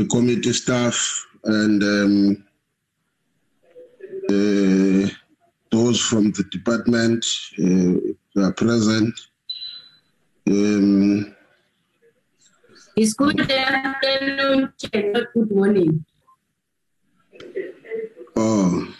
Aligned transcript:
the 0.00 0.06
committee 0.06 0.54
staff 0.54 1.26
and 1.44 1.82
um, 1.82 2.44
uh, 4.30 5.08
those 5.70 6.00
from 6.00 6.32
the 6.32 6.44
department 6.50 7.22
uh, 7.62 8.42
are 8.42 8.52
present. 8.54 9.14
Um, 10.48 11.36
It's 12.96 13.12
good 13.12 13.40
afternoon, 13.40 14.72
not 14.94 15.26
good 15.34 15.50
morning. 15.50 16.04
oh, 18.36 18.94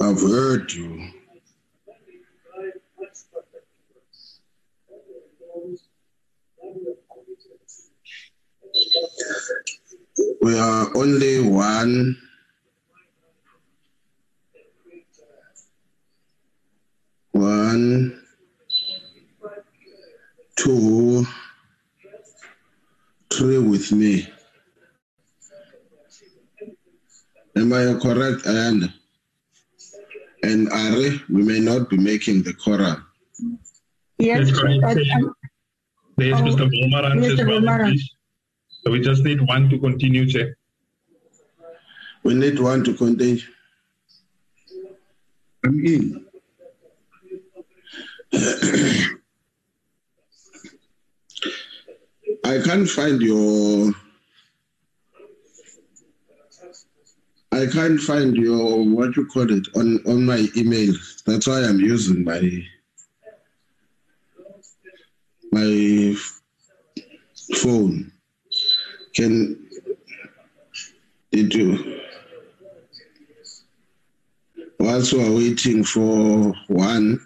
I've 0.00 0.20
heard 0.20 0.72
you. 0.72 1.15
We 10.42 10.58
are 10.58 10.96
only 10.96 11.40
one. 11.48 12.16
One, 17.32 18.22
two, 20.56 21.26
three 23.30 23.58
with 23.58 23.92
me. 23.92 24.26
Am 27.56 27.72
I 27.72 27.98
correct, 28.00 28.44
Ayanda? 28.44 28.92
And 30.42 30.68
Ari, 30.70 31.20
we 31.28 31.42
may 31.42 31.60
not 31.60 31.90
be 31.90 31.98
making 31.98 32.42
the 32.42 32.54
quorum. 32.54 33.04
Yes, 34.18 34.46
That's 34.50 34.60
but, 34.80 34.96
um, 34.96 35.34
There's 36.16 36.40
Oh, 36.40 36.44
Mr. 36.44 36.70
Wolmarans 36.70 37.24
as 37.24 37.38
Mr. 37.38 37.46
well. 37.46 37.92
Wolmarans. 38.86 38.92
please. 38.92 38.92
So 38.92 38.92
we 38.92 39.00
just 39.00 39.24
need 39.24 39.40
one 39.48 39.68
to 39.70 39.78
continue, 39.78 40.28
Chair. 40.28 40.56
We 42.22 42.34
need 42.34 42.58
one 42.58 42.84
to 42.84 42.94
continue. 42.94 43.42
I'm 45.64 45.84
in. 45.86 46.26
I 52.44 52.60
can't 52.64 52.88
find 52.88 53.20
your. 53.20 53.92
I 57.52 57.66
can't 57.66 58.00
find 58.00 58.36
your 58.36 58.84
what 58.84 59.16
you 59.16 59.26
call 59.26 59.50
it 59.50 59.68
on 59.76 60.00
on 60.06 60.26
my 60.26 60.46
email. 60.56 60.94
That's 61.26 61.46
why 61.46 61.64
I'm 61.64 61.80
using 61.80 62.24
my 62.24 62.40
my 65.52 66.16
phone. 67.56 68.12
Can 69.16 69.66
you? 71.32 72.00
Whilst 74.78 75.14
we're 75.14 75.34
waiting 75.34 75.84
for 75.84 76.52
one. 76.68 77.18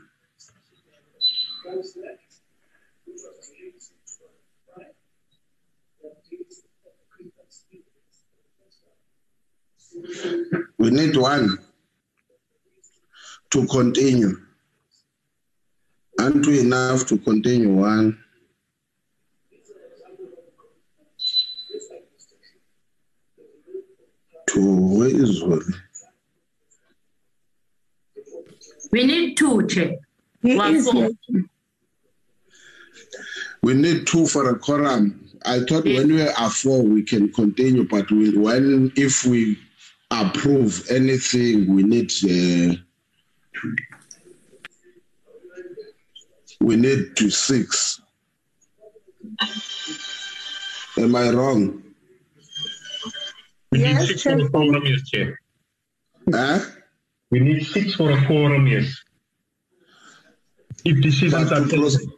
We 10.78 10.90
need 10.90 11.16
one 11.16 11.58
to 13.50 13.66
continue. 13.66 14.40
Aren't 16.20 16.46
we 16.46 16.60
enough 16.60 17.06
to 17.06 17.18
continue 17.18 17.74
one? 17.74 18.16
Two, 24.60 24.76
where 24.98 25.08
is 25.08 25.42
one? 25.42 25.74
We 28.92 29.06
need 29.06 29.36
two, 29.38 29.66
Chair. 29.66 29.96
One 30.42 30.82
four. 30.82 31.10
We 33.62 33.72
need 33.74 34.06
two 34.06 34.26
for 34.26 34.50
a 34.50 34.58
quorum. 34.58 35.30
I 35.46 35.60
thought 35.60 35.86
Yeah. 35.86 36.00
when 36.00 36.12
we 36.12 36.22
are 36.28 36.50
four, 36.50 36.82
we 36.82 37.02
can 37.02 37.32
continue, 37.32 37.88
but 37.88 38.10
we, 38.10 38.36
when 38.36 38.92
if 38.96 39.24
we 39.24 39.58
approve 40.10 40.86
anything, 40.90 41.74
we 41.74 41.82
need 41.82 42.10
uh, 42.24 42.74
we 46.60 46.76
need 46.76 47.16
to 47.16 47.30
six. 47.30 48.02
Am 50.98 51.16
I 51.16 51.30
wrong? 51.30 51.89
We 53.72 53.78
need 53.78 53.84
Yes, 53.84 54.08
six 54.08 54.22
for 54.22 54.30
Chair. 54.36 54.46
a 54.46 54.50
quorum, 54.50 54.82
yes, 54.84 55.08
Chair. 55.10 55.38
Huh? 56.32 56.58
We 57.30 57.38
need 57.40 57.64
six 57.66 57.94
for 57.94 58.10
a 58.10 58.26
quorum, 58.26 58.66
yes. 58.66 58.96
If 60.84 61.00
decisions 61.02 61.50
But 61.50 61.52
are 61.52 61.60
to 61.60 61.64
taken, 61.66 61.80
proceed, 61.80 62.08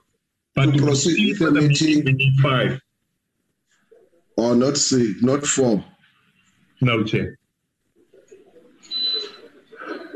but 0.54 0.66
to 0.66 0.72
to 0.72 0.78
proceed 0.78 1.36
proceed 1.36 1.40
with 1.40 1.54
the 1.54 1.60
meeting, 1.68 1.88
meeting- 1.88 2.04
we 2.04 2.12
need 2.14 2.40
five. 2.40 2.80
or 4.36 4.54
not 4.56 4.76
six, 4.78 5.20
not 5.22 5.44
four. 5.46 5.84
No, 6.80 7.04
Chair. 7.04 7.38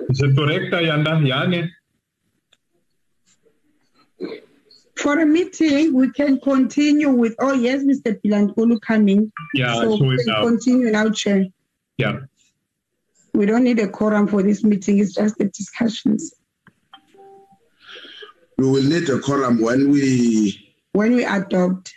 Is 0.08 0.20
it 0.22 0.36
correct, 0.36 0.72
Ayanda? 0.72 1.26
Yeah, 1.26 1.46
ne? 1.46 1.70
For 4.96 5.18
a 5.20 5.26
meeting, 5.26 5.92
we 5.94 6.10
can 6.10 6.40
continue 6.40 7.10
with, 7.10 7.34
oh, 7.38 7.52
yes, 7.52 7.82
Mr. 7.82 8.18
Pilankulu 8.22 8.80
coming. 8.80 9.30
Yeah, 9.54 9.74
So 9.74 9.90
we 10.02 10.16
can 10.16 10.26
now. 10.26 10.42
continue 10.42 10.90
now, 10.90 11.10
Chair. 11.10 11.44
Yeah. 11.98 12.20
We 13.34 13.44
don't 13.44 13.64
need 13.64 13.78
a 13.78 13.88
quorum 13.88 14.26
for 14.26 14.42
this 14.42 14.64
meeting, 14.64 14.98
it's 14.98 15.14
just 15.14 15.36
the 15.36 15.44
discussions. 15.46 16.32
We 18.56 18.66
will 18.66 18.82
need 18.82 19.08
a 19.10 19.18
quorum 19.20 19.60
when 19.60 19.90
we 19.90 20.74
When 20.92 21.14
we 21.14 21.24
adopt, 21.26 21.92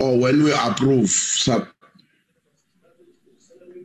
or 0.00 0.16
when 0.16 0.44
we 0.44 0.52
approve. 0.52 1.10
Sub, 1.10 1.66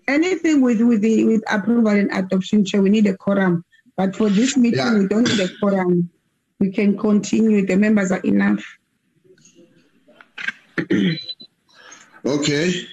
anything 0.08 0.62
with, 0.62 0.82
with 0.82 1.02
the, 1.02 1.24
with 1.26 1.42
approval 1.52 1.88
and 1.88 2.12
adoption, 2.14 2.64
Chair, 2.64 2.84
we 2.84 2.92
need 2.92 3.08
a 3.08 3.18
quorum. 3.18 3.66
But 3.98 4.16
for 4.16 4.30
this 4.30 4.56
meeting, 4.56 4.78
Yeah. 4.80 5.00
we 5.00 5.08
don't 5.08 5.28
need 5.28 5.40
a 5.40 5.50
quorum. 5.60 6.12
We 6.64 6.72
can 6.72 6.98
continue, 6.98 7.66
the 7.66 7.76
members 7.76 8.10
are 8.14 8.22
enough. 8.22 8.64
okay. 12.26 12.88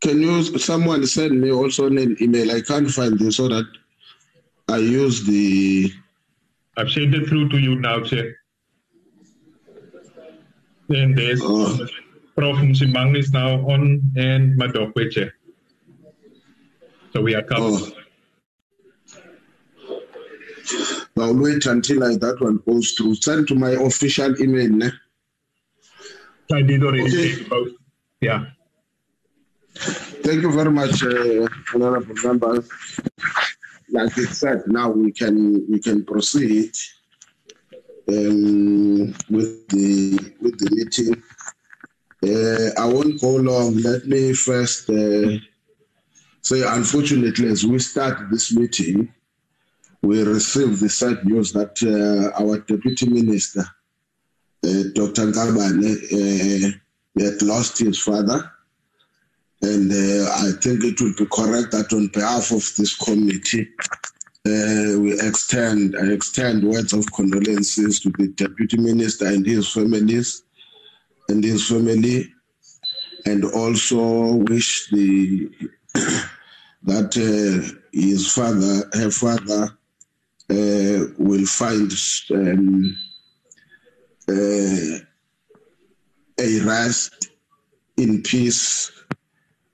Can 0.00 0.22
you 0.22 0.42
someone 0.58 1.06
send 1.06 1.40
me 1.40 1.52
also 1.52 1.86
an 1.86 2.16
email? 2.20 2.50
I 2.50 2.62
can't 2.62 2.90
find 2.90 3.16
this 3.16 3.36
so 3.36 3.46
that 3.46 3.64
I 4.68 4.78
use 4.78 5.24
the 5.24 5.92
I've 6.76 6.90
sent 6.90 7.14
it 7.14 7.28
through 7.28 7.48
to 7.50 7.58
you 7.58 7.76
now, 7.76 8.00
Chair. 8.02 8.34
And 10.88 11.16
there's 11.16 11.40
Oh. 11.44 11.86
Prof. 12.34 12.56
Msimang 12.56 13.16
is 13.16 13.30
now 13.30 13.60
on 13.70 14.02
and 14.16 14.58
Madokwe, 14.58 15.12
Chair. 15.12 15.32
So 17.12 17.20
we 17.20 17.36
are 17.36 17.42
covered. 17.42 17.82
oh. 17.94 18.01
I'll 21.18 21.36
wait 21.36 21.66
until 21.66 22.04
I, 22.04 22.16
that 22.16 22.40
one 22.40 22.60
goes 22.66 22.92
through. 22.92 23.16
Send 23.16 23.48
to 23.48 23.54
my 23.54 23.70
official 23.70 24.40
email. 24.40 24.70
Ne? 24.70 24.90
I 26.52 26.62
did 26.62 26.82
already 26.82 27.04
Okay. 27.06 27.42
both. 27.44 27.68
Yeah. 28.20 28.46
Thank 29.74 30.42
you 30.42 30.52
very 30.52 30.70
much, 30.70 31.02
uh, 31.02 31.48
honorable 31.74 32.14
members. 32.22 32.68
Like 33.90 34.16
I 34.18 34.24
said, 34.24 34.62
now 34.66 34.90
we 34.90 35.12
can 35.12 35.66
we 35.70 35.78
can 35.80 36.04
proceed 36.04 36.72
um, 38.08 39.14
with 39.30 39.68
the 39.68 40.34
with 40.40 40.58
the 40.58 40.68
meeting. 40.76 41.22
Uh, 42.24 42.80
I 42.80 42.86
won't 42.92 43.20
go 43.20 43.36
long. 43.36 43.76
Let 43.78 44.06
me 44.06 44.32
first 44.34 44.88
uh, 44.90 45.38
say, 46.40 46.62
unfortunately, 46.66 47.48
as 47.48 47.64
we 47.66 47.78
start 47.80 48.30
this 48.30 48.54
meeting, 48.54 49.12
we 50.02 50.22
received 50.22 50.80
the 50.80 50.88
sad 50.88 51.24
news 51.24 51.52
that 51.52 51.80
uh, 51.82 52.42
our 52.42 52.58
deputy 52.58 53.08
minister, 53.08 53.60
uh, 54.64 54.82
Dr. 54.94 55.30
Nkabane, 55.30 55.92
uh, 56.12 57.22
had 57.22 57.42
lost 57.42 57.78
his 57.78 57.98
father. 58.00 58.50
And 59.62 59.92
uh, 59.92 60.28
I 60.32 60.50
think 60.60 60.82
it 60.82 61.00
would 61.00 61.16
be 61.16 61.26
correct 61.26 61.70
that 61.70 61.92
on 61.92 62.08
behalf 62.08 62.50
of 62.50 62.68
this 62.76 62.96
committee, 62.96 63.68
uh, 64.44 64.98
we 64.98 65.12
extend 65.20 65.94
extend 65.94 66.64
words 66.64 66.92
of 66.92 67.06
condolences 67.12 68.00
to 68.00 68.10
the 68.18 68.26
deputy 68.26 68.76
minister 68.76 69.26
and 69.26 69.46
his 69.46 69.72
families 69.72 70.42
and 71.28 71.44
his 71.44 71.68
family, 71.68 72.32
and 73.24 73.44
also 73.44 74.34
wish 74.50 74.90
the 74.90 75.48
that 76.82 77.14
uh, 77.16 77.78
his 77.92 78.34
father, 78.34 78.90
her 78.94 79.12
father, 79.12 79.78
uh, 80.52 81.06
will 81.18 81.46
find 81.46 81.90
um, 82.34 82.96
uh, 84.28 84.98
a 86.38 86.60
rest 86.64 87.30
in 87.96 88.22
peace, 88.22 88.90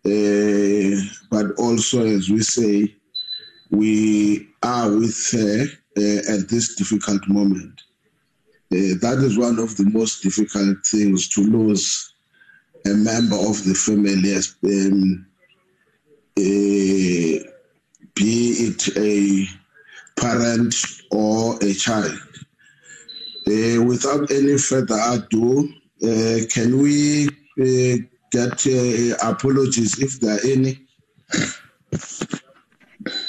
uh, 0.07 1.01
but 1.31 1.47
also, 1.59 2.07
as 2.07 2.31
we 2.31 2.43
say, 2.43 2.95
we 3.71 4.49
are 4.63 4.91
with 4.91 5.31
her 5.33 5.65
uh, 5.97 6.35
at 6.35 6.49
this 6.49 6.77
difficult 6.77 7.27
moment. 7.29 7.83
That 8.71 9.19
is 9.23 9.37
one 9.39 9.59
of 9.59 9.77
the 9.77 9.85
most 9.85 10.23
difficult 10.23 10.87
things 10.87 11.29
to 11.31 11.41
lose 11.41 12.13
a 12.87 12.91
member 12.91 13.37
of 13.37 13.65
the 13.65 13.75
family, 13.75 14.37
um, 14.37 15.27
uh, 16.37 17.51
be 18.15 18.51
it 18.69 18.97
a 18.97 19.58
parent 20.21 20.75
or 21.11 21.57
a 21.63 21.73
child. 21.75 22.19
Uh, 23.47 23.83
without 23.83 24.31
any 24.31 24.59
further 24.59 24.99
ado, 25.09 25.69
uh, 26.03 26.39
can 26.53 26.79
we 26.79 27.29
uh, 27.29 27.97
get 28.31 28.67
uh, 28.67 29.17
apologies 29.23 29.99
if 29.99 30.21
there 30.21 30.37
are 30.37 30.41
any? 30.45 30.79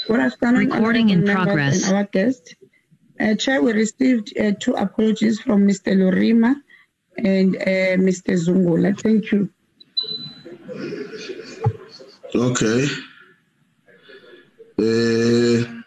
Good 0.08 0.19
afternoon, 0.19 0.69
Recording 0.69 1.10
in 1.10 1.25
progress. 1.25 1.88
and 1.88 1.96
Our 1.96 2.03
guest. 2.05 2.55
Uh, 3.19 3.36
Chair, 3.36 3.62
we 3.62 3.74
received 3.74 4.38
uh, 4.39 4.51
two 4.60 4.74
apologies 4.74 5.39
from 5.39 5.67
Mr. 5.67 5.96
Lorimer 5.98 6.55
and 7.17 7.55
uh, 7.58 7.96
Mr. 8.00 8.36
Zungula. 8.36 9.00
Thank 9.00 9.31
you. 9.31 9.50
Okay. 12.34 12.88
Uh, 14.79 15.79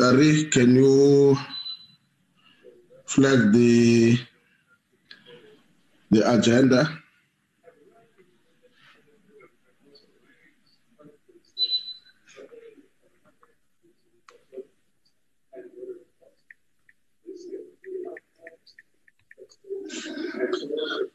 Ari, 0.00 0.44
can 0.50 0.74
you 0.76 1.36
flag 3.06 3.52
the 3.52 4.18
the 6.10 6.20
agenda? 6.34 6.88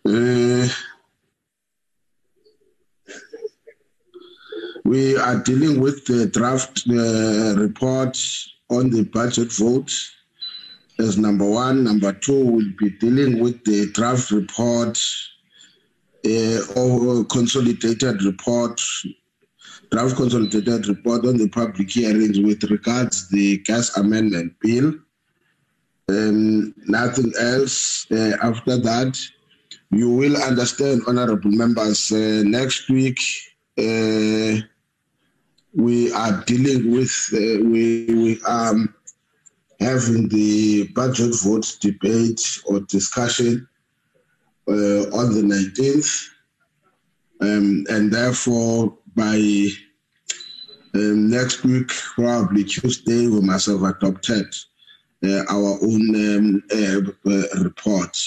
Uh, 0.06 0.45
we 4.86 5.18
are 5.18 5.40
dealing 5.40 5.82
with 5.82 6.06
the 6.06 6.28
draft 6.28 6.84
uh, 6.88 7.60
report 7.60 8.16
on 8.70 8.92
the 8.92 9.04
budget 9.12 9.52
vote 9.52 9.92
as 11.00 11.18
number 11.18 11.44
one. 11.50 11.84
Number 11.84 12.14
two, 12.14 12.46
we'll 12.46 12.74
be 12.78 12.92
dealing 12.92 13.40
with 13.40 13.64
the 13.66 13.92
draft 13.94 14.30
report 14.30 15.00
uh, 16.24 16.60
or 16.76 17.26
consolidated 17.26 18.22
report, 18.24 18.80
draft 19.90 20.16
consolidated 20.16 20.88
report 20.88 21.26
on 21.26 21.38
the 21.38 21.50
public 21.50 21.90
hearings 21.90 22.40
with 22.40 22.64
regards 22.66 23.28
the 23.30 23.58
gas 23.60 23.98
amendment 23.98 24.54
bill. 24.62 24.94
Um, 26.10 26.76
nothing 26.86 27.34
else 27.40 28.06
uh, 28.12 28.38
after 28.44 28.78
that. 28.78 29.20
You 29.90 30.12
will 30.12 30.38
understand, 30.38 31.02
honorable 31.08 31.52
members, 31.52 32.12
uh, 32.12 32.44
next 32.46 32.88
week 32.90 33.20
uh, 33.80 34.62
we 35.76 36.12
are 36.14 36.44
dealing 36.46 36.92
with, 36.92 37.30
uh, 37.34 37.64
we, 37.68 38.06
we 38.08 38.42
are 38.48 38.76
having 39.80 40.30
the 40.30 40.88
budget 40.96 41.36
vote 41.44 41.78
debate 41.82 42.42
or 42.66 42.80
discussion 42.82 43.68
uh, 44.68 44.72
on 44.72 45.34
the 45.34 45.42
19th. 45.44 46.30
Um, 47.42 47.86
and 47.90 48.12
therefore, 48.12 48.98
by 49.16 49.36
um, 50.94 51.30
next 51.30 51.64
week, 51.66 51.90
probably 51.90 52.64
Tuesday, 52.64 53.28
we 53.28 53.42
must 53.42 53.66
have 53.68 53.84
adopted 53.84 54.48
uh, 55.26 55.44
our 55.50 55.78
own 55.82 56.16
um, 56.16 56.64
uh, 56.72 57.30
uh, 57.30 57.64
report. 57.64 58.18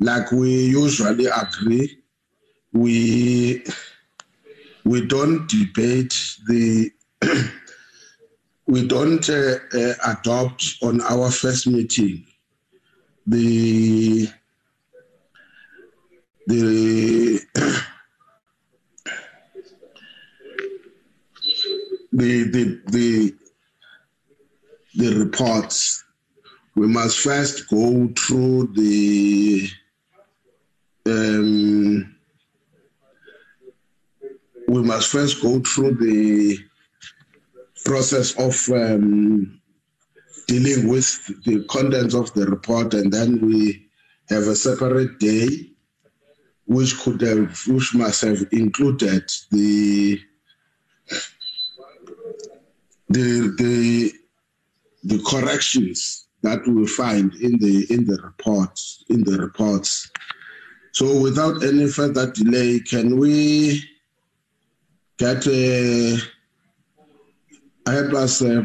Like 0.00 0.32
we 0.32 0.66
usually 0.66 1.26
agree, 1.26 2.00
we 2.72 3.64
we 4.86 5.04
don't 5.04 5.48
debate 5.48 6.14
the 6.46 6.88
we 8.68 8.86
don't 8.86 9.28
uh, 9.28 9.56
uh, 9.74 9.94
adopt 10.06 10.76
on 10.80 11.00
our 11.00 11.28
first 11.28 11.66
meeting 11.66 12.24
the 13.26 14.28
the 16.46 17.40
the 22.12 22.44
the 22.44 22.80
the 22.86 23.34
the 24.94 25.14
reports. 25.18 26.04
We 26.76 26.86
must 26.86 27.18
first 27.18 27.68
go 27.68 28.08
through 28.16 28.72
the 28.74 29.68
um, 31.06 32.15
we 34.68 34.82
must 34.82 35.10
first 35.10 35.42
go 35.42 35.60
through 35.60 35.94
the 35.94 36.58
process 37.84 38.32
of 38.38 38.68
um, 38.76 39.60
dealing 40.46 40.88
with 40.88 41.44
the 41.44 41.64
contents 41.68 42.14
of 42.14 42.32
the 42.34 42.46
report, 42.46 42.94
and 42.94 43.12
then 43.12 43.40
we 43.46 43.88
have 44.28 44.44
a 44.44 44.56
separate 44.56 45.18
day, 45.18 45.48
which 46.66 46.98
could 47.00 47.20
have, 47.20 47.60
which 47.68 47.94
must 47.94 48.22
have 48.22 48.44
included 48.52 49.30
the 49.50 50.20
the 53.08 53.54
the 53.58 54.12
the 55.04 55.22
corrections 55.22 56.26
that 56.42 56.66
we 56.66 56.86
find 56.86 57.32
in 57.34 57.56
the 57.58 57.86
in 57.90 58.04
the 58.04 58.20
reports 58.22 59.04
in 59.08 59.22
the 59.22 59.38
reports. 59.38 60.10
So, 60.92 61.20
without 61.20 61.62
any 61.62 61.88
further 61.88 62.32
delay, 62.32 62.80
can 62.80 63.18
we 63.18 63.84
get 65.18 65.46
uh, 65.46 66.16
help 67.90 68.12
us 68.14 68.42
uh, 68.42 68.64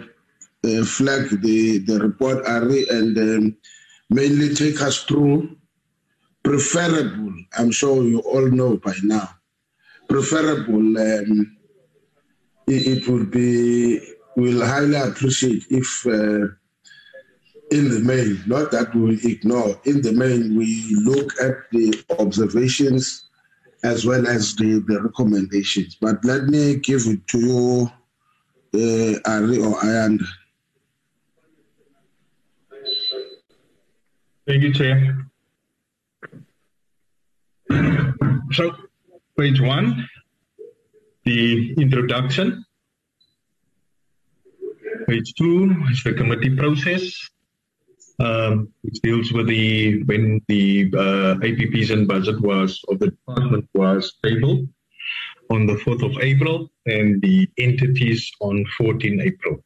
uh, 0.63 0.83
flag 0.83 1.41
the, 1.41 1.79
the 1.79 1.99
report, 1.99 2.45
Ari, 2.45 2.87
and 2.89 3.17
um, 3.17 3.57
mainly 4.09 4.53
take 4.53 4.81
us 4.81 5.03
through. 5.03 5.55
Preferable, 6.43 7.33
I'm 7.57 7.71
sure 7.71 8.03
you 8.03 8.19
all 8.21 8.47
know 8.47 8.77
by 8.77 8.95
now, 9.03 9.29
preferable, 10.09 10.97
um, 10.97 11.57
it, 12.67 12.87
it 12.97 13.07
would 13.07 13.29
be, 13.29 13.99
we'll 14.35 14.65
highly 14.65 14.95
appreciate 14.95 15.63
if 15.69 16.03
uh, 16.07 16.47
in 17.69 17.89
the 17.89 18.01
main, 18.03 18.41
not 18.47 18.71
that 18.71 18.93
we 18.95 19.21
ignore, 19.23 19.79
in 19.85 20.01
the 20.01 20.11
main, 20.13 20.57
we 20.57 20.95
look 21.03 21.31
at 21.39 21.69
the 21.71 22.03
observations 22.19 23.29
as 23.83 24.05
well 24.05 24.27
as 24.27 24.55
the, 24.55 24.83
the 24.87 25.01
recommendations. 25.01 25.97
But 25.99 26.23
let 26.23 26.45
me 26.45 26.75
give 26.75 27.07
it 27.07 27.27
to 27.27 27.39
you, 27.39 27.91
uh, 28.73 29.19
Ari 29.25 29.57
or 29.59 29.75
Ayanda. 29.79 30.25
Thank 34.47 34.63
you, 34.63 34.73
Chair. 34.73 35.27
So, 38.51 38.75
page 39.37 39.61
one, 39.61 40.09
the 41.23 41.73
introduction. 41.73 42.65
Page 45.07 45.33
two 45.35 45.73
is 45.89 46.03
the 46.03 46.13
committee 46.13 46.55
process, 46.55 47.29
um, 48.19 48.69
which 48.81 48.99
deals 49.01 49.31
with 49.31 49.47
the 49.47 50.03
when 50.03 50.41
the 50.47 50.91
uh, 50.93 51.35
APPs 51.47 51.91
and 51.91 52.07
budget 52.07 52.39
was 52.41 52.83
of 52.89 52.99
the 52.99 53.07
department 53.07 53.67
was 53.73 54.13
tabled 54.23 54.67
on 55.49 55.65
the 55.65 55.75
4th 55.75 56.03
of 56.03 56.21
April 56.21 56.71
and 56.85 57.21
the 57.21 57.47
entities 57.57 58.31
on 58.39 58.65
14 58.77 59.21
April. 59.21 59.63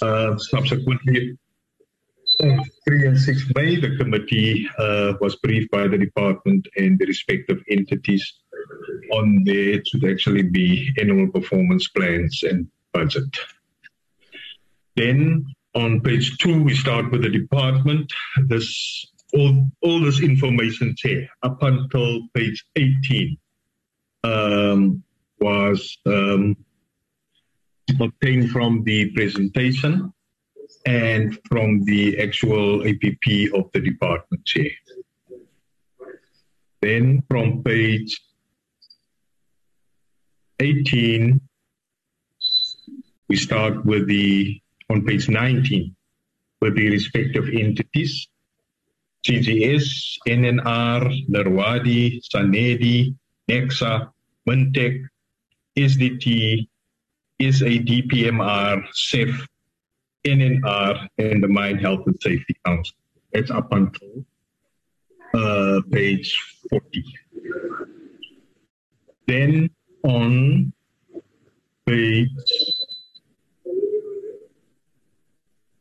Uh, 0.00 0.38
subsequently, 0.38 1.36
on 2.40 2.64
3 2.86 3.06
and 3.08 3.18
6 3.18 3.52
May, 3.54 3.76
the 3.76 3.96
committee 3.96 4.68
uh, 4.78 5.14
was 5.20 5.36
briefed 5.36 5.70
by 5.70 5.88
the 5.88 5.98
department 5.98 6.66
and 6.76 6.98
the 6.98 7.06
respective 7.06 7.62
entities 7.70 8.34
on 9.12 9.42
there 9.44 9.80
to 9.84 10.10
actually 10.10 10.42
be 10.42 10.90
annual 11.00 11.28
performance 11.28 11.88
plans 11.88 12.42
and 12.44 12.66
budget. 12.92 13.36
Then 14.96 15.46
on 15.74 16.00
page 16.00 16.38
two, 16.38 16.62
we 16.62 16.74
start 16.74 17.10
with 17.10 17.22
the 17.22 17.30
department. 17.30 18.12
This 18.46 19.06
all, 19.34 19.70
all 19.82 20.00
this 20.00 20.20
information 20.20 20.94
here 20.98 21.28
up 21.42 21.62
until 21.62 22.20
page 22.34 22.64
18 22.76 23.36
um, 24.24 25.02
was 25.40 25.98
um, 26.06 26.56
obtained 28.00 28.50
from 28.50 28.82
the 28.84 29.10
presentation 29.12 30.12
and 30.86 31.38
from 31.48 31.84
the 31.84 32.18
actual 32.20 32.82
APP 32.86 33.52
of 33.54 33.70
the 33.72 33.80
department 33.80 34.44
chair. 34.44 34.70
Then 36.80 37.22
from 37.28 37.62
page 37.62 38.20
18, 40.60 41.40
we 43.28 43.36
start 43.36 43.84
with 43.84 44.06
the, 44.06 44.60
on 44.90 45.04
page 45.04 45.28
19, 45.28 45.94
with 46.60 46.76
the 46.76 46.90
respective 46.90 47.48
entities. 47.48 48.28
CGS, 49.26 50.16
NNR, 50.28 51.28
Lerwadi, 51.28 52.20
Sanedi, 52.32 53.14
Necsa, 53.50 54.10
Mintek, 54.48 55.04
SDT, 55.76 56.68
SADPMR, 57.40 58.84
CEF, 58.92 59.46
NNR, 60.24 61.08
and 61.18 61.42
the 61.42 61.48
Mine 61.48 61.78
Health 61.78 62.06
and 62.06 62.16
Safety 62.20 62.56
Council. 62.64 62.96
That's 63.32 63.50
up 63.50 63.72
until 63.72 64.24
uh, 65.34 65.80
page 65.90 66.36
40. 66.70 67.04
Then 69.26 69.70
on 70.02 70.72
page, 71.86 72.30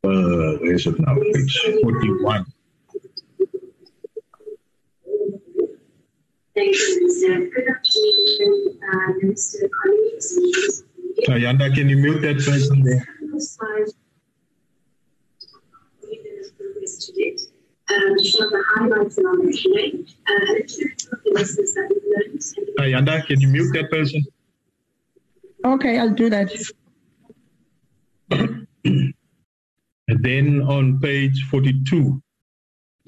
uh, 0.04 0.58
where 0.60 0.74
is 0.74 0.86
it 0.88 1.00
now? 1.00 1.16
Page 1.16 1.62
41. 1.82 2.46
Thank 6.56 6.76
you, 6.76 7.02
Minister. 7.02 7.50
Good 7.54 7.68
afternoon, 7.70 8.80
uh, 8.82 9.14
Minister. 9.22 9.70
Colleagues. 9.84 10.84
Ayanda, 11.28 11.74
can 11.74 11.90
you 11.90 11.98
mute 11.98 12.22
that 12.22 12.38
person 12.38 12.84
there? 12.84 13.06
Um, 17.90 18.24
show 18.24 18.50
can 23.28 23.42
you 23.42 23.48
mute 23.48 23.74
that 23.74 23.90
person? 23.92 24.24
Okay, 25.66 25.98
I'll 26.00 26.14
do 26.14 26.30
that. 26.30 26.52
And 30.08 30.24
then 30.24 30.62
on 30.62 31.00
page 31.00 31.44
42, 31.50 32.22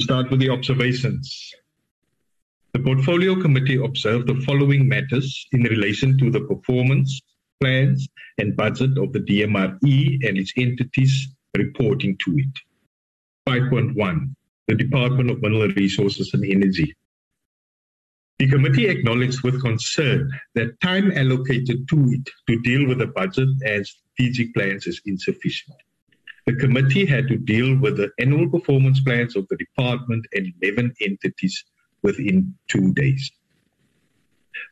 start 0.01 0.29
with 0.29 0.39
the 0.39 0.49
observations. 0.49 1.53
The 2.73 2.79
Portfolio 2.79 3.41
Committee 3.41 3.77
observed 3.83 4.27
the 4.27 4.41
following 4.45 4.87
matters 4.87 5.47
in 5.53 5.63
relation 5.63 6.17
to 6.17 6.29
the 6.29 6.41
performance, 6.41 7.21
plans, 7.61 8.07
and 8.37 8.55
budget 8.55 8.97
of 8.97 9.13
the 9.13 9.19
DMRE 9.19 10.27
and 10.27 10.37
its 10.37 10.53
entities 10.57 11.29
reporting 11.57 12.17
to 12.25 12.37
it. 12.37 12.59
5.1 13.47 14.35
The 14.67 14.75
Department 14.75 15.31
of 15.31 15.41
Mineral 15.41 15.69
Resources 15.69 16.33
and 16.33 16.45
Energy. 16.45 16.93
The 18.39 18.47
committee 18.47 18.87
acknowledged 18.87 19.41
with 19.41 19.61
concern 19.61 20.31
that 20.55 20.79
time 20.81 21.11
allocated 21.13 21.87
to 21.89 22.09
it 22.11 22.29
to 22.47 22.61
deal 22.61 22.87
with 22.87 22.99
the 22.99 23.07
budget 23.07 23.49
and 23.65 23.85
strategic 23.85 24.53
plans 24.53 24.85
is 24.85 25.01
insufficient. 25.05 25.75
The 26.49 26.55
committee 26.55 27.05
had 27.05 27.27
to 27.27 27.37
deal 27.37 27.77
with 27.77 27.97
the 27.97 28.09
annual 28.17 28.49
performance 28.49 28.99
plans 29.01 29.35
of 29.35 29.47
the 29.49 29.57
department 29.57 30.25
and 30.33 30.51
11 30.63 30.95
entities 30.99 31.63
within 32.01 32.55
two 32.67 32.91
days. 32.95 33.31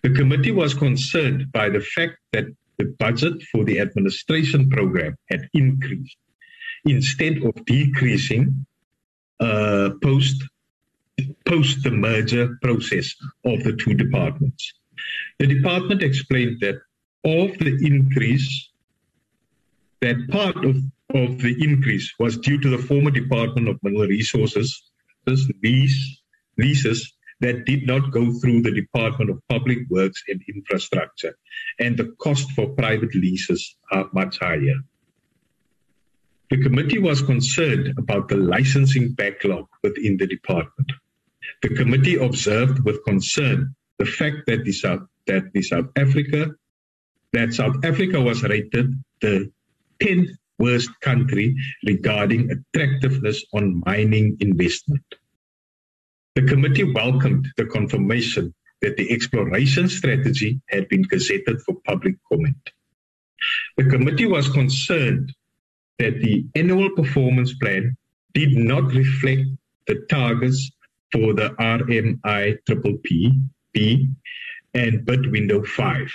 The 0.02 0.10
committee 0.10 0.50
was 0.50 0.74
concerned 0.74 1.52
by 1.52 1.70
the 1.70 1.82
fact 1.82 2.16
that 2.34 2.46
the 2.80 2.86
budget 2.98 3.44
for 3.52 3.64
the 3.64 3.80
administration 3.80 4.72
program 4.72 5.18
had 5.30 5.48
increased 5.54 6.18
instead 6.84 7.44
of 7.44 7.54
decreasing 7.66 8.66
uh, 9.40 9.92
post 10.02 10.44
post 11.46 11.84
the 11.84 11.92
merger 11.92 12.58
process 12.64 13.14
of 13.46 13.64
the 13.64 13.74
two 13.74 13.94
departments. 13.94 14.74
The 15.38 15.46
department 15.46 16.02
explained 16.02 16.60
that 16.62 16.78
of 17.24 17.56
the 17.60 17.78
increase, 17.86 18.72
that 20.02 20.28
part 20.30 20.66
of, 20.66 20.78
of 21.14 21.40
the 21.40 21.56
increase 21.64 22.14
was 22.20 22.38
due 22.38 22.60
to 22.60 22.70
the 22.70 22.78
former 22.78 23.12
Department 23.12 23.68
of 23.70 23.80
Mineral 23.84 24.08
Resources 24.08 24.92
lease, 25.64 26.22
leases 26.58 27.14
that 27.40 27.66
did 27.66 27.86
not 27.86 28.12
go 28.12 28.32
through 28.40 28.62
the 28.62 28.72
Department 28.72 29.30
of 29.30 29.42
Public 29.50 29.80
Works 29.90 30.24
and 30.28 30.42
Infrastructure, 30.48 31.38
and 31.80 31.98
the 31.98 32.16
cost 32.20 32.52
for 32.52 32.70
private 32.70 33.14
leases 33.14 33.76
are 33.92 34.10
much 34.14 34.40
higher. 34.40 34.76
The 36.50 36.64
committee 36.64 37.00
was 37.00 37.22
concerned 37.22 37.94
about 37.98 38.30
the 38.30 38.38
licensing 38.38 39.14
backlog 39.14 39.68
within 39.84 40.18
the 40.18 40.28
department. 40.28 40.92
The 41.62 41.76
committee 41.76 42.16
observed 42.16 42.80
with 42.86 43.04
concern 43.04 43.76
the 44.00 44.06
fact 44.06 44.46
that 44.48 44.64
the 44.64 44.72
South, 44.72 45.02
that 45.28 45.52
the 45.54 45.62
South 45.62 45.88
Africa 45.96 46.56
that 47.34 47.54
South 47.54 47.76
Africa 47.84 48.22
was 48.22 48.42
rated 48.44 48.94
the 49.22 49.52
10th 50.02 50.30
worst 50.60 50.90
country 51.02 51.56
regarding 51.86 52.50
attractiveness 52.52 53.44
on 53.54 53.82
mining 53.86 54.38
investment. 54.40 55.04
The 56.36 56.44
committee 56.44 56.84
welcomed 56.84 57.48
the 57.58 57.66
confirmation 57.66 58.54
that 58.82 58.98
the 58.98 59.12
exploration 59.12 59.88
strategy 59.88 60.62
had 60.70 60.88
been 60.88 61.04
gazetted 61.04 61.62
for 61.62 61.76
public 61.86 62.16
comment. 62.32 62.72
The 63.78 63.86
committee 63.86 64.26
was 64.26 64.50
concerned 64.50 65.34
that 66.00 66.22
the 66.22 66.46
annual 66.56 66.90
performance 66.92 67.54
plan 67.56 67.98
did 68.34 68.56
not 68.56 68.94
reflect 68.94 69.48
the 69.88 70.06
targets 70.10 70.72
for 71.12 71.34
the 71.34 71.50
RMI 71.60 72.58
Triple 72.66 72.98
P 73.04 74.10
and 74.74 75.06
bid 75.06 75.32
window 75.32 75.64
5. 75.64 76.12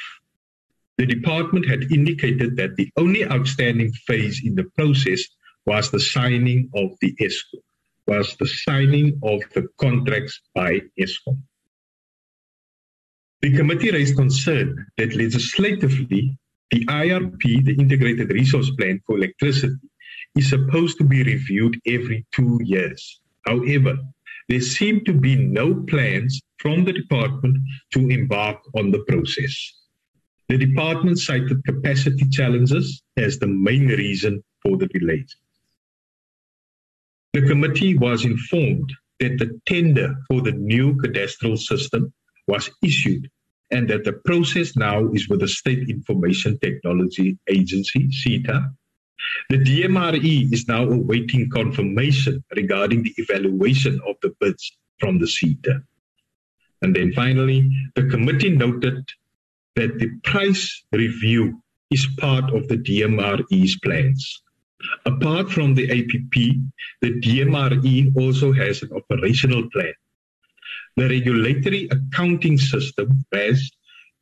The 0.99 1.07
department 1.07 1.67
had 1.69 1.91
indicated 1.91 2.57
that 2.57 2.77
the 2.77 2.91
only 2.97 3.25
outstanding 3.25 3.93
phase 4.07 4.43
in 4.45 4.55
the 4.55 4.65
process 4.77 5.23
was 5.67 5.91
the 5.91 6.01
signing 6.01 6.71
of 6.75 6.91
the 7.01 7.15
ESCO, 7.21 7.59
was 8.07 8.37
the 8.37 8.47
signing 8.47 9.19
of 9.23 9.41
the 9.55 9.69
contracts 9.81 10.41
by 10.55 10.81
Eskom. 11.01 11.41
The 13.41 13.57
committee 13.57 13.91
raised 13.91 14.17
concern 14.17 14.87
that 14.99 15.15
legislatively, 15.15 16.39
the 16.71 16.85
IRP, 16.87 17.65
the 17.65 17.75
Integrated 17.79 18.31
Resource 18.31 18.71
Plan 18.79 19.01
for 19.07 19.17
Electricity, 19.17 19.75
is 20.37 20.49
supposed 20.49 20.99
to 20.99 21.05
be 21.05 21.23
reviewed 21.23 21.81
every 21.87 22.25
two 22.33 22.61
years. 22.63 23.21
However, 23.47 23.99
there 24.49 24.61
seem 24.61 25.05
to 25.05 25.13
be 25.13 25.37
no 25.37 25.75
plans 25.89 26.41
from 26.59 26.85
the 26.85 26.93
department 26.93 27.59
to 27.93 28.09
embark 28.09 28.59
on 28.77 28.91
the 28.91 29.05
process. 29.09 29.55
The 30.53 30.59
department 30.59 31.19
cited 31.19 31.65
capacity 31.65 32.29
challenges 32.29 33.03
as 33.17 33.39
the 33.39 33.47
main 33.47 33.87
reason 33.87 34.45
for 34.63 34.77
the 34.77 34.87
delays. 34.87 35.35
The 37.33 37.49
committee 37.49 37.97
was 37.97 38.27
informed 38.27 38.93
that 39.19 39.39
the 39.39 39.59
tender 39.65 40.15
for 40.29 40.43
the 40.43 40.53
new 40.53 40.93
cadastral 40.97 41.57
system 41.59 42.13
was 42.49 42.69
issued 42.83 43.31
and 43.71 43.89
that 43.89 44.05
the 44.05 44.13
process 44.13 44.77
now 44.77 45.09
is 45.15 45.27
with 45.27 45.41
the 45.41 45.49
State 45.49 45.89
Information 45.89 46.59
Technology 46.59 47.39
Agency, 47.49 48.11
SITA. 48.11 48.75
The 49.49 49.57
DMRE 49.57 50.53
is 50.53 50.69
now 50.69 50.85
awaiting 50.85 51.49
confirmation 51.49 52.45
regarding 52.55 53.05
the 53.05 53.15
evaluation 53.17 54.03
of 54.07 54.17
the 54.21 54.35
bids 54.39 54.71
from 54.99 55.19
the 55.19 55.27
SITA. 55.27 55.83
And 56.83 56.95
then 56.95 57.15
finally, 57.15 57.71
the 57.95 58.07
committee 58.11 58.51
noted 58.51 59.03
that 59.77 59.99
the 59.99 60.11
price 60.25 60.85
review 60.93 61.63
is 61.91 62.07
part 62.19 62.53
of 62.55 62.69
the 62.69 62.77
DMRE's 62.77 63.79
plans. 63.83 64.43
Apart 65.07 65.51
from 65.51 65.75
the 65.75 65.89
APP, 65.91 66.35
the 67.01 67.21
DMRE 67.21 68.17
also 68.17 68.53
has 68.53 68.83
an 68.83 68.91
operational 68.93 69.69
plan. 69.71 69.93
The 70.97 71.09
regulatory 71.09 71.89
accounting 71.91 72.59
system 72.59 73.25
RAS 73.33 73.71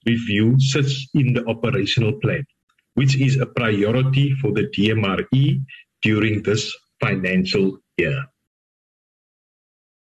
review 0.07 0.59
sits 0.61 1.09
in 1.15 1.33
the 1.33 1.45
operational 1.47 2.13
plan, 2.21 2.47
which 2.95 3.17
is 3.17 3.37
a 3.39 3.47
priority 3.47 4.35
for 4.35 4.53
the 4.53 4.69
DMRE 4.69 5.65
during 6.03 6.43
this 6.43 6.75
financial 7.01 7.79
year. 7.97 8.25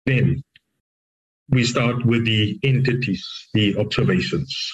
Then 0.05 0.43
we 1.49 1.63
start 1.63 2.05
with 2.05 2.25
the 2.25 2.59
entities, 2.63 3.25
the 3.53 3.77
observations. 3.77 4.71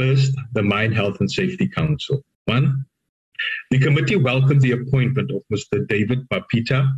First, 0.00 0.34
the 0.54 0.62
Mine 0.62 0.92
Health 0.92 1.20
and 1.20 1.30
Safety 1.30 1.68
Council. 1.68 2.24
One, 2.46 2.86
the 3.70 3.78
committee 3.78 4.16
welcomed 4.16 4.62
the 4.62 4.70
appointment 4.70 5.30
of 5.30 5.42
Mr. 5.52 5.86
David 5.86 6.26
Papita 6.30 6.90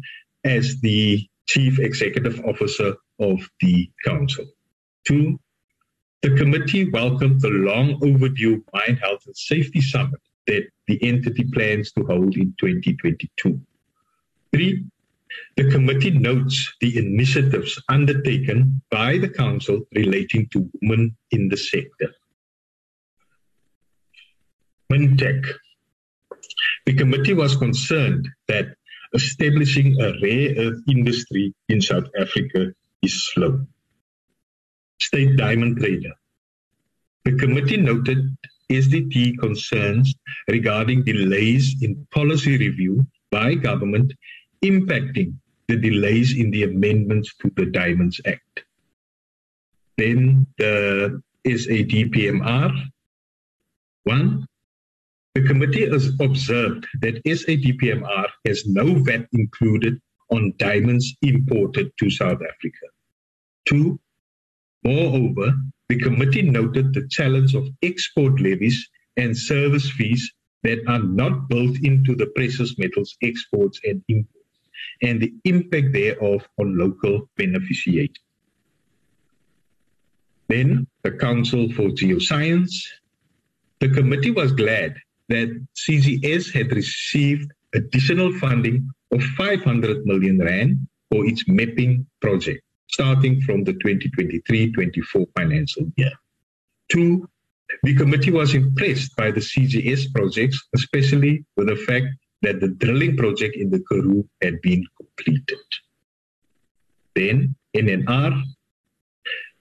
as 0.44 0.80
the 0.82 1.28
Chief 1.46 1.80
Executive 1.80 2.38
Officer 2.44 2.94
of 3.18 3.40
the 3.58 3.90
Council. 4.04 4.44
Two, 5.04 5.40
the 6.22 6.36
committee 6.36 6.90
welcomed 6.90 7.40
the 7.40 7.48
long 7.48 7.98
overdue 8.04 8.64
Mine 8.72 8.98
Health 9.02 9.26
and 9.26 9.36
Safety 9.36 9.80
Summit 9.80 10.20
that 10.46 10.68
the 10.86 11.02
entity 11.02 11.42
plans 11.42 11.90
to 11.94 12.04
hold 12.04 12.36
in 12.36 12.54
2022. 12.60 13.60
Three, 14.54 14.84
the 15.56 15.68
committee 15.72 16.12
notes 16.12 16.72
the 16.80 16.96
initiatives 16.98 17.82
undertaken 17.88 18.80
by 18.92 19.18
the 19.18 19.28
council 19.28 19.80
relating 19.92 20.48
to 20.50 20.70
women 20.82 21.16
in 21.32 21.48
the 21.48 21.56
sector. 21.56 22.14
Mintek. 24.92 25.42
The 26.84 26.92
committee 26.92 27.32
was 27.32 27.56
concerned 27.56 28.28
that 28.48 28.66
establishing 29.14 29.98
a 30.00 30.12
rare 30.22 30.54
earth 30.58 30.80
industry 30.86 31.54
in 31.70 31.80
South 31.80 32.08
Africa 32.20 32.72
is 33.02 33.14
slow. 33.32 33.66
State 35.00 35.36
Diamond 35.38 35.78
Trader. 35.78 36.12
The 37.24 37.36
committee 37.38 37.78
noted 37.78 38.36
SDT 38.70 39.38
concerns 39.38 40.14
regarding 40.48 41.04
delays 41.04 41.76
in 41.80 42.06
policy 42.10 42.58
review 42.58 43.06
by 43.30 43.54
government 43.54 44.12
impacting 44.62 45.34
the 45.68 45.76
delays 45.76 46.36
in 46.36 46.50
the 46.50 46.64
amendments 46.64 47.34
to 47.40 47.50
the 47.56 47.66
Diamonds 47.66 48.20
Act. 48.26 48.64
Then 49.96 50.46
the 50.58 51.22
SADPMR. 51.46 52.70
One, 54.04 54.46
the 55.34 55.42
committee 55.42 55.88
has 55.88 56.12
observed 56.20 56.86
that 57.00 57.22
SADPMR 57.24 58.26
has 58.46 58.66
no 58.66 58.94
VAT 59.02 59.26
included 59.32 59.98
on 60.30 60.52
diamonds 60.58 61.14
imported 61.22 61.90
to 61.98 62.10
South 62.10 62.40
Africa. 62.42 62.86
Two, 63.64 63.98
moreover, 64.84 65.54
the 65.88 65.98
committee 65.98 66.42
noted 66.42 66.92
the 66.92 67.08
challenge 67.08 67.54
of 67.54 67.68
export 67.82 68.40
levies 68.40 68.88
and 69.16 69.36
service 69.36 69.90
fees 69.90 70.32
that 70.64 70.78
are 70.86 71.02
not 71.02 71.48
built 71.48 71.76
into 71.82 72.14
the 72.14 72.26
precious 72.36 72.78
metals 72.78 73.16
exports 73.22 73.80
and 73.84 74.02
imports 74.08 74.28
and 75.02 75.20
the 75.20 75.32
impact 75.44 75.92
thereof 75.92 76.46
on 76.58 76.78
local 76.78 77.28
beneficiaries. 77.36 78.10
Then 80.48 80.86
the 81.02 81.12
Council 81.12 81.72
for 81.72 81.88
Geoscience. 81.88 82.74
The 83.80 83.88
committee 83.88 84.30
was 84.30 84.52
glad 84.52 84.94
that 85.32 85.48
CGS 85.74 86.52
had 86.52 86.72
received 86.72 87.50
additional 87.74 88.32
funding 88.38 88.88
of 89.12 89.22
500 89.22 90.04
million 90.04 90.38
rand 90.38 90.86
for 91.10 91.26
its 91.26 91.42
mapping 91.48 92.06
project 92.20 92.62
starting 92.92 93.40
from 93.40 93.64
the 93.64 93.72
2023-24 93.72 95.26
financial 95.36 95.84
year. 95.96 96.12
Two, 96.90 97.28
the 97.82 97.96
committee 97.96 98.30
was 98.30 98.54
impressed 98.54 99.16
by 99.16 99.30
the 99.30 99.40
CGS 99.40 100.12
projects, 100.14 100.60
especially 100.74 101.44
with 101.56 101.68
the 101.68 101.76
fact 101.76 102.06
that 102.42 102.60
the 102.60 102.68
drilling 102.68 103.16
project 103.16 103.56
in 103.56 103.70
the 103.70 103.82
Karoo 103.88 104.28
had 104.42 104.60
been 104.60 104.84
completed. 104.98 105.64
Then, 107.14 107.54
NNR. 107.74 108.42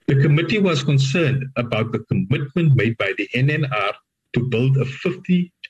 The 0.08 0.22
committee 0.22 0.60
was 0.60 0.84
concerned 0.84 1.46
about 1.56 1.94
the 1.94 2.00
commitment 2.00 2.76
made 2.76 2.98
by 2.98 3.14
the 3.18 3.30
NNR 3.34 3.94
to 4.34 4.40
build 4.50 4.76
a 4.78 4.86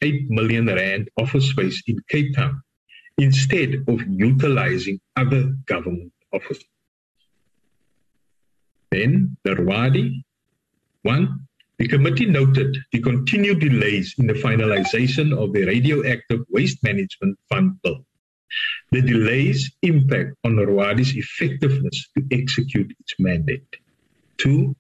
58 0.02 0.30
million 0.32 0.66
rand 0.66 1.10
office 1.18 1.50
space 1.50 1.82
in 1.86 1.98
Cape 2.10 2.36
Town 2.36 2.62
instead 3.18 3.84
of 3.88 4.02
utilizing 4.08 5.00
other 5.16 5.54
government 5.68 6.12
offices. 6.34 6.66
Then, 8.90 9.38
the 9.44 9.52
Rwadi. 9.52 10.24
One, 11.04 11.48
the 11.78 11.88
committee 11.88 12.26
noted 12.26 12.78
the 12.92 13.02
continued 13.02 13.60
delays 13.60 14.16
in 14.18 14.28
the 14.28 14.34
finalization 14.34 15.38
of 15.38 15.54
the 15.54 15.66
Radioactive 15.66 16.42
Waste 16.50 16.84
Management 16.84 17.38
Fund 17.50 17.82
bill. 17.84 18.06
The 18.92 19.02
delays 19.02 19.72
impact 19.82 20.36
on 20.44 20.58
Rwadi's 20.58 21.16
effectiveness 21.16 22.10
to 22.18 22.26
execute 22.32 22.92
its 23.00 23.14
mandate. 23.18 23.78
Two, 24.38 24.76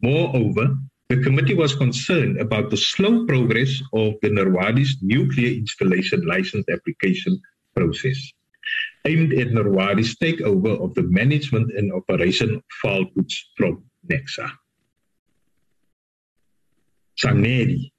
moreover, 0.00 0.76
the 1.14 1.22
committee 1.22 1.54
was 1.54 1.76
concerned 1.76 2.40
about 2.40 2.70
the 2.70 2.76
slow 2.76 3.24
progress 3.26 3.80
of 3.92 4.14
the 4.20 4.30
Narwadi's 4.30 4.96
nuclear 5.00 5.52
installation 5.52 6.26
license 6.26 6.66
application 6.68 7.40
process, 7.76 8.32
aimed 9.04 9.32
at 9.34 9.48
Narwadi's 9.48 10.16
takeover 10.16 10.82
of 10.82 10.92
the 10.94 11.04
management 11.04 11.70
and 11.76 11.92
operation 11.92 12.56
of 12.56 12.62
Vaalputs 12.82 13.34
from 13.56 13.84
Necsa. 14.10 14.50
Sanedi. 17.16 17.92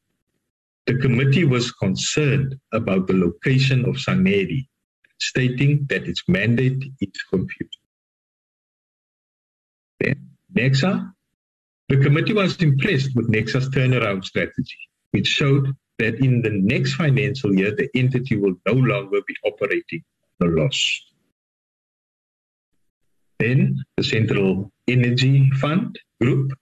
The 0.85 0.97
committee 0.97 1.45
was 1.45 1.71
concerned 1.71 2.59
about 2.73 3.07
the 3.07 3.13
location 3.13 3.85
of 3.85 3.95
Sanedi, 3.95 4.67
stating 5.21 5.85
that 5.89 6.05
its 6.05 6.23
mandate 6.27 6.83
is 6.99 7.23
confused. 7.29 7.77
Then, 10.01 10.31
Necsa. 10.53 11.14
The 11.89 11.97
committee 11.97 12.33
was 12.33 12.57
impressed 12.61 13.15
with 13.15 13.29
Necsa's 13.29 13.69
turnaround 13.69 14.25
strategy, 14.25 14.77
which 15.11 15.27
showed 15.27 15.73
that 15.99 16.15
in 16.15 16.41
the 16.41 16.49
next 16.49 16.95
financial 16.95 17.53
year, 17.55 17.75
the 17.75 17.89
entity 17.95 18.37
will 18.37 18.55
no 18.65 18.73
longer 18.73 19.19
be 19.27 19.35
operating 19.45 20.03
a 20.41 20.45
loss. 20.45 21.01
Then, 23.39 23.83
the 23.97 24.03
Central 24.03 24.71
Energy 24.87 25.49
Fund 25.51 25.99
Group 26.19 26.53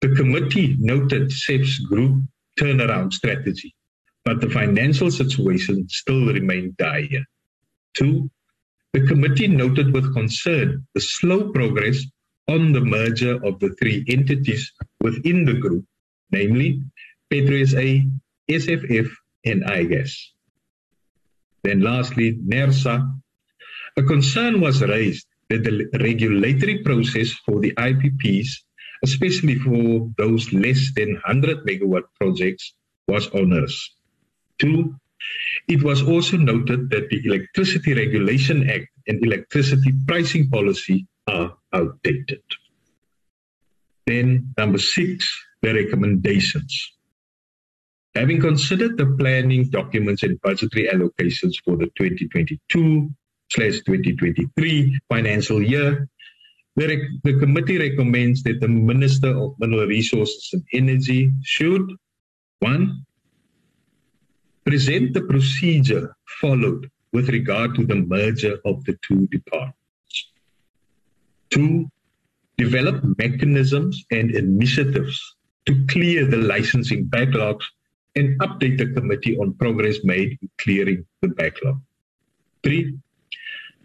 the 0.00 0.14
committee 0.14 0.76
noted 0.78 1.30
CEF's 1.30 1.78
group 1.80 2.22
turnaround 2.58 3.12
strategy, 3.12 3.74
but 4.24 4.40
the 4.40 4.48
financial 4.48 5.10
situation 5.10 5.86
still 5.90 6.24
remained 6.24 6.78
dire. 6.78 7.24
Two, 7.92 8.30
the 8.94 9.06
committee 9.06 9.46
noted 9.46 9.92
with 9.92 10.14
concern 10.14 10.86
the 10.94 11.02
slow 11.02 11.52
progress 11.52 12.02
on 12.48 12.72
the 12.72 12.80
merger 12.80 13.34
of 13.44 13.58
the 13.60 13.70
three 13.80 14.04
entities 14.08 14.72
within 15.00 15.44
the 15.44 15.54
group, 15.54 15.84
namely 16.30 16.82
PetroSA, 17.30 18.10
SFF, 18.48 19.08
and 19.44 19.64
iGas. 19.64 20.12
Then 21.62 21.80
lastly, 21.80 22.38
NERSA. 22.46 23.20
A 23.96 24.02
concern 24.02 24.60
was 24.60 24.82
raised 24.82 25.26
that 25.48 25.64
the 25.64 25.88
regulatory 25.98 26.78
process 26.78 27.32
for 27.44 27.60
the 27.60 27.72
IPPs 27.72 28.48
especially 29.02 29.56
for 29.56 30.10
those 30.18 30.52
less 30.52 30.92
than 30.94 31.12
100 31.24 31.64
megawatt 31.66 32.04
projects, 32.20 32.74
was 33.08 33.28
onerous. 33.28 33.94
Two, 34.58 34.94
it 35.68 35.82
was 35.82 36.02
also 36.02 36.36
noted 36.36 36.90
that 36.90 37.08
the 37.08 37.20
Electricity 37.24 37.94
Regulation 37.94 38.68
Act 38.68 38.88
and 39.06 39.24
electricity 39.24 39.92
pricing 40.06 40.48
policy 40.48 41.06
are 41.26 41.56
outdated. 41.72 42.42
Then, 44.06 44.52
number 44.56 44.78
six, 44.78 45.28
the 45.62 45.74
recommendations. 45.74 46.92
Having 48.14 48.40
considered 48.40 48.96
the 48.96 49.06
planning 49.18 49.70
documents 49.70 50.22
and 50.24 50.40
budgetary 50.40 50.88
allocations 50.88 51.54
for 51.64 51.76
the 51.76 51.86
2022 51.96 53.10
2023 53.50 55.00
financial 55.08 55.62
year, 55.62 56.08
the, 56.76 56.86
rec- 56.86 57.22
the 57.24 57.38
committee 57.38 57.78
recommends 57.78 58.42
that 58.44 58.60
the 58.60 58.68
Minister 58.68 59.36
of 59.36 59.54
Mineral 59.58 59.86
Resources 59.86 60.50
and 60.52 60.64
Energy 60.72 61.32
should, 61.42 61.90
one, 62.60 63.04
present 64.64 65.14
the 65.14 65.22
procedure 65.22 66.14
followed 66.40 66.88
with 67.12 67.28
regard 67.28 67.74
to 67.74 67.84
the 67.84 67.96
merger 67.96 68.58
of 68.64 68.84
the 68.84 68.96
two 69.06 69.26
departments. 69.28 69.79
Two, 71.50 71.90
develop 72.56 73.02
mechanisms 73.18 74.04
and 74.10 74.30
initiatives 74.30 75.18
to 75.66 75.86
clear 75.86 76.26
the 76.26 76.36
licensing 76.36 77.06
backlogs 77.06 77.64
and 78.16 78.38
update 78.40 78.78
the 78.78 78.92
committee 78.92 79.36
on 79.38 79.54
progress 79.54 79.98
made 80.04 80.38
in 80.42 80.50
clearing 80.58 81.04
the 81.22 81.28
backlog. 81.28 81.80
Three, 82.62 82.98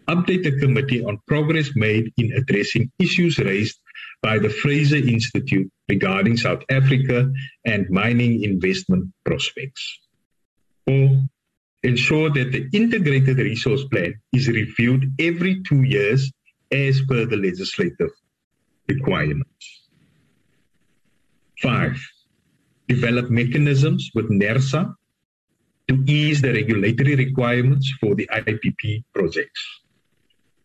update 0.08 0.44
the 0.44 0.58
committee 0.58 1.02
on 1.04 1.18
progress 1.26 1.70
made 1.74 2.12
in 2.16 2.32
addressing 2.32 2.90
issues 2.98 3.38
raised 3.38 3.78
by 4.22 4.38
the 4.38 4.48
Fraser 4.48 4.96
Institute 4.96 5.70
regarding 5.88 6.36
South 6.36 6.62
Africa 6.70 7.30
and 7.64 7.88
mining 7.90 8.42
investment 8.42 9.12
prospects. 9.24 10.00
Four, 10.86 11.28
ensure 11.82 12.30
that 12.30 12.52
the 12.52 12.68
integrated 12.72 13.38
resource 13.38 13.84
plan 13.84 14.14
is 14.32 14.48
reviewed 14.48 15.12
every 15.18 15.62
two 15.62 15.82
years 15.82 16.30
as 16.70 17.00
per 17.08 17.24
the 17.26 17.36
legislative 17.36 18.10
requirements. 18.88 19.88
Five, 21.62 21.98
develop 22.88 23.30
mechanisms 23.30 24.10
with 24.14 24.30
NERSA 24.30 24.94
to 25.88 26.04
ease 26.06 26.42
the 26.42 26.52
regulatory 26.52 27.14
requirements 27.16 27.92
for 28.00 28.14
the 28.14 28.28
IPP 28.32 29.04
projects. 29.14 29.62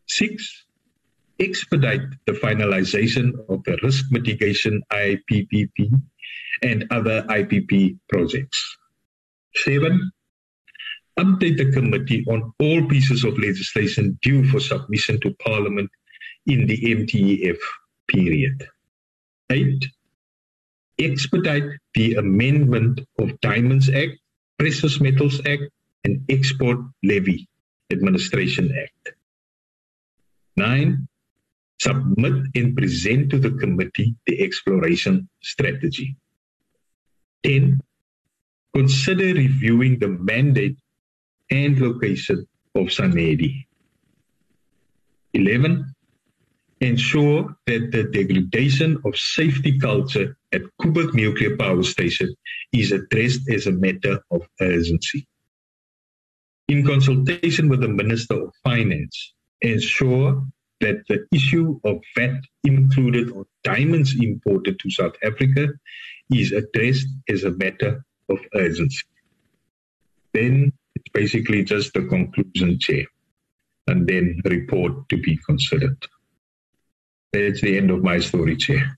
Six, 0.07 0.65
expedite 1.39 2.01
the 2.25 2.33
finalization 2.33 3.33
of 3.49 3.63
the 3.63 3.77
risk 3.83 4.11
mitigation 4.11 4.81
IPPP 4.91 5.91
and 6.61 6.85
other 6.91 7.23
IPP 7.23 7.97
projects. 8.09 8.77
Seven, 9.55 10.11
update 11.19 11.57
the 11.57 11.71
committee 11.71 12.25
on 12.27 12.53
all 12.59 12.87
pieces 12.87 13.23
of 13.23 13.37
legislation 13.37 14.17
due 14.21 14.43
for 14.47 14.59
submission 14.59 15.19
to 15.21 15.33
Parliament 15.35 15.89
in 16.47 16.67
the 16.67 16.77
MTEF 16.77 17.57
period. 18.07 18.67
Eight, 19.49 19.85
expedite 20.99 21.69
the 21.93 22.15
amendment 22.15 23.01
of 23.19 23.39
Diamonds 23.41 23.89
Act, 23.89 24.17
Precious 24.57 24.99
Metals 24.99 25.41
Act, 25.45 25.63
and 26.03 26.23
Export 26.29 26.79
Levy 27.03 27.47
Administration 27.91 28.73
Act. 28.81 29.15
Nine, 30.55 31.07
submit 31.79 32.45
and 32.55 32.75
present 32.77 33.29
to 33.31 33.39
the 33.39 33.51
committee 33.51 34.15
the 34.27 34.41
exploration 34.43 35.27
strategy. 35.41 36.15
10. 37.43 37.79
Consider 38.73 39.33
reviewing 39.33 39.99
the 39.99 40.07
mandate 40.07 40.77
and 41.51 41.79
location 41.79 42.47
of 42.75 42.87
Sanedi. 42.87 43.65
11. 45.33 45.93
Ensure 46.79 47.55
that 47.67 47.91
the 47.91 48.05
degradation 48.05 48.97
of 49.05 49.15
safety 49.15 49.77
culture 49.77 50.35
at 50.51 50.61
Koeberg 50.81 51.13
Nuclear 51.13 51.55
Power 51.55 51.83
Station 51.83 52.33
is 52.73 52.91
addressed 52.91 53.49
as 53.49 53.67
a 53.67 53.71
matter 53.71 54.19
of 54.31 54.41
urgency. 54.59 55.27
In 56.67 56.85
consultation 56.85 57.69
with 57.69 57.81
the 57.81 57.87
Minister 57.87 58.45
of 58.45 58.53
Finance, 58.63 59.33
ensure 59.61 60.43
that 60.79 61.03
the 61.07 61.25
issue 61.31 61.79
of 61.83 62.01
VAT 62.15 62.41
included 62.63 63.31
on 63.31 63.45
diamonds 63.63 64.15
imported 64.19 64.79
to 64.79 64.89
South 64.89 65.15
Africa 65.23 65.67
is 66.33 66.51
addressed 66.51 67.07
as 67.29 67.43
a 67.43 67.51
matter 67.51 68.03
of 68.29 68.39
urgency. 68.55 69.05
Then 70.33 70.71
basically 71.13 71.63
just 71.63 71.93
the 71.93 72.03
conclusion, 72.03 72.79
Chair, 72.79 73.05
and 73.87 74.07
then 74.07 74.41
report 74.45 75.09
to 75.09 75.17
be 75.17 75.37
considered. 75.45 75.97
That's 77.33 77.61
the 77.61 77.77
end 77.77 77.91
of 77.91 78.03
my 78.03 78.19
story, 78.19 78.57
Chair. 78.57 78.97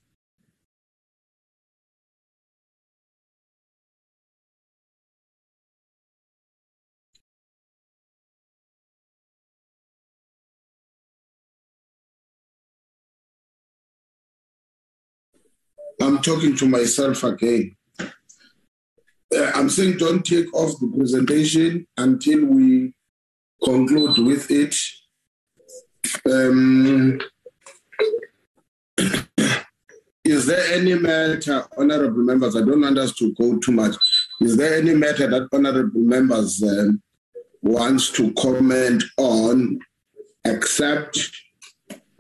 I'm 16.02 16.20
talking 16.22 16.56
to 16.58 16.68
myself 16.68 17.24
again. 17.24 17.76
Uh, 19.36 19.52
I'm 19.56 19.70
saying 19.70 19.98
don't 19.98 20.24
take 20.24 20.54
off 20.54 20.80
the 20.80 20.88
presentation 20.96 21.88
until 21.98 22.46
we 22.46 22.94
conclude 23.64 24.18
with 24.20 24.52
it. 24.52 24.76
Um, 26.30 27.20
is 30.24 30.46
there 30.46 30.74
any 30.74 30.96
matter, 30.96 31.66
honorable 31.78 32.24
members? 32.24 32.56
I 32.56 32.60
don't 32.60 32.82
want 32.82 32.98
us 32.98 33.16
to 33.16 33.34
go 33.34 33.58
too 33.60 33.72
much. 33.72 33.96
Is 34.42 34.58
there 34.58 34.76
any 34.76 34.94
matter 34.94 35.28
that 35.28 35.48
honorable 35.52 36.02
members 36.02 36.62
um, 36.62 37.02
wants 37.62 38.12
to 38.12 38.34
comment 38.34 39.04
on, 39.18 39.80
except 40.46 41.32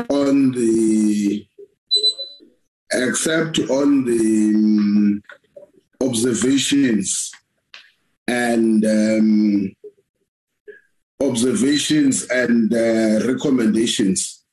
on 0.09 0.51
the 0.51 1.45
except 2.91 3.59
on 3.69 4.05
the 4.05 4.51
um, 4.55 5.23
observations 6.03 7.31
and 8.27 8.85
um, 8.85 9.75
observations 11.21 12.23
and 12.29 12.73
uh, 12.73 13.25
recommendations. 13.27 14.43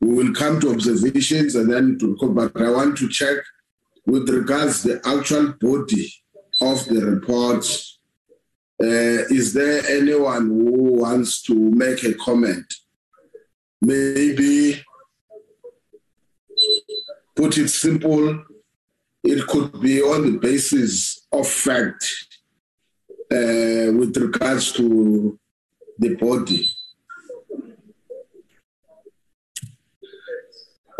We 0.00 0.14
will 0.14 0.32
come 0.32 0.60
to 0.60 0.72
observations 0.72 1.54
and 1.54 1.72
then 1.72 1.98
to 1.98 2.16
but 2.34 2.60
I 2.60 2.70
want 2.70 2.96
to 2.98 3.08
check 3.08 3.38
with 4.06 4.28
regards 4.28 4.82
the 4.82 5.00
actual 5.04 5.54
body 5.60 6.12
of 6.60 6.84
the 6.86 7.04
report. 7.04 7.64
Uh, 8.80 9.26
is 9.38 9.52
there 9.54 9.82
anyone 9.88 10.46
who 10.46 11.00
wants 11.00 11.42
to 11.42 11.54
make 11.54 12.04
a 12.04 12.14
comment? 12.14 12.66
Maybe 13.80 14.82
put 17.34 17.58
it 17.58 17.68
simple, 17.68 18.44
it 19.24 19.46
could 19.46 19.80
be 19.80 20.00
on 20.00 20.22
the 20.22 20.38
basis 20.38 21.26
of 21.32 21.46
fact 21.46 22.04
uh, 23.32 23.92
with 23.92 24.16
regards 24.16 24.72
to 24.72 25.38
the 25.98 26.14
body. 26.16 26.68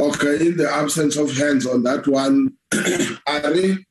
Okay, 0.00 0.46
in 0.46 0.56
the 0.56 0.70
absence 0.70 1.16
of 1.16 1.36
hands 1.36 1.66
on 1.66 1.82
that 1.82 2.06
one, 2.06 2.52
Ari, 3.26 3.86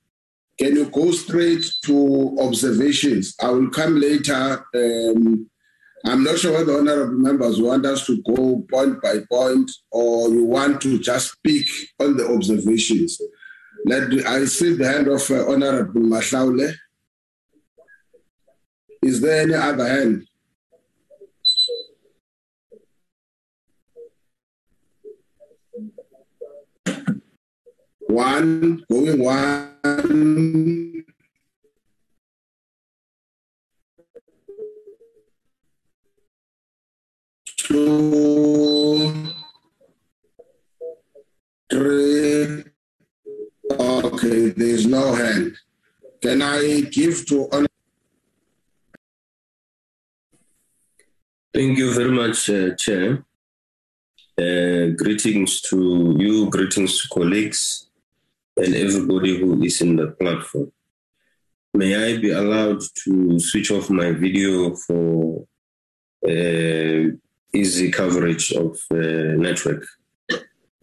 can 0.57 0.75
you 0.75 0.85
go 0.85 1.11
straight 1.11 1.65
to 1.85 2.37
observations? 2.39 3.35
I 3.41 3.49
will 3.51 3.69
come 3.69 3.99
later. 3.99 4.65
Um, 4.73 5.49
I'm 6.05 6.23
not 6.23 6.37
sure 6.37 6.53
whether 6.53 6.77
honorable 6.77 7.19
members 7.19 7.61
want 7.61 7.85
us 7.85 8.05
to 8.05 8.21
go 8.23 8.63
point 8.71 9.01
by 9.01 9.19
point 9.29 9.69
or 9.91 10.29
you 10.29 10.45
want 10.45 10.79
to 10.81 10.99
just 10.99 11.33
speak 11.33 11.65
on 11.99 12.15
the 12.15 12.31
observations. 12.33 13.19
Let 13.87 14.11
I 14.27 14.43
see 14.43 14.73
the 14.73 14.85
hand 14.85 15.07
of 15.07 15.31
uh, 15.31 15.49
Honorable 15.49 16.01
Mahlaule. 16.01 16.73
Is 19.01 19.21
there 19.21 19.43
any 19.43 19.53
other 19.53 19.87
hand? 19.87 20.27
One, 28.07 28.83
going 28.91 29.23
one. 29.23 31.05
Two, 37.55 39.33
three. 41.71 42.76
Okay, 43.87 44.49
there's 44.49 44.85
no 44.85 45.15
hand. 45.15 45.55
Can 46.21 46.41
I 46.41 46.81
give 46.91 47.25
to 47.27 47.47
honor? 47.53 47.67
Thank 51.53 51.77
you 51.77 51.93
very 51.93 52.11
much, 52.11 52.49
uh, 52.49 52.75
Chair. 52.75 53.23
Uh, 54.37 54.87
greetings 55.01 55.61
to 55.69 56.15
you, 56.19 56.49
greetings 56.49 57.01
to 57.01 57.07
colleagues, 57.07 57.87
and 58.57 58.75
everybody 58.75 59.39
who 59.39 59.63
is 59.63 59.79
in 59.79 59.95
the 59.95 60.07
platform. 60.07 60.69
May 61.73 61.95
I 61.95 62.17
be 62.17 62.31
allowed 62.31 62.81
to 63.05 63.39
switch 63.39 63.71
off 63.71 63.89
my 63.89 64.11
video 64.11 64.75
for 64.75 65.45
uh, 66.27 67.03
easy 67.53 67.89
coverage 67.89 68.51
of 68.51 68.77
uh, 68.91 69.35
network? 69.47 69.85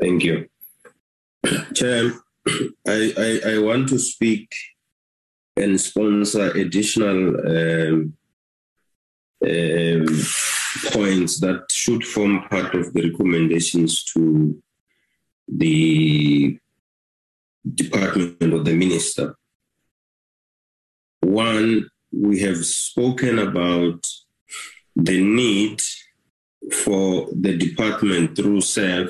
Thank 0.00 0.24
you. 0.24 0.48
Chair, 1.74 2.23
I, 2.86 3.12
I, 3.46 3.54
I, 3.54 3.58
want 3.58 3.88
to 3.88 3.98
speak 3.98 4.54
and 5.56 5.80
sponsor 5.80 6.50
additional 6.50 7.36
um, 7.46 8.14
um, 9.42 10.06
points 10.92 11.40
that 11.40 11.64
should 11.70 12.04
form 12.04 12.42
part 12.50 12.74
of 12.74 12.92
the 12.92 13.10
recommendations 13.10 14.04
to 14.04 14.62
the 15.48 16.58
department 17.74 18.52
of 18.52 18.64
the 18.64 18.74
minister. 18.74 19.36
One, 21.22 21.88
we 22.12 22.40
have 22.40 22.64
spoken 22.64 23.38
about 23.38 24.06
the 24.94 25.22
need 25.22 25.80
for 26.72 27.28
the 27.32 27.56
department 27.56 28.36
through 28.36 28.58
CEF 28.58 29.08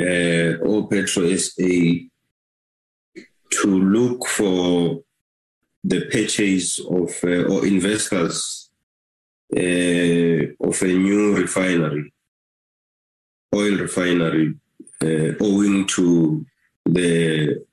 uh, 0.00 0.58
or 0.64 0.88
PetroSA 0.88 2.09
to 3.50 3.66
look 3.66 4.26
for 4.26 5.02
the 5.82 6.06
purchase 6.06 6.78
of 6.78 7.10
uh, 7.24 7.52
or 7.52 7.66
investors 7.66 8.70
uh, 9.56 9.58
of 10.60 10.82
a 10.82 10.86
new 10.86 11.36
refinery, 11.36 12.12
oil 13.54 13.76
refinery, 13.76 14.54
uh, 15.02 15.34
owing 15.40 15.86
to 15.86 16.44
the 16.84 17.64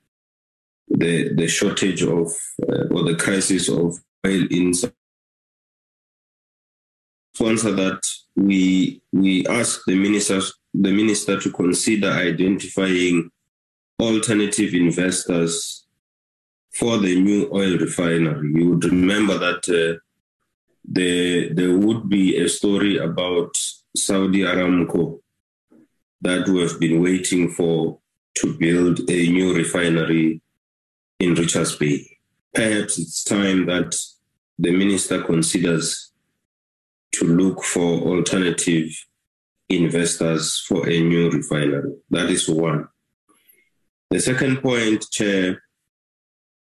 the 0.89 1.33
the 1.33 1.47
shortage 1.47 2.01
of 2.03 2.31
uh, 2.67 2.85
or 2.91 3.03
the 3.03 3.15
crisis 3.19 3.69
of 3.69 3.99
oil 4.25 4.47
in 4.49 4.73
sponsor 7.33 7.71
that 7.71 8.01
we 8.35 9.01
we 9.11 9.45
ask 9.47 9.81
the 9.85 9.95
ministers 9.95 10.53
the 10.73 10.91
minister 10.91 11.39
to 11.39 11.51
consider 11.51 12.09
identifying 12.09 13.29
alternative 13.99 14.73
investors 14.73 15.85
for 16.73 16.97
the 16.97 17.19
new 17.19 17.49
oil 17.51 17.77
refinery. 17.77 18.51
You 18.53 18.69
would 18.71 18.85
remember 18.85 19.37
that 19.37 19.67
uh, 19.69 19.99
there, 20.85 21.53
there 21.53 21.77
would 21.77 22.07
be 22.07 22.37
a 22.37 22.47
story 22.47 22.97
about 22.97 23.55
Saudi 23.95 24.41
Aramco 24.41 25.19
that 26.21 26.47
we 26.47 26.61
have 26.61 26.79
been 26.79 27.01
waiting 27.01 27.49
for 27.49 27.99
to 28.35 28.57
build 28.57 28.99
a 29.09 29.31
new 29.31 29.55
refinery 29.55 30.41
in 31.19 31.33
Richards 31.33 31.75
Bay. 31.75 32.17
Perhaps 32.53 32.99
it's 32.99 33.23
time 33.23 33.65
that 33.65 33.95
the 34.59 34.71
minister 34.71 35.23
considers 35.23 36.11
to 37.13 37.25
look 37.25 37.63
for 37.63 37.99
alternative 38.01 38.89
investors 39.69 40.63
for 40.67 40.87
a 40.87 41.01
new 41.01 41.29
refinery. 41.29 41.95
That 42.09 42.29
is 42.29 42.47
one. 42.47 42.87
The 44.09 44.19
second 44.21 44.61
point, 44.61 45.05
Chair, 45.11 45.63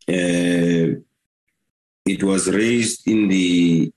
uh, 0.10 0.98
it 2.06 2.24
was 2.24 2.50
raised 2.50 3.08
in 3.08 3.28
the 3.28 3.92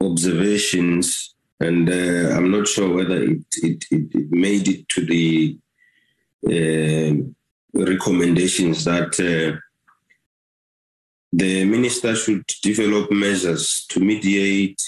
observations, 0.00 1.34
and 1.60 1.88
uh, 1.90 2.34
I'm 2.34 2.50
not 2.50 2.66
sure 2.66 2.94
whether 2.94 3.22
it, 3.22 3.44
it, 3.62 3.84
it 3.90 4.30
made 4.30 4.68
it 4.68 4.88
to 4.88 5.04
the 5.04 5.58
uh, 6.46 7.12
recommendations 7.74 8.84
that 8.84 9.20
uh, 9.20 9.58
the 11.32 11.64
minister 11.66 12.14
should 12.16 12.46
develop 12.62 13.10
measures 13.12 13.84
to 13.90 14.00
mediate 14.00 14.82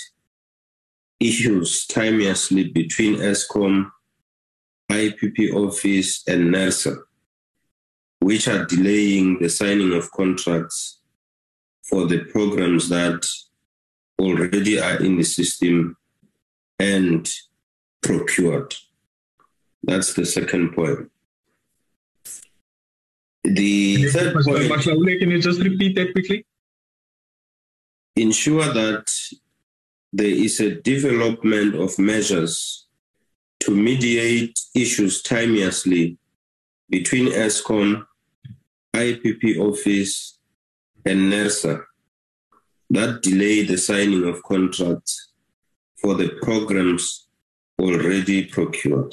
issues 1.21 1.87
timelessly 1.87 2.73
between 2.73 3.17
Eskom, 3.17 3.91
IPP 4.91 5.53
office, 5.55 6.23
and 6.27 6.55
NERSA, 6.55 6.97
which 8.21 8.49
are 8.49 8.65
delaying 8.65 9.39
the 9.39 9.49
signing 9.49 9.93
of 9.93 10.11
contracts 10.13 11.01
for 11.83 12.07
the 12.07 12.25
programs 12.25 12.89
that 12.89 13.27
already 14.19 14.81
are 14.81 15.03
in 15.03 15.17
the 15.17 15.25
system 15.25 15.97
and 16.79 17.31
procured. 18.03 18.75
That's 19.83 20.15
the 20.15 20.25
second 20.25 20.73
point. 20.75 21.11
The 23.43 24.09
third 24.09 24.33
point, 24.43 25.21
can 25.21 25.31
you 25.31 25.41
just 25.41 25.61
repeat 25.61 25.95
that 25.97 26.13
quickly? 26.13 26.47
ensure 28.17 28.73
that 28.73 29.13
there 30.13 30.27
is 30.27 30.61
a 30.61 30.81
development 30.81 31.75
of 31.75 31.99
measures 31.99 32.87
to 33.61 33.73
mediate 33.73 34.59
issues 34.75 35.23
timelessly 35.23 36.17
between 36.99 37.27
Eskom, 37.33 38.07
IPP 38.95 39.59
office, 39.59 40.39
and 41.05 41.33
NERSA 41.33 41.83
that 42.89 43.21
delay 43.21 43.65
the 43.65 43.77
signing 43.77 44.23
of 44.29 44.41
contracts 44.45 45.33
for 46.01 46.15
the 46.15 46.29
programs 46.41 47.27
already 47.81 48.45
procured. 48.45 49.13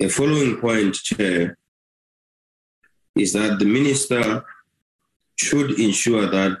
The 0.00 0.08
following 0.08 0.56
point, 0.56 0.96
Chair, 0.96 1.56
is 3.14 3.34
that 3.34 3.60
the 3.60 3.66
minister 3.66 4.44
should 5.36 5.78
ensure 5.78 6.26
that 6.26 6.58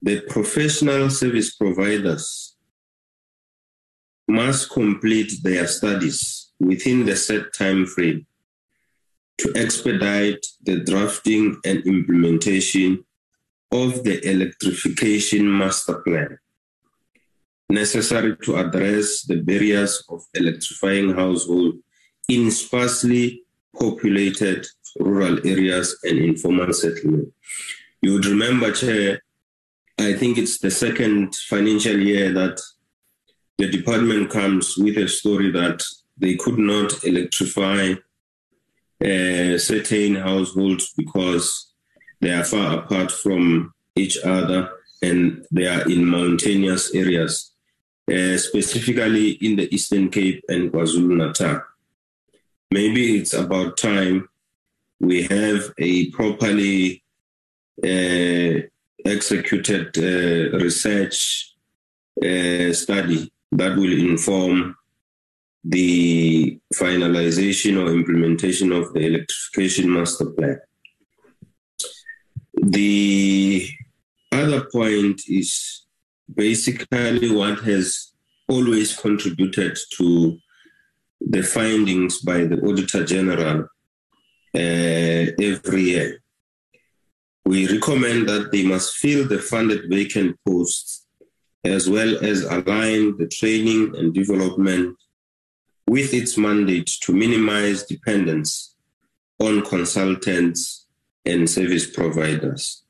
the 0.00 0.22
professional 0.30 1.10
service 1.10 1.54
providers 1.56 2.54
must 4.28 4.70
complete 4.70 5.32
their 5.42 5.66
studies 5.66 6.50
within 6.60 7.06
the 7.06 7.16
set 7.16 7.52
time 7.54 7.86
frame 7.86 8.26
to 9.38 9.52
expedite 9.56 10.44
the 10.62 10.80
drafting 10.80 11.56
and 11.64 11.84
implementation 11.86 13.04
of 13.70 14.04
the 14.04 14.20
electrification 14.28 15.58
master 15.58 16.00
plan 16.00 16.38
necessary 17.70 18.36
to 18.38 18.56
address 18.56 19.22
the 19.22 19.36
barriers 19.36 20.02
of 20.08 20.22
electrifying 20.34 21.14
households 21.14 21.76
in 22.28 22.50
sparsely 22.50 23.42
populated 23.78 24.66
rural 24.98 25.38
areas 25.46 25.98
and 26.02 26.18
informal 26.18 26.72
settlement. 26.72 27.32
You 28.00 28.14
would 28.14 28.26
remember, 28.26 28.72
Chair, 28.72 29.22
I 29.98 30.14
think 30.14 30.38
it's 30.38 30.58
the 30.58 30.70
second 30.70 31.34
financial 31.34 31.98
year 31.98 32.32
that 32.32 32.60
the 33.58 33.68
department 33.68 34.30
comes 34.30 34.76
with 34.78 34.96
a 34.96 35.08
story 35.08 35.50
that 35.50 35.82
they 36.16 36.36
could 36.36 36.58
not 36.58 37.04
electrify 37.04 37.92
uh, 39.04 39.58
certain 39.58 40.14
households 40.14 40.92
because 40.96 41.72
they 42.20 42.30
are 42.30 42.44
far 42.44 42.78
apart 42.78 43.10
from 43.10 43.74
each 43.96 44.16
other 44.24 44.70
and 45.02 45.44
they 45.50 45.66
are 45.66 45.88
in 45.90 46.04
mountainous 46.04 46.94
areas, 46.94 47.52
uh, 48.12 48.36
specifically 48.36 49.30
in 49.30 49.56
the 49.56 49.72
Eastern 49.74 50.08
Cape 50.08 50.44
and 50.48 50.72
KwaZulu 50.72 51.16
Natal. 51.16 51.62
Maybe 52.70 53.18
it's 53.18 53.34
about 53.34 53.76
time 53.76 54.28
we 55.00 55.22
have 55.24 55.72
a 55.78 56.10
properly 56.10 57.02
uh, 57.84 58.66
executed 59.04 59.96
uh, 59.96 60.58
research 60.58 61.54
uh, 62.20 62.72
study 62.72 63.32
that 63.52 63.76
will 63.76 63.92
inform 63.92 64.76
the 65.64 66.60
finalization 66.74 67.82
or 67.82 67.92
implementation 67.92 68.72
of 68.72 68.92
the 68.92 69.00
electrification 69.00 69.92
master 69.92 70.26
plan. 70.30 70.58
The 72.54 73.68
other 74.32 74.66
point 74.72 75.22
is 75.26 75.86
basically 76.32 77.30
what 77.30 77.60
has 77.60 78.12
always 78.48 78.96
contributed 78.96 79.76
to 79.96 80.38
the 81.20 81.42
findings 81.42 82.20
by 82.20 82.44
the 82.44 82.60
Auditor 82.60 83.04
General 83.04 83.68
uh, 84.54 85.24
every 85.40 85.82
year. 85.82 86.22
We 87.44 87.66
recommend 87.68 88.28
that 88.28 88.52
they 88.52 88.64
must 88.64 88.96
fill 88.96 89.26
the 89.26 89.38
funded 89.38 89.88
vacant 89.88 90.36
posts 90.46 91.07
as 91.64 91.88
well 91.88 92.22
as 92.24 92.44
align 92.44 93.16
the 93.18 93.26
training 93.26 93.94
and 93.96 94.14
development 94.14 94.96
with 95.88 96.12
its 96.14 96.36
mandate 96.36 96.86
to 96.86 97.12
minimize 97.12 97.84
dependence 97.84 98.74
on 99.40 99.62
consultants 99.64 100.86
and 101.24 101.48
service 101.48 101.90
providers. 101.90 102.82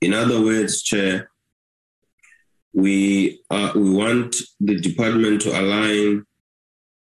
In 0.00 0.14
other 0.14 0.40
words, 0.40 0.82
Chair, 0.82 1.30
we, 2.72 3.42
are, 3.50 3.72
we 3.74 3.90
want 3.90 4.36
the 4.60 4.78
department 4.78 5.42
to 5.42 5.58
align 5.58 6.24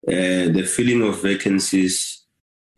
uh, 0.07 0.51
the 0.53 0.63
filling 0.63 1.01
of 1.01 1.21
vacancies 1.21 2.25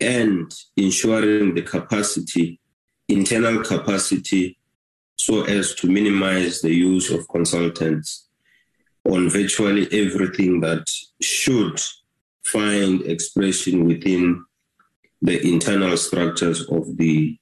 and 0.00 0.52
ensuring 0.76 1.54
the 1.54 1.62
capacity, 1.62 2.60
internal 3.08 3.62
capacity, 3.62 4.57
so 5.18 5.42
as 5.44 5.74
to 5.74 5.88
minimize 5.88 6.60
the 6.60 6.74
use 6.74 7.10
of 7.10 7.28
consultants 7.28 8.28
on 9.04 9.28
virtually 9.28 9.86
everything 9.92 10.60
that 10.60 10.84
should 11.20 11.80
find 12.44 13.02
expression 13.02 13.84
within 13.84 14.44
the 15.20 15.44
internal 15.46 15.96
structures 15.96 16.68
of 16.68 16.96
the 16.96 17.36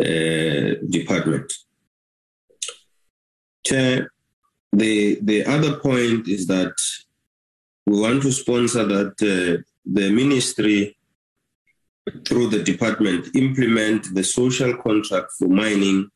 uh, 0.00 0.74
department. 0.88 1.52
Chair, 3.66 4.10
the, 4.72 5.18
the 5.20 5.44
other 5.44 5.76
point 5.76 6.26
is 6.26 6.46
that 6.46 6.74
we 7.86 8.00
want 8.00 8.22
to 8.22 8.32
sponsor 8.32 8.84
that 8.84 9.12
uh, 9.22 9.62
the 9.84 10.10
ministry 10.10 10.96
through 12.26 12.48
the 12.48 12.62
department 12.62 13.34
implement 13.34 14.14
the 14.14 14.24
social 14.24 14.74
contract 14.76 15.32
for 15.38 15.48
mining 15.48 16.10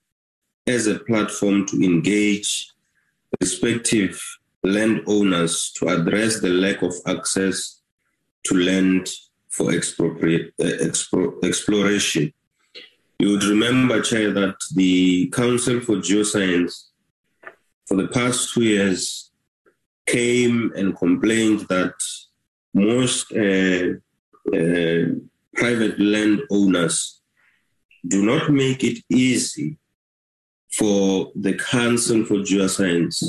as 0.66 0.86
a 0.86 0.98
platform 1.00 1.66
to 1.66 1.82
engage 1.82 2.72
respective 3.40 4.20
landowners 4.62 5.72
to 5.76 5.88
address 5.88 6.40
the 6.40 6.48
lack 6.48 6.82
of 6.82 6.94
access 7.06 7.80
to 8.44 8.54
land 8.54 9.08
for 9.48 9.70
uh, 9.70 9.76
exploration. 11.42 12.32
You 13.18 13.30
would 13.30 13.44
remember, 13.44 14.00
Chair, 14.00 14.32
that 14.32 14.56
the 14.74 15.28
Council 15.30 15.80
for 15.80 15.96
Geoscience 15.96 16.88
for 17.86 17.96
the 17.96 18.08
past 18.08 18.54
two 18.54 18.64
years 18.64 19.30
came 20.06 20.72
and 20.74 20.96
complained 20.96 21.60
that 21.68 21.94
most 22.74 23.30
uh, 23.32 23.92
uh, 24.56 25.04
private 25.54 26.00
landowners 26.00 27.20
do 28.08 28.24
not 28.24 28.50
make 28.50 28.82
it 28.82 29.04
easy 29.10 29.76
for 30.72 31.30
the 31.34 31.54
Council 31.54 32.24
for 32.24 32.36
Geoscience 32.36 33.22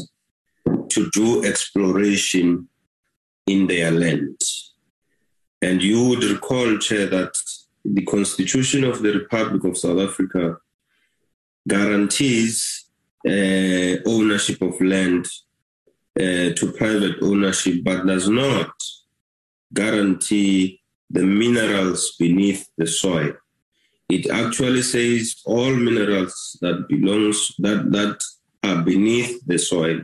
to 0.90 1.10
do 1.12 1.44
exploration 1.44 2.68
in 3.48 3.68
their 3.68 3.92
land. 3.92 4.40
And 5.62 5.82
you 5.82 6.08
would 6.10 6.24
recall, 6.24 6.78
Chair, 6.78 7.08
that 7.08 7.34
the 7.84 8.04
Constitution 8.04 8.84
of 8.84 9.02
the 9.02 9.14
Republic 9.14 9.64
of 9.64 9.78
South 9.78 10.00
Africa 10.00 10.58
guarantees 11.68 12.86
uh, 13.28 13.96
ownership 14.06 14.62
of 14.62 14.80
land 14.82 15.26
uh, 16.20 16.54
to 16.54 16.74
private 16.78 17.16
ownership, 17.22 17.76
but 17.84 18.06
does 18.06 18.30
not 18.30 18.72
guarantee 19.74 20.82
the 21.10 21.24
minerals 21.24 22.16
beneath 22.20 22.68
the 22.78 22.88
soil. 22.88 23.34
It 24.16 24.30
actually 24.30 24.84
says 24.84 25.42
all 25.44 25.74
minerals 25.76 26.36
that 26.62 26.88
belongs 26.88 27.40
that 27.66 27.92
that 27.98 28.20
are 28.68 28.82
beneath 28.84 29.44
the 29.48 29.58
soil 29.58 30.02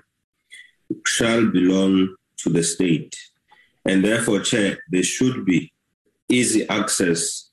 shall 1.05 1.45
belong 1.51 2.15
to 2.37 2.49
the 2.49 2.63
state. 2.63 3.15
And 3.85 4.03
therefore, 4.03 4.39
Chair, 4.39 4.79
there 4.89 5.03
should 5.03 5.45
be 5.45 5.71
easy 6.27 6.67
access 6.69 7.51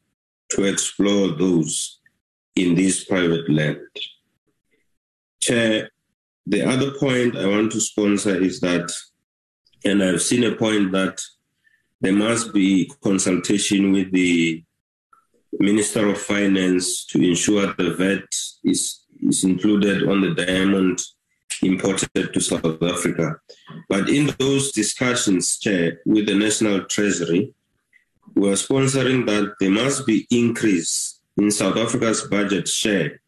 to 0.52 0.64
explore 0.64 1.28
those 1.28 2.00
in 2.62 2.74
this 2.74 3.04
private 3.04 3.46
land. 3.50 3.92
Chair, 5.42 5.90
the 6.46 6.62
other 6.62 6.90
point 6.92 7.36
I 7.36 7.46
want 7.46 7.72
to 7.72 7.80
sponsor 7.80 8.34
is 8.48 8.60
that, 8.60 8.90
and 9.84 10.02
I've 10.02 10.22
seen 10.22 10.44
a 10.44 10.56
point 10.56 10.92
that 10.92 11.20
there 12.00 12.14
must 12.14 12.54
be 12.54 12.90
consultation 13.02 13.92
with 13.92 14.10
the 14.10 14.64
Minister 15.58 16.08
of 16.08 16.20
Finance 16.20 17.06
to 17.06 17.22
ensure 17.22 17.72
the 17.74 17.94
VAT 17.94 18.28
is, 18.64 19.00
is 19.22 19.44
included 19.44 20.08
on 20.08 20.20
the 20.20 20.34
diamond 20.34 21.00
imported 21.62 22.32
to 22.34 22.40
South 22.40 22.82
Africa. 22.82 23.36
But 23.88 24.08
in 24.08 24.34
those 24.38 24.72
discussions, 24.72 25.58
Chair, 25.58 26.00
with 26.04 26.26
the 26.26 26.34
National 26.34 26.84
Treasury, 26.84 27.54
we 28.34 28.50
are 28.50 28.54
sponsoring 28.54 29.26
that 29.26 29.54
there 29.58 29.70
must 29.70 30.06
be 30.06 30.26
increase 30.30 31.20
in 31.36 31.50
South 31.50 31.76
Africa's 31.76 32.22
budget 32.24 32.68
share 32.68 33.20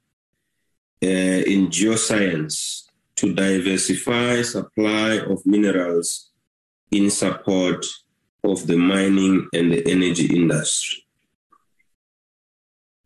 uh, 1.03 1.07
in 1.07 1.69
geoscience 1.69 2.85
to 3.17 3.35
diversify 3.35 4.43
supply 4.43 5.19
of 5.19 5.45
minerals 5.47 6.31
in 6.91 7.11
support 7.11 7.85
of 8.45 8.67
the 8.67 8.77
mining 8.77 9.49
and 9.53 9.73
the 9.73 9.91
energy 9.91 10.27
industry. 10.27 11.08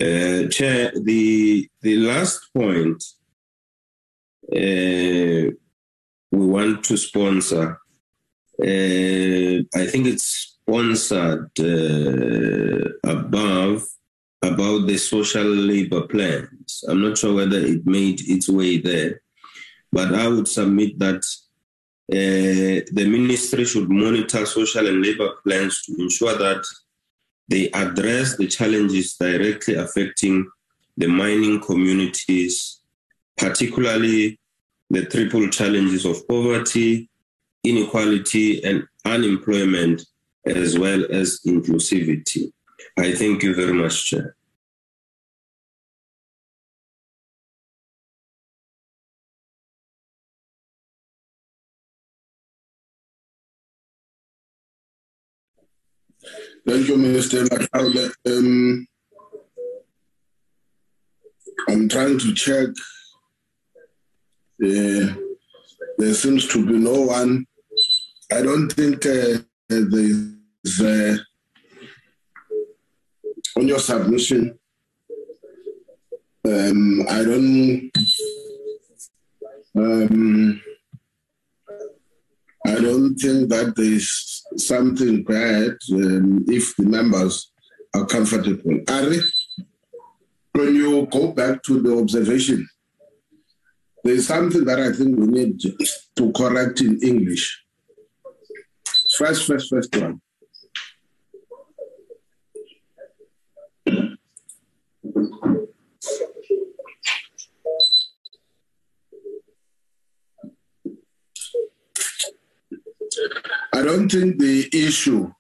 Uh, 0.03 0.49
Chair, 0.49 0.91
the, 0.97 1.69
the 1.81 1.97
last 1.99 2.53
point 2.53 3.05
uh, 4.51 5.53
we 6.33 6.47
want 6.55 6.83
to 6.83 6.97
sponsor, 6.97 7.79
uh, 8.61 9.59
I 9.81 9.87
think 9.87 10.07
it's 10.09 10.57
sponsored 10.59 11.51
uh, 11.61 13.11
above 13.17 13.85
about 14.43 14.89
the 14.89 14.97
social 14.97 15.45
labor 15.45 16.09
plans. 16.09 16.83
I'm 16.89 17.01
not 17.01 17.19
sure 17.19 17.35
whether 17.37 17.61
it 17.61 17.87
made 17.87 18.23
its 18.29 18.49
way 18.49 18.79
there, 18.79 19.23
but 19.93 20.13
I 20.13 20.27
would 20.27 20.49
submit 20.49 20.99
that 20.99 21.25
uh, 22.11 22.83
the 22.91 23.07
ministry 23.09 23.65
should 23.67 23.89
monitor 23.89 24.47
social 24.47 24.89
and 24.89 25.01
labor 25.01 25.31
plans 25.45 25.83
to 25.83 25.95
ensure 26.03 26.37
that 26.37 26.65
they 27.53 27.69
address 27.73 28.39
the 28.39 28.47
challenges 28.47 29.15
directly 29.21 29.75
affecting 29.75 30.51
the 30.97 31.07
mining 31.07 31.61
communities, 31.61 32.81
particularly 33.37 34.39
the 34.89 35.05
triple 35.05 35.47
challenges 35.51 36.07
of 36.07 36.27
poverty, 36.27 37.11
inequality, 37.63 38.65
and 38.65 38.85
unemployment, 39.05 40.03
as 40.47 40.79
well 40.79 41.05
as 41.13 41.41
inclusivity. 41.47 42.51
I 42.99 43.13
thank 43.13 43.43
you 43.43 43.55
very 43.55 43.75
much, 43.75 44.07
Chair. 44.07 44.35
Thank 56.65 56.87
you, 56.87 56.97
Mashaule. 56.97 58.13
Um, 58.25 58.87
I'm 61.69 61.89
trying 61.89 62.19
to 62.21 62.35
check. 62.35 62.69
Uh, 64.65 65.15
there 65.99 66.15
seems 66.15 66.47
to 66.49 66.65
be 66.65 66.79
no 66.79 67.03
one. 67.03 67.47
I 68.31 68.43
don't 68.43 68.71
think 68.71 69.05
uh, 69.07 69.39
there's 69.69 70.81
uh, 70.81 71.17
on 73.57 73.67
your 73.69 73.81
submission. 73.81 74.59
Um, 76.45 77.07
I 77.09 77.25
don't. 77.25 77.91
Um, 79.75 80.63
I 82.73 82.81
don't 82.81 83.15
think 83.17 83.51
that 83.51 83.75
there's 83.77 84.43
something 84.57 85.25
bad 85.25 85.77
um, 85.93 86.45
if 86.49 86.75
the 86.77 86.85
members 86.85 87.53
are 87.95 88.07
comfortable. 88.07 88.81
Ari, 88.89 89.21
when 90.53 90.75
you 90.75 91.07
go 91.07 91.33
back 91.33 91.63
to 91.65 91.83
the 91.83 91.99
observation, 91.99 92.67
there's 94.03 94.27
something 94.27 94.65
that 94.65 94.81
I 94.81 94.91
think 94.93 95.19
we 95.19 95.27
need 95.27 95.61
to 96.17 96.33
correct 96.33 96.81
in 96.81 96.99
English. 97.03 97.63
First, 99.19 99.47
first, 99.47 99.69
first 99.69 99.95
one. 99.97 100.23
I 113.75 113.83
don't 113.83 114.09
think 114.09 114.39
the 114.39 114.69
issue, 114.73 115.33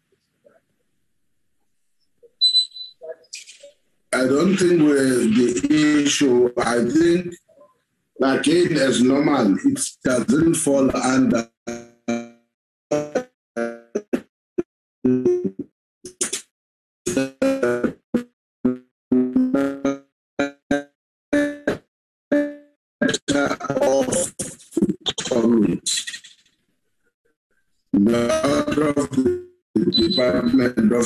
I 4.12 4.25
don't 4.25 4.57
think 4.57 4.83
we're 4.83 5.25
the 5.39 6.03
issue, 6.05 6.53
I 6.59 6.85
think, 6.85 7.35
again, 8.23 8.77
as 8.77 9.03
normal, 9.03 9.57
it 9.64 9.81
doesn't 10.05 10.55
fall 10.55 10.95
under 10.97 11.49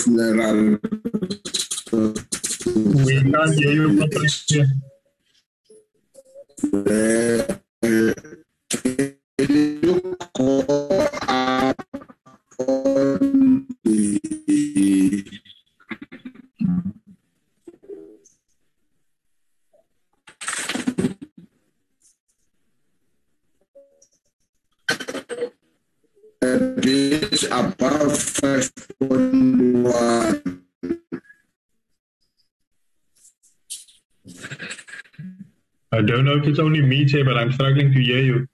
Department 0.06 0.78
of 0.78 0.78
Mineral 0.78 0.78
We 3.04 3.32
can't 3.32 3.54
hear 3.54 3.72
you 3.72 3.96
properly. 3.98 4.28
Chair. 4.28 4.66
Uh, 6.72 7.45
it's 36.56 36.64
only 36.64 36.80
me, 36.80 37.04
Chair, 37.04 37.22
but 37.22 37.36
I'm 37.36 37.52
struggling 37.52 37.92
to 37.92 38.00
hear 38.00 38.20
you. 38.20 38.48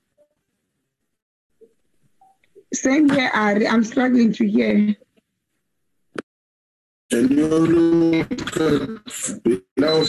Same 2.75 3.09
here, 3.09 3.31
Ari. 3.33 3.69
I'm 3.69 3.85
struggling 3.85 4.33
to 4.33 4.49
hear. 4.49 4.97
Can 7.11 7.31
you 7.31 7.47
look 7.47 8.57
at 8.57 9.45
below 9.45 10.03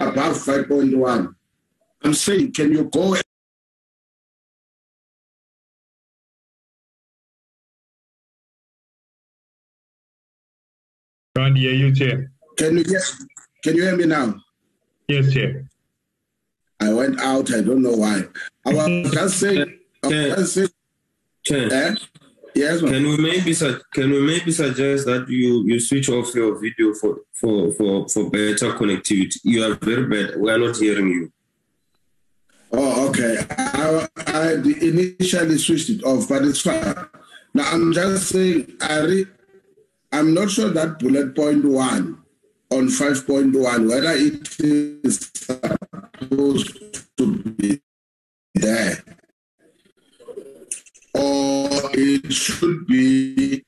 above 0.00 0.36
5.1? 0.36 1.34
I'm 2.02 2.12
saying, 2.14 2.52
can 2.52 2.72
you 2.72 2.84
go 2.92 3.16
Can't 11.36 11.56
hear 11.56 11.72
you, 11.72 11.94
Chair. 11.94 12.30
Can 12.58 12.76
you 12.76 12.84
hear, 12.84 13.00
can 13.62 13.76
you 13.76 13.82
hear 13.82 13.96
me 13.96 14.04
now? 14.04 14.34
Yes, 15.08 15.32
Chair. 15.32 15.66
I 16.80 16.92
went 16.92 17.20
out. 17.20 17.52
I 17.52 17.60
don't 17.62 17.82
know 17.82 17.92
why. 17.96 18.22
I 18.66 18.72
was 18.74 19.12
just 19.12 19.40
saying. 19.40 19.78
Was 20.02 20.12
just 20.12 20.54
saying. 20.54 20.68
Chair, 21.44 21.68
Eh? 21.72 21.94
Yes, 22.54 22.82
ma'am. 22.82 22.92
can 22.92 23.02
we 23.08 23.16
maybe 23.18 23.52
su- 23.52 23.80
can 23.92 24.10
we 24.10 24.20
maybe 24.22 24.52
suggest 24.52 25.06
that 25.06 25.28
you 25.28 25.64
you 25.66 25.80
switch 25.80 26.08
off 26.08 26.34
your 26.34 26.58
video 26.60 26.94
for 26.94 27.18
for 27.32 27.72
for 27.74 28.08
for 28.08 28.30
better 28.30 28.70
connectivity? 28.72 29.36
You 29.42 29.64
are 29.64 29.74
very 29.74 30.06
bad. 30.06 30.40
We 30.40 30.50
are 30.50 30.58
not 30.58 30.76
hearing 30.76 31.08
you. 31.08 31.32
Oh, 32.72 33.08
okay. 33.08 33.38
I, 33.50 34.08
I 34.26 34.52
initially 34.54 35.58
switched 35.58 35.90
it 35.90 36.02
off, 36.04 36.28
but 36.28 36.42
it's 36.44 36.60
fine. 36.60 36.94
Now 37.54 37.70
I'm 37.72 37.92
just 37.92 38.28
saying, 38.30 38.72
I 38.80 38.98
re, 39.00 39.26
I'm 40.12 40.34
not 40.34 40.50
sure 40.50 40.70
that 40.70 40.98
bullet 40.98 41.34
point 41.36 41.64
one 41.64 42.18
on 42.70 42.86
5.1, 42.88 43.88
whether 43.88 44.10
it 44.10 44.48
is 44.60 45.30
supposed 46.24 47.16
to 47.16 47.36
be 47.56 47.80
there 48.54 49.04
or 51.14 51.68
it 51.94 52.32
should 52.32 52.86
be 52.86 53.64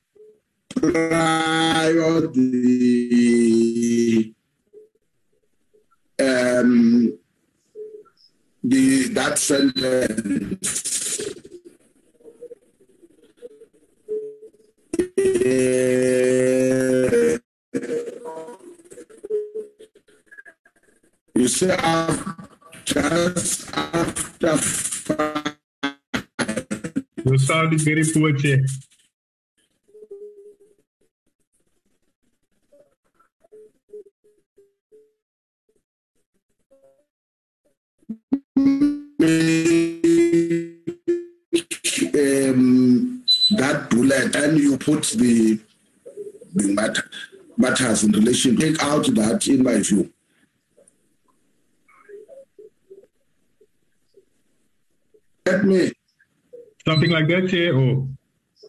prior 0.75 2.21
the 2.21 3.13
um, 6.19 7.17
the 8.63 9.07
that 9.09 9.37
sentence. 9.37 10.87
You 21.37 21.47
say 21.47 21.71
after, 21.71 22.35
just 22.85 23.75
after 23.77 24.57
five, 24.57 25.57
You 27.25 27.37
sound 27.37 27.79
very 27.81 28.03
poor, 28.13 28.33
Chair. 28.33 28.59
um, 42.17 43.23
that 43.51 43.87
bullet 43.89 44.35
and 44.35 44.57
you 44.57 44.77
put 44.77 45.03
the 45.17 45.59
the 46.55 46.73
matter, 46.73 47.09
matters 47.57 48.03
in 48.03 48.11
relation, 48.11 48.55
take 48.57 48.81
out 48.81 49.05
that 49.13 49.47
in 49.47 49.63
my 49.63 49.77
view. 49.79 50.11
Let 55.47 55.63
me, 55.63 55.93
Something 56.85 57.09
like 57.09 57.29
that, 57.29 57.47
Chair, 57.49 57.73
or 57.73 58.05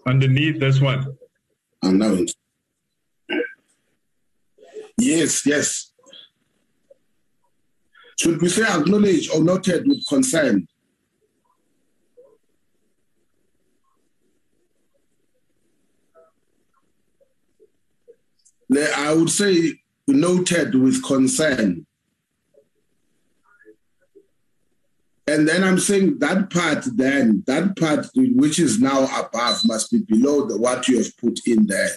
underneath 0.07 0.61
this 0.61 0.81
one. 0.81 1.19
I'm 1.83 1.99
now. 1.99 2.17
Yes, 4.97 5.45
yes. 5.45 5.91
Should 8.21 8.41
we 8.41 8.49
say 8.49 8.63
acknowledge 8.63 9.29
or 9.31 9.43
noted 9.43 9.89
with 9.89 10.07
concern? 10.07 10.69
I 18.97 19.13
would 19.15 19.31
say 19.31 19.81
noted 20.07 20.77
with 20.77 21.03
concern. 21.03 21.88
And 25.29 25.47
then 25.47 25.63
I'm 25.63 25.79
saying 25.79 26.21
that 26.21 26.49
part 26.49 26.85
then, 26.97 27.45
that 27.47 27.77
part 27.77 28.07
which 28.15 28.59
is 28.59 28.81
now 28.81 29.05
above 29.05 29.61
must 29.67 29.91
be 29.91 29.99
below 29.99 30.47
the 30.47 30.57
what 30.57 30.89
you 30.89 30.97
have 30.97 31.15
put 31.19 31.41
in 31.47 31.67
there. 31.67 31.91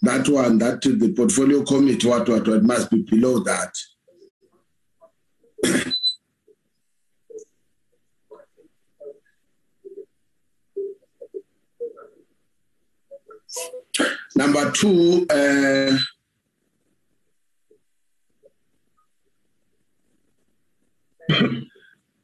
That 0.00 0.26
one, 0.26 0.56
that 0.56 0.80
the 0.80 1.12
portfolio 1.14 1.62
committee, 1.62 2.08
what, 2.08 2.26
what, 2.30 2.48
what 2.48 2.62
must 2.62 2.90
be 2.90 3.02
below 3.02 3.40
that. 3.40 3.74
Number 14.34 14.70
two, 14.70 15.26
uh, 15.28 15.98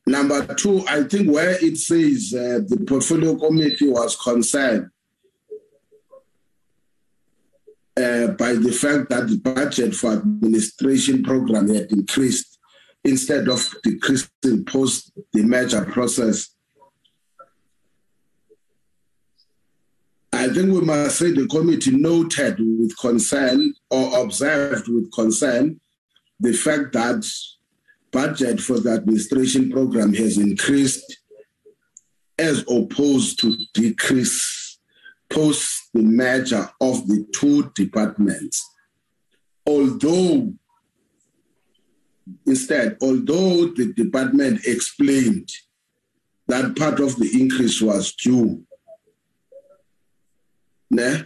number 0.07 0.46
two, 0.57 0.85
I 0.89 1.05
think 1.05 1.31
where 1.31 1.57
it 1.65 1.77
says 1.79 2.35
uh, 2.35 2.61
the 2.67 2.85
portfolio 2.87 3.37
committee 3.37 3.89
was 3.89 4.17
concerned 4.17 4.91
uh, 7.97 8.29
by 8.29 8.55
the 8.55 8.73
fact 8.73 9.11
that 9.11 9.29
the 9.29 9.39
budget 9.39 9.95
for 9.95 10.13
administration 10.13 11.23
program 11.23 11.69
had 11.69 11.91
increased 11.93 12.59
instead 13.05 13.49
of 13.49 13.75
decreasing 13.83 14.65
post 14.67 15.13
the 15.33 15.43
merger 15.45 15.85
process. 15.87 16.49
I 20.33 20.49
think 20.49 20.73
we 20.73 20.81
must 20.83 21.19
say 21.19 21.31
the 21.33 21.47
committee 21.47 21.97
noted 21.97 22.59
with 22.59 22.97
concern 22.99 23.73
or 23.91 24.23
observed 24.23 24.89
with 24.89 25.11
concern 25.13 25.81
the 26.41 26.53
fact 26.53 26.93
that 26.93 27.25
budget 28.17 28.59
for 28.59 28.81
the 28.81 28.91
administration 28.91 29.71
program 29.71 30.15
has 30.15 30.39
increased 30.39 31.19
as 32.39 32.63
opposed 32.63 33.39
to 33.39 33.55
decrease 33.75 34.79
post 35.29 35.91
the 35.93 36.03
merger 36.03 36.67
of 36.81 37.07
the 37.09 37.27
two 37.35 37.71
departments. 37.75 38.67
Although, 39.67 40.55
instead, 42.47 42.97
although 43.03 43.67
the 43.67 43.93
department 43.95 44.65
explained 44.65 45.51
that 46.49 46.75
part 46.75 47.01
of 47.01 47.17
the 47.17 47.29
increase 47.39 47.83
was 47.83 48.15
due 48.15 48.65
ne? 50.91 51.25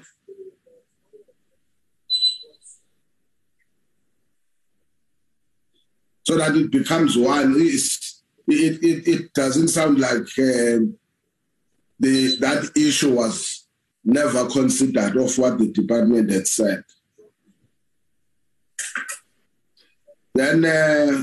So 6.25 6.37
that 6.37 6.57
it 6.57 6.71
becomes 6.71 7.17
one. 7.17 7.55
It, 7.57 8.83
it, 8.83 9.09
it 9.09 9.33
doesn't 9.33 9.69
sound 9.69 10.01
like 10.01 10.29
um, 10.39 10.97
the 11.99 12.37
that 12.41 12.71
issue 12.77 13.15
was 13.15 13.67
never 14.05 14.49
considered 14.49 15.17
of 15.17 15.37
what 15.39 15.59
the 15.59 15.69
department 15.69 16.31
had 16.31 16.47
said. 16.47 16.83
Then 20.35 20.65
uh, 20.65 21.23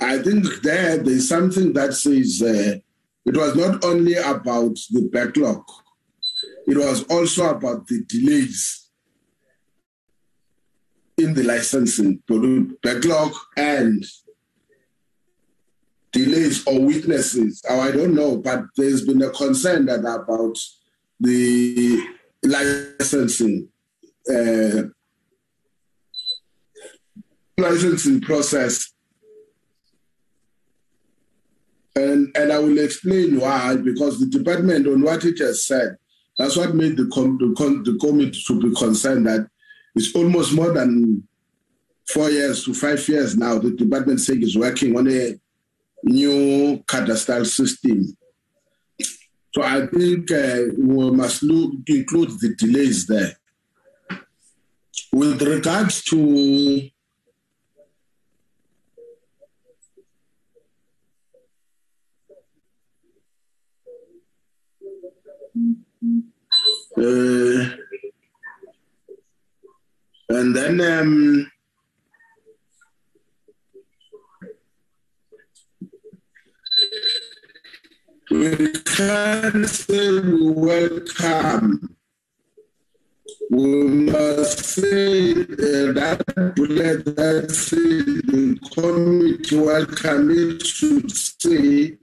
I 0.00 0.18
think 0.18 0.62
there 0.62 0.98
there's 0.98 1.28
something 1.28 1.72
that 1.72 1.94
says 1.94 2.42
uh, 2.42 2.78
it 3.26 3.36
was 3.36 3.56
not 3.56 3.84
only 3.84 4.14
about 4.14 4.76
the 4.90 5.08
backlog, 5.12 5.64
it 6.66 6.76
was 6.76 7.02
also 7.04 7.50
about 7.50 7.86
the 7.86 8.04
delays 8.06 8.83
in 11.16 11.34
the 11.34 11.42
licensing 11.42 12.22
backlog 12.82 13.32
and 13.56 14.04
delays 16.12 16.66
or 16.66 16.80
weaknesses. 16.80 17.62
Oh, 17.68 17.80
I 17.80 17.90
don't 17.90 18.14
know, 18.14 18.36
but 18.36 18.64
there's 18.76 19.04
been 19.04 19.22
a 19.22 19.30
concern 19.30 19.86
that 19.86 20.00
about 20.00 20.58
the 21.20 22.06
licensing 22.42 23.68
uh, 24.30 24.82
licensing 27.58 28.20
process 28.20 28.92
and 31.94 32.36
and 32.36 32.52
I 32.52 32.58
will 32.58 32.78
explain 32.78 33.38
why 33.38 33.76
because 33.76 34.18
the 34.18 34.26
department 34.26 34.86
on 34.86 35.02
what 35.02 35.24
it 35.24 35.38
has 35.38 35.64
said 35.64 35.96
that's 36.36 36.56
what 36.56 36.74
made 36.74 36.96
the 36.96 37.06
com- 37.14 37.38
the, 37.38 37.54
com- 37.56 37.84
the 37.84 37.96
committee 37.98 38.42
to 38.46 38.60
be 38.60 38.74
concerned 38.74 39.26
that 39.26 39.48
it's 39.94 40.14
almost 40.14 40.52
more 40.52 40.72
than 40.72 41.26
four 42.08 42.30
years 42.30 42.64
to 42.64 42.74
five 42.74 43.06
years 43.08 43.36
now 43.36 43.58
the 43.58 43.70
department 43.70 44.20
saying 44.20 44.42
is 44.42 44.56
working 44.56 44.96
on 44.96 45.08
a 45.08 45.34
new 46.04 46.82
cadastral 46.86 47.46
system. 47.46 48.16
So 49.52 49.62
I 49.62 49.86
think 49.86 50.30
uh, 50.30 50.58
we 50.76 51.10
must 51.10 51.42
look, 51.42 51.72
include 51.86 52.30
the 52.40 52.54
delays 52.56 53.06
there. 53.06 53.36
With 55.12 55.40
regards 55.42 56.02
to 56.04 56.90
Uh, 66.96 67.66
and 70.28 70.56
then 70.56 70.80
um, 70.80 71.50
we 78.30 78.72
can 78.84 79.66
say 79.66 80.20
we 80.20 80.50
welcome. 80.50 81.96
We 83.50 83.84
must 84.10 84.64
say 84.64 85.32
uh, 85.32 85.92
that 85.92 86.52
bullet 86.56 87.04
that 87.16 87.50
say 87.50 87.76
the 87.76 88.58
committee 88.72 89.58
welcome 89.58 90.30
it 90.30 90.66
should 90.66 91.10
say 91.10 91.98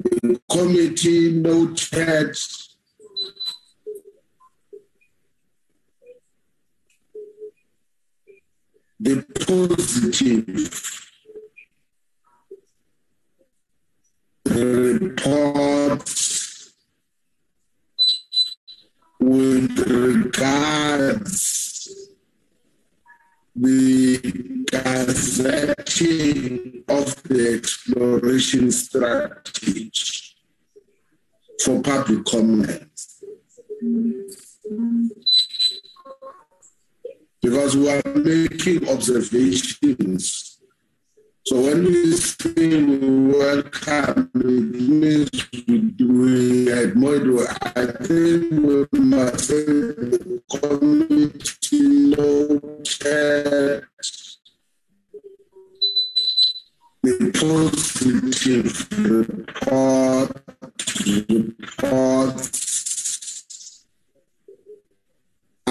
the 0.00 0.40
committee 0.50 1.32
noted 1.32 2.36
the 9.00 9.24
positive 9.46 11.08
reports 14.44 16.28
with 19.20 19.78
regards 19.88 21.38
the 23.54 24.18
gazetting 24.70 26.84
of 26.88 27.22
the 27.24 27.54
exploration 27.56 28.70
strategy 28.70 29.90
for 31.64 31.82
public 31.82 32.24
comment. 32.24 32.88
Because 37.40 37.76
we 37.76 37.90
are 37.90 38.02
making 38.14 38.88
observations 38.88 40.48
so 41.48 41.56
when 41.62 41.82
we 41.82 42.12
say 42.12 42.84
we 42.84 43.32
welcome, 43.32 44.30
it 44.34 44.80
means 44.92 45.30
we, 45.66 46.70
admire. 46.70 47.48
I 47.74 47.86
think 48.04 48.50
we 48.52 48.98
must 49.00 49.48
community 50.50 51.80
noted 52.12 53.82
the 57.02 57.16
positive 57.40 58.68
report, 59.08 60.30
reports 61.48 62.67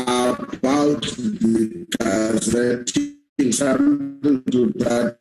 about 0.08 1.02
the 1.02 1.86
gazetting 2.00 3.18
something 3.52 4.44
to 4.50 4.74
that 4.78 5.18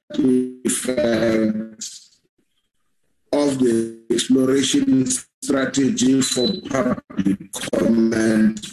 effect 0.64 1.84
of 3.32 3.58
the 3.58 4.00
exploration 4.10 5.06
strategy 5.42 6.22
for 6.22 6.48
public 6.68 7.52
comment, 7.52 8.64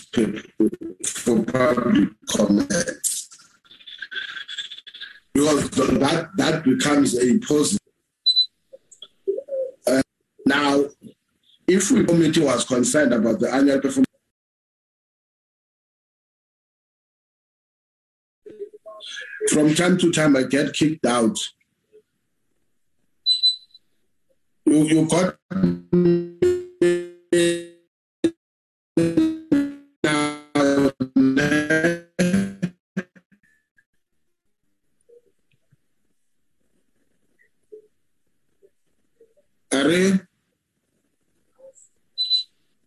for 1.03 1.43
public 1.43 2.09
comment. 2.27 2.71
Because 5.33 5.69
that, 5.71 6.29
that 6.37 6.63
becomes 6.63 7.17
a 7.17 7.39
positive. 7.39 7.79
Uh, 9.87 10.01
now, 10.45 10.85
if 11.67 11.89
the 11.89 12.03
committee 12.03 12.41
was 12.41 12.65
concerned 12.65 13.13
about 13.13 13.39
the 13.39 13.51
annual 13.51 13.79
performance, 13.79 14.12
from 19.49 19.73
time 19.73 19.97
to 19.97 20.11
time 20.11 20.35
I 20.35 20.43
get 20.43 20.73
kicked 20.73 21.05
out. 21.05 21.37
You, 24.65 24.83
you 24.83 25.07
got 25.07 25.37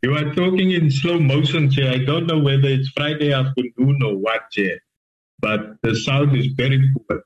You 0.02 0.14
are 0.14 0.32
talking 0.34 0.70
in 0.70 0.88
slow 0.88 1.18
motion, 1.18 1.68
Chair. 1.68 1.92
I 1.92 1.98
don't 1.98 2.26
know 2.26 2.38
whether 2.38 2.68
it's 2.68 2.88
Friday 2.90 3.32
afternoon 3.32 3.98
or 4.04 4.16
what, 4.16 4.50
Chair, 4.52 4.78
but 5.38 5.76
the 5.82 5.94
sound 5.94 6.36
is 6.36 6.46
very 6.56 6.92
poor. 6.94 7.22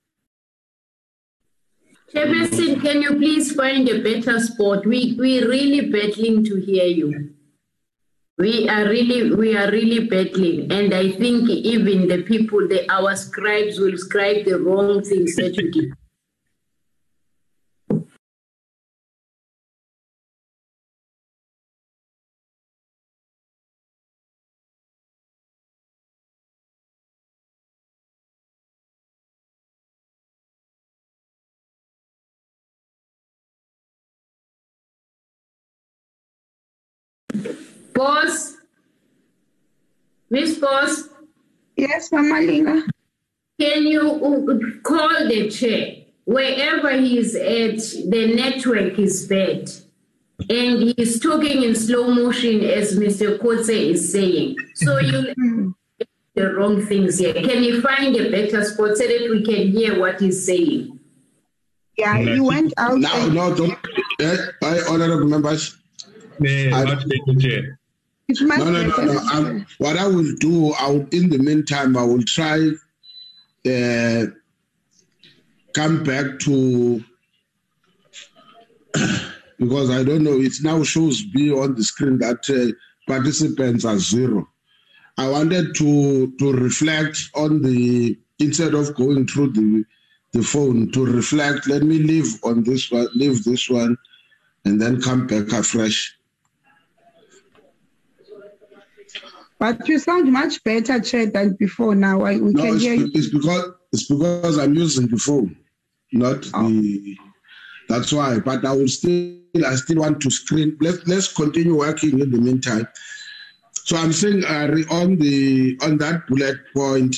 Chairperson, 2.12 2.80
can 2.82 3.02
you 3.02 3.14
please 3.16 3.54
find 3.54 3.88
a 3.88 4.02
better 4.02 4.40
spot? 4.40 4.84
We 4.84 5.14
we're 5.16 5.48
really 5.48 5.90
battling 5.90 6.44
to 6.44 6.56
hear 6.56 6.86
you. 6.86 7.34
We 8.36 8.68
are 8.68 8.84
really 8.84 9.32
we 9.34 9.56
are 9.56 9.70
really 9.70 10.08
battling, 10.08 10.72
and 10.72 10.92
I 10.92 11.12
think 11.12 11.48
even 11.48 12.08
the 12.08 12.22
people, 12.22 12.66
the 12.66 12.90
our 12.90 13.14
scribes 13.14 13.78
will 13.78 13.96
scribe 13.96 14.44
the 14.44 14.58
wrong 14.58 15.04
things 15.04 15.36
that 15.36 15.56
you 15.56 15.70
did. 15.70 15.92
Boss, 38.01 38.57
Miss 40.30 40.59
Boss, 40.59 41.09
Yes, 41.76 42.11
Mama 42.12 42.40
Linga. 42.40 42.82
can 43.61 43.82
you 43.86 44.05
uh, 44.11 44.80
call 44.88 45.28
the 45.28 45.51
chair? 45.51 45.96
Wherever 46.24 46.90
he 46.92 47.18
is 47.18 47.34
at, 47.34 47.78
the 48.11 48.22
network 48.34 48.98
is 48.98 49.26
bad. 49.26 49.68
And 50.48 50.72
he's 50.96 51.20
talking 51.20 51.62
in 51.62 51.74
slow 51.74 52.05
motion 52.14 52.64
as 52.64 52.98
Mr. 52.98 53.38
Kotze 53.38 53.90
is 53.94 54.11
saying. 54.12 54.57
So 54.76 54.98
you 55.01 55.34
the 56.34 56.55
wrong 56.55 56.80
things 56.86 57.18
here. 57.18 57.34
Can 57.34 57.62
you 57.62 57.82
find 57.82 58.16
a 58.16 58.30
better 58.30 58.64
spot 58.64 58.96
so 58.96 59.05
that 59.07 59.28
we 59.30 59.42
can 59.44 59.72
hear 59.76 60.01
what 60.01 60.20
he's 60.20 60.46
saying? 60.46 60.98
Yeah, 61.98 62.16
you 62.18 62.44
went 62.44 62.72
out. 62.78 62.98
No, 62.98 63.11
and 63.12 63.34
no, 63.34 63.55
don't, 63.55 63.78
eh, 64.20 64.36
I, 64.62 64.80
honorable 64.88 65.26
members, 65.26 65.76
Nee, 66.38 66.72
I- 66.72 66.96
much 68.41 68.59
better, 68.59 68.91
Chair. 68.91 69.12
it's 69.12 69.33
No, 69.33 69.43
no, 69.43 69.43
no, 69.43 69.53
no. 69.53 69.64
What 69.78 69.97
I 69.97 70.07
will 70.07 70.35
do, 70.39 70.72
I 70.74 70.89
will, 70.89 71.07
in 71.11 71.31
the 71.31 71.39
meantime, 71.39 71.97
I 71.97 72.03
will 72.05 72.22
try 72.24 72.70
uh, 73.66 74.26
come 75.74 76.03
back 76.05 76.39
to 76.41 77.05
because 79.59 79.91
I 79.91 80.03
don't 80.03 80.24
know. 80.24 80.41
It 80.41 80.53
now 80.62 80.83
shows 80.83 81.22
me 81.35 81.51
on 81.53 81.74
the 81.74 81.85
screen 81.85 82.18
that 82.18 82.49
uh, 82.51 82.72
participants 83.07 83.85
are 83.85 83.99
zero. 83.99 84.49
I 85.18 85.28
wanted 85.28 85.74
to 85.76 86.33
to 86.39 86.53
reflect 86.53 87.18
on 87.35 87.62
the 87.62 88.18
instead 88.39 88.74
of 88.74 88.95
going 88.95 89.26
through 89.26 89.53
the 89.53 89.85
the 90.33 90.43
phone 90.43 90.91
to 90.93 91.05
reflect. 91.05 91.68
Let 91.68 91.83
me 91.83 91.99
leave 91.99 92.43
on 92.45 92.64
this 92.64 92.91
one, 92.91 93.09
leave 93.14 93.45
this 93.45 93.68
one, 93.68 93.97
and 94.64 94.81
then 94.81 95.01
come 95.01 95.26
back 95.26 95.53
afresh. 95.53 96.16
But 99.61 99.86
you 99.86 99.98
sound 99.98 100.32
much 100.32 100.64
better, 100.64 100.98
Chair, 101.00 101.26
than 101.26 101.52
before 101.58 101.94
now. 101.94 102.22
I, 102.22 102.38
we 102.38 102.52
No, 102.52 102.62
can 102.62 102.74
it's, 102.76 102.82
hear 102.82 102.94
you. 102.94 103.11
it's 103.14 103.28
because 103.28 103.72
it's 103.92 104.08
because 104.08 104.58
I'm 104.58 104.74
using 104.74 105.06
the 105.08 105.18
phone, 105.18 105.54
not 106.12 106.42
the. 106.42 107.16
That's 107.88 108.11
why. 108.12 108.38
But 108.38 108.64
I 108.64 108.72
will 108.72 108.88
still, 108.88 109.66
I 109.66 109.74
still 109.74 109.98
want 109.98 110.20
to 110.22 110.30
screen. 110.30 110.78
Let's 110.80 111.06
let's 111.06 111.32
continue 111.32 111.76
working 111.76 112.20
in 112.20 112.30
the 112.30 112.38
meantime. 112.40 112.88
So 113.84 113.96
I'm 113.96 114.12
saying 114.12 114.44
uh, 114.44 114.76
on 114.90 115.16
the 115.16 115.78
on 115.82 115.98
that 115.98 116.26
bullet 116.28 116.56
point, 116.74 117.16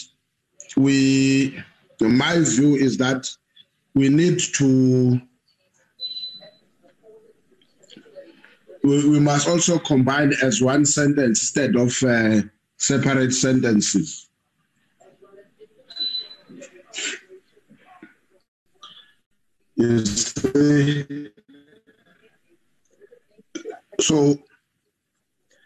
we, 0.76 1.62
my 2.00 2.38
view 2.40 2.74
is 2.74 2.96
that 2.98 3.30
we 3.94 4.08
need 4.08 4.40
to. 4.54 5.20
We, 8.84 9.08
we 9.08 9.20
must 9.20 9.48
also 9.48 9.78
combine 9.78 10.32
as 10.42 10.60
one 10.60 10.84
sentence 10.84 11.40
instead 11.40 11.76
of 11.76 11.96
uh, 12.02 12.42
separate 12.76 13.32
sentences. 13.32 14.28
So, 24.00 24.38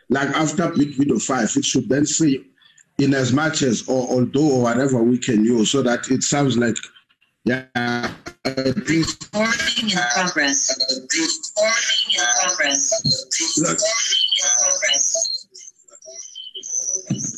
like 0.08 0.28
after 0.28 0.68
bit 0.70 0.96
video 0.96 1.18
five, 1.18 1.50
it 1.56 1.64
should 1.64 1.88
then 1.88 2.06
say, 2.06 2.44
in 2.98 3.14
as 3.14 3.32
much 3.32 3.62
as 3.62 3.88
or 3.88 4.08
although 4.08 4.52
or 4.52 4.62
whatever 4.62 5.02
we 5.02 5.18
can 5.18 5.44
use, 5.44 5.70
so 5.70 5.82
that 5.82 6.10
it 6.10 6.22
sounds 6.22 6.56
like, 6.56 6.76
yeah, 7.46 8.10
Recording 8.44 9.90
in 9.90 9.98
progress. 10.14 10.76
Recording 10.90 12.10
in 12.12 12.24
progress. 12.42 12.82
Look. 13.58 13.78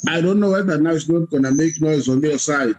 I 0.09 0.21
don't 0.23 0.41
know 0.41 0.51
whether 0.51 0.81
now 0.81 0.93
it's 0.93 1.09
not 1.09 1.31
gonna 1.31 1.53
make 1.53 1.81
noise 1.81 2.09
on 2.09 2.23
your 2.23 2.39
side. 2.39 2.77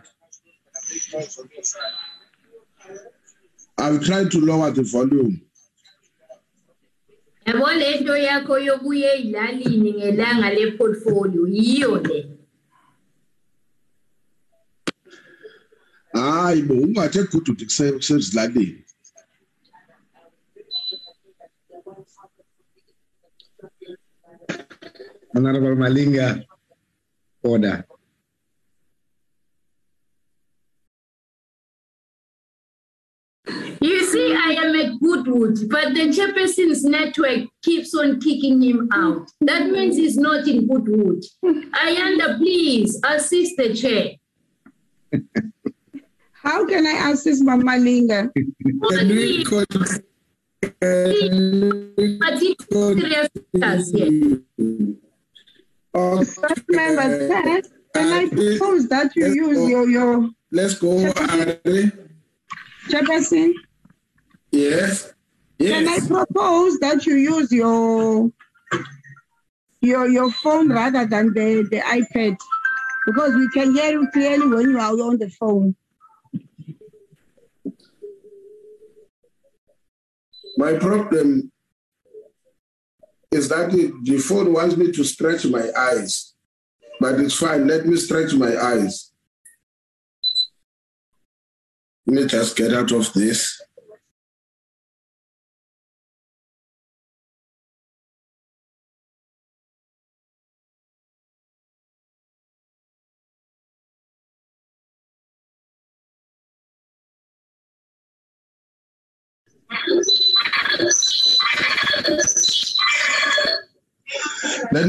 I'll 3.77 3.99
try 3.99 4.25
to 4.25 4.39
lower 4.39 4.71
the 4.71 4.83
volume. 4.83 5.41
le 11.93 12.38
Hayi 16.13 16.61
bo 16.67 16.73
ungathe 16.83 17.19
gudude 17.31 17.63
kuse- 17.69 17.95
kusezilalini. 17.99 18.83
Honorable 25.35 25.75
Malinga, 25.75 26.45
order. 27.43 27.85
You 33.81 34.03
see, 34.05 34.35
I 34.35 34.51
am 34.59 34.75
at 34.75 34.99
Goodwood, 34.99 35.69
but 35.69 35.93
the 35.95 36.09
chairperson's 36.09 36.83
network 36.83 37.47
keeps 37.63 37.93
on 37.95 38.19
kicking 38.19 38.61
him 38.61 38.89
out. 38.93 39.31
That 39.41 39.69
means 39.71 39.95
he's 39.95 40.17
not 40.17 40.47
in 40.47 40.67
Goodwood. 40.67 41.23
Ayanda, 41.43 42.37
please 42.37 42.99
assist 43.05 43.57
the 43.57 43.73
chair. 43.73 44.11
How 46.43 46.65
can 46.65 46.85
I 46.87 47.11
assist 47.11 47.43
Mama 47.43 47.77
Linga? 47.77 48.31
Can 48.35 48.53
we 49.09 49.43
call, 49.43 49.65
can 49.65 49.87
we 51.97 52.17
But 52.19 52.41
it's 52.41 52.65
call- 52.65 52.93
serious 52.93 53.29
matters 53.53 53.91
here. 53.91 54.41
Okay. 55.95 56.25
First 56.25 56.63
member 56.69 57.27
said, 57.27 57.63
can 57.93 58.13
I 58.13 58.29
propose 58.29 58.87
that 58.89 59.15
you 59.15 59.25
use 59.27 59.69
your, 59.69 59.89
your 59.89 60.29
Let's 60.51 60.75
go, 60.79 60.97
Ari. 61.07 61.91
chairperson? 62.89 63.53
Yes. 64.51 65.13
Can 65.59 65.87
I 65.87 65.99
propose 66.07 66.79
that 66.79 67.05
you 67.05 67.15
use 67.15 67.51
your 67.51 68.31
your 69.81 70.07
your 70.09 70.31
phone 70.31 70.69
rather 70.71 71.05
than 71.05 71.33
the, 71.33 71.67
the 71.69 71.79
iPad? 71.81 72.37
Because 73.05 73.35
we 73.35 73.47
can 73.49 73.73
hear 73.73 73.91
you 73.91 74.07
clearly 74.13 74.47
when 74.47 74.69
you 74.71 74.77
are 74.79 74.93
on 74.93 75.17
the 75.17 75.29
phone. 75.29 75.75
My 80.59 80.73
problem 80.73 81.49
is 83.31 83.47
that 83.47 83.71
the, 83.71 83.93
the 84.03 84.17
phone 84.17 84.51
wants 84.51 84.75
me 84.75 84.91
to 84.91 85.05
stretch 85.05 85.45
my 85.45 85.71
eyes, 85.71 86.33
but 86.99 87.17
it's 87.21 87.35
fine. 87.35 87.65
Let 87.65 87.85
me 87.85 87.95
stretch 87.95 88.33
my 88.33 88.57
eyes. 88.57 89.13
Let 92.05 92.23
me 92.23 92.27
just 92.27 92.57
get 92.57 92.73
out 92.73 92.91
of 92.91 93.13
this. 93.13 93.61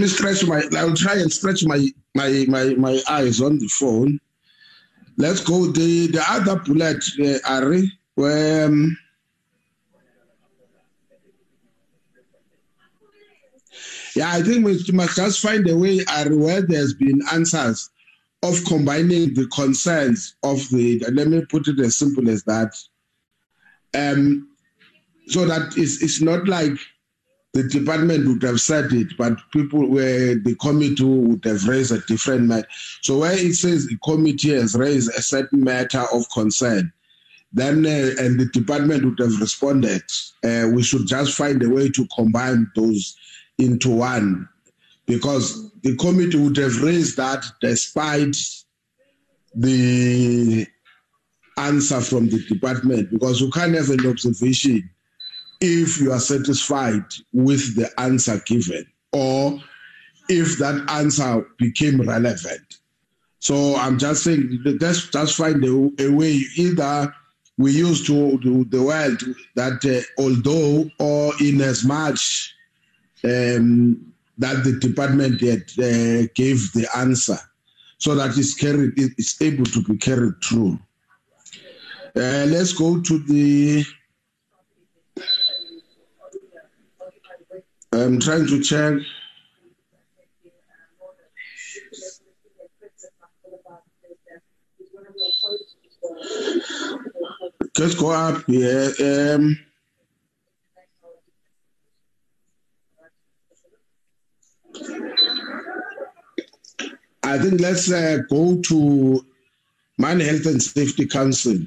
Let 0.00 0.06
me 0.06 0.12
stretch 0.14 0.46
my. 0.46 0.62
I'll 0.78 0.94
try 0.94 1.16
and 1.16 1.30
stretch 1.30 1.62
my 1.66 1.86
my 2.14 2.46
my 2.48 2.72
my 2.76 3.02
eyes 3.06 3.42
on 3.42 3.58
the 3.58 3.68
phone. 3.68 4.18
Let's 5.18 5.40
go. 5.44 5.66
The 5.66 6.06
the 6.06 6.24
other 6.26 6.56
bullet, 6.56 7.04
uh, 7.22 7.38
Ari, 7.46 7.92
where. 8.14 8.64
Um, 8.64 8.96
yeah, 14.16 14.30
I 14.32 14.40
think 14.40 14.64
we 14.64 14.82
must 14.94 15.16
just 15.16 15.40
find 15.40 15.68
a 15.68 15.76
way, 15.76 15.98
where 16.30 16.62
there's 16.62 16.94
been 16.94 17.20
answers 17.30 17.90
of 18.42 18.64
combining 18.64 19.34
the 19.34 19.48
concerns 19.54 20.34
of 20.42 20.66
the. 20.70 21.04
Let 21.12 21.28
me 21.28 21.44
put 21.44 21.68
it 21.68 21.78
as 21.78 21.96
simple 21.96 22.30
as 22.30 22.42
that. 22.44 22.74
Um, 23.94 24.48
so 25.26 25.44
that 25.44 25.76
it's, 25.76 26.02
it's 26.02 26.22
not 26.22 26.48
like 26.48 26.78
the 27.52 27.64
department 27.64 28.28
would 28.28 28.42
have 28.42 28.60
said 28.60 28.92
it, 28.92 29.16
but 29.18 29.36
people 29.50 29.88
where 29.88 30.36
the 30.36 30.54
committee 30.60 31.02
would 31.02 31.44
have 31.44 31.66
raised 31.66 31.90
a 31.90 31.98
different 32.06 32.44
matter. 32.44 32.68
So 33.02 33.18
where 33.18 33.32
it 33.32 33.54
says 33.54 33.86
the 33.86 33.98
committee 34.04 34.54
has 34.54 34.76
raised 34.76 35.10
a 35.10 35.22
certain 35.22 35.64
matter 35.64 36.04
of 36.12 36.30
concern, 36.30 36.92
then 37.52 37.84
uh, 37.84 38.22
and 38.22 38.38
the 38.38 38.48
department 38.52 39.04
would 39.04 39.18
have 39.18 39.40
responded. 39.40 40.02
Uh, 40.44 40.68
we 40.72 40.82
should 40.84 41.08
just 41.08 41.36
find 41.36 41.60
a 41.62 41.68
way 41.68 41.88
to 41.90 42.06
combine 42.14 42.70
those 42.76 43.16
into 43.58 43.90
one, 43.90 44.48
because 45.06 45.72
the 45.82 45.96
committee 45.96 46.38
would 46.38 46.56
have 46.56 46.80
raised 46.82 47.16
that 47.16 47.44
despite 47.60 48.36
the 49.56 50.64
answer 51.56 52.00
from 52.00 52.28
the 52.28 52.38
department, 52.46 53.10
because 53.10 53.40
you 53.40 53.50
can't 53.50 53.74
have 53.74 53.90
an 53.90 54.06
observation 54.06 54.88
if 55.60 56.00
you 56.00 56.12
are 56.12 56.20
satisfied 56.20 57.04
with 57.32 57.76
the 57.76 57.90
answer 58.00 58.40
given 58.46 58.86
or 59.12 59.58
if 60.28 60.58
that 60.58 60.84
answer 60.88 61.46
became 61.58 62.00
relevant. 62.00 62.78
So 63.40 63.76
I'm 63.76 63.98
just 63.98 64.24
saying 64.24 64.62
just 64.78 65.36
find 65.36 65.64
a, 65.64 65.90
a 65.98 66.08
way 66.08 66.40
either 66.56 67.14
we 67.58 67.72
use 67.72 68.06
to, 68.06 68.38
the 68.38 68.82
world 68.82 69.22
that 69.54 69.84
uh, 69.84 70.22
although 70.22 70.90
or 70.98 71.32
in 71.40 71.60
as 71.60 71.84
much 71.84 72.54
um, 73.24 74.12
that 74.38 74.64
the 74.64 74.78
department 74.80 75.42
yet 75.42 75.70
uh, 75.78 76.26
gave 76.34 76.72
the 76.72 76.86
answer 76.96 77.38
so 77.98 78.14
that 78.14 78.36
it's 78.38 78.54
carried 78.54 78.92
it's 78.96 79.40
able 79.42 79.64
to 79.64 79.82
be 79.82 79.96
carried 79.98 80.34
through. 80.42 80.78
Uh, 82.16 82.46
let's 82.48 82.72
go 82.72 83.00
to 83.00 83.18
the 83.24 83.84
I'm 87.92 88.20
trying 88.20 88.46
to 88.46 88.62
check. 88.62 88.94
Let's 97.78 97.94
go 97.94 98.10
up 98.10 98.44
here. 98.46 98.92
Um, 99.00 99.58
I 107.22 107.38
think 107.38 107.60
let's 107.60 107.90
uh, 107.90 108.18
go 108.28 108.60
to 108.60 109.26
Mine 109.98 110.20
Health 110.20 110.46
and 110.46 110.62
Safety 110.62 111.06
Council. 111.06 111.58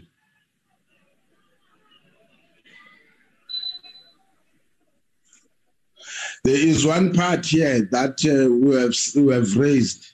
There 6.43 6.55
is 6.55 6.85
one 6.85 7.13
part 7.13 7.45
here 7.45 7.87
that 7.91 8.19
uh, 8.25 8.53
we, 8.53 8.75
have, 8.75 8.93
we 9.15 9.33
have 9.33 9.55
raised. 9.55 10.11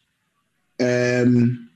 Um, 0.79 1.69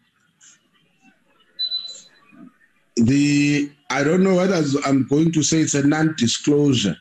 the 2.95 3.72
I 3.89 4.04
don't 4.04 4.24
know 4.24 4.36
whether 4.36 4.64
I'm 4.86 5.08
going 5.08 5.32
to 5.34 5.43
say 5.43 5.58
it's 5.60 5.74
a 5.74 5.86
non-disclosure. 5.86 6.97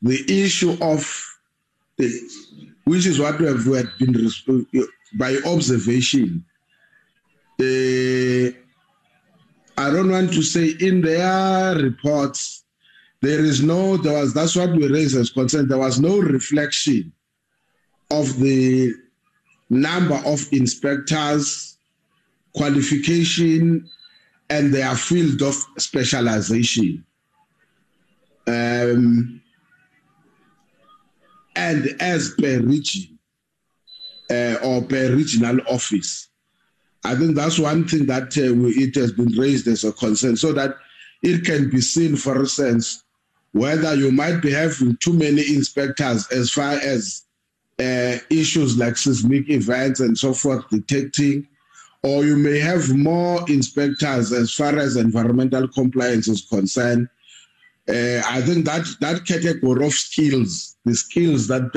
The 0.00 0.44
issue 0.44 0.76
of 0.80 1.02
the, 1.96 2.10
which 2.84 3.06
is 3.06 3.18
what 3.18 3.38
we 3.38 3.46
have, 3.46 3.66
we 3.66 3.76
have 3.76 3.98
been 3.98 4.30
by 5.18 5.36
observation. 5.46 6.44
Uh, 7.60 8.52
I 9.78 9.90
don't 9.90 10.10
want 10.10 10.32
to 10.32 10.42
say 10.42 10.74
in 10.80 11.02
their 11.02 11.76
reports 11.76 12.61
there 13.22 13.40
is 13.40 13.62
no 13.62 13.96
there 13.96 14.20
was 14.20 14.34
that's 14.34 14.56
what 14.56 14.70
we 14.72 14.88
raised 14.88 15.16
as 15.16 15.30
concern. 15.30 15.68
There 15.68 15.78
was 15.78 16.00
no 16.00 16.18
reflection 16.18 17.12
of 18.10 18.38
the 18.38 18.92
number 19.70 20.20
of 20.26 20.46
inspectors 20.52 21.78
qualification 22.54 23.88
and 24.50 24.74
their 24.74 24.94
field 24.94 25.40
of 25.40 25.54
specialization. 25.78 27.02
Um, 28.46 29.40
and 31.56 31.96
as 32.00 32.34
per 32.38 32.60
region 32.60 33.18
uh, 34.30 34.56
or 34.64 34.82
per 34.82 35.14
regional 35.14 35.58
office 35.68 36.28
i 37.04 37.14
think 37.14 37.34
that's 37.36 37.58
one 37.58 37.86
thing 37.86 38.06
that 38.06 38.36
uh, 38.38 38.54
we, 38.54 38.70
it 38.72 38.94
has 38.94 39.12
been 39.12 39.32
raised 39.38 39.66
as 39.68 39.84
a 39.84 39.92
concern 39.92 40.36
so 40.36 40.52
that 40.52 40.76
it 41.22 41.44
can 41.44 41.68
be 41.70 41.80
seen 41.80 42.16
for 42.16 42.38
instance 42.40 43.04
whether 43.52 43.94
you 43.94 44.10
might 44.10 44.40
be 44.40 44.52
having 44.52 44.96
too 44.96 45.12
many 45.12 45.42
inspectors 45.54 46.26
as 46.28 46.50
far 46.50 46.72
as 46.72 47.24
uh, 47.78 48.16
issues 48.30 48.78
like 48.78 48.96
seismic 48.96 49.48
events 49.50 50.00
and 50.00 50.16
so 50.16 50.32
forth 50.32 50.68
detecting, 50.70 51.46
or 52.02 52.24
you 52.24 52.36
may 52.36 52.58
have 52.58 52.94
more 52.94 53.44
inspectors 53.48 54.32
as 54.32 54.52
far 54.52 54.76
as 54.78 54.96
environmental 54.96 55.68
compliance 55.68 56.28
is 56.28 56.42
concerned. 56.42 57.08
Uh, 57.88 58.22
I 58.26 58.40
think 58.42 58.64
that 58.66 58.86
that 59.00 59.26
category 59.26 59.86
of 59.86 59.92
skills, 59.92 60.76
the 60.84 60.94
skills 60.94 61.48
that 61.48 61.72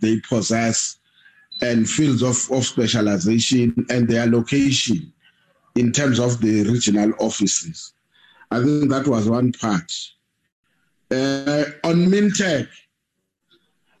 they 0.00 0.20
possess, 0.28 0.98
and 1.62 1.88
fields 1.88 2.22
of, 2.22 2.50
of 2.50 2.64
specialization 2.64 3.86
and 3.88 4.08
their 4.08 4.26
location 4.26 5.12
in 5.76 5.92
terms 5.92 6.18
of 6.18 6.40
the 6.40 6.64
regional 6.64 7.12
offices. 7.18 7.92
I 8.50 8.62
think 8.62 8.90
that 8.90 9.06
was 9.06 9.28
one 9.28 9.52
part. 9.52 9.92
Uh, 11.14 11.64
on 11.84 12.06
Mintek, 12.06 12.66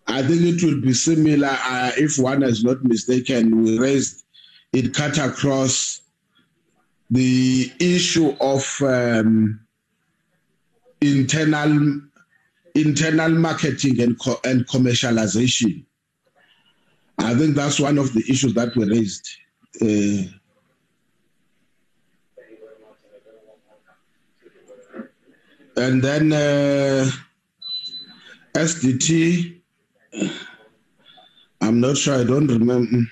I 0.06 0.22
think 0.22 0.42
it 0.42 0.62
will 0.64 0.80
be 0.80 0.92
similar. 0.92 1.48
Uh, 1.48 1.92
if 1.96 2.18
one 2.18 2.42
is 2.42 2.64
not 2.64 2.82
mistaken, 2.82 3.62
we 3.62 3.78
raised 3.78 4.24
it 4.72 4.92
cut 4.94 5.18
across 5.18 6.00
the 7.10 7.72
issue 7.78 8.34
of 8.40 8.64
um, 8.82 9.60
internal 11.00 12.00
internal 12.74 13.30
marketing 13.30 14.00
and 14.00 14.18
co- 14.18 14.40
and 14.44 14.66
commercialization. 14.66 15.84
I 17.18 17.34
think 17.34 17.54
that's 17.54 17.78
one 17.78 17.98
of 17.98 18.12
the 18.12 18.24
issues 18.28 18.54
that 18.54 18.74
were 18.74 18.86
raised. 18.86 19.28
Uh, 19.80 20.28
and 25.76 26.02
then 26.02 26.32
uh, 26.32 27.10
SDT, 28.54 29.60
I'm 31.60 31.80
not 31.80 31.96
sure, 31.96 32.20
I 32.20 32.24
don't 32.24 32.46
remember. 32.46 33.08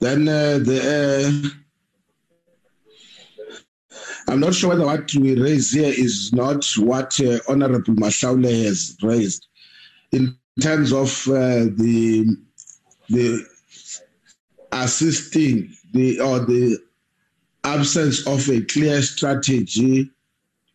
Then 0.00 0.28
uh, 0.28 0.58
the, 0.58 1.52
uh, 3.94 3.98
I'm 4.28 4.40
not 4.40 4.54
sure 4.54 4.70
whether 4.70 4.84
what 4.86 5.14
we 5.14 5.40
raise 5.40 5.70
here 5.72 5.92
is 5.94 6.32
not 6.32 6.64
what 6.76 7.18
uh, 7.20 7.38
Honorable 7.48 7.94
Mashaule 7.94 8.64
has 8.64 8.96
raised 9.02 9.46
in 10.12 10.36
terms 10.60 10.92
of 10.92 11.26
uh, 11.28 11.66
the 11.76 12.26
the 13.08 13.46
assisting 14.72 15.72
the 15.92 16.20
or 16.20 16.40
the 16.40 16.78
absence 17.64 18.26
of 18.26 18.48
a 18.50 18.60
clear 18.62 19.02
strategy 19.02 20.10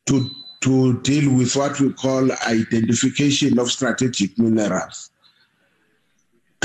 to 0.08 0.30
to 0.62 1.00
deal 1.02 1.34
with 1.34 1.56
what 1.56 1.80
we 1.80 1.94
call 1.94 2.30
identification 2.48 3.58
of 3.60 3.72
strategic 3.72 4.38
minerals. 4.38 5.10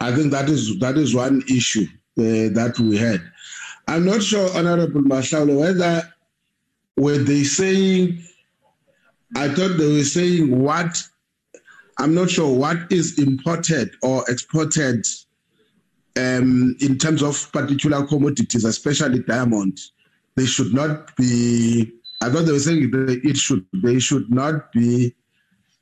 I 0.00 0.14
think 0.14 0.32
that 0.32 0.48
is 0.48 0.78
that 0.80 0.96
is 0.96 1.14
one 1.14 1.42
issue 1.48 1.86
uh, 2.18 2.50
that 2.54 2.76
we 2.78 2.96
had. 2.96 3.20
I'm 3.86 4.04
not 4.04 4.22
sure, 4.22 4.48
Honorable 4.56 5.02
Mashaule, 5.02 5.58
whether 5.58 6.02
were 6.96 7.18
they 7.18 7.44
saying. 7.44 8.22
I 9.34 9.48
thought 9.48 9.76
they 9.78 9.92
were 9.92 10.04
saying 10.04 10.58
what. 10.58 11.02
I'm 11.98 12.14
not 12.14 12.30
sure 12.30 12.52
what 12.52 12.90
is 12.90 13.18
imported 13.18 13.90
or 14.02 14.24
exported 14.28 15.06
um, 16.16 16.76
in 16.80 16.98
terms 16.98 17.22
of 17.22 17.50
particular 17.52 18.06
commodities, 18.06 18.64
especially 18.64 19.20
diamond, 19.20 19.78
they 20.36 20.46
should 20.46 20.74
not 20.74 21.14
be. 21.16 21.92
I 22.20 22.30
thought 22.30 22.44
they 22.44 22.52
were 22.52 22.58
saying 22.58 22.90
it 22.92 23.36
should 23.36 23.66
they 23.72 23.98
should 23.98 24.30
not 24.30 24.72
be 24.72 25.14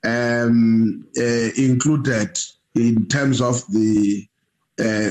um, 0.04 1.06
uh, 1.18 1.50
included 1.56 2.38
in 2.74 3.06
terms 3.06 3.40
of 3.40 3.66
the 3.68 4.26
uh, 4.78 5.10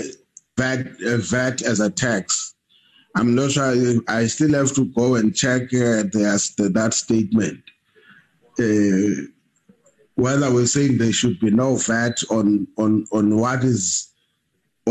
VAT, 0.57 0.87
uh, 1.05 1.17
VAT 1.17 1.61
as 1.61 1.79
a 1.79 1.89
tax. 1.89 2.55
I'm 3.15 3.35
not 3.35 3.51
sure. 3.51 4.01
I 4.07 4.27
still 4.27 4.53
have 4.53 4.73
to 4.75 4.85
go 4.85 5.15
and 5.15 5.35
check 5.35 5.63
uh, 5.73 6.03
the, 6.03 6.71
that 6.73 6.93
statement. 6.93 7.61
Uh, 8.59 9.27
whether 10.15 10.53
we're 10.53 10.65
saying 10.65 10.97
there 10.97 11.13
should 11.13 11.39
be 11.39 11.49
no 11.49 11.75
VAT 11.75 12.23
on 12.29 12.67
on 12.77 13.05
on 13.11 13.37
what 13.37 13.63
is 13.63 14.08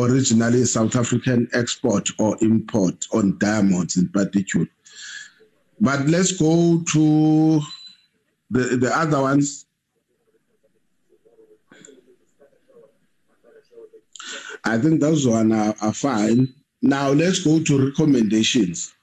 originally 0.04 0.64
South 0.64 0.96
African 0.96 1.48
export 1.52 2.08
or 2.18 2.36
import 2.40 3.06
on 3.12 3.38
diamonds 3.38 3.96
in 3.96 4.08
particular. 4.08 4.66
But 5.80 6.06
let's 6.06 6.32
go 6.32 6.82
to 6.92 7.60
the, 8.50 8.76
the 8.76 8.92
other 8.94 9.20
ones. 9.22 9.66
I 14.64 14.78
think 14.78 15.00
those 15.00 15.26
one 15.26 15.52
are, 15.52 15.74
are 15.80 15.92
fine. 15.92 16.52
Now 16.82 17.10
let's 17.10 17.40
go 17.40 17.62
to 17.62 17.86
recommendations. 17.88 18.94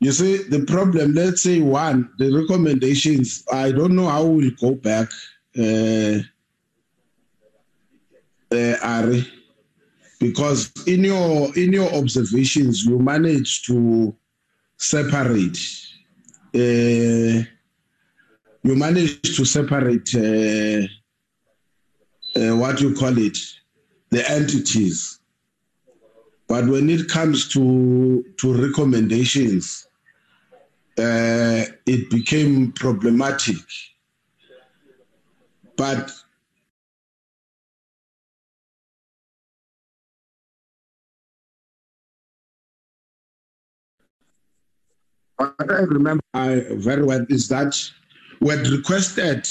You 0.00 0.12
see, 0.12 0.36
the 0.36 0.64
problem, 0.66 1.14
let's 1.14 1.42
say 1.42 1.60
one, 1.60 2.10
the 2.18 2.30
recommendations, 2.30 3.44
I 3.50 3.72
don't 3.72 3.96
know 3.96 4.06
how 4.08 4.24
we'll 4.24 4.50
go 4.60 4.74
back 4.74 5.08
uh, 5.56 6.18
uh, 8.50 8.76
Ari, 8.82 9.26
because 10.18 10.72
in 10.86 11.04
your 11.04 11.56
in 11.56 11.72
your 11.72 11.92
observations 11.94 12.84
you 12.84 12.98
manage 12.98 13.62
to 13.62 14.14
separate. 14.76 15.58
Uh, 16.54 17.42
you 18.66 18.74
manage 18.76 19.20
to 19.36 19.44
separate 19.44 20.14
uh, 20.14 20.86
what 22.56 22.80
you 22.80 22.94
call 22.94 23.16
it, 23.18 23.38
the 24.10 24.28
entities. 24.30 25.20
But 26.48 26.66
when 26.66 26.90
it 26.90 27.08
comes 27.08 27.48
to 27.50 28.24
to 28.38 28.54
recommendations, 28.54 29.86
it 30.96 32.10
became 32.10 32.72
problematic 32.72 33.58
but 35.76 36.10
what 45.36 45.54
I 45.70 45.80
remember 45.80 46.22
very 46.34 47.02
well 47.02 47.26
is 47.28 47.48
that 47.48 47.80
we 48.40 48.50
had 48.50 48.66
requested 48.68 49.46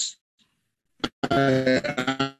uh, 1.30 2.32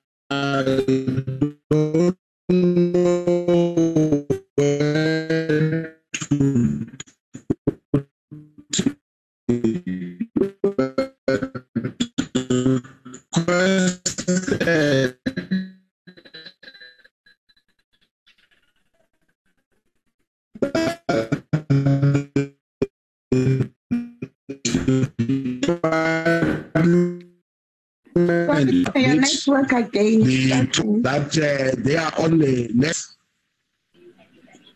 the, 30.12 31.00
that 31.02 31.38
uh, 31.38 31.76
they 31.80 31.96
are 31.98 32.14
on 32.20 32.38
the 32.40 32.70
next 32.74 33.16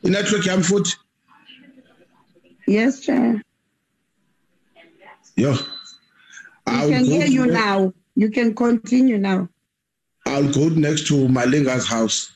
network 0.03 0.45
Yes, 2.67 2.99
Chair. 3.01 3.41
yo 5.35 5.51
We 5.51 5.57
I'll 6.67 6.89
can 6.89 7.05
hear 7.05 7.25
you 7.25 7.45
to- 7.45 7.51
now. 7.53 7.93
You 8.15 8.29
can 8.31 8.53
continue 8.55 9.17
now. 9.17 9.47
I'll 10.25 10.51
go 10.51 10.67
next 10.69 11.07
to 11.07 11.13
Malinga's 11.27 11.87
house. 11.87 12.31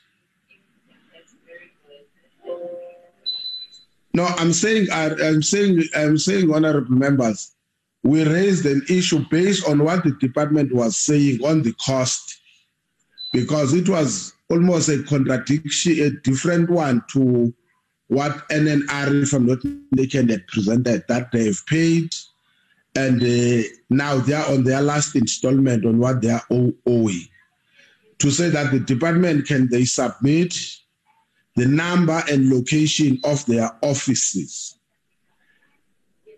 No, 4.14 4.26
I'm 4.26 4.54
saying, 4.54 4.88
I- 4.92 5.16
I'm 5.28 5.42
saying, 5.42 5.84
I'm 5.96 6.18
saying, 6.18 6.54
honorable 6.54 6.92
members, 6.96 7.52
we 8.04 8.24
raised 8.24 8.66
an 8.66 8.82
issue 8.90 9.26
based 9.30 9.68
on 9.68 9.84
what 9.84 10.04
the 10.04 10.12
department 10.12 10.74
was 10.74 10.98
saying 10.98 11.44
on 11.44 11.62
the 11.64 11.74
cost, 11.86 12.40
because 13.32 13.74
it 13.74 13.88
was 13.88 14.34
almost 14.50 14.90
a 14.90 15.04
contradiction, 15.04 16.00
a 16.00 16.10
different 16.10 16.70
one 16.70 17.04
to 17.12 17.54
what 18.08 18.48
NNR, 18.50 19.24
if 19.24 19.34
I'm 19.34 19.46
not 19.46 19.60
mistaken, 19.92 20.30
had 20.30 20.46
presented. 20.48 21.06
That 21.08 21.32
they've 21.32 21.62
paid, 21.68 22.14
and 22.96 23.22
uh, 23.24 23.68
now 23.90 24.18
they 24.18 24.34
are 24.34 24.52
on 24.52 24.66
their 24.66 24.82
last 24.82 25.16
installment 25.16 25.86
on 25.86 25.98
what 25.98 26.22
they 26.22 26.32
are 26.32 26.44
owing. 26.50 27.28
To 28.20 28.30
say 28.30 28.50
that 28.50 28.72
the 28.72 28.80
department 28.80 29.48
can 29.48 29.70
they 29.70 29.86
submit 29.86 30.54
the 31.56 31.66
number 31.66 32.22
and 32.30 32.50
location 32.50 33.20
of 33.24 33.46
their 33.46 33.72
offices. 33.82 34.78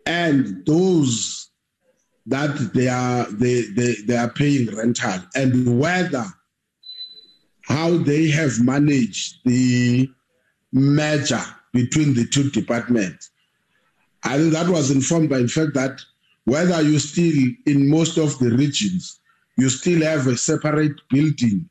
And 0.05 0.65
those 0.65 1.49
that 2.25 2.73
they 2.73 2.87
are 2.87 3.29
they, 3.31 3.63
they, 3.63 3.95
they 4.05 4.17
are 4.17 4.29
paying 4.29 4.73
rental. 4.75 5.19
And 5.35 5.79
whether 5.79 6.25
how 7.63 7.97
they 7.97 8.29
have 8.29 8.61
managed 8.61 9.39
the 9.45 10.09
merger 10.71 11.41
between 11.71 12.13
the 12.13 12.25
two 12.25 12.49
departments. 12.51 13.31
I 14.23 14.37
think 14.37 14.53
that 14.53 14.69
was 14.69 14.91
informed 14.91 15.29
by 15.29 15.39
the 15.39 15.47
fact 15.47 15.73
that 15.73 16.01
whether 16.45 16.81
you 16.81 16.99
still 16.99 17.33
in 17.65 17.89
most 17.89 18.17
of 18.17 18.37
the 18.39 18.51
regions 18.51 19.19
you 19.57 19.69
still 19.69 20.01
have 20.01 20.27
a 20.27 20.37
separate 20.37 20.99
building 21.09 21.69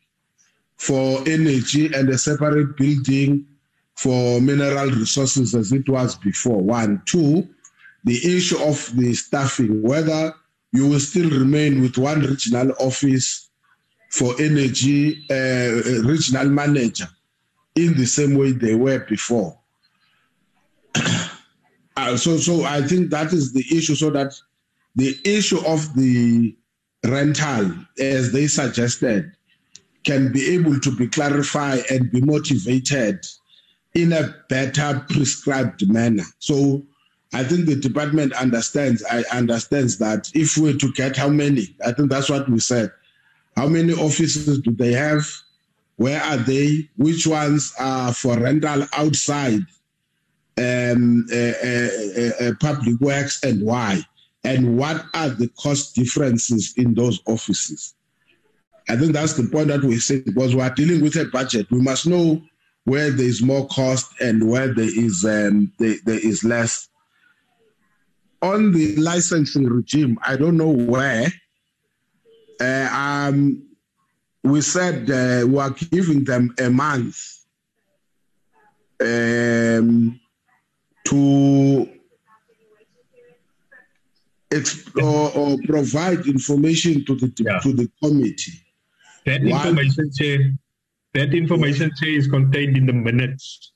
for 0.77 1.21
energy 1.27 1.93
and 1.93 2.09
a 2.09 2.19
separate 2.19 2.77
building 2.77 3.47
for 3.95 4.41
mineral 4.41 4.91
resources 4.91 5.55
as 5.55 5.73
it 5.73 5.89
was 5.89 6.17
before. 6.17 6.59
One, 6.59 7.03
two, 7.07 7.49
the 8.05 8.37
issue 8.37 8.61
of 8.63 8.91
the 8.97 9.15
staffing, 9.15 9.83
whether 9.83 10.35
you 10.73 10.89
will 10.89 11.01
still 11.01 11.31
remain 11.31 11.83
with 11.83 11.99
one 11.99 12.21
regional 12.21 12.73
office 12.81 13.51
for 14.13 14.35
energy, 14.39 15.25
uh, 15.31 16.03
regional 16.07 16.47
manager 16.49 17.09
in 17.75 17.97
the 17.97 18.05
same 18.05 18.37
way 18.37 18.53
they 18.53 18.75
were 18.75 19.01
before. 19.01 19.59
uh, 21.97 22.17
so, 22.19 22.37
so 22.37 22.65
I 22.65 22.83
think 22.83 23.11
that 23.11 23.33
is 23.33 23.55
the 23.55 23.65
issue. 23.75 23.95
So 23.95 24.11
that 24.11 24.35
the 24.97 25.19
issue 25.25 25.67
of 25.67 25.95
the 25.95 26.55
rental, 27.07 27.73
as 27.99 28.33
they 28.33 28.49
suggested, 28.49 29.33
can 30.05 30.31
be 30.31 30.55
able 30.55 30.79
to 30.81 30.95
be 30.95 31.09
clarified 31.09 31.85
and 31.91 32.11
be 32.11 32.21
motivated 32.21 33.25
in 33.95 34.13
a 34.13 34.35
better 34.51 35.07
prescribed 35.09 35.91
manner. 35.91 36.25
So 36.39 36.83
I 37.33 37.45
think 37.45 37.65
the 37.65 37.77
department 37.77 38.35
understands, 38.35 39.03
I 39.11 39.25
understands 39.33 39.97
that 39.99 40.31
if 40.35 40.59
we're 40.59 40.77
to 40.77 40.93
get 40.93 41.17
how 41.17 41.31
many, 41.31 41.75
I 41.83 41.93
think 41.93 42.11
that's 42.11 42.29
what 42.29 42.47
we 42.51 42.59
said. 42.59 42.93
How 43.57 43.69
many 43.69 43.93
offices 43.93 44.61
do 44.61 44.71
they 44.73 44.93
have? 44.93 45.27
Where 45.97 46.23
are 46.23 46.39
they? 46.39 46.89
Which 46.97 47.27
ones 47.27 47.75
are 47.79 48.13
for 48.13 48.39
rental 48.39 48.87
outside 48.93 49.61
um, 50.59 51.27
uh, 51.33 51.37
uh, 51.37 52.31
uh, 52.41 52.53
public 52.61 53.01
works 53.01 53.43
and 53.45 53.63
why? 53.63 54.01
And 54.45 54.77
what 54.77 55.05
are 55.15 55.29
the 55.29 55.49
cost 55.61 55.95
differences 55.95 56.75
in 56.77 56.95
those 56.95 57.21
offices? 57.27 57.95
I 58.89 58.97
think 58.97 59.13
that's 59.13 59.35
the 59.35 59.49
point 59.49 59.69
that 59.69 59.85
we 59.85 59.99
say 59.99 60.21
because 60.21 60.55
we 60.55 60.61
are 60.61 60.75
dealing 60.75 61.03
with 61.03 61.17
a 61.17 61.27
budget. 61.27 61.71
We 61.71 61.81
must 61.81 62.07
know 62.07 62.43
where 62.85 63.11
there 63.11 63.27
is 63.27 63.43
more 63.43 63.67
cost 63.69 64.11
and 64.21 64.49
where 64.49 64.75
there 64.75 64.85
is 64.85 65.25
um, 65.25 65.73
there, 65.79 65.97
there 66.05 66.19
is 66.19 66.43
less. 66.43 66.89
On 68.43 68.73
the 68.73 68.97
licensing 68.97 69.67
regime, 69.67 70.19
I 70.27 70.37
don't 70.37 70.57
know 70.57 70.71
where. 70.71 71.33
Uh, 72.63 72.89
um, 72.93 73.63
we 74.45 74.61
said 74.61 75.11
uh, 75.11 75.47
we 75.47 75.59
are 75.59 75.71
giving 75.71 76.23
them 76.25 76.55
a 76.59 76.71
month 76.71 77.19
um, 79.01 80.21
to 81.05 81.89
explore 84.51 85.33
or 85.35 85.57
provide 85.67 86.27
information 86.27 87.05
to 87.07 87.17
the 87.17 87.33
Yeah. 87.39 87.59
to 87.61 87.73
the 87.73 87.91
committee. 88.03 88.59
That 89.27 89.43
information, 89.43 90.13
say, 90.13 90.53
that 91.15 91.35
information 91.35 91.91
say 91.97 92.15
is 92.15 92.27
contained 92.29 92.77
in 92.77 92.87
the 92.87 92.93
minutes. 92.93 93.73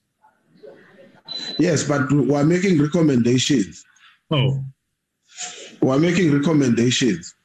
Yes, 1.59 1.85
but 1.89 2.11
we 2.13 2.35
are 2.35 2.45
making 2.45 2.81
recommendations. 2.81 3.85
Oh, 4.31 4.65
We 5.81 5.89
are 5.91 5.99
making 5.99 6.33
recommendations. 6.33 7.36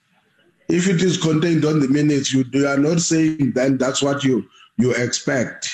If 0.71 0.87
it 0.87 1.01
is 1.01 1.17
contained 1.17 1.65
on 1.65 1.81
the 1.81 1.89
minutes, 1.89 2.33
you, 2.33 2.45
you 2.53 2.65
are 2.65 2.77
not 2.77 3.01
saying 3.01 3.51
then 3.53 3.77
that's 3.77 4.01
what 4.01 4.23
you 4.23 4.47
you 4.77 4.93
expect. 4.93 5.69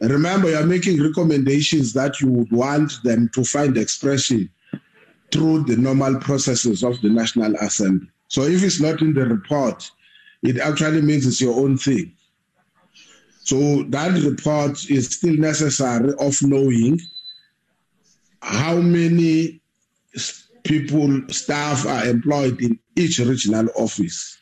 Remember, 0.00 0.48
you 0.48 0.56
are 0.56 0.64
making 0.64 1.02
recommendations 1.02 1.92
that 1.94 2.20
you 2.20 2.28
would 2.28 2.52
want 2.52 2.92
them 3.02 3.28
to 3.34 3.42
find 3.42 3.76
expression 3.76 4.48
through 5.32 5.64
the 5.64 5.76
normal 5.76 6.20
processes 6.20 6.84
of 6.84 7.00
the 7.02 7.10
National 7.10 7.54
Assembly. 7.56 8.08
So 8.28 8.42
if 8.44 8.62
it's 8.62 8.80
not 8.80 9.02
in 9.02 9.12
the 9.12 9.26
report, 9.26 9.90
it 10.44 10.58
actually 10.58 11.02
means 11.02 11.26
it's 11.26 11.40
your 11.40 11.58
own 11.58 11.76
thing. 11.76 12.14
So 13.42 13.82
that 13.88 14.22
report 14.22 14.88
is 14.88 15.16
still 15.16 15.34
necessary 15.34 16.12
of 16.20 16.40
knowing 16.42 17.00
how 18.40 18.76
many 18.76 19.60
people, 20.64 21.22
staff 21.28 21.86
are 21.86 22.06
employed 22.06 22.60
in 22.60 22.78
each 22.96 23.18
regional 23.18 23.68
office, 23.76 24.38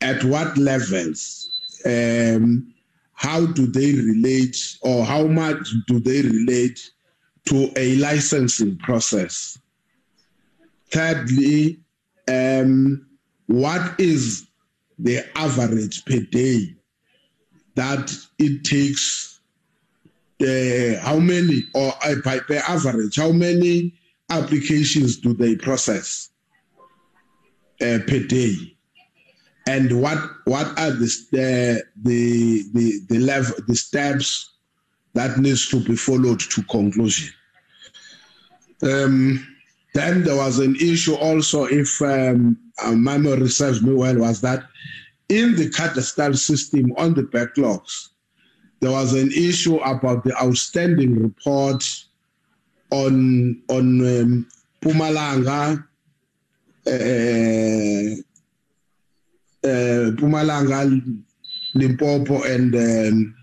at 0.00 0.22
what 0.24 0.56
levels, 0.56 1.48
um, 1.84 2.72
how 3.14 3.46
do 3.46 3.66
they 3.66 3.92
relate, 3.92 4.56
or 4.82 5.04
how 5.04 5.26
much 5.26 5.68
do 5.86 6.00
they 6.00 6.22
relate 6.22 6.80
to 7.46 7.70
a 7.76 7.96
licensing 7.96 8.78
process? 8.78 9.58
Thirdly, 10.90 11.80
um, 12.28 13.06
what 13.46 13.98
is 14.00 14.46
the 14.98 15.24
average 15.36 16.04
per 16.04 16.20
day 16.20 16.74
that 17.74 18.12
it 18.38 18.64
takes 18.64 19.40
uh, 20.42 21.00
how 21.00 21.18
many 21.18 21.62
or 21.74 21.92
uh, 22.04 22.14
by 22.24 22.38
per 22.38 22.62
average 22.68 23.16
how 23.16 23.32
many 23.32 23.92
applications 24.30 25.16
do 25.16 25.34
they 25.34 25.56
process 25.56 26.30
uh, 27.80 27.98
per 28.06 28.20
day? 28.20 28.54
And 29.66 30.00
what 30.00 30.18
what 30.46 30.66
are 30.78 30.90
the 30.90 31.10
the 32.02 32.62
the 32.72 33.00
the, 33.08 33.18
level 33.18 33.54
the 33.68 33.76
steps 33.76 34.54
that 35.14 35.38
needs 35.38 35.68
to 35.68 35.80
be 35.80 35.96
followed 35.96 36.40
to 36.40 36.62
conclusion? 36.64 37.32
Um, 38.82 39.46
then 39.94 40.24
there 40.24 40.36
was 40.36 40.58
an 40.58 40.76
issue 40.76 41.14
also 41.14 41.64
if 41.64 42.00
um, 42.00 42.56
memory 42.82 43.48
serves 43.48 43.82
me 43.82 43.92
well 43.92 44.16
was 44.16 44.40
that 44.40 44.64
in 45.28 45.56
the 45.56 45.68
cadastral 45.70 46.36
system 46.36 46.92
on 46.96 47.14
the 47.14 47.22
backlogs 47.22 48.08
there 48.80 48.90
was 48.90 49.12
an 49.12 49.30
issue 49.32 49.76
about 49.78 50.24
the 50.24 50.34
outstanding 50.42 51.22
report 51.22 51.84
on 52.90 53.62
on 53.68 54.00
um, 54.00 54.46
Mpumalanga, 54.82 55.84
uh, 56.86 56.90
uh, 59.68 60.10
Mpumalanga, 60.10 61.22
Limpopo, 61.74 62.42
and 62.42 62.74
um, 62.74 63.34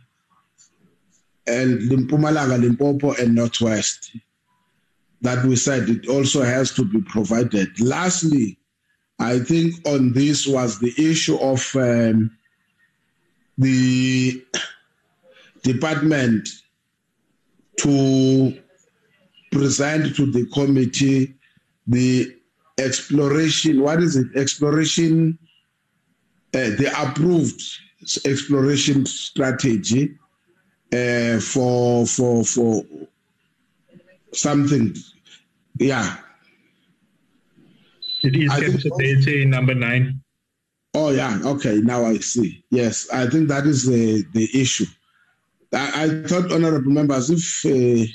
and 1.47 1.79
Mpumalanga, 1.89 2.59
Limpopo, 2.59 3.13
and 3.13 3.35
Northwest. 3.35 4.11
That 5.21 5.43
we 5.45 5.55
said 5.55 5.89
it 5.89 6.07
also 6.07 6.43
has 6.43 6.71
to 6.75 6.85
be 6.85 7.01
provided. 7.01 7.79
Lastly, 7.79 8.57
I 9.19 9.39
think 9.39 9.75
on 9.87 10.13
this 10.13 10.45
was 10.45 10.79
the 10.79 10.93
issue 10.97 11.37
of 11.37 11.75
um, 11.75 12.31
the 13.57 14.43
department 15.63 16.47
to 17.77 18.57
present 19.57 20.15
to 20.15 20.31
the 20.31 20.45
committee 20.53 21.33
the 21.87 22.35
exploration 22.77 23.81
what 23.81 24.01
is 24.01 24.15
it 24.15 24.27
exploration 24.35 25.37
uh, 26.53 26.69
the 26.81 26.91
approved 26.97 27.61
exploration 28.25 29.05
strategy 29.05 30.15
uh, 30.93 31.39
for 31.39 32.05
for 32.05 32.43
for 32.43 32.83
something 34.33 34.95
yeah 35.79 36.17
it 38.23 38.35
is 38.35 38.49
I 38.49 38.59
think 38.59 38.73
captured 38.73 38.91
there, 38.97 39.21
say 39.21 39.45
number 39.45 39.73
nine. 39.73 40.21
Oh 40.93 41.11
yeah, 41.11 41.39
okay. 41.43 41.77
Now 41.77 42.05
I 42.05 42.17
see. 42.17 42.63
Yes, 42.71 43.07
I 43.11 43.27
think 43.27 43.47
that 43.49 43.65
is 43.65 43.85
the 43.85 44.23
the 44.33 44.49
issue. 44.59 44.85
I, 45.73 46.03
I 46.03 46.27
thought, 46.27 46.51
honourable 46.51 46.91
members, 46.91 47.29
if 47.29 47.65
uh, 47.65 48.05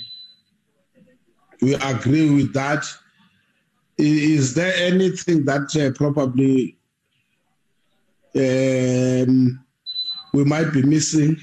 we 1.63 1.75
agree 1.77 2.29
with 2.29 2.53
that. 2.53 2.85
Is 3.97 4.55
there 4.55 4.75
anything 4.77 5.45
that 5.45 5.75
uh, 5.77 5.97
probably 5.97 6.77
um, 8.35 9.65
we 10.35 10.45
might 10.45 10.73
be 10.73 10.83
missing? 10.83 11.37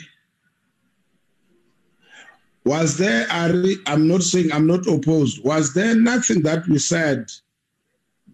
Was 2.66 2.98
there? 2.98 3.26
I'm 3.30 4.08
not 4.08 4.22
saying 4.22 4.52
I'm 4.52 4.68
not 4.68 4.86
opposed. 4.88 5.44
Was 5.44 5.74
there 5.74 5.96
nothing 5.96 6.44
that 6.44 6.68
we 6.68 6.78
said? 6.78 7.26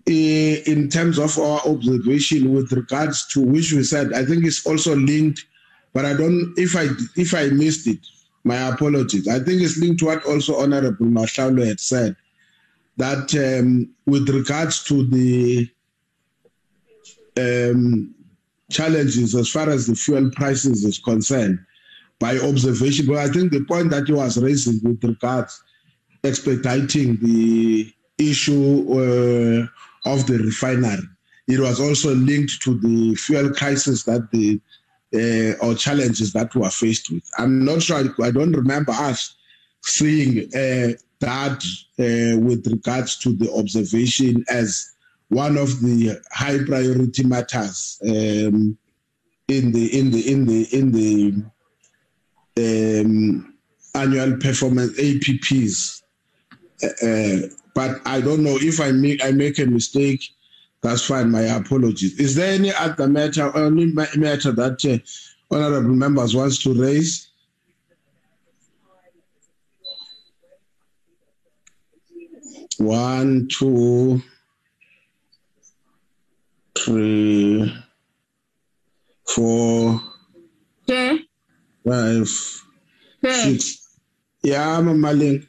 in 0.07 0.87
terms 0.87 1.17
of 1.17 1.35
our 1.39 1.59
observation 1.65 2.53
with 2.53 2.71
regards 2.71 3.25
to 3.25 3.41
which 3.41 3.73
we 3.73 3.83
said 3.83 4.13
I 4.13 4.23
think 4.23 4.45
it's 4.45 4.63
also 4.63 4.95
linked, 4.95 5.43
but 5.93 6.05
I 6.05 6.13
don't 6.13 6.53
if 6.57 6.75
I 6.75 6.89
if 7.15 7.33
I 7.33 7.47
missed 7.47 7.87
it, 7.87 8.05
my 8.45 8.69
apologies. 8.69 9.27
I 9.27 9.39
think 9.39 9.61
it's 9.61 9.77
linked 9.77 9.99
to 9.99 10.05
what 10.05 10.25
also 10.25 10.61
Honorable 10.61 11.07
Mashaule 11.07 11.65
had 11.67 11.79
said 11.79 12.15
that 12.97 13.33
um, 13.35 13.89
with 14.05 14.29
regards 14.29 14.83
to 14.85 15.05
the 15.07 15.67
um, 17.37 18.15
challenges 18.69 19.35
as 19.35 19.49
far 19.49 19.69
as 19.69 19.87
the 19.87 19.95
fuel 19.95 20.29
prices 20.31 20.85
is 20.85 20.99
concerned, 20.99 21.59
by 22.19 22.37
observation, 22.37 23.07
but 23.07 23.17
I 23.17 23.27
think 23.27 23.51
the 23.51 23.65
point 23.65 23.89
that 23.89 24.07
you 24.07 24.15
was 24.15 24.41
raising 24.41 24.79
with 24.83 25.03
regards 25.03 25.61
expediting 26.23 27.17
the 27.17 27.91
issue 28.17 28.83
uh, 28.93 30.09
of 30.09 30.25
the 30.27 30.37
refinery, 30.37 31.03
it 31.47 31.59
was 31.59 31.81
also 31.81 32.15
linked 32.15 32.61
to 32.61 32.79
the 32.79 33.15
fuel 33.15 33.49
crisis 33.53 34.03
that 34.03 34.31
the 34.31 34.61
uh, 35.13 35.53
or 35.61 35.75
challenges 35.75 36.33
that 36.33 36.53
we 36.55 36.63
are 36.63 36.71
faced 36.71 37.11
with. 37.11 37.23
I'm 37.37 37.63
not 37.63 37.81
sure. 37.81 38.03
I 38.23 38.31
don't 38.31 38.53
remember 38.53 38.91
us 38.91 39.35
seeing 39.83 40.45
uh, 40.55 40.93
that 41.19 41.63
uh, 41.99 42.39
with 42.39 42.65
regards 42.67 43.17
to 43.19 43.33
the 43.33 43.51
observation 43.53 44.43
as 44.49 44.91
one 45.29 45.57
of 45.57 45.81
the 45.81 46.21
high 46.31 46.63
priority 46.63 47.23
matters 47.23 47.99
um, 48.03 48.77
in 49.47 49.71
the 49.71 49.99
in 49.99 50.11
the 50.11 50.31
in 50.31 50.45
the 50.45 50.75
in 50.75 50.91
the 50.91 51.43
um, 53.01 53.53
annual 53.93 54.37
performance 54.37 54.97
APPs. 54.99 56.01
Uh, 56.83 57.47
but 57.73 58.01
I 58.05 58.21
don't 58.21 58.43
know 58.43 58.57
if 58.59 58.79
I 58.79 58.91
make 58.91 59.23
I 59.23 59.31
make 59.31 59.59
a 59.59 59.65
mistake. 59.65 60.23
That's 60.85 61.07
fine. 61.07 61.31
My 61.31 61.41
apologies. 61.41 62.19
Is 62.19 62.35
there 62.35 62.53
any 62.53 62.71
other 62.71 63.07
matter, 63.07 63.51
any 63.57 63.87
matter 63.87 64.51
that 64.51 64.85
uh, 64.85 65.55
honourable 65.55 65.95
members 65.95 66.35
wants 66.35 66.61
to 66.61 66.79
raise? 66.79 67.31
One, 72.77 73.47
two, 73.47 74.21
three, 76.77 77.75
four, 79.27 79.99
Chair, 80.87 81.17
five, 81.83 82.29
Chair, 83.23 83.33
six. 83.33 83.97
Yeah, 84.43 84.81
Mama 84.81 85.13
Lynn. 85.13 85.47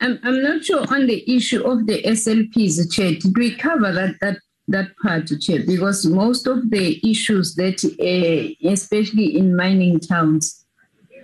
I'm, 0.00 0.18
I'm 0.22 0.42
not 0.42 0.64
sure 0.64 0.84
on 0.92 1.06
the 1.06 1.24
issue 1.36 1.62
of 1.62 1.86
the 1.86 2.02
SLPs, 2.02 2.92
Chair. 2.92 3.12
Did 3.12 3.36
we 3.36 3.54
cover 3.56 3.92
that 3.92 4.16
that 4.20 4.38
that 4.68 4.88
part, 5.02 5.28
Chair? 5.40 5.60
Because 5.66 6.04
most 6.06 6.46
of 6.46 6.70
the 6.70 7.00
issues 7.08 7.54
that, 7.54 7.78
uh, 7.84 8.68
especially 8.68 9.36
in 9.38 9.56
mining 9.56 9.98
towns, 10.00 10.64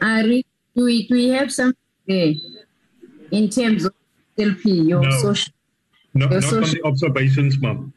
are 0.01 0.23
do 0.23 0.43
we 0.77 1.07
do 1.09 1.15
we 1.15 1.29
have 1.29 1.53
some 1.53 1.75
there 2.09 2.35
in 3.31 3.49
terms 3.51 3.85
of 3.85 3.93
SLP, 4.39 4.89
your 4.89 5.03
No. 5.03 5.11
social, 5.21 5.53
No, 6.15 6.31
Your 6.31 6.41
not 6.41 6.53
on 6.53 6.61
the 6.63 6.81
observations, 6.85 7.61
ma'am. 7.61 7.93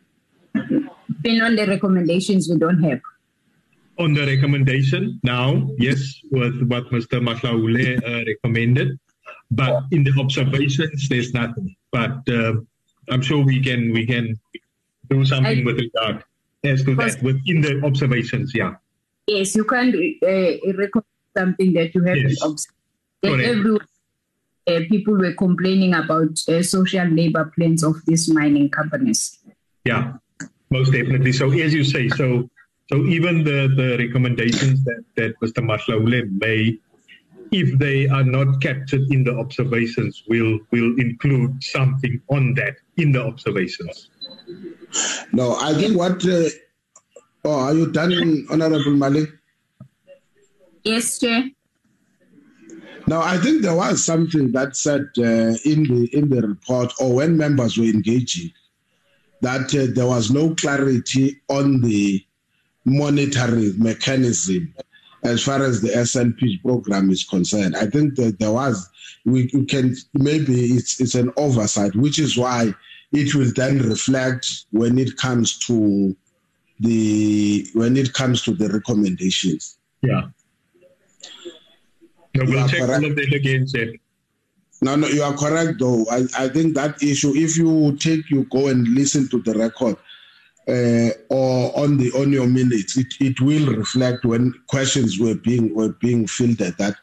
been 1.21 1.41
on 1.41 1.55
the 1.55 1.65
recommendations 1.67 2.49
we 2.49 2.57
don't 2.57 2.81
have. 2.83 2.99
On 3.97 4.13
the 4.13 4.25
recommendation, 4.25 5.19
now, 5.23 5.69
yes, 5.79 6.19
with 6.31 6.67
what 6.67 6.85
Mr. 6.91 7.21
Mashaule 7.27 7.97
uh, 8.03 8.25
recommended, 8.25 8.99
but 9.51 9.83
in 9.91 10.03
the 10.03 10.13
observations, 10.19 11.07
there's 11.09 11.33
nothing. 11.33 11.75
But 11.91 12.27
uh, 12.29 12.53
I'm 13.09 13.21
sure 13.21 13.43
we 13.43 13.61
can 13.61 13.91
we 13.93 14.05
can 14.05 14.39
do 15.09 15.25
something 15.25 15.59
I- 15.61 15.63
with 15.63 15.79
regard 15.79 16.23
as 16.63 16.83
to 16.85 16.95
that 16.95 17.21
within 17.21 17.61
the 17.61 17.81
observations. 17.85 18.51
Yeah, 18.55 18.75
Yes, 19.27 19.55
you 19.55 19.65
can't 19.65 19.93
uh, 19.95 20.73
recommend 20.77 21.05
something 21.37 21.73
that 21.73 21.93
you 21.95 22.03
haven't 22.03 22.29
Yes. 22.29 22.43
observed. 22.43 22.71
Everyone, 23.23 23.79
uh, 24.67 24.79
people 24.89 25.15
were 25.15 25.33
complaining 25.33 25.93
about 25.93 26.37
uh, 26.47 26.61
social 26.61 27.07
labor 27.07 27.51
plans 27.55 27.83
of 27.83 27.95
these 28.05 28.29
mining 28.29 28.69
companies. 28.69 29.39
yeah, 29.85 30.13
most 30.69 30.91
definitely. 30.91 31.31
So 31.31 31.51
as 31.51 31.73
you 31.73 31.83
say, 31.83 32.09
so 32.09 32.49
so 32.91 33.03
even 33.05 33.43
the 33.43 33.59
the 33.79 33.97
recommendations 34.03 34.83
that 34.85 35.03
that 35.17 35.39
Mr. 35.41 35.61
Mashaule 35.69 36.29
made. 36.41 36.79
If 37.51 37.77
they 37.79 38.07
are 38.07 38.23
not 38.23 38.61
captured 38.61 39.03
in 39.11 39.23
the 39.23 39.37
observations, 39.37 40.23
we'll 40.27 40.59
will 40.71 40.95
include 40.99 41.63
something 41.63 42.21
on 42.29 42.53
that 42.55 42.75
in 42.97 43.11
the 43.11 43.23
observations. 43.23 44.09
No, 45.31 45.55
I 45.55 45.73
think 45.73 45.97
what. 45.97 46.25
Uh, 46.25 46.49
oh, 47.43 47.59
are 47.59 47.73
you 47.73 47.91
done, 47.91 48.47
Honorable 48.49 48.91
Malik? 48.91 49.29
Yes, 50.83 51.19
Chair. 51.19 51.49
Now, 53.07 53.21
I 53.21 53.37
think 53.37 53.61
there 53.61 53.75
was 53.75 54.03
something 54.03 54.51
that 54.53 54.75
said 54.75 55.05
uh, 55.17 55.53
in 55.63 55.83
the 55.83 56.09
in 56.13 56.29
the 56.29 56.41
report, 56.41 56.91
or 56.99 57.15
when 57.15 57.37
members 57.37 57.77
were 57.77 57.85
engaging, 57.85 58.51
that 59.41 59.73
uh, 59.75 59.93
there 59.93 60.07
was 60.07 60.31
no 60.31 60.55
clarity 60.55 61.39
on 61.49 61.81
the 61.81 62.25
monitoring 62.85 63.73
mechanism 63.81 64.73
as 65.25 65.43
far 65.43 65.63
as 65.63 65.81
the 65.81 65.89
SLP 65.89 66.61
program 66.61 67.09
is 67.09 67.23
concerned. 67.23 67.75
I 67.75 67.87
think 67.87 68.15
that 68.15 68.39
there 68.39 68.51
was 68.51 68.89
we, 69.25 69.49
we 69.53 69.65
can 69.65 69.95
maybe 70.13 70.53
it's 70.53 71.01
it's 71.01 71.15
an 71.15 71.31
oversight, 71.37 71.95
which 71.95 72.19
is 72.19 72.37
why 72.37 72.73
it 73.11 73.33
will 73.33 73.51
then 73.55 73.79
reflect 73.79 74.65
when 74.71 74.97
it 74.97 75.17
comes 75.17 75.57
to 75.59 76.15
the 76.79 77.67
when 77.73 77.97
it 77.97 78.13
comes 78.13 78.43
to 78.43 78.53
the 78.53 78.69
recommendations. 78.69 79.77
Yeah. 80.01 80.27
No, 82.35 82.43
we'll 82.45 82.67
check 82.67 82.81
correct. 82.81 83.03
all 83.03 83.09
of 83.09 83.15
that 83.15 83.33
again, 83.33 83.67
sir. 83.67 83.93
No, 84.81 84.95
no, 84.95 85.07
you 85.07 85.23
are 85.23 85.33
correct 85.33 85.79
though. 85.79 86.05
I, 86.11 86.25
I 86.37 86.49
think 86.49 86.75
that 86.75 87.01
issue, 87.01 87.33
if 87.33 87.57
you 87.57 87.95
take, 87.97 88.29
you 88.29 88.43
go 88.51 88.67
and 88.67 88.87
listen 88.89 89.29
to 89.29 89.41
the 89.41 89.53
record 89.53 89.95
uh, 90.67 91.09
or 91.29 91.77
on 91.77 91.97
the 91.97 92.11
on 92.17 92.31
your 92.31 92.47
minutes, 92.47 92.97
it, 92.97 93.13
it 93.19 93.39
will 93.41 93.75
reflect 93.75 94.25
when 94.25 94.53
questions 94.67 95.19
were 95.19 95.35
being 95.35 95.75
were 95.75 95.93
being 96.01 96.25
filtered 96.27 96.77
that 96.77 96.95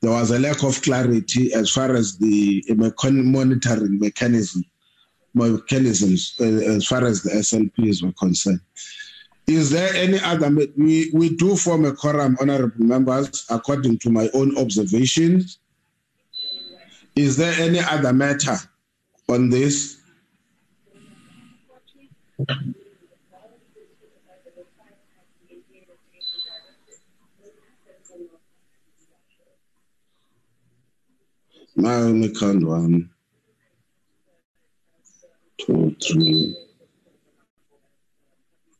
there 0.00 0.12
was 0.12 0.30
a 0.30 0.38
lack 0.38 0.62
of 0.62 0.80
clarity 0.82 1.52
as 1.52 1.70
far 1.70 1.94
as 1.94 2.16
the 2.18 2.64
monitoring 2.68 3.98
mechanism 3.98 4.64
mechanisms 5.34 6.34
uh, 6.40 6.44
as 6.44 6.86
far 6.86 7.04
as 7.04 7.22
the 7.22 7.30
SLPs 7.30 8.02
were 8.02 8.12
concerned. 8.12 8.60
Is 9.46 9.70
there 9.70 9.92
any 9.94 10.20
other? 10.20 10.48
We 10.76 11.10
we 11.12 11.36
do 11.36 11.56
form 11.56 11.84
a 11.84 11.92
quorum, 11.92 12.36
honourable 12.40 12.84
members, 12.84 13.44
according 13.50 13.98
to 13.98 14.10
my 14.10 14.28
own 14.32 14.56
observations. 14.56 15.58
Is 17.16 17.36
there 17.36 17.54
any 17.58 17.80
other 17.80 18.12
matter 18.12 18.56
on 19.28 19.50
this? 19.50 19.98
Now 31.80 31.96
only 32.10 32.28
count 32.34 32.62
one, 32.66 33.08
two, 35.60 35.96
three, 36.02 36.54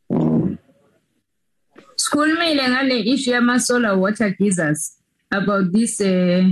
four. 0.08 0.58
Sikhulumile 1.96 2.68
ngale 2.68 3.06
issue 3.12 3.30
yama-solar 3.30 3.96
water 3.96 4.30
geysers 4.38 4.96
about 5.32 5.72
this 5.72 6.00
uh, 6.00 6.42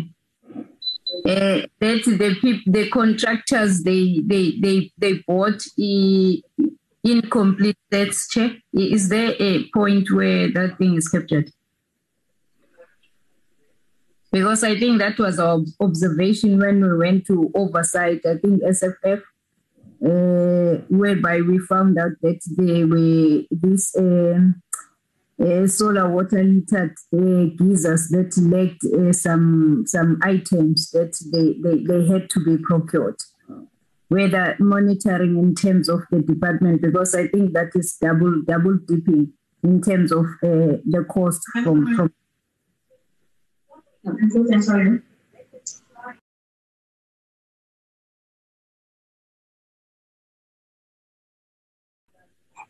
uh, 1.26 1.60
that 1.80 2.02
the 2.20 2.36
peop- 2.40 2.64
the 2.66 2.88
contractors 2.90 3.82
they 3.82 4.20
they 4.26 4.44
they 4.62 4.90
they 4.96 5.14
bought 5.26 5.60
i- 5.78 6.40
incomplete 7.04 7.76
sets 7.92 8.28
check. 8.28 8.52
Is 8.72 9.08
there 9.10 9.34
a 9.38 9.68
point 9.74 10.10
where 10.10 10.50
that 10.52 10.78
thing 10.78 10.94
is 10.96 11.08
captured? 11.08 11.50
Because 14.30 14.62
I 14.62 14.78
think 14.78 14.98
that 14.98 15.18
was 15.18 15.38
our 15.38 15.60
observation 15.80 16.58
when 16.58 16.82
we 16.82 16.96
went 16.96 17.26
to 17.26 17.50
oversight. 17.54 18.20
I 18.26 18.36
think 18.36 18.62
SFF 18.62 19.22
uh, 20.04 20.80
whereby 20.88 21.40
we 21.40 21.58
found 21.58 21.98
out 21.98 22.12
that 22.22 22.40
they 22.56 22.84
were 22.84 23.42
this 23.50 23.94
uh, 23.96 25.66
solar 25.66 26.08
water 26.08 26.42
heated 26.42 26.92
uh, 27.12 27.54
geysers 27.56 28.08
that 28.10 28.36
lacked 28.38 28.84
uh, 28.94 29.12
some 29.12 29.84
some 29.86 30.18
items 30.22 30.90
that 30.90 31.16
they, 31.32 31.56
they, 31.62 31.82
they 31.82 32.06
had 32.06 32.30
to 32.30 32.44
be 32.44 32.58
procured. 32.58 33.16
Whether 34.08 34.56
monitoring 34.58 35.36
in 35.36 35.54
terms 35.54 35.88
of 35.88 36.00
the 36.10 36.22
department, 36.22 36.80
because 36.80 37.14
I 37.14 37.26
think 37.26 37.52
that 37.52 37.72
is 37.74 37.96
double 38.00 38.42
double 38.46 38.78
dipping 38.86 39.32
in 39.64 39.82
terms 39.82 40.12
of 40.12 40.24
uh, 40.42 40.78
the 40.86 41.04
cost 41.10 41.40
from 41.62 41.94
from 41.96 42.12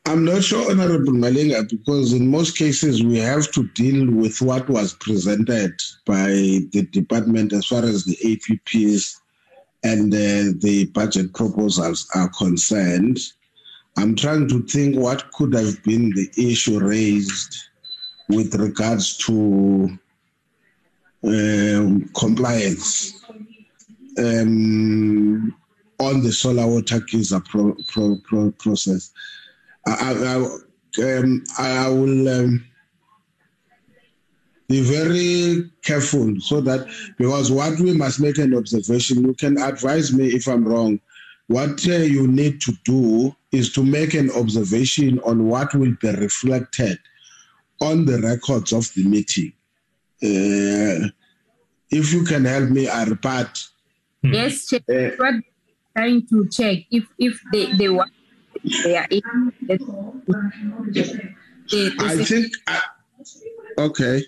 I'm 0.09 0.25
not 0.25 0.43
sure, 0.43 0.71
Honorable 0.71 1.13
Malinga, 1.13 1.69
because 1.69 2.15
in 2.15 2.31
most 2.31 2.57
cases 2.57 3.03
we 3.05 3.19
have 3.19 3.53
to 3.53 3.69
deal 3.75 4.11
with 4.11 4.41
what 4.41 4.67
was 4.71 4.95
presented 4.95 5.73
by 6.07 6.29
the 6.73 6.89
department 6.93 7.53
as 7.53 7.67
far 7.67 7.85
as 7.85 8.05
the 8.05 8.17
APPs 8.25 9.17
and 9.85 10.11
the 10.11 10.91
budget 10.95 11.35
proposals 11.35 12.09
are 12.15 12.31
concerned, 12.31 13.19
I'm 13.99 14.17
trying 14.17 14.49
to 14.49 14.63
think 14.63 14.97
what 14.97 15.31
could 15.33 15.53
have 15.55 15.83
been 15.85 16.09
the 16.11 16.31
issue 16.39 16.81
raised 16.81 17.55
with 18.31 18.55
regards 18.55 19.17
to 19.19 19.99
um, 21.25 22.09
compliance 22.17 23.25
um, 24.19 25.55
on 25.99 26.23
the 26.23 26.33
solar 26.33 26.67
water 26.67 27.01
geyser 27.01 27.41
pro, 27.41 27.75
pro, 27.89 28.17
pro, 28.25 28.51
process. 28.53 29.11
I, 29.87 29.93
I, 29.93 31.03
I, 31.03 31.19
um, 31.19 31.45
I 31.59 31.89
will 31.89 32.29
um, 32.29 32.65
be 34.69 34.83
very 34.83 35.71
careful 35.83 36.39
so 36.41 36.61
that 36.61 36.87
because 37.17 37.51
what 37.51 37.79
we 37.81 37.95
must 37.95 38.21
make 38.21 38.39
an 38.39 38.55
observation. 38.55 39.25
You 39.25 39.35
can 39.35 39.59
advise 39.59 40.13
me 40.13 40.29
if 40.29 40.47
I'm 40.47 40.67
wrong. 40.67 41.01
What 41.47 41.89
uh, 41.89 41.93
you 41.93 42.29
need 42.29 42.61
to 42.63 42.73
do 42.85 43.35
is 43.53 43.73
to 43.73 43.83
make 43.83 44.13
an 44.13 44.31
observation 44.33 45.19
on 45.21 45.49
what 45.49 45.75
will 45.75 45.95
be 46.01 46.11
reflected 46.11 46.99
on 47.81 48.05
the 48.05 48.21
records 48.21 48.73
of 48.75 48.93
the 48.95 49.05
meeting. 49.05 49.55
Uh, 50.23 51.09
if 51.91 52.13
you 52.13 52.25
can 52.25 52.45
help 52.45 52.71
me, 52.71 52.89
I 52.89 53.05
Arpat. 53.05 53.69
Yes, 54.23 54.67
Chair. 54.67 54.81
Uh, 54.89 55.17
what 55.17 55.35
trying 55.97 56.27
to 56.27 56.49
check 56.49 56.79
if 56.91 57.05
if 57.19 57.41
they 57.53 57.73
they 57.73 57.89
want 57.89 58.11
they 58.85 58.97
are 58.97 59.07
able 59.11 59.53
the, 59.63 61.35
the, 61.71 61.93
I 62.01 62.25
think, 62.25 62.53
I, 62.67 62.81
okay. 63.79 64.23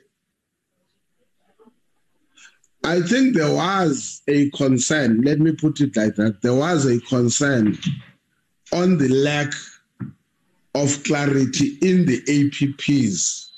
I 2.85 3.01
think 3.03 3.37
there 3.37 3.53
was 3.53 4.23
a 4.29 4.51
concern, 4.51 5.23
let 5.23 5.39
me 5.39 5.53
put 5.53 5.81
it 5.81 5.97
like 5.97 6.17
that. 6.17 6.41
There 6.43 6.55
was 6.55 6.87
a 6.87 7.01
concern 7.01 7.79
on 8.73 8.99
the 8.99 9.09
lack 9.09 9.53
of 10.75 11.03
clarity 11.05 11.79
in 11.83 12.07
the 12.07 12.23
APPs 12.23 13.50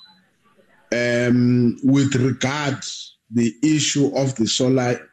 um, 0.93 1.79
with 1.83 2.15
regard 2.15 2.79
the 3.31 3.55
issue 3.63 4.15
of 4.15 4.35
the 4.37 4.47
solar 4.47 5.09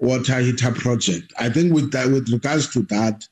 water 0.00 0.38
heater 0.38 0.72
project. 0.72 1.32
I 1.38 1.50
think 1.50 1.72
with 1.72 1.92
that, 1.92 2.08
with 2.08 2.28
regards 2.30 2.72
to 2.72 2.82
that, 2.84 3.26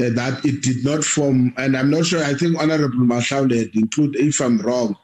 uh, 0.00 0.10
that 0.10 0.44
it 0.44 0.62
did 0.62 0.84
not 0.84 1.04
form, 1.04 1.52
and 1.56 1.76
I'm 1.76 1.90
not 1.90 2.06
sure. 2.06 2.24
I 2.24 2.34
think 2.34 2.58
Honorable 2.58 2.98
Mashaule 2.98 3.56
had 3.56 3.74
included, 3.74 4.20
if 4.20 4.40
I'm 4.40 4.58
wrong, 4.58 4.96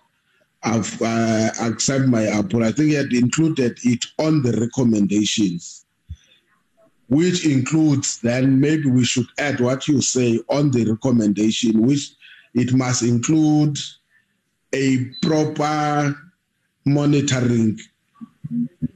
I've 0.62 1.00
uh, 1.02 1.50
accept 1.60 2.06
my 2.06 2.26
apple. 2.26 2.64
I 2.64 2.72
think 2.72 2.88
he 2.88 2.94
had 2.94 3.12
included 3.12 3.78
it 3.84 4.04
on 4.18 4.42
the 4.42 4.52
recommendations, 4.52 5.84
which 7.08 7.44
includes 7.44 8.20
then 8.20 8.60
maybe 8.60 8.90
we 8.90 9.04
should 9.04 9.26
add 9.38 9.60
what 9.60 9.86
you 9.86 10.00
say 10.00 10.40
on 10.48 10.70
the 10.70 10.90
recommendation, 10.90 11.82
which 11.82 12.12
it 12.54 12.72
must 12.72 13.02
include 13.02 13.78
a 14.72 15.04
proper 15.22 16.16
monitoring 16.84 17.78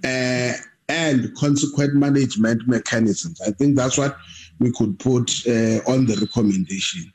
uh, 0.05 0.53
and 0.89 1.35
consequent 1.37 1.95
management 1.95 2.67
mechanisms. 2.67 3.41
I 3.47 3.51
think 3.51 3.77
that's 3.77 3.99
what 3.99 4.17
we 4.59 4.73
could 4.73 4.99
put 4.99 5.31
uh, 5.47 5.81
on 5.87 6.07
the 6.07 6.17
recommendation. 6.21 7.13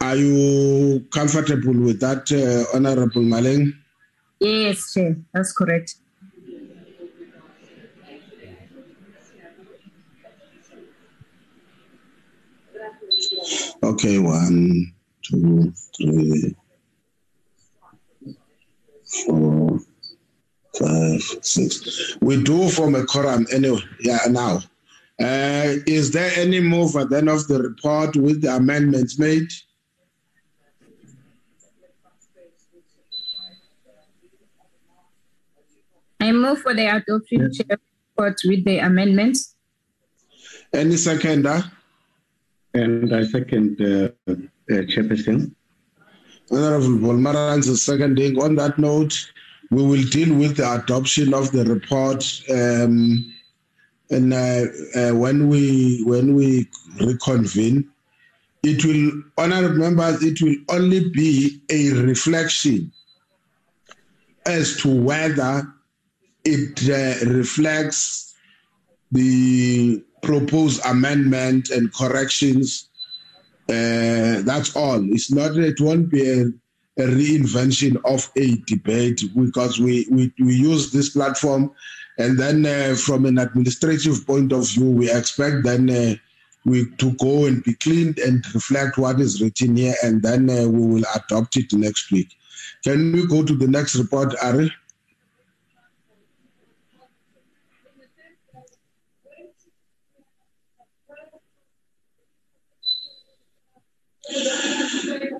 Are 0.00 0.16
you 0.16 1.06
comfortable 1.10 1.72
with 1.72 2.00
that, 2.00 2.30
uh, 2.30 2.76
Honorable 2.76 3.22
Malinga? 3.22 3.72
yes, 4.38 4.92
Chair, 4.92 5.16
that's 5.32 5.52
correct. 5.52 5.94
Okay, 13.82 14.18
one, 14.18 14.92
two, 15.22 15.72
three, 15.96 16.54
four, 19.26 19.78
five, 20.78 21.22
six. 21.42 22.16
We 22.20 22.42
do 22.42 22.68
form 22.70 22.94
a 22.94 23.04
quorum 23.04 23.46
anyway. 23.52 23.82
Yeah, 24.00 24.20
now. 24.28 24.60
Uh, 25.20 25.78
is 25.86 26.10
there 26.10 26.32
any 26.36 26.60
move 26.60 26.96
at 26.96 27.08
the 27.08 27.18
end 27.18 27.28
of 27.28 27.46
the 27.46 27.62
report 27.62 28.16
with 28.16 28.42
the 28.42 28.56
amendments 28.56 29.18
made? 29.18 29.48
I 36.20 36.32
move 36.32 36.62
for 36.62 36.74
the 36.74 36.86
adoption 36.86 37.52
report 37.68 38.40
with 38.44 38.64
the 38.64 38.78
amendments. 38.78 39.54
Any 40.72 40.96
seconder? 40.96 41.62
And 42.74 43.14
I 43.14 43.24
second 43.24 43.80
uh, 43.80 44.10
uh, 44.28 44.34
Chairperson. 44.68 45.54
Honorable 46.50 46.98
Wolmarans 46.98 47.74
seconding. 47.78 48.40
On 48.42 48.56
that 48.56 48.78
note, 48.78 49.14
we 49.70 49.82
will 49.82 50.02
deal 50.10 50.36
with 50.36 50.56
the 50.56 50.74
adoption 50.74 51.32
of 51.32 51.52
the 51.52 51.64
report. 51.64 52.24
Um, 52.50 53.32
and 54.10 54.34
uh, 54.34 54.64
uh, 54.94 55.14
when 55.14 55.48
we 55.48 56.02
when 56.04 56.34
we 56.34 56.68
reconvene, 57.00 57.88
it 58.64 58.84
will, 58.84 59.22
honorable 59.38 59.76
members, 59.76 60.22
it 60.22 60.40
will 60.42 60.56
only 60.68 61.10
be 61.10 61.60
a 61.70 61.90
reflection 61.92 62.92
as 64.46 64.76
to 64.78 64.94
whether 64.94 65.66
it 66.44 66.88
uh, 66.88 67.30
reflects 67.30 68.34
the 69.12 70.02
proposed 70.24 70.84
amendment 70.86 71.70
and 71.70 71.92
corrections. 71.92 72.88
Uh, 73.68 74.42
that's 74.42 74.74
all. 74.76 75.02
It's 75.12 75.30
not. 75.30 75.56
It 75.56 75.80
won't 75.80 76.10
be 76.10 76.28
a, 76.28 76.42
a 77.02 77.06
reinvention 77.06 77.96
of 78.04 78.30
a 78.36 78.56
debate 78.66 79.22
because 79.34 79.80
we 79.80 80.06
we, 80.10 80.32
we 80.38 80.54
use 80.54 80.92
this 80.92 81.10
platform, 81.10 81.72
and 82.18 82.38
then 82.38 82.66
uh, 82.66 82.94
from 82.94 83.24
an 83.26 83.38
administrative 83.38 84.26
point 84.26 84.52
of 84.52 84.68
view, 84.68 84.90
we 84.90 85.10
expect 85.10 85.64
then. 85.64 85.90
Uh, 85.90 86.14
we 86.66 86.86
to 86.96 87.12
go 87.16 87.44
and 87.44 87.62
be 87.62 87.74
cleaned 87.74 88.18
and 88.18 88.42
reflect 88.54 88.96
what 88.96 89.20
is 89.20 89.42
written 89.42 89.76
here, 89.76 89.94
and 90.02 90.22
then 90.22 90.48
uh, 90.48 90.66
we 90.66 90.86
will 90.86 91.04
adopt 91.14 91.56
it 91.56 91.70
next 91.74 92.10
week. 92.10 92.28
Can 92.82 93.12
we 93.12 93.26
go 93.26 93.44
to 93.44 93.54
the 93.54 93.66
next 93.66 93.96
report, 93.96 94.34
Ari? 94.42 94.72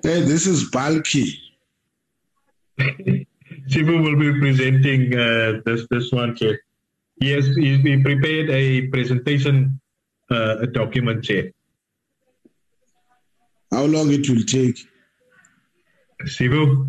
Hey, 0.05 0.21
this 0.21 0.45
is 0.45 0.69
bulky. 0.69 1.41
Shivu 2.79 4.03
will 4.03 4.19
be 4.19 4.39
presenting 4.39 5.17
uh, 5.17 5.61
this 5.65 5.87
this 5.89 6.11
one, 6.11 6.35
Chair. 6.35 6.59
Yes, 7.19 7.47
he, 7.55 7.77
he 7.79 8.03
prepared 8.03 8.51
a 8.51 8.85
presentation, 8.89 9.81
uh, 10.29 10.57
a 10.59 10.67
document, 10.67 11.23
Chair. 11.23 11.51
How 13.71 13.85
long 13.85 14.11
it 14.11 14.29
will 14.29 14.43
take? 14.43 14.77
Shivu, 16.25 16.87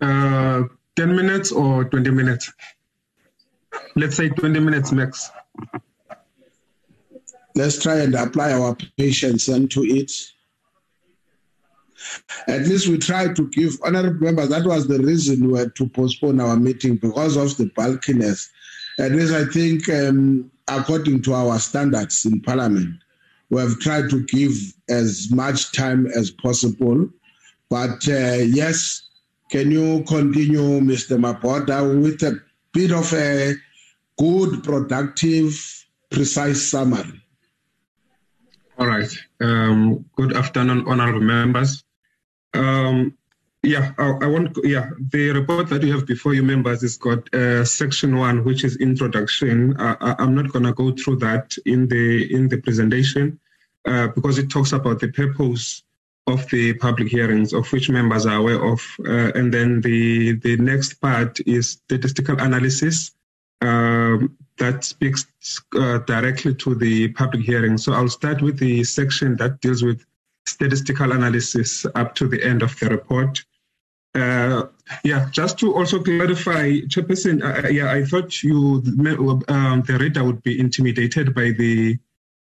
Uh, 0.00 0.62
10 0.96 1.14
minutes 1.14 1.52
or 1.52 1.84
20 1.84 2.10
minutes? 2.12 2.50
Let's 3.94 4.16
say 4.16 4.30
20 4.30 4.58
minutes 4.58 4.90
max. 4.90 5.30
Let's 7.54 7.82
try 7.82 7.98
and 7.98 8.14
apply 8.14 8.52
our 8.54 8.74
patience 8.96 9.48
into 9.48 9.84
it. 9.84 10.10
At 12.48 12.62
least 12.62 12.88
we 12.88 12.98
try 12.98 13.32
to 13.32 13.48
give 13.48 13.78
honorable 13.84 14.20
members. 14.20 14.48
That 14.48 14.64
was 14.64 14.86
the 14.86 14.98
reason 14.98 15.50
we 15.50 15.58
had 15.58 15.74
to 15.76 15.88
postpone 15.88 16.40
our 16.40 16.56
meeting 16.56 16.96
because 16.96 17.36
of 17.36 17.56
the 17.56 17.66
bulkiness. 17.76 18.50
At 18.98 19.12
least 19.12 19.32
I 19.32 19.44
think, 19.46 19.88
um, 19.88 20.50
according 20.68 21.22
to 21.22 21.34
our 21.34 21.58
standards 21.58 22.24
in 22.24 22.40
Parliament, 22.40 22.98
we 23.50 23.60
have 23.60 23.78
tried 23.80 24.10
to 24.10 24.24
give 24.24 24.52
as 24.88 25.30
much 25.30 25.72
time 25.72 26.06
as 26.06 26.30
possible. 26.30 27.08
But 27.68 28.06
uh, 28.08 28.42
yes, 28.44 29.08
can 29.50 29.70
you 29.70 30.02
continue, 30.04 30.80
Mr. 30.80 31.18
Mapoda, 31.18 32.02
with 32.02 32.22
a 32.22 32.40
bit 32.72 32.90
of 32.92 33.12
a 33.12 33.54
good, 34.18 34.64
productive, 34.64 35.54
precise 36.10 36.70
summary? 36.70 37.22
All 38.78 38.86
right. 38.86 39.12
Um, 39.40 40.06
good 40.16 40.34
afternoon, 40.34 40.84
honorable 40.86 41.20
members. 41.20 41.84
Um, 42.54 43.16
yeah, 43.62 43.92
I, 43.98 44.10
I 44.22 44.26
want. 44.26 44.58
Yeah, 44.64 44.90
the 45.10 45.30
report 45.30 45.68
that 45.68 45.82
you 45.82 45.92
have 45.92 46.06
before 46.06 46.34
you, 46.34 46.42
members, 46.42 46.82
is 46.82 46.96
got 46.96 47.32
uh, 47.32 47.64
section 47.64 48.16
one, 48.16 48.44
which 48.44 48.64
is 48.64 48.76
introduction. 48.76 49.76
I, 49.78 50.16
I'm 50.18 50.34
not 50.34 50.52
gonna 50.52 50.72
go 50.72 50.92
through 50.92 51.16
that 51.18 51.56
in 51.64 51.86
the 51.86 52.34
in 52.34 52.48
the 52.48 52.60
presentation 52.60 53.38
uh, 53.86 54.08
because 54.08 54.38
it 54.38 54.50
talks 54.50 54.72
about 54.72 55.00
the 55.00 55.12
purpose 55.12 55.84
of 56.26 56.48
the 56.50 56.74
public 56.74 57.08
hearings, 57.08 57.52
of 57.52 57.70
which 57.72 57.90
members 57.90 58.26
are 58.26 58.36
aware 58.36 58.64
of. 58.64 58.80
Uh, 59.06 59.32
and 59.34 59.52
then 59.52 59.80
the, 59.80 60.32
the 60.36 60.56
next 60.56 60.94
part 60.94 61.40
is 61.46 61.70
statistical 61.70 62.38
analysis 62.40 63.12
um, 63.60 64.36
that 64.58 64.84
speaks 64.84 65.26
uh, 65.76 65.98
directly 65.98 66.54
to 66.54 66.74
the 66.74 67.08
public 67.08 67.42
hearing. 67.42 67.76
So 67.76 67.92
I'll 67.92 68.08
start 68.08 68.40
with 68.40 68.58
the 68.58 68.84
section 68.84 69.36
that 69.36 69.60
deals 69.60 69.82
with 69.82 70.04
statistical 70.46 71.12
analysis 71.12 71.86
up 71.94 72.14
to 72.16 72.28
the 72.28 72.42
end 72.42 72.62
of 72.62 72.78
the 72.78 72.88
report. 72.88 73.44
Uh, 74.14 74.64
yeah, 75.04 75.28
just 75.30 75.58
to 75.58 75.74
also 75.74 76.02
clarify, 76.02 76.80
Chairperson, 76.80 77.42
uh, 77.42 77.68
yeah, 77.68 77.90
I 77.90 78.04
thought 78.04 78.42
you 78.42 78.82
um, 79.48 79.82
the 79.86 79.96
reader 79.98 80.22
would 80.22 80.42
be 80.42 80.60
intimidated 80.60 81.34
by 81.34 81.52
the 81.52 81.98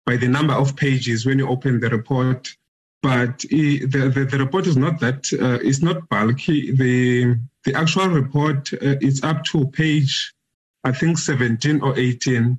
by 0.04 0.16
the 0.16 0.26
number 0.26 0.54
of 0.54 0.74
pages 0.74 1.24
when 1.24 1.38
you 1.38 1.48
open 1.48 1.78
the 1.78 1.88
report 1.88 2.56
but 3.02 3.40
the, 3.40 3.84
the, 3.84 4.28
the, 4.30 4.38
report 4.38 4.66
is 4.68 4.76
not 4.76 5.00
that 5.00 5.28
uh, 5.32 5.58
it's 5.60 5.82
not 5.82 6.08
bulky. 6.08 6.70
The 6.70 7.36
the 7.64 7.74
actual 7.74 8.08
report 8.08 8.72
uh, 8.74 8.96
is 9.00 9.22
up 9.24 9.44
to 9.46 9.66
page, 9.66 10.32
I 10.84 10.92
think 10.92 11.18
17 11.18 11.80
or 11.80 11.98
18, 11.98 12.58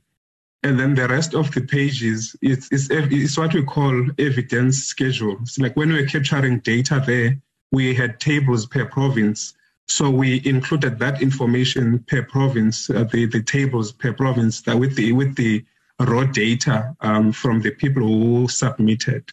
and 0.64 0.80
then 0.80 0.96
the 0.96 1.08
rest 1.08 1.34
of 1.36 1.52
the 1.54 1.62
pages 1.62 2.36
is 2.42 2.68
is, 2.72 2.90
is 2.90 3.38
what 3.38 3.54
we 3.54 3.64
call 3.64 4.08
evidence 4.18 4.78
schedule. 4.84 5.38
It's 5.42 5.60
like 5.60 5.76
when 5.76 5.90
we 5.90 6.02
were 6.02 6.08
capturing 6.08 6.60
data 6.60 7.04
there, 7.06 7.38
we 7.72 7.94
had 7.94 8.20
tables 8.20 8.66
per 8.66 8.86
province. 8.86 9.54
So 9.88 10.10
we 10.10 10.42
included 10.46 10.98
that 11.00 11.22
information 11.22 12.00
per 12.08 12.24
province, 12.24 12.90
uh, 12.90 13.04
the, 13.04 13.26
the 13.26 13.44
tables 13.44 13.92
per 13.92 14.14
province 14.14 14.62
that 14.62 14.80
with 14.80 14.96
the 14.96 15.12
with 15.12 15.36
the 15.36 15.66
raw 16.00 16.24
data 16.24 16.96
um, 17.02 17.32
from 17.32 17.62
the 17.62 17.72
people 17.72 18.04
who 18.04 18.48
submitted. 18.48 19.30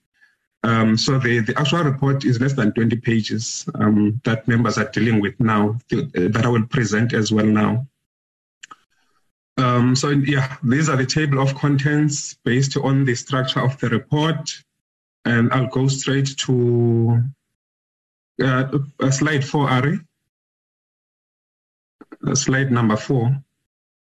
Um, 0.62 0.98
so 0.98 1.19
the, 1.19 1.40
the 1.40 1.59
actual 1.59 1.85
report 1.85 2.24
is 2.24 2.39
less 2.40 2.52
than 2.52 2.73
20 2.73 2.97
pages 2.97 3.66
um, 3.77 4.20
that 4.24 4.47
members 4.47 4.77
are 4.77 4.90
dealing 4.90 5.20
with 5.20 5.39
now, 5.40 5.78
that 5.89 6.43
I 6.44 6.48
will 6.48 6.66
present 6.66 7.15
as 7.15 7.32
well 7.32 7.47
now. 7.47 7.86
Um, 9.61 9.95
so 9.95 10.09
yeah, 10.09 10.57
these 10.62 10.89
are 10.89 10.97
the 10.97 11.07
table 11.07 11.41
of 11.41 11.55
contents 11.55 12.35
based 12.45 12.77
on 12.77 13.05
the 13.05 13.15
structure 13.15 13.61
of 13.61 13.78
the 13.78 13.89
report. 13.91 14.62
And 15.24 15.53
I'll 15.53 15.66
go 15.66 15.87
straight 15.89 16.37
to 16.39 17.23
uh, 18.43 18.78
slide 19.11 19.45
four, 19.45 19.69
Ari. 19.69 20.01
Uh, 22.27 22.35
slide 22.35 22.70
number 22.73 22.97
four. 22.97 23.37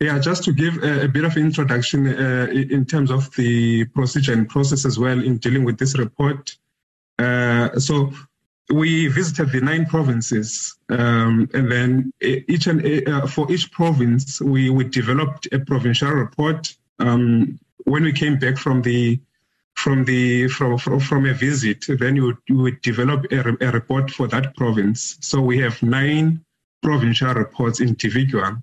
Yeah, 0.01 0.19
just 0.19 0.45
to 0.45 0.53
give 0.53 0.83
a, 0.83 1.05
a 1.05 1.09
bit 1.09 1.25
of 1.25 1.37
introduction 1.37 2.07
uh, 2.07 2.49
in 2.53 2.85
terms 2.85 3.11
of 3.11 3.35
the 3.37 3.85
procedure 3.87 4.33
and 4.33 4.49
process 4.49 4.85
as 4.85 4.99
well 4.99 5.23
in 5.23 5.39
dealing 5.39 5.65
with 5.65 5.79
this 5.79 5.97
report. 5.99 6.57
Uh, 7.19 7.79
so 7.79 8.13
we 8.73 9.09
visited 9.09 9.53
the 9.53 9.61
nine 9.61 9.85
provinces, 9.87 10.77
um, 10.89 11.49
and 11.53 11.71
then 11.71 12.13
each 12.21 12.67
and 12.67 13.09
uh, 13.09 13.27
for 13.27 13.51
each 13.53 13.71
province, 13.71 14.41
we, 14.41 14.71
we 14.71 14.85
developed 14.85 15.47
a 15.53 15.59
provincial 15.59 16.11
report. 16.11 16.75
Um, 16.99 17.59
when 17.85 18.05
we 18.05 18.13
came 18.13 18.39
back 18.39 18.57
from 18.57 18.81
the 18.83 19.21
from 19.75 20.05
the 20.05 20.49
from 20.49 20.79
from, 20.79 21.01
from 21.01 21.27
a 21.27 21.35
visit, 21.35 21.85
then 21.89 22.17
you 22.17 22.25
would, 22.27 22.39
you 22.49 22.57
would 22.57 22.81
develop 22.81 23.31
a, 23.31 23.57
a 23.61 23.73
report 23.73 24.11
for 24.11 24.27
that 24.29 24.57
province. 24.57 25.19
So 25.21 25.41
we 25.41 25.59
have 25.59 25.83
nine 25.83 26.45
provincial 26.83 27.35
reports 27.35 27.81
individual. 27.81 28.63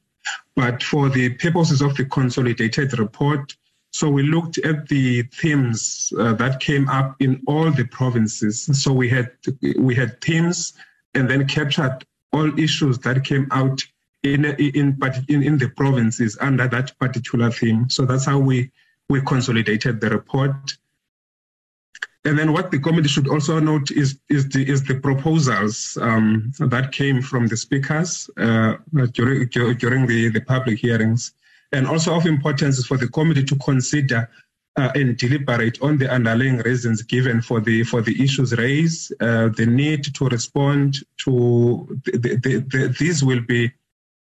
But 0.55 0.83
for 0.83 1.09
the 1.09 1.29
purposes 1.29 1.81
of 1.81 1.95
the 1.95 2.05
consolidated 2.05 2.97
report, 2.99 3.55
so 3.91 4.09
we 4.09 4.23
looked 4.23 4.57
at 4.59 4.87
the 4.87 5.23
themes 5.23 6.13
uh, 6.19 6.33
that 6.33 6.59
came 6.59 6.87
up 6.89 7.15
in 7.19 7.41
all 7.47 7.71
the 7.71 7.85
provinces. 7.85 8.69
So 8.73 8.93
we 8.93 9.09
had 9.09 9.31
we 9.77 9.95
had 9.95 10.21
themes 10.21 10.73
and 11.15 11.29
then 11.29 11.47
captured 11.47 12.05
all 12.31 12.57
issues 12.59 12.99
that 12.99 13.23
came 13.23 13.47
out 13.51 13.81
in 14.23 14.45
in 14.45 14.97
in, 15.27 15.43
in 15.43 15.57
the 15.57 15.69
provinces 15.69 16.37
under 16.39 16.67
that 16.67 16.97
particular 16.99 17.49
theme. 17.51 17.89
So 17.89 18.05
that's 18.05 18.25
how 18.25 18.37
we 18.37 18.71
we 19.09 19.21
consolidated 19.21 20.01
the 20.01 20.09
report. 20.11 20.77
And 22.25 22.37
then 22.37 22.51
what 22.51 22.69
the 22.69 22.79
committee 22.79 23.07
should 23.07 23.27
also 23.27 23.59
note 23.59 23.89
is 23.91 24.19
is 24.29 24.47
the 24.49 24.69
is 24.69 24.83
the 24.83 24.99
proposals 24.99 25.97
um, 25.99 26.51
that 26.59 26.91
came 26.91 27.23
from 27.23 27.47
the 27.47 27.57
speakers 27.57 28.29
uh, 28.37 28.75
during 29.13 29.47
during 29.47 30.05
the, 30.05 30.29
the 30.29 30.41
public 30.41 30.77
hearings, 30.77 31.33
and 31.71 31.87
also 31.87 32.15
of 32.15 32.25
importance 32.25 32.77
is 32.77 32.85
for 32.85 32.97
the 32.97 33.07
committee 33.07 33.43
to 33.43 33.55
consider 33.57 34.29
uh, 34.75 34.91
and 34.95 35.17
deliberate 35.17 35.81
on 35.81 35.97
the 35.97 36.09
underlying 36.09 36.57
reasons 36.59 37.01
given 37.01 37.41
for 37.41 37.59
the 37.59 37.83
for 37.83 38.01
the 38.01 38.23
issues 38.23 38.55
raised, 38.57 39.11
uh, 39.21 39.49
the 39.49 39.65
need 39.65 40.03
to 40.15 40.25
respond 40.29 40.97
to 41.17 41.99
the, 42.05 42.17
the, 42.17 42.65
the, 42.71 42.95
these 42.99 43.23
will 43.23 43.41
be 43.41 43.71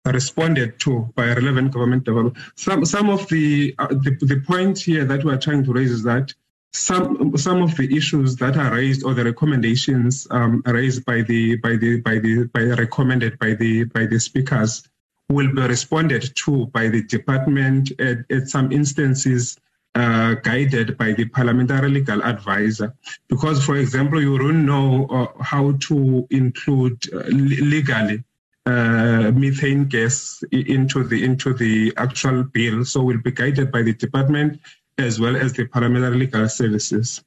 responded 0.04 0.78
to 0.78 1.10
by 1.16 1.26
relevant 1.28 1.72
government 1.72 2.04
development. 2.04 2.36
Some 2.56 2.84
some 2.84 3.08
of 3.10 3.26
the, 3.28 3.74
uh, 3.78 3.88
the 3.88 4.16
the 4.20 4.42
point 4.46 4.78
here 4.78 5.04
that 5.04 5.24
we 5.24 5.32
are 5.32 5.38
trying 5.38 5.64
to 5.64 5.72
raise 5.72 5.90
is 5.90 6.02
that 6.04 6.32
some 6.72 7.36
some 7.36 7.62
of 7.62 7.76
the 7.76 7.96
issues 7.96 8.36
that 8.36 8.56
are 8.56 8.72
raised 8.74 9.04
or 9.04 9.14
the 9.14 9.24
recommendations 9.24 10.26
um, 10.30 10.62
raised 10.66 11.04
by 11.04 11.22
the 11.22 11.56
by 11.56 11.76
the 11.76 12.00
by 12.00 12.18
the 12.18 12.44
by 12.52 12.62
recommended 12.62 13.38
by 13.38 13.54
the 13.54 13.84
by 13.84 14.06
the 14.06 14.18
speakers 14.18 14.82
will 15.28 15.52
be 15.54 15.62
responded 15.62 16.24
to 16.36 16.66
by 16.66 16.88
the 16.88 17.02
department 17.04 17.92
at, 18.00 18.18
at 18.30 18.48
some 18.48 18.70
instances 18.72 19.58
uh, 19.94 20.34
guided 20.34 20.98
by 20.98 21.12
the 21.12 21.24
parliamentary 21.26 21.88
legal 21.88 22.22
advisor 22.24 22.92
because 23.28 23.64
for 23.64 23.76
example 23.76 24.20
you 24.20 24.36
don't 24.36 24.66
know 24.66 25.06
uh, 25.06 25.42
how 25.42 25.72
to 25.78 26.26
include 26.30 27.00
uh, 27.14 27.18
legally 27.28 28.22
uh, 28.66 29.30
methane 29.34 29.84
gas 29.84 30.42
into 30.50 31.04
the 31.04 31.24
into 31.24 31.54
the 31.54 31.92
actual 31.96 32.42
bill 32.42 32.84
so 32.84 33.02
we'll 33.02 33.18
be 33.18 33.30
guided 33.30 33.70
by 33.70 33.82
the 33.82 33.92
department 33.94 34.60
as 34.98 35.18
well 35.18 35.36
as 35.36 35.52
the 35.52 35.66
parliamentary 35.66 36.16
legal 36.16 36.48
services. 36.48 37.22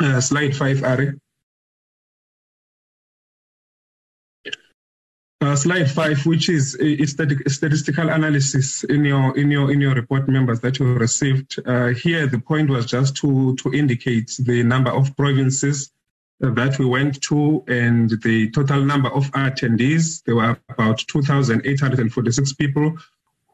Uh, 0.00 0.20
slide 0.20 0.54
five, 0.54 0.82
Ari. 0.82 1.20
Slide 5.58 5.90
five, 5.90 6.24
which 6.24 6.48
is 6.48 6.76
a, 6.80 7.04
statistical 7.06 8.08
analysis 8.08 8.84
in 8.84 9.04
your 9.04 9.36
in 9.36 9.50
your 9.50 9.72
in 9.72 9.80
your 9.80 9.94
report 9.94 10.28
members 10.28 10.60
that 10.60 10.78
you 10.78 10.94
received. 10.94 11.58
Uh, 11.66 11.88
here, 11.88 12.26
the 12.26 12.38
point 12.38 12.70
was 12.70 12.86
just 12.86 13.16
to 13.16 13.56
to 13.56 13.72
indicate 13.72 14.36
the 14.38 14.62
number 14.62 14.90
of 14.90 15.14
provinces 15.16 15.90
that 16.40 16.78
we 16.78 16.86
went 16.86 17.20
to 17.22 17.64
and 17.66 18.10
the 18.22 18.48
total 18.50 18.84
number 18.84 19.08
of 19.10 19.30
attendees. 19.32 20.22
There 20.24 20.36
were 20.36 20.56
about 20.68 20.98
2,846 20.98 22.52
people 22.52 22.96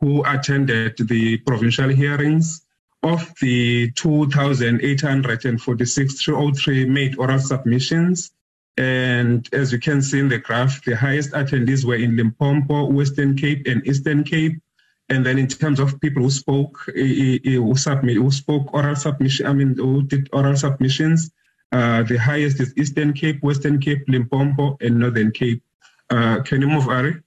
who 0.01 0.22
attended 0.26 0.98
the 1.09 1.39
provincial 1.39 1.89
hearings 1.89 2.60
of 3.02 3.32
the 3.40 3.90
2,846 3.93 6.22
303 6.22 6.85
made 6.86 7.18
oral 7.18 7.39
submissions. 7.39 8.31
And 8.76 9.48
as 9.52 9.72
you 9.72 9.78
can 9.78 10.02
see 10.02 10.18
in 10.18 10.28
the 10.28 10.38
graph, 10.38 10.84
the 10.84 10.96
highest 10.96 11.30
attendees 11.32 11.84
were 11.84 11.94
in 11.94 12.16
Limpopo, 12.16 12.86
Western 12.86 13.36
Cape, 13.36 13.66
and 13.66 13.86
Eastern 13.86 14.24
Cape. 14.24 14.60
And 15.09 15.24
then 15.24 15.38
in 15.38 15.46
terms 15.46 15.78
of 15.80 16.01
people 16.01 16.22
who 16.22 16.30
spoke, 16.30 16.78
who, 16.94 17.74
submit, 17.76 18.16
who 18.16 18.30
spoke 18.30 18.72
oral 18.74 18.96
submission, 18.96 19.46
I 19.46 19.52
mean, 19.52 19.76
who 19.76 20.02
did 20.02 20.28
oral 20.32 20.56
submissions, 20.56 21.30
uh, 21.72 22.02
the 22.05 22.16
highest 22.16 22.60
is 22.60 22.72
Eastern 22.76 23.12
Cape, 23.12 23.42
Western 23.42 23.80
Cape, 23.80 24.05
Limpopo, 24.09 24.76
and 24.80 24.98
Northern 24.98 25.30
Cape. 25.30 25.62
Uh, 26.10 26.40
can 26.42 26.60
you 26.60 26.68
move, 26.68 26.88
Ari? 26.88 27.20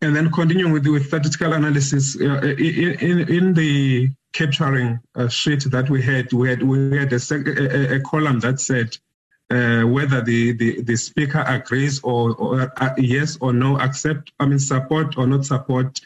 And 0.00 0.14
then 0.14 0.30
continuing 0.30 0.72
with, 0.72 0.86
with 0.86 1.06
statistical 1.06 1.54
analysis, 1.54 2.16
uh, 2.20 2.40
in, 2.40 2.94
in, 3.00 3.28
in, 3.28 3.54
the 3.54 4.10
capturing 4.38 5.00
a 5.16 5.28
sheet 5.28 5.64
that 5.64 5.90
we 5.90 6.00
had, 6.00 6.32
we 6.32 6.48
had, 6.48 6.62
we 6.62 6.96
had 6.96 7.12
a, 7.12 7.20
a, 7.34 7.96
a 7.96 8.00
column 8.00 8.38
that 8.38 8.60
said 8.60 8.96
uh, 9.50 9.82
whether 9.82 10.20
the, 10.22 10.52
the, 10.52 10.80
the 10.82 10.96
speaker 10.96 11.42
agrees 11.46 12.00
or, 12.04 12.36
or 12.36 12.72
uh, 12.76 12.94
yes 12.98 13.36
or 13.40 13.52
no 13.52 13.78
accept, 13.80 14.30
I 14.38 14.46
mean, 14.46 14.60
support 14.60 15.18
or 15.18 15.26
not 15.26 15.44
support 15.44 16.00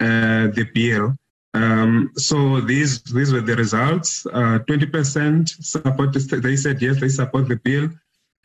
uh, 0.00 0.48
the 0.56 0.66
bill. 0.72 1.14
Um, 1.52 2.12
so 2.16 2.60
these 2.62 3.02
these 3.02 3.32
were 3.32 3.42
the 3.42 3.54
results. 3.54 4.26
Uh, 4.26 4.58
20% 4.66 5.48
support, 5.62 6.12
they 6.42 6.56
said 6.56 6.82
yes, 6.82 7.00
they 7.00 7.08
support 7.10 7.48
the 7.48 7.56
bill. 7.56 7.90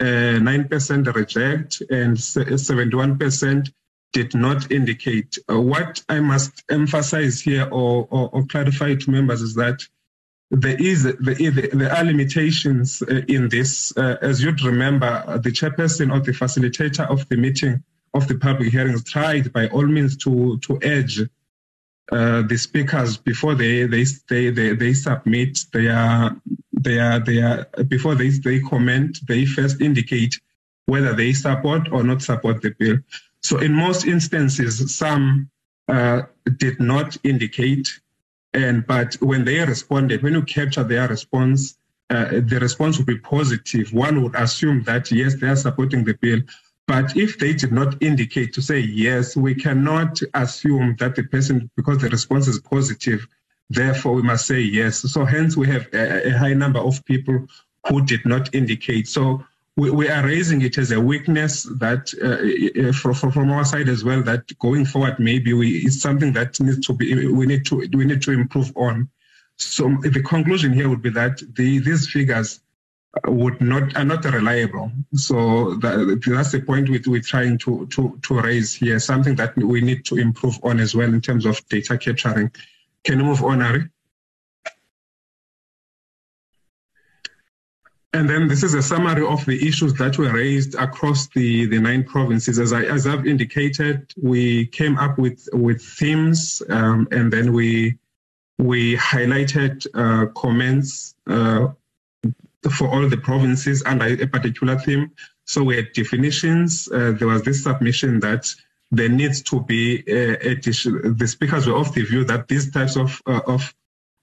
9% 0.02 1.16
reject 1.16 1.82
and 1.90 2.16
71% 2.16 3.72
did 4.12 4.34
not 4.34 4.72
indicate. 4.72 5.38
Uh, 5.50 5.60
what 5.60 6.04
I 6.10 6.20
must 6.20 6.64
emphasize 6.70 7.42
here 7.42 7.68
or, 7.72 8.08
or, 8.10 8.30
or, 8.34 8.46
clarify 8.46 8.96
to 8.96 9.12
members 9.12 9.42
is 9.42 9.56
that 9.56 9.82
there 10.52 10.82
is 10.82 11.04
there, 11.04 11.52
there 11.52 11.92
are 11.92 12.04
limitations 12.04 13.04
uh, 13.04 13.22
in 13.28 13.50
this. 13.50 13.96
Uh, 13.96 14.18
as 14.22 14.44
you'd 14.44 14.64
remember, 14.64 15.40
the 15.44 15.52
chairperson 15.52 16.12
or 16.12 16.20
the 16.22 16.32
facilitator 16.32 17.08
of 17.10 17.28
the 17.30 17.38
meeting 17.38 17.84
of 18.14 18.28
the 18.28 18.36
public 18.36 18.72
hearings 18.72 19.04
tried 19.04 19.54
by 19.54 19.68
all 19.68 19.86
means 19.86 20.18
to 20.18 20.58
to 20.60 20.80
urge 20.84 21.22
uh, 22.12 22.42
the 22.42 22.58
speakers 22.58 23.18
before 23.18 23.54
they 23.54 23.84
they, 23.84 24.04
they 24.28 24.50
they 24.50 24.74
they 24.74 24.94
submit 24.94 25.60
their 25.72 26.36
they 26.72 27.00
are 27.00 27.20
before 27.88 28.16
they 28.16 28.30
they 28.30 28.60
comment, 28.60 29.20
they 29.28 29.46
first 29.46 29.82
indicate 29.82 30.40
whether 30.88 31.14
they 31.14 31.34
support 31.34 31.92
or 31.92 32.04
not 32.04 32.22
support 32.24 32.62
the 32.64 32.72
bill. 32.72 32.98
So 33.42 33.58
in 33.60 33.74
most 33.74 34.06
instances, 34.06 34.96
some 34.96 35.50
uh, 35.88 36.24
did 36.58 36.80
not 36.80 37.18
indicate, 37.24 37.90
and 38.54 38.86
but 38.86 39.16
when 39.16 39.46
they 39.46 39.60
responded, 39.60 40.22
when 40.24 40.34
you 40.34 40.44
capture 40.44 40.84
their 40.84 41.08
response, 41.08 41.78
uh, 42.10 42.42
the 42.44 42.60
response 42.60 42.98
would 42.98 43.08
be 43.08 43.18
positive. 43.20 43.94
One 43.94 44.24
would 44.24 44.36
assume 44.36 44.84
that 44.84 45.12
yes, 45.12 45.36
they 45.36 45.48
are 45.48 45.56
supporting 45.56 46.04
the 46.04 46.16
bill. 46.16 46.42
But 46.88 47.16
if 47.16 47.38
they 47.38 47.54
did 47.54 47.72
not 47.72 48.02
indicate 48.02 48.52
to 48.54 48.64
say 48.64 48.80
yes, 48.80 49.38
we 49.38 49.54
cannot 49.54 50.20
assume 50.34 50.96
that 51.00 51.16
the 51.16 51.24
person, 51.24 51.70
because 51.76 52.00
the 52.00 52.10
response 52.10 52.48
is 52.48 52.60
positive, 52.60 53.28
therefore 53.70 54.14
we 54.14 54.24
must 54.24 54.48
say 54.48 54.60
yes. 54.60 54.98
So 54.98 55.24
hence 55.24 55.56
we 55.56 55.68
have 55.68 55.88
a, 55.94 56.30
a 56.30 56.32
high 56.32 56.54
number 56.54 56.80
of 56.80 57.06
people 57.06 57.46
who 57.88 58.04
did 58.04 58.26
not 58.26 58.54
indicate. 58.56 59.08
So 59.08 59.46
we, 59.80 59.90
we 59.92 60.10
are 60.10 60.26
raising 60.26 60.62
it 60.62 60.78
as 60.78 60.92
a 60.92 61.00
weakness 61.00 61.64
that 61.86 62.04
uh, 62.22 62.92
from, 62.92 63.32
from 63.32 63.52
our 63.52 63.66
side 63.66 63.88
as 63.88 64.04
well. 64.04 64.22
That 64.22 64.44
going 64.60 64.86
forward, 64.86 65.20
maybe 65.20 65.54
we 65.54 65.68
it's 65.86 66.02
something 66.02 66.34
that 66.34 66.60
needs 66.60 66.86
to 66.88 66.94
be 66.94 67.28
we 67.28 67.46
need 67.46 67.66
to 67.68 67.76
we 67.94 68.06
need 68.06 68.22
to 68.24 68.32
improve 68.32 68.72
on. 68.76 69.10
So 69.58 69.84
the 70.02 70.22
conclusion 70.22 70.74
here 70.74 70.90
would 70.90 71.02
be 71.02 71.10
that 71.12 71.42
the, 71.56 71.80
these 71.80 72.10
figures 72.10 72.62
would 73.26 73.60
not 73.60 73.96
are 73.98 74.06
not 74.06 74.24
reliable. 74.26 74.92
So 75.14 75.76
that, 75.76 76.22
that's 76.26 76.52
the 76.52 76.62
point 76.62 76.90
we, 76.90 77.02
we're 77.06 77.22
trying 77.22 77.58
to, 77.60 77.88
to, 77.88 78.20
to 78.22 78.42
raise 78.42 78.74
here, 78.74 79.00
something 79.00 79.36
that 79.36 79.58
we 79.58 79.82
need 79.82 80.06
to 80.06 80.18
improve 80.18 80.60
on 80.64 80.80
as 80.80 80.96
well 80.96 81.12
in 81.14 81.22
terms 81.22 81.46
of 81.46 81.56
data 81.70 81.98
capturing. 81.98 82.52
Can 83.04 83.20
you 83.20 83.26
move 83.26 83.44
on, 83.44 83.62
Ari? 83.62 83.90
And 88.12 88.28
then 88.28 88.48
this 88.48 88.64
is 88.64 88.74
a 88.74 88.82
summary 88.82 89.26
of 89.26 89.46
the 89.46 89.68
issues 89.68 89.94
that 89.96 90.18
were 90.18 90.34
raised 90.34 90.74
across 90.76 91.28
the, 91.28 91.68
the 91.68 91.80
nine 91.80 92.04
provinces. 92.04 92.58
As, 92.58 92.74
I, 92.74 92.84
as 92.84 93.06
I've 93.06 93.28
indicated, 93.28 94.12
we 94.20 94.66
came 94.68 94.98
up 94.98 95.20
with, 95.20 95.48
with 95.54 95.82
themes 95.84 96.62
um, 96.70 97.08
and 97.12 97.32
then 97.32 97.54
we, 97.54 98.00
we 98.58 98.98
highlighted 98.98 99.86
uh, 99.94 100.32
comments 100.34 101.14
uh, 101.28 101.68
for 102.72 102.88
all 102.90 103.08
the 103.08 103.18
provinces 103.18 103.84
under 103.86 104.06
a 104.06 104.28
particular 104.28 104.78
theme. 104.80 105.12
So 105.46 105.64
we 105.64 105.76
had 105.76 105.94
definitions. 105.94 106.90
Uh, 106.92 107.12
there 107.12 107.28
was 107.28 107.44
this 107.44 107.64
submission 107.64 108.20
that 108.22 108.54
there 108.92 109.10
needs 109.10 109.42
to 109.44 109.62
be 109.62 110.04
a, 110.08 110.50
a, 110.50 110.56
the 110.56 111.28
speakers 111.28 111.68
were 111.68 111.76
of 111.76 111.94
the 111.94 112.04
view 112.04 112.24
that 112.26 112.48
these 112.48 112.72
types 112.72 112.98
of 112.98 113.22
uh, 113.28 113.42
of 113.46 113.74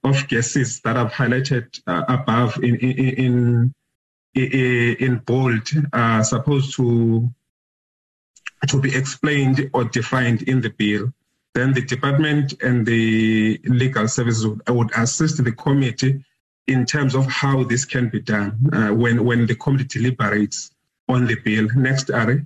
of 0.07 0.27
gases 0.27 0.81
that 0.81 0.97
I've 0.97 1.11
highlighted 1.11 1.79
uh, 1.87 2.03
above 2.07 2.63
in 2.63 2.75
in 2.75 3.73
in, 4.33 4.95
in 4.99 5.17
bold 5.19 5.67
are 5.93 6.23
supposed 6.23 6.75
to 6.77 7.29
to 8.67 8.79
be 8.79 8.95
explained 8.95 9.69
or 9.73 9.83
defined 9.85 10.43
in 10.43 10.61
the 10.61 10.69
bill. 10.69 11.13
Then 11.53 11.73
the 11.73 11.81
department 11.81 12.53
and 12.61 12.85
the 12.85 13.59
legal 13.65 14.07
services 14.07 14.45
would, 14.45 14.61
would 14.69 14.91
assist 14.95 15.43
the 15.43 15.51
committee 15.51 16.23
in 16.67 16.85
terms 16.85 17.15
of 17.15 17.25
how 17.27 17.63
this 17.63 17.85
can 17.85 18.09
be 18.09 18.19
done 18.19 18.69
uh, 18.73 18.93
when, 18.93 19.23
when 19.23 19.45
the 19.45 19.55
committee 19.55 19.99
deliberates 19.99 20.71
on 21.07 21.25
the 21.25 21.35
bill. 21.35 21.67
Next, 21.75 22.11
Ari. 22.11 22.45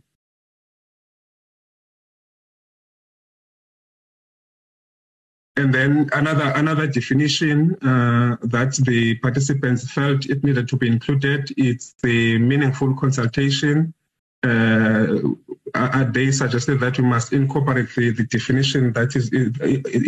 And 5.61 5.71
then 5.71 6.09
another 6.11 6.49
another 6.55 6.87
definition 6.87 7.75
uh, 7.83 8.35
that 8.55 8.71
the 8.83 9.13
participants 9.25 9.91
felt 9.91 10.25
it 10.25 10.43
needed 10.43 10.67
to 10.69 10.75
be 10.75 10.87
included 10.87 11.53
is 11.55 11.93
the 12.01 12.39
meaningful 12.39 12.95
consultation. 12.95 13.93
Uh, 14.43 15.19
they 16.17 16.31
suggested 16.31 16.79
that 16.79 16.97
we 16.97 17.03
must 17.03 17.31
incorporate 17.31 17.89
the, 17.95 18.09
the 18.09 18.23
definition 18.23 18.91
that 18.93 19.15
is 19.15 19.29
it, 19.31 19.55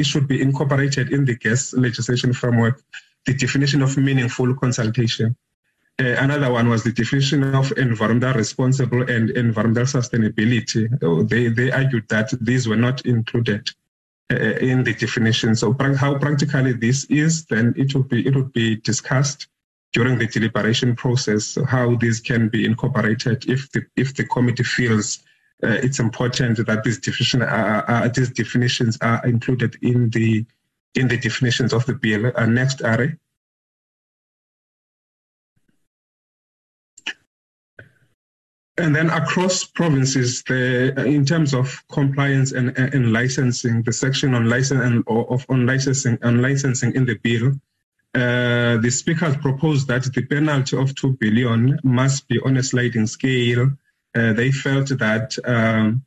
it, 0.02 0.06
should 0.08 0.28
be 0.28 0.42
incorporated 0.42 1.14
in 1.14 1.24
the 1.24 1.36
gas 1.36 1.72
legislation 1.74 2.34
framework 2.34 2.82
the 3.28 3.36
definition 3.36 3.84
of 3.84 3.96
meaningful 3.96 4.56
consultation. 4.56 5.36
Uh, 6.02 6.16
another 6.26 6.52
one 6.52 6.68
was 6.68 6.84
the 6.84 6.92
definition 6.92 7.44
of 7.54 7.72
environmental 7.78 8.34
responsible 8.34 9.04
and 9.08 9.30
environmental 9.30 10.02
sustainability. 10.02 10.84
Uh, 11.04 11.22
they, 11.28 11.50
they 11.50 11.72
argued 11.72 12.10
that 12.10 12.34
these 12.42 12.68
were 12.68 12.82
not 12.88 13.06
included 13.06 13.70
Uh, 14.32 14.36
uh, 14.36 14.58
in 14.62 14.84
the 14.84 14.94
definition. 14.94 15.54
So 15.54 15.76
how 15.98 16.18
practically 16.18 16.72
this 16.72 17.04
is, 17.06 17.46
then 17.46 17.74
it 17.76 17.94
would 17.94 18.08
be 18.08 18.26
it 18.26 18.34
would 18.36 18.54
be 18.54 18.78
discussed 18.78 19.48
during 19.92 20.18
the 20.18 20.28
deliberation 20.28 20.96
process 20.96 21.58
how 21.68 21.96
these 21.96 22.22
can 22.22 22.48
be 22.48 22.66
incorporated 22.66 23.44
if 23.50 23.70
the 23.74 23.86
if 23.98 24.16
the 24.16 24.24
committee 24.24 24.64
feels 24.64 25.20
uh, 25.64 25.78
it's 25.84 26.00
important 26.00 26.66
that 26.66 26.84
these 26.84 27.00
definition 27.00 27.42
are, 27.42 28.10
these 28.10 28.30
definitions 28.30 28.98
are 29.02 29.26
included 29.26 29.78
in 29.82 30.10
the 30.12 30.46
in 30.96 31.10
the 31.10 31.18
definitions 31.18 31.74
of 31.74 31.86
the 31.86 31.94
bill. 31.94 32.32
Uh, 32.36 32.46
next, 32.46 32.82
Ari. 32.82 33.18
And 38.78 38.96
then 38.96 39.12
across 39.12 39.66
provinces, 39.66 40.42
the, 40.44 40.94
in 41.06 41.26
terms 41.26 41.54
of 41.54 41.84
compliance 41.92 42.54
and, 42.54 42.76
and 42.78 43.14
licensing, 43.14 43.84
the 43.84 43.94
section 43.94 44.34
on 44.34 44.50
license 44.50 44.82
and 44.82 45.04
of 45.08 45.46
on 45.48 45.68
licensing 45.68 46.18
licensing 46.24 46.96
in 46.96 47.06
the 47.06 47.14
bill, 47.16 47.54
uh, 48.16 48.78
the 48.78 48.90
speakers 48.90 49.36
proposed 49.38 49.88
that 49.90 50.12
the 50.14 50.24
penalty 50.24 50.76
of 50.76 50.96
two 50.96 51.14
billion 51.20 51.80
must 51.84 52.28
be 52.28 52.40
on 52.40 52.58
a 52.58 52.64
sliding 52.64 53.06
scale. 53.06 53.72
Uh, 54.16 54.34
they 54.34 54.52
felt 54.52 54.90
that 54.90 55.38
um, 55.46 56.04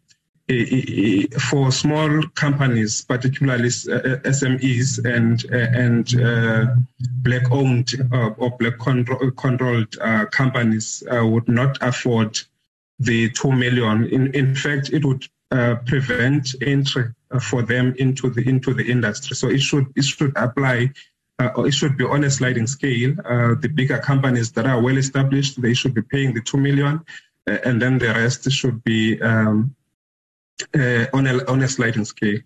for 1.50 1.72
small 1.72 2.22
companies, 2.34 3.02
particularly 3.02 3.66
uh, 3.66 4.18
SMEs 4.24 5.04
and 5.04 5.44
uh, 5.52 5.56
and 5.56 6.20
uh, 6.20 6.66
black-owned 7.22 7.92
or 8.12 8.50
black-controlled 8.58 9.96
companies, 10.30 11.02
would 11.10 11.48
not 11.48 11.78
afford 11.80 12.38
the 12.98 13.30
two 13.30 13.52
million. 13.52 14.04
In 14.06 14.34
in 14.34 14.54
fact, 14.54 14.90
it 14.92 15.04
would 15.04 15.26
prevent 15.86 16.54
entry 16.60 17.04
for 17.40 17.62
them 17.62 17.94
into 17.98 18.30
the 18.30 18.48
into 18.48 18.74
the 18.74 18.90
industry. 18.90 19.36
So 19.36 19.48
it 19.48 19.60
should 19.60 19.86
it 19.96 20.04
should 20.04 20.32
apply 20.36 20.92
uh, 21.38 21.62
it 21.64 21.74
should 21.74 21.96
be 21.96 22.04
on 22.04 22.24
a 22.24 22.30
sliding 22.30 22.66
scale. 22.66 23.14
Uh, 23.24 23.54
the 23.60 23.68
bigger 23.68 23.98
companies 23.98 24.52
that 24.52 24.66
are 24.66 24.80
well 24.80 24.96
established, 24.96 25.60
they 25.60 25.74
should 25.74 25.94
be 25.94 26.02
paying 26.02 26.32
the 26.32 26.40
two 26.40 26.56
million, 26.56 27.00
uh, 27.48 27.58
and 27.64 27.80
then 27.80 27.98
the 27.98 28.08
rest 28.08 28.50
should 28.50 28.82
be 28.84 29.20
um, 29.20 29.74
uh, 30.74 31.06
on, 31.12 31.26
a, 31.26 31.44
on 31.46 31.62
a 31.62 31.68
sliding 31.68 32.04
scale. 32.04 32.38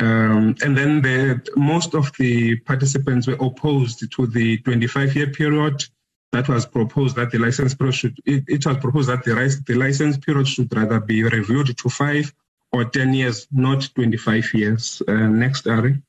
Um, 0.00 0.54
and 0.62 0.76
then 0.76 1.02
the, 1.02 1.46
most 1.56 1.94
of 1.94 2.10
the 2.18 2.56
participants 2.60 3.26
were 3.26 3.38
opposed 3.40 4.10
to 4.12 4.26
the 4.26 4.58
25 4.58 5.16
year 5.16 5.30
period 5.30 5.84
that 6.32 6.48
was 6.48 6.64
proposed 6.66 7.16
that 7.16 7.30
the 7.30 7.38
license 7.38 7.74
period 7.74 7.94
should, 7.94 8.18
it, 8.24 8.44
it 8.46 8.64
was 8.64 8.76
proposed 8.78 9.08
that 9.08 9.24
the, 9.24 9.62
the 9.66 9.74
license 9.74 10.16
period 10.16 10.46
should 10.46 10.74
rather 10.74 11.00
be 11.00 11.22
reviewed 11.22 11.76
to 11.76 11.88
five 11.88 12.32
or 12.72 12.84
10 12.84 13.14
years, 13.14 13.48
not 13.50 13.88
25 13.94 14.54
years. 14.54 15.02
Uh, 15.06 15.12
next, 15.12 15.66
Ari. 15.66 16.00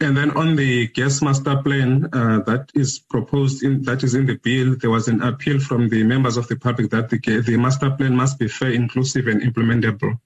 And 0.00 0.16
then 0.16 0.32
on 0.32 0.56
the 0.56 0.88
gas 0.88 1.22
master 1.22 1.62
plan 1.62 2.08
uh, 2.12 2.40
that 2.40 2.72
is 2.74 2.98
proposed 2.98 3.62
in 3.62 3.82
that 3.82 4.02
is 4.02 4.16
in 4.16 4.26
the 4.26 4.34
bill, 4.34 4.74
there 4.74 4.90
was 4.90 5.06
an 5.06 5.22
appeal 5.22 5.60
from 5.60 5.88
the 5.88 6.02
members 6.02 6.36
of 6.36 6.48
the 6.48 6.56
public 6.56 6.90
that 6.90 7.08
the, 7.08 7.18
the 7.18 7.56
master 7.56 7.88
plan 7.90 8.16
must 8.16 8.36
be 8.36 8.48
fair, 8.48 8.72
inclusive, 8.72 9.28
and 9.28 9.42
implementable. 9.42 10.18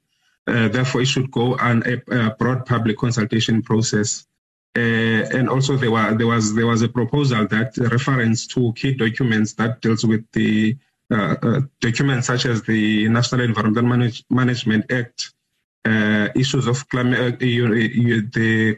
Uh, 0.47 0.68
therefore, 0.68 1.02
it 1.02 1.09
should 1.09 1.31
go 1.31 1.59
on 1.59 1.82
a, 1.85 2.01
a 2.10 2.31
broad 2.36 2.64
public 2.64 2.97
consultation 2.97 3.60
process. 3.60 4.27
Uh, 4.77 5.24
and 5.36 5.48
also, 5.48 5.77
there, 5.77 5.90
were, 5.90 6.15
there 6.15 6.27
was 6.27 6.55
there 6.55 6.66
was 6.66 6.82
a 6.82 6.89
proposal 6.89 7.47
that 7.48 7.77
reference 7.78 8.47
to 8.47 8.73
key 8.74 8.93
documents 8.93 9.55
that 9.55 9.81
deals 9.81 10.05
with 10.05 10.24
the 10.32 10.77
uh, 11.11 11.36
uh, 11.40 11.61
documents 11.81 12.27
such 12.27 12.47
as 12.47 12.62
the 12.62 13.09
National 13.09 13.43
Environmental 13.43 13.85
Manage, 13.85 14.24
Management 14.28 14.90
Act, 14.90 15.32
issues 16.35 16.66
of 16.66 16.89
climate, 16.89 17.39
the 17.39 18.77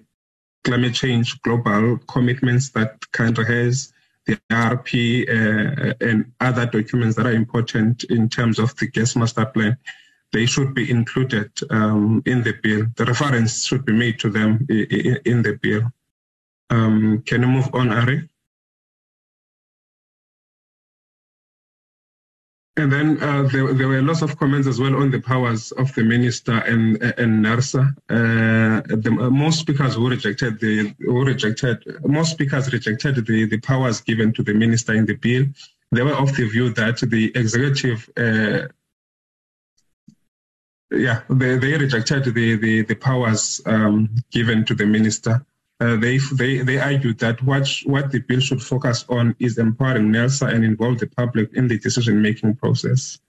climate 0.62 0.94
change 0.94 1.40
global 1.40 1.98
commitments 2.06 2.68
that 2.70 3.10
country 3.12 3.46
has, 3.46 3.92
the 4.26 4.38
RP 4.50 5.26
uh, 5.26 5.94
and 6.02 6.32
other 6.38 6.66
documents 6.66 7.16
that 7.16 7.26
are 7.26 7.32
important 7.32 8.04
in 8.04 8.28
terms 8.28 8.58
of 8.58 8.76
the 8.76 8.86
gas 8.86 9.16
master 9.16 9.46
plan, 9.46 9.78
they 10.32 10.46
should 10.46 10.74
be 10.74 10.90
included 10.90 11.50
um, 11.70 12.22
in 12.26 12.42
the 12.42 12.54
bill. 12.62 12.86
The 12.96 13.06
reference 13.06 13.64
should 13.64 13.84
be 13.84 13.92
made 13.92 14.18
to 14.20 14.30
them 14.30 14.66
in, 14.68 15.42
the 15.42 15.58
bill. 15.60 15.90
Um, 16.70 17.22
can 17.26 17.42
you 17.42 17.48
move 17.48 17.70
on, 17.72 17.90
Ari? 17.90 18.28
And 22.76 22.92
then 22.92 23.20
uh, 23.20 23.42
there, 23.42 23.72
there, 23.74 23.88
were 23.88 24.02
lots 24.02 24.22
of 24.22 24.38
comments 24.38 24.68
as 24.68 24.78
well 24.78 24.94
on 24.94 25.10
the 25.10 25.20
powers 25.20 25.72
of 25.72 25.92
the 25.96 26.04
minister 26.04 26.52
and 26.52 27.02
and 27.02 27.44
NERSA. 27.44 27.92
Uh, 28.08 28.82
the, 28.86 29.16
uh, 29.20 29.30
most 29.30 29.58
speakers 29.58 29.96
who 29.96 30.08
rejected 30.08 30.60
the 30.60 30.94
who 31.00 31.24
rejected 31.24 31.82
most 32.06 32.30
speakers 32.30 32.72
rejected 32.72 33.26
the, 33.26 33.46
the 33.46 33.58
powers 33.58 34.00
given 34.00 34.32
to 34.34 34.44
the 34.44 34.54
minister 34.54 34.94
in 34.94 35.06
the 35.06 35.14
bill. 35.14 35.46
They 35.90 36.02
were 36.02 36.14
of 36.14 36.36
the 36.36 36.46
view 36.48 36.72
that 36.74 36.98
the 36.98 37.32
executive, 37.34 38.08
uh, 38.16 38.68
yeah, 40.90 41.22
they, 41.28 41.58
they 41.58 41.76
rejected 41.76 42.24
the 42.24 42.56
the, 42.56 42.82
the 42.82 42.94
powers 42.94 43.60
um, 43.66 44.08
given 44.30 44.64
to 44.64 44.74
the 44.74 44.86
minister. 44.86 45.44
Uh, 45.80 45.96
they, 45.96 46.18
they, 46.32 46.58
they 46.62 46.78
argued 46.78 47.20
that 47.20 47.40
what, 47.42 47.68
what 47.84 48.10
the 48.10 48.18
bill 48.18 48.40
should 48.40 48.60
focus 48.60 49.04
on 49.08 49.36
is 49.38 49.58
empowering 49.58 50.08
NERSA 50.08 50.52
and 50.52 50.64
involve 50.64 50.98
the 50.98 51.06
public 51.06 51.52
in 51.54 51.68
the 51.68 51.78
decision-making 51.78 52.56
process. 52.56 53.20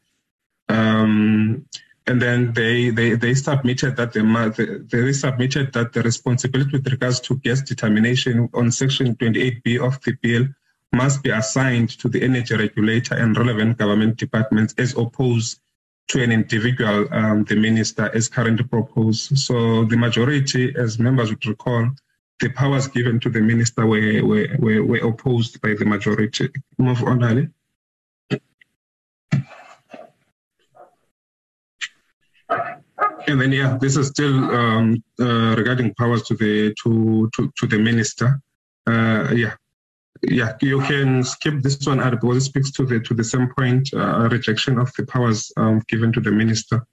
Um, 0.68 1.66
and 2.08 2.20
then 2.20 2.54
they, 2.54 2.90
they, 2.90 3.14
they 3.14 3.36
submitted 3.36 3.98
that 3.98 4.14
the, 4.14 4.88
they 4.90 5.14
submitted 5.14 5.74
that 5.74 5.94
the 5.94 6.02
responsibility 6.02 6.72
with 6.72 6.88
regards 6.88 7.20
to 7.20 7.38
gas 7.38 7.62
determination 7.62 8.50
on 8.56 8.72
Section 8.72 9.16
28B 9.16 9.80
of 9.80 10.02
the 10.02 10.14
bill 10.14 10.48
must 10.92 11.22
be 11.22 11.30
assigned 11.30 11.90
to 12.00 12.10
the 12.10 12.24
energy 12.24 12.56
regulator 12.56 13.14
and 13.14 13.38
relevant 13.38 13.78
government 13.78 14.18
departments 14.18 14.74
as 14.80 14.98
opposed 14.98 15.60
to 16.10 16.24
an 16.24 16.32
individual, 16.32 17.08
um, 17.12 17.44
the 17.46 17.56
minister, 17.56 18.10
as 18.16 18.28
currently 18.28 18.66
proposed. 18.66 19.38
So 19.38 19.86
the 19.86 19.96
majority, 19.96 20.74
as 20.76 21.00
members 21.00 21.30
would 21.30 21.46
recall, 21.46 21.92
the 22.40 22.50
powers 22.50 22.88
given 22.88 23.20
to 23.20 23.30
the 23.30 23.42
minister 23.42 23.86
were, 23.86 24.26
were, 24.26 24.48
were, 24.58 24.84
were 24.84 25.08
opposed 25.08 25.62
by 25.62 25.76
the 25.78 25.86
majority. 25.86 26.50
Move 26.78 27.04
on, 27.04 27.24
Ari. 27.24 27.50
And 33.28 33.40
then, 33.40 33.52
yeah, 33.52 33.78
this 33.80 33.96
is 33.96 34.08
still 34.08 34.50
um, 34.50 35.04
uh, 35.20 35.54
regarding 35.56 35.94
powers 35.94 36.24
to 36.24 36.34
the 36.34 36.74
to 36.84 37.30
to, 37.36 37.54
to 37.58 37.68
the 37.68 37.78
minister. 37.78 38.42
Uh, 38.88 39.32
yeah, 39.36 39.54
yeah, 40.22 40.56
you 40.62 40.82
can 40.82 41.24
skip 41.24 41.62
this 41.62 41.86
one 41.86 42.00
out 42.00 42.12
because 42.12 42.38
it 42.38 42.42
speaks 42.42 42.72
to 42.72 42.86
the 42.86 43.00
to 43.00 43.14
the 43.14 43.24
same 43.24 43.50
point, 43.58 43.90
uh, 43.94 44.28
rejection 44.30 44.78
of 44.78 44.92
the 44.98 45.06
powers 45.06 45.52
um, 45.58 45.82
given 45.88 46.12
to 46.14 46.20
the 46.20 46.32
minister. 46.32 46.86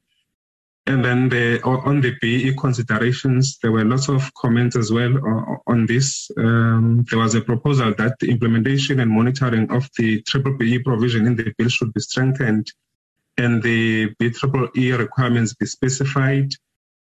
And 0.89 1.05
then 1.05 1.29
the, 1.29 1.61
on 1.65 2.01
the 2.01 2.15
BE 2.21 2.55
considerations, 2.55 3.59
there 3.61 3.73
were 3.73 3.85
lots 3.85 4.09
of 4.09 4.33
comments 4.35 4.77
as 4.77 4.93
well 4.93 5.61
on 5.67 5.85
this. 5.87 6.31
Um, 6.39 7.05
there 7.11 7.19
was 7.19 7.35
a 7.35 7.41
proposal 7.41 7.93
that 7.99 8.17
the 8.21 8.31
implementation 8.31 9.01
and 9.01 9.11
monitoring 9.11 9.69
of 9.73 9.91
the 9.99 10.23
triple 10.23 10.57
BE 10.57 10.79
provision 10.79 11.27
in 11.27 11.35
the 11.35 11.53
bill 11.59 11.69
should 11.69 11.93
be 11.93 12.01
strengthened 12.01 12.71
and 13.37 13.63
the 13.63 14.15
BEE 14.19 14.93
requirements 14.93 15.55
be 15.55 15.67
specified. 15.67 16.53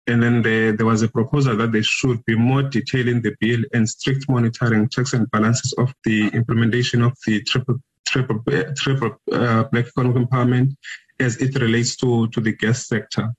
And 0.08 0.22
then 0.22 0.40
the, 0.40 0.74
there 0.76 0.86
was 0.86 1.02
a 1.02 1.08
proposal 1.08 1.54
that 1.58 1.72
there 1.72 1.82
should 1.82 2.24
be 2.24 2.34
more 2.34 2.62
detail 2.62 3.06
in 3.08 3.20
the 3.20 3.36
bill 3.40 3.62
and 3.74 3.86
strict 3.86 4.26
monitoring, 4.26 4.88
checks 4.88 5.12
and 5.12 5.30
balances 5.30 5.74
of 5.74 5.94
the 6.04 6.28
implementation 6.28 7.02
of 7.02 7.12
the 7.26 7.42
triple, 7.42 7.76
triple, 8.06 8.42
triple 8.74 9.16
uh, 9.30 9.64
black 9.64 9.88
economic 9.88 10.16
empowerment 10.16 10.74
as 11.20 11.36
it 11.36 11.60
relates 11.60 11.94
to, 11.96 12.26
to 12.28 12.40
the 12.40 12.52
gas 12.52 12.86
sector. 12.86 13.34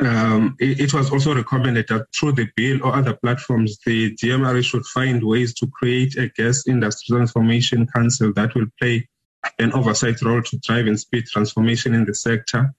Um, 0.00 0.56
it, 0.58 0.80
it, 0.80 0.94
was 0.94 1.12
also 1.12 1.32
recommended 1.32 1.86
that 1.88 2.06
through 2.18 2.32
the 2.32 2.48
bill 2.56 2.84
or 2.84 2.96
other 2.96 3.14
platforms, 3.14 3.78
the 3.86 4.16
DMRE 4.16 4.64
should 4.64 4.84
find 4.86 5.22
ways 5.22 5.54
to 5.54 5.68
create 5.68 6.16
a 6.16 6.28
gas 6.28 6.66
industry 6.66 7.16
transformation 7.16 7.86
council 7.86 8.32
that 8.32 8.56
will 8.56 8.66
play 8.80 9.08
an 9.60 9.72
oversight 9.74 10.20
role 10.22 10.42
to 10.42 10.58
drive 10.58 10.88
and 10.88 10.98
speed 10.98 11.26
transformation 11.26 11.94
in 11.94 12.04
the 12.04 12.14
sector 12.14 12.74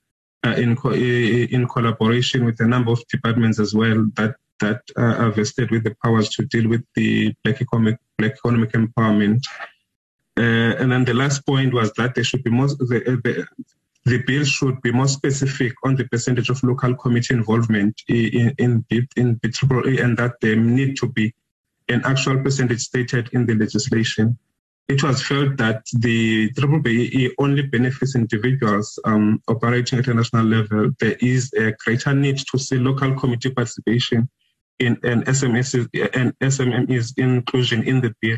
in, 0.54 0.76
co- 0.76 0.94
in 0.94 1.68
collaboration 1.68 2.46
with 2.46 2.60
a 2.60 2.68
number 2.68 2.92
of 2.92 3.08
departments 3.08 3.60
as 3.60 3.74
well 3.74 4.06
that 4.16 4.36
that 4.60 4.82
uh, 4.98 5.16
are 5.24 5.32
vested 5.32 5.70
with 5.72 5.84
the 5.84 5.96
powers 6.04 6.30
to 6.30 6.46
deal 6.46 6.70
with 6.70 6.84
the 6.96 7.34
black 7.44 7.62
economic, 7.62 7.98
black 8.18 8.34
economic 8.34 8.72
empowerment. 8.72 9.44
Uh, 10.38 10.76
and 10.80 10.92
then 10.92 11.06
the 11.06 11.14
last 11.14 11.46
point 11.46 11.74
was 11.74 11.92
that 11.94 12.16
there 12.16 12.24
should 12.24 12.44
be 12.44 12.50
more, 12.50 12.68
the, 12.68 13.20
the, 13.24 13.46
the 14.06 14.24
bill 14.24 14.44
should 14.44 14.82
be 14.82 14.92
more 14.92 15.08
specific 15.08 15.74
on 15.84 15.96
the 15.96 16.06
percentage 16.06 16.50
of 16.50 16.62
local 16.64 16.96
committee 16.96 17.34
involvement 17.34 18.02
in 18.08 18.54
in, 18.58 18.86
in 19.16 19.36
BITREE 19.36 20.00
and 20.00 20.18
that 20.18 20.34
there 20.42 20.56
need 20.56 20.98
to 20.98 21.08
be 21.08 21.34
an 21.90 22.02
actual 22.04 22.42
percentage 22.42 22.82
stated 22.82 23.30
in 23.34 23.46
the 23.46 23.56
legislation. 23.56 24.38
It 24.88 25.02
was 25.02 25.22
felt 25.24 25.58
that 25.58 25.84
the 25.94 26.52
BBBE 26.52 27.32
only 27.40 27.64
benefits 27.64 28.16
individuals 28.16 29.00
um, 29.04 29.42
operating 29.48 29.98
at 29.98 30.08
a 30.08 30.14
national 30.14 30.46
level. 30.46 30.92
There 31.00 31.18
is 31.22 31.52
a 31.54 31.72
greater 31.84 32.14
need 32.14 32.38
to 32.52 32.60
see 32.60 32.78
local 32.78 33.16
committee 33.16 33.50
participation 33.50 34.30
in 34.78 34.98
an 35.04 35.24
SMS 35.24 35.74
and 36.14 36.38
SMME's 36.40 37.14
inclusion 37.18 37.82
in 37.84 38.02
the 38.02 38.14
bill. 38.22 38.38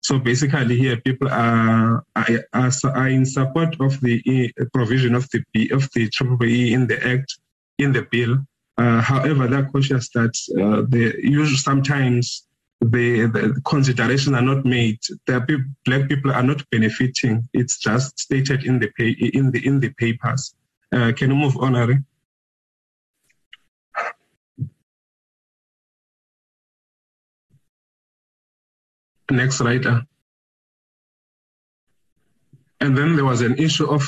So 0.00 0.18
basically, 0.18 0.78
here 0.78 0.96
people 0.96 1.28
are, 1.28 2.04
are, 2.16 2.72
are 2.84 3.08
in 3.08 3.26
support 3.26 3.76
of 3.80 4.00
the 4.00 4.50
provision 4.72 5.14
of 5.14 5.28
the 5.30 5.70
of 5.72 5.90
the 5.92 6.08
BBBE 6.08 6.72
in 6.72 6.86
the 6.86 7.06
Act, 7.06 7.38
in 7.78 7.92
the 7.92 8.02
bill. 8.10 8.38
Uh, 8.78 9.00
however, 9.02 9.46
they're 9.46 9.68
cautious 9.70 10.08
that 10.10 10.34
uh, 10.58 10.82
the 10.88 11.14
usually 11.22 11.56
sometimes 11.56 12.46
the, 12.90 13.26
the 13.26 13.60
considerations 13.64 14.34
are 14.34 14.42
not 14.42 14.64
made. 14.64 14.98
People, 15.26 15.64
black 15.84 16.08
people 16.08 16.32
are 16.32 16.42
not 16.42 16.68
benefiting. 16.70 17.48
It's 17.52 17.78
just 17.78 18.18
stated 18.18 18.64
in 18.64 18.80
the 18.80 18.90
in 19.34 19.50
the 19.50 19.64
in 19.66 19.80
the 19.80 19.90
papers. 19.90 20.54
Uh, 20.92 21.12
can 21.16 21.30
you 21.30 21.36
move 21.36 21.56
on, 21.58 21.76
Ari? 21.76 21.98
Next 29.30 29.56
slide. 29.56 29.86
Uh. 29.86 30.00
And 32.80 32.98
then 32.98 33.14
there 33.14 33.24
was 33.24 33.42
an 33.42 33.56
issue 33.58 33.88
of 33.88 34.02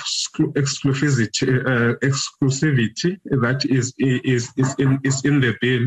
exclusivity, 0.56 1.60
uh, 1.64 1.94
exclusivity 2.02 3.18
that 3.24 3.64
is 3.64 3.94
is 3.98 4.51
is 4.56 4.74
in 4.78 4.98
is 5.05 5.24
in 5.24 5.40
the 5.40 5.55
bill. 5.60 5.86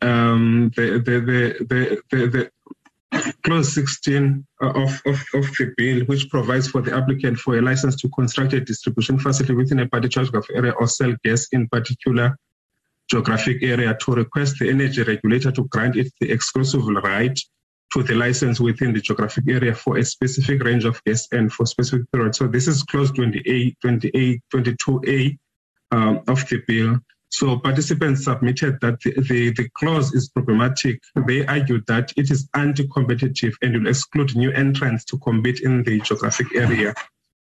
Um, 0.00 0.70
the, 0.76 1.02
the, 1.04 1.20
the, 1.20 2.02
the, 2.10 2.26
the, 2.26 2.50
clause 3.42 3.74
16 3.74 4.46
of, 4.60 5.02
of, 5.06 5.24
of 5.34 5.46
the 5.56 5.72
bill, 5.76 6.04
which 6.06 6.28
provides 6.30 6.68
for 6.68 6.82
the 6.82 6.94
applicant 6.94 7.38
for 7.38 7.58
a 7.58 7.62
license 7.62 7.96
to 7.96 8.08
construct 8.10 8.52
a 8.52 8.60
distribution 8.60 9.18
facility 9.18 9.54
within 9.54 9.80
a 9.80 9.88
particular 9.88 10.24
geographic 10.24 10.56
area 10.56 10.72
or 10.72 10.86
sell 10.86 11.14
gas 11.24 11.48
in 11.52 11.68
particular 11.68 12.36
geographic 13.10 13.62
area 13.62 13.96
to 14.00 14.12
request 14.12 14.56
the 14.58 14.68
energy 14.68 15.02
regulator 15.02 15.50
to 15.50 15.64
grant 15.68 15.96
it 15.96 16.12
the 16.20 16.30
exclusive 16.30 16.86
right 17.02 17.40
to 17.92 18.02
the 18.02 18.14
license 18.14 18.60
within 18.60 18.92
the 18.92 19.00
geographic 19.00 19.44
area 19.48 19.74
for 19.74 19.96
a 19.96 20.04
specific 20.04 20.62
range 20.62 20.84
of 20.84 21.02
gas 21.04 21.26
and 21.32 21.50
for 21.50 21.64
specific 21.64 22.10
period. 22.12 22.34
So 22.34 22.46
this 22.46 22.68
is 22.68 22.82
clause 22.82 23.10
28, 23.12 23.78
28, 23.80 24.42
22A 24.52 25.38
um, 25.92 26.20
of 26.28 26.46
the 26.48 26.62
bill. 26.66 26.98
So 27.30 27.58
participants 27.58 28.24
submitted 28.24 28.80
that 28.80 29.00
the, 29.00 29.12
the, 29.28 29.52
the, 29.52 29.68
clause 29.76 30.14
is 30.14 30.28
problematic. 30.30 31.00
They 31.26 31.46
argued 31.46 31.84
that 31.86 32.12
it 32.16 32.30
is 32.30 32.48
anti-competitive 32.54 33.54
and 33.62 33.74
will 33.74 33.88
exclude 33.88 34.34
new 34.34 34.50
entrants 34.52 35.04
to 35.06 35.18
compete 35.18 35.60
in 35.60 35.82
the 35.82 36.00
geographic 36.00 36.54
area. 36.54 36.94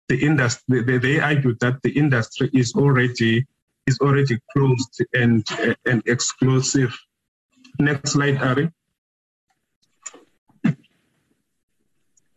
The 0.08 0.24
industry, 0.24 0.82
they, 0.82 0.98
they 0.98 1.20
argued 1.20 1.60
that 1.60 1.82
the 1.82 1.90
industry 1.90 2.50
is 2.54 2.74
already 2.74 3.46
is 3.86 3.98
already 4.00 4.38
closed 4.52 5.04
and 5.12 5.46
and 5.84 6.02
exclusive. 6.06 6.96
Next 7.78 8.12
slide, 8.12 8.38
Ari. 8.38 8.72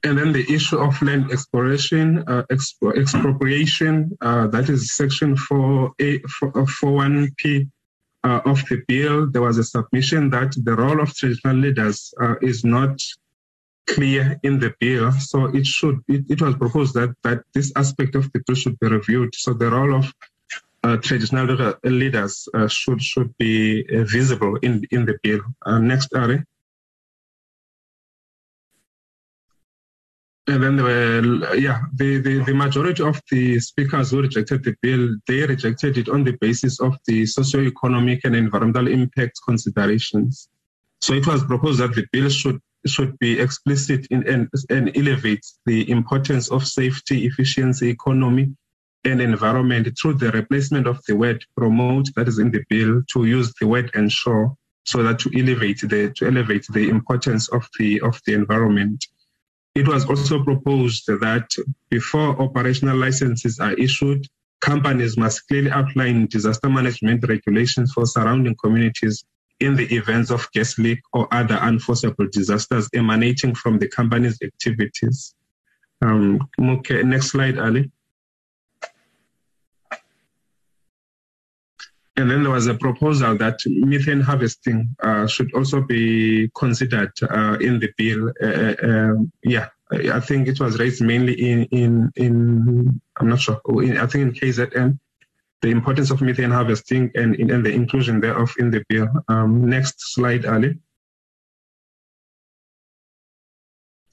And 0.04 0.18
then 0.18 0.32
the 0.32 0.46
issue 0.54 0.78
of 0.78 1.02
land 1.02 1.32
exploration, 1.32 2.24
uh, 2.28 2.44
exp- 2.50 2.98
expropriation, 2.98 4.18
uh, 4.22 4.48
that 4.48 4.70
is 4.70 4.96
section 4.96 5.36
4A, 5.36 6.22
41P 6.42 7.70
uh, 8.24 8.42
of 8.46 8.64
the 8.70 8.82
bill. 8.88 9.30
There 9.30 9.42
was 9.42 9.58
a 9.58 9.64
submission 9.64 10.30
that 10.30 10.56
the 10.64 10.76
role 10.76 11.02
of 11.02 11.14
traditional 11.14 11.58
leaders 11.58 12.14
uh, 12.22 12.36
is 12.42 12.64
not 12.64 13.02
clear 13.88 14.40
in 14.44 14.60
the 14.60 14.74
bill. 14.80 15.12
So 15.12 15.46
it 15.46 15.66
should, 15.66 16.00
it, 16.08 16.26
it, 16.30 16.42
was 16.42 16.56
proposed 16.56 16.94
that, 16.94 17.14
that 17.24 17.44
this 17.54 17.74
aspect 17.76 18.16
of 18.16 18.32
the 18.32 18.42
bill 18.46 18.56
should 18.56 18.80
be 18.80 18.88
reviewed. 18.88 19.36
So 19.36 19.54
the 19.54 19.70
role 19.70 19.96
of 19.96 20.14
uh, 20.82 20.96
traditional 20.98 21.46
leaders 21.84 22.48
uh, 22.54 22.68
should 22.68 23.02
should 23.02 23.38
be 23.38 23.84
visible 24.06 24.56
in 24.62 24.86
in 24.92 25.06
the 25.06 25.18
bill. 25.22 25.42
next, 25.82 26.14
Ari. 26.16 26.44
And 30.50 30.64
then 30.64 30.78
were, 30.82 31.56
yeah, 31.56 31.82
the, 31.94 32.20
the, 32.20 32.44
the 32.44 32.54
majority 32.56 33.04
of 33.04 33.22
the 33.30 33.60
speakers 33.60 34.10
who 34.10 34.22
rejected 34.22 34.64
the 34.64 34.76
bill, 34.82 35.16
they 35.28 35.46
rejected 35.46 35.98
it 36.00 36.10
on 36.10 36.24
the 36.24 36.36
basis 36.42 36.80
of 36.80 36.98
the 37.06 37.28
socio-economic 37.28 38.22
and 38.26 38.36
environmental 38.36 38.88
impact 38.88 39.40
considerations. 39.48 40.50
So 41.02 41.14
it 41.14 41.28
was 41.28 41.44
proposed 41.44 41.82
that 41.82 41.94
the 41.94 42.06
bill 42.12 42.30
should 42.30 42.60
should 42.88 43.20
be 43.20 43.40
explicit 43.40 44.08
in, 44.10 44.28
and, 44.28 44.50
and 44.70 44.96
elevates 44.98 45.60
the 45.66 45.90
importance 45.92 46.50
of 46.50 46.66
safety, 46.66 47.26
efficiency, 47.26 47.90
economy, 47.90 48.56
and 49.04 49.22
environment 49.22 49.88
through 50.00 50.14
the 50.14 50.32
replacement 50.32 50.88
of 50.88 51.00
the 51.06 51.16
word 51.16 51.44
promote 51.56 52.08
that 52.16 52.28
is 52.28 52.40
in 52.40 52.52
the 52.52 52.64
bill 52.70 53.02
to 53.12 53.26
use 53.26 53.54
the 53.60 53.68
word 53.68 53.92
ensure 53.96 54.56
so 54.86 55.04
that 55.04 55.20
to 55.20 55.30
elevate 55.38 55.82
the 55.82 56.12
to 56.16 56.26
elevate 56.26 56.66
the 56.70 56.90
importance 56.90 57.48
of 57.50 57.68
the 57.78 58.02
of 58.02 58.20
the 58.26 58.34
environment. 58.34 59.06
It 59.76 59.88
was 59.88 60.06
also 60.06 60.44
proposed 60.44 61.06
that 61.08 61.50
before 61.90 62.42
operational 62.42 62.98
licenses 62.98 63.60
are 63.60 63.74
issued, 63.74 64.26
companies 64.62 65.18
must 65.18 65.48
clearly 65.48 65.72
outline 65.72 66.28
disaster 66.28 66.70
management 66.70 67.28
regulations 67.28 67.94
for 67.94 68.06
surrounding 68.06 68.56
communities 68.56 69.24
in 69.60 69.76
the 69.76 69.86
events 69.96 70.32
of 70.32 70.50
gas 70.54 70.78
leak 70.78 71.00
or 71.14 71.28
other 71.34 71.56
unforeseeable 71.56 72.28
disasters 72.32 72.90
emanating 72.94 73.54
from 73.56 73.78
the 73.78 73.88
company's 73.88 74.38
activities. 74.42 75.36
Um, 76.02 76.48
okay, 76.60 77.04
next 77.04 77.32
slide, 77.32 77.58
Ari. 77.60 77.92
And 82.20 82.30
then 82.30 82.44
there 82.44 82.52
was 82.52 82.68
a 82.68 82.74
proposal 82.74 83.38
that 83.38 83.60
methane 83.66 84.22
harvesting 84.22 84.96
uh, 85.02 85.26
should 85.28 85.54
also 85.54 85.82
be 85.82 86.50
considered 86.56 87.12
uh, 87.22 87.58
in 87.62 87.80
the 87.80 87.90
bill. 87.98 88.32
Uh, 88.42 88.76
um, 88.84 89.32
yeah, 89.44 89.70
I 89.92 90.20
think 90.20 90.48
it 90.48 90.60
was 90.60 90.78
raised 90.80 91.02
mainly 91.02 91.34
in 91.34 91.64
in 91.82 92.12
in 92.16 93.02
I'm 93.18 93.30
not 93.30 93.40
sure. 93.40 93.62
In, 93.82 93.98
I 93.98 94.06
think 94.06 94.22
in 94.24 94.34
KZN, 94.34 95.00
the 95.62 95.70
importance 95.70 96.12
of 96.12 96.22
methane 96.22 96.52
harvesting 96.52 97.12
and, 97.16 97.36
and 97.36 97.66
the 97.66 97.72
inclusion 97.72 98.20
thereof 98.20 98.54
in 98.60 98.70
the 98.72 98.84
bill. 98.88 99.08
Um, 99.28 99.66
next 99.70 100.14
slide, 100.14 100.46
Ari. 100.46 100.78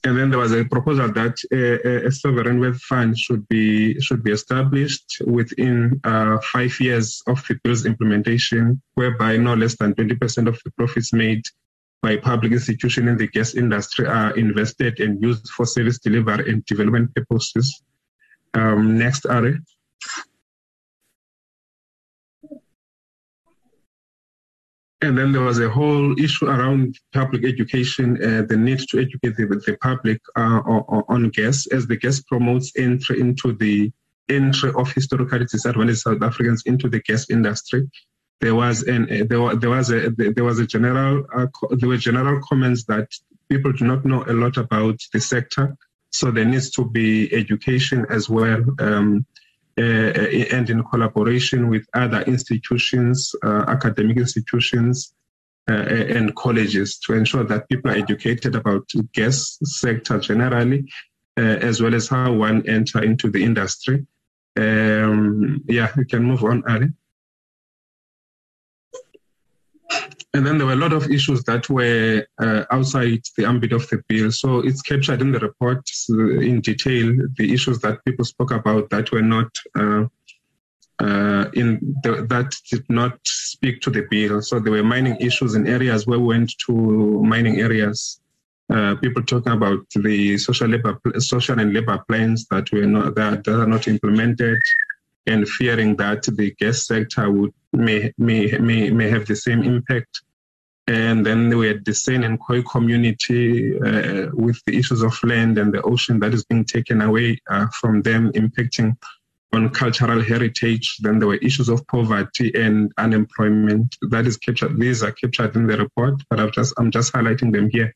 And 0.07 0.17
then 0.17 0.29
there 0.29 0.39
was 0.39 0.53
a 0.53 0.63
proposal 0.63 1.11
that 1.11 1.35
a, 1.51 2.07
a 2.07 2.11
sovereign 2.13 2.61
wealth 2.61 2.79
fund 2.79 3.19
should 3.19 3.45
be 3.49 3.99
should 3.99 4.23
be 4.23 4.31
established 4.31 5.21
within 5.25 5.99
uh, 6.05 6.37
five 6.39 6.79
years 6.79 7.21
of 7.27 7.45
the 7.45 7.59
bill's 7.61 7.85
implementation, 7.85 8.81
whereby 8.93 9.35
no 9.35 9.53
less 9.53 9.75
than 9.75 9.93
20% 9.95 10.47
of 10.47 10.57
the 10.63 10.71
profits 10.77 11.11
made 11.11 11.43
by 12.01 12.15
public 12.15 12.53
institutions 12.53 13.09
in 13.09 13.17
the 13.17 13.27
gas 13.27 13.53
industry 13.55 14.05
are 14.07 14.31
invested 14.37 15.01
and 15.01 15.21
used 15.21 15.49
for 15.49 15.65
service 15.65 15.99
delivery 15.99 16.49
and 16.49 16.65
development 16.65 17.13
purposes. 17.13 17.83
Um, 18.53 18.97
next, 18.97 19.25
Ari. 19.25 19.59
And 25.01 25.15
then 25.17 25.31
there 25.31 25.43
was 25.43 25.59
a 25.59 25.69
whole 25.69 26.19
issue 26.19 26.47
around 26.47 26.97
public 27.13 27.45
education, 27.45 28.17
uh, 28.17 28.43
the 28.47 28.57
need 28.57 28.79
to 28.89 28.99
educate 28.99 29.35
the, 29.37 29.45
the 29.45 29.77
public 29.79 30.19
uh, 30.35 30.61
on 31.07 31.29
gas 31.29 31.67
as 31.67 31.85
the 31.85 31.97
gas 31.97 32.19
promotes 32.21 32.71
entry 32.77 33.19
into 33.19 33.53
the 33.53 33.91
entry 34.29 34.71
of 34.75 34.91
historically 34.91 35.45
disadvantaged 35.45 35.99
South 35.99 36.21
Africans 36.21 36.63
into 36.65 36.89
the 36.89 36.99
gas 37.01 37.29
industry. 37.29 37.87
There 38.41 38.55
was 38.55 38.83
an 38.83 39.03
uh, 39.05 39.25
there, 39.29 39.55
there 39.55 39.69
was 39.69 39.91
a 39.91 40.09
there 40.09 40.43
was 40.43 40.59
a 40.59 40.67
general 40.67 41.25
uh, 41.35 41.47
there 41.71 41.89
were 41.89 41.97
general 41.97 42.39
comments 42.47 42.83
that 42.85 43.07
people 43.49 43.71
do 43.73 43.85
not 43.85 44.05
know 44.05 44.23
a 44.25 44.33
lot 44.33 44.57
about 44.57 44.99
the 45.13 45.19
sector, 45.19 45.75
so 46.11 46.29
there 46.29 46.45
needs 46.45 46.69
to 46.71 46.85
be 46.85 47.33
education 47.33 48.05
as 48.09 48.29
well. 48.29 48.63
Um, 48.79 49.25
and 49.77 50.69
in 50.69 50.83
collaboration 50.83 51.69
with 51.69 51.85
other 51.93 52.21
institutions, 52.21 53.33
uh, 53.43 53.65
academic 53.67 54.17
institutions, 54.17 55.13
uh, 55.69 55.73
and 55.73 56.35
colleges 56.35 56.97
to 56.97 57.13
ensure 57.13 57.43
that 57.43 57.67
people 57.69 57.91
are 57.91 57.95
educated 57.95 58.55
about 58.55 58.89
gas 59.13 59.57
sector 59.63 60.17
generally, 60.19 60.85
as 61.35 61.81
well 61.81 61.93
as 61.93 62.07
how 62.07 62.31
one 62.33 62.67
enter 62.67 63.03
into 63.03 63.29
the 63.29 63.43
industry. 63.43 64.05
Um, 64.57 65.61
yeah, 65.67 65.91
we 65.95 66.05
can 66.05 66.23
move 66.23 66.43
on, 66.43 66.63
Ari. 66.67 66.91
And 70.33 70.45
then 70.45 70.57
there 70.57 70.67
were 70.67 70.73
a 70.73 70.83
lot 70.85 70.93
of 70.93 71.09
issues 71.09 71.43
that 71.45 71.69
were 71.69 72.25
uh, 72.39 72.63
outside 72.69 73.21
the 73.37 73.45
ambit 73.45 73.71
of 73.71 73.87
the 73.89 74.03
bill. 74.07 74.31
So 74.31 74.59
it's 74.59 74.81
captured 74.81 75.21
in 75.21 75.31
the 75.31 75.39
report 75.39 75.89
in 76.09 76.61
detail 76.61 77.15
the 77.37 77.53
issues 77.53 77.79
that 77.79 78.03
people 78.05 78.25
spoke 78.25 78.51
about 78.51 78.89
that 78.89 79.11
were 79.11 79.21
not 79.21 79.49
uh, 79.75 80.05
uh, 80.99 81.45
in 81.53 81.79
the, 82.03 82.25
that 82.29 82.55
did 82.69 82.83
not 82.89 83.17
speak 83.23 83.81
to 83.81 83.89
the 83.89 84.05
bill. 84.09 84.41
So 84.41 84.59
there 84.59 84.73
were 84.73 84.83
mining 84.83 85.17
issues 85.17 85.55
in 85.55 85.67
areas 85.67 86.05
where 86.05 86.19
we 86.19 86.27
went 86.27 86.53
to 86.65 86.73
mining 87.23 87.59
areas. 87.59 88.19
Uh, 88.69 88.95
people 88.95 89.23
talking 89.23 89.53
about 89.53 89.79
the 89.95 90.37
social 90.37 90.67
labor, 90.67 90.99
social 91.19 91.57
and 91.57 91.73
labor 91.73 92.03
plans 92.07 92.45
that 92.51 92.69
were 92.73 92.85
not 92.85 93.15
that, 93.15 93.43
that 93.45 93.59
are 93.61 93.67
not 93.67 93.87
implemented 93.87 94.59
and 95.27 95.47
fearing 95.47 95.95
that 95.97 96.23
the 96.23 96.51
gas 96.59 96.87
sector 96.87 97.29
would 97.29 97.53
may 97.73 98.11
may 98.17 98.51
may, 98.57 98.89
may 98.89 99.09
have 99.09 99.25
the 99.27 99.35
same 99.35 99.63
impact. 99.63 100.21
And 100.89 101.25
then 101.25 101.55
we 101.57 101.67
had 101.67 101.83
the 101.83 101.93
San 101.93 102.23
and 102.23 102.39
Khoi 102.39 102.61
community 102.61 103.77
uh, 103.77 104.27
with 104.31 104.61
the 104.65 104.77
issues 104.77 105.01
of 105.01 105.21
land 105.21 105.57
and 105.57 105.73
the 105.73 105.81
ocean 105.81 106.17
that 106.21 106.33
is 106.33 106.45
being 106.45 106.63
taken 106.63 107.01
away 107.01 107.41
uh, 107.49 107.67
from 107.77 108.01
them, 108.03 108.31
impacting 108.31 108.95
on 109.51 109.69
cultural 109.69 110.21
heritage. 110.21 110.97
Then 110.99 111.19
there 111.19 111.27
were 111.27 111.35
issues 111.35 111.67
of 111.67 111.85
poverty 111.87 112.53
and 112.55 112.91
unemployment 112.97 113.97
that 114.09 114.25
is 114.27 114.37
captured. 114.37 114.79
These 114.79 115.03
are 115.03 115.11
captured 115.11 115.57
in 115.57 115.67
the 115.67 115.77
report, 115.77 116.23
but 116.29 116.39
I've 116.39 116.53
just 116.53 116.73
I'm 116.77 116.89
just 116.89 117.11
highlighting 117.11 117.51
them 117.51 117.69
here. 117.69 117.93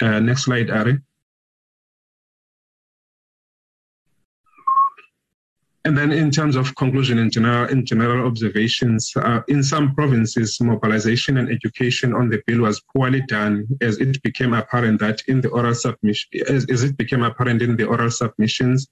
Uh, 0.00 0.20
next 0.20 0.44
slide, 0.44 0.70
Ari. 0.70 1.00
And 5.86 5.96
then 5.96 6.10
in 6.10 6.32
terms 6.32 6.56
of 6.56 6.74
conclusion 6.74 7.16
in 7.16 7.30
general, 7.30 7.68
in 7.68 7.86
general 7.86 8.26
observations, 8.26 9.12
uh, 9.14 9.42
in 9.46 9.62
some 9.62 9.94
provinces, 9.94 10.60
mobilization 10.60 11.36
and 11.36 11.48
education 11.48 12.12
on 12.12 12.28
the 12.28 12.42
bill 12.44 12.62
was 12.62 12.82
poorly 12.92 13.20
done 13.28 13.68
as 13.80 13.98
it 13.98 14.20
became 14.24 14.52
apparent 14.52 14.98
that 14.98 15.22
in 15.28 15.42
the 15.42 15.48
oral 15.48 15.76
submission, 15.76 16.28
as, 16.48 16.66
as 16.68 16.82
it 16.82 16.96
became 16.96 17.22
apparent 17.22 17.62
in 17.62 17.76
the 17.76 17.84
oral 17.84 18.10
submissions, 18.10 18.88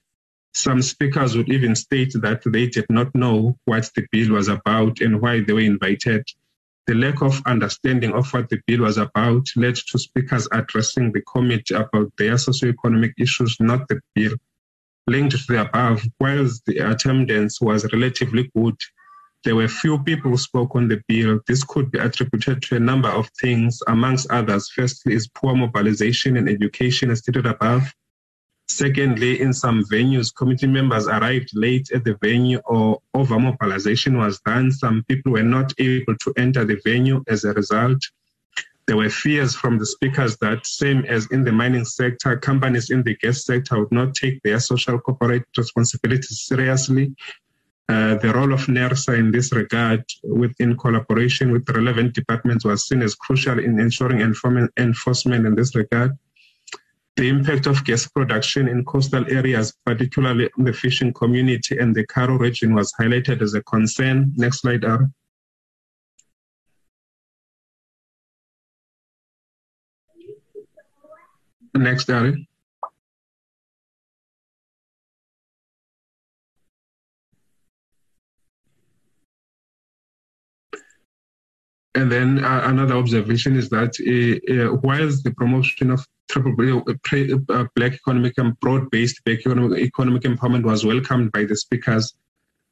some 0.52 0.80
speakers 0.80 1.36
would 1.36 1.48
even 1.48 1.74
state 1.74 2.12
that 2.12 2.42
they 2.46 2.68
did 2.68 2.86
not 2.88 3.12
know 3.12 3.58
what 3.64 3.90
the 3.96 4.06
bill 4.12 4.34
was 4.34 4.46
about 4.46 5.00
and 5.00 5.20
why 5.20 5.40
they 5.40 5.52
were 5.52 5.58
invited. 5.74 6.24
The 6.86 6.94
lack 6.94 7.22
of 7.22 7.42
understanding 7.44 8.12
of 8.12 8.32
what 8.32 8.50
the 8.50 8.60
bill 8.68 8.82
was 8.82 8.98
about 8.98 9.48
led 9.56 9.74
to 9.74 9.98
speakers 9.98 10.46
addressing 10.52 11.10
the 11.10 11.22
committee 11.22 11.74
about 11.74 12.12
their 12.18 12.38
socio-economic 12.38 13.14
issues, 13.18 13.56
not 13.58 13.88
the 13.88 14.00
bill 14.14 14.36
linked 15.06 15.32
to 15.32 15.52
the 15.52 15.62
above, 15.62 16.02
whilst 16.20 16.64
the 16.66 16.78
attendance 16.78 17.60
was 17.60 17.90
relatively 17.92 18.50
good, 18.56 18.76
there 19.44 19.56
were 19.56 19.68
few 19.68 20.02
people 20.02 20.30
who 20.30 20.38
spoke 20.38 20.74
on 20.74 20.88
the 20.88 21.02
bill. 21.06 21.38
This 21.46 21.62
could 21.62 21.90
be 21.90 21.98
attributed 21.98 22.62
to 22.62 22.76
a 22.76 22.80
number 22.80 23.10
of 23.10 23.28
things, 23.40 23.78
amongst 23.88 24.30
others. 24.30 24.70
Firstly, 24.74 25.14
is 25.14 25.28
poor 25.28 25.54
mobilization 25.54 26.36
and 26.38 26.48
education, 26.48 27.10
as 27.10 27.18
stated 27.18 27.46
above. 27.46 27.92
Secondly, 28.68 29.42
in 29.42 29.52
some 29.52 29.84
venues, 29.84 30.34
committee 30.34 30.66
members 30.66 31.06
arrived 31.06 31.50
late 31.52 31.90
at 31.92 32.04
the 32.04 32.16
venue 32.22 32.60
or 32.64 33.02
over 33.12 33.38
mobilization 33.38 34.16
was 34.16 34.40
done. 34.40 34.72
Some 34.72 35.04
people 35.06 35.32
were 35.32 35.42
not 35.42 35.74
able 35.78 36.16
to 36.16 36.32
enter 36.38 36.64
the 36.64 36.80
venue 36.82 37.22
as 37.28 37.44
a 37.44 37.52
result. 37.52 38.02
There 38.86 38.98
were 38.98 39.08
fears 39.08 39.54
from 39.54 39.78
the 39.78 39.86
speakers 39.86 40.36
that, 40.38 40.66
same 40.66 41.04
as 41.06 41.26
in 41.30 41.42
the 41.44 41.52
mining 41.52 41.86
sector, 41.86 42.36
companies 42.36 42.90
in 42.90 43.02
the 43.02 43.16
gas 43.16 43.44
sector 43.44 43.78
would 43.78 43.92
not 43.92 44.14
take 44.14 44.42
their 44.42 44.60
social 44.60 44.98
corporate 44.98 45.46
responsibilities 45.56 46.42
seriously. 46.42 47.14
Uh, 47.88 48.16
the 48.16 48.32
role 48.32 48.52
of 48.52 48.66
NERSA 48.66 49.18
in 49.18 49.30
this 49.30 49.52
regard, 49.52 50.04
within 50.22 50.76
collaboration 50.76 51.50
with 51.50 51.68
relevant 51.68 52.14
departments, 52.14 52.64
was 52.64 52.86
seen 52.86 53.02
as 53.02 53.14
crucial 53.14 53.58
in 53.58 53.78
ensuring 53.78 54.20
enforcement 54.20 55.46
in 55.46 55.54
this 55.54 55.74
regard. 55.74 56.12
The 57.16 57.28
impact 57.28 57.66
of 57.66 57.84
gas 57.84 58.08
production 58.08 58.68
in 58.68 58.84
coastal 58.84 59.24
areas, 59.30 59.72
particularly 59.86 60.50
in 60.58 60.64
the 60.64 60.72
fishing 60.72 61.12
community 61.12 61.78
and 61.78 61.94
the 61.94 62.06
Karoo 62.06 62.38
region, 62.38 62.74
was 62.74 62.92
highlighted 63.00 63.40
as 63.40 63.54
a 63.54 63.62
concern. 63.62 64.32
Next 64.36 64.62
slide, 64.62 64.84
Ari. 64.84 65.06
Next, 71.74 72.08
Ari. 72.08 72.48
And 81.96 82.10
then 82.10 82.44
uh, 82.44 82.62
another 82.64 82.94
observation 82.94 83.56
is 83.56 83.68
that 83.70 83.94
uh, 84.00 84.72
uh, 84.74 84.76
the 85.22 85.32
promotion 85.36 85.90
of 85.90 86.04
triple 86.28 86.82
uh, 87.48 87.64
black 87.76 87.94
economic 87.94 88.34
and 88.36 88.58
broad-based 88.60 89.20
economic, 89.28 89.78
economic 89.78 90.22
empowerment 90.22 90.64
was 90.64 90.84
welcomed 90.84 91.30
by 91.32 91.44
the 91.44 91.56
speakers, 91.56 92.14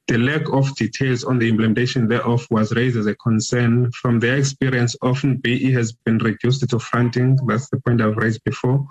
the 0.08 0.18
lack 0.18 0.48
of 0.52 0.74
details 0.76 1.22
on 1.22 1.38
the 1.38 1.48
implementation 1.48 2.08
thereof 2.08 2.46
was 2.50 2.74
raised 2.74 2.96
as 2.96 3.06
a 3.06 3.14
concern. 3.14 3.90
From 3.92 4.18
their 4.18 4.36
experience, 4.36 4.96
often 5.00 5.36
BE 5.36 5.72
has 5.72 5.92
been 5.92 6.18
reduced 6.18 6.68
to 6.68 6.78
fronting. 6.78 7.38
That's 7.46 7.70
the 7.70 7.80
point 7.80 8.00
I've 8.00 8.16
raised 8.16 8.42
before. 8.44 8.86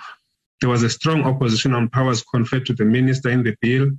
There 0.61 0.69
was 0.69 0.83
a 0.83 0.89
strong 0.89 1.23
opposition 1.23 1.73
on 1.73 1.89
powers 1.89 2.23
conferred 2.23 2.65
to 2.67 2.73
the 2.73 2.85
minister 2.85 3.29
in 3.29 3.43
the 3.43 3.55
bill. 3.61 3.91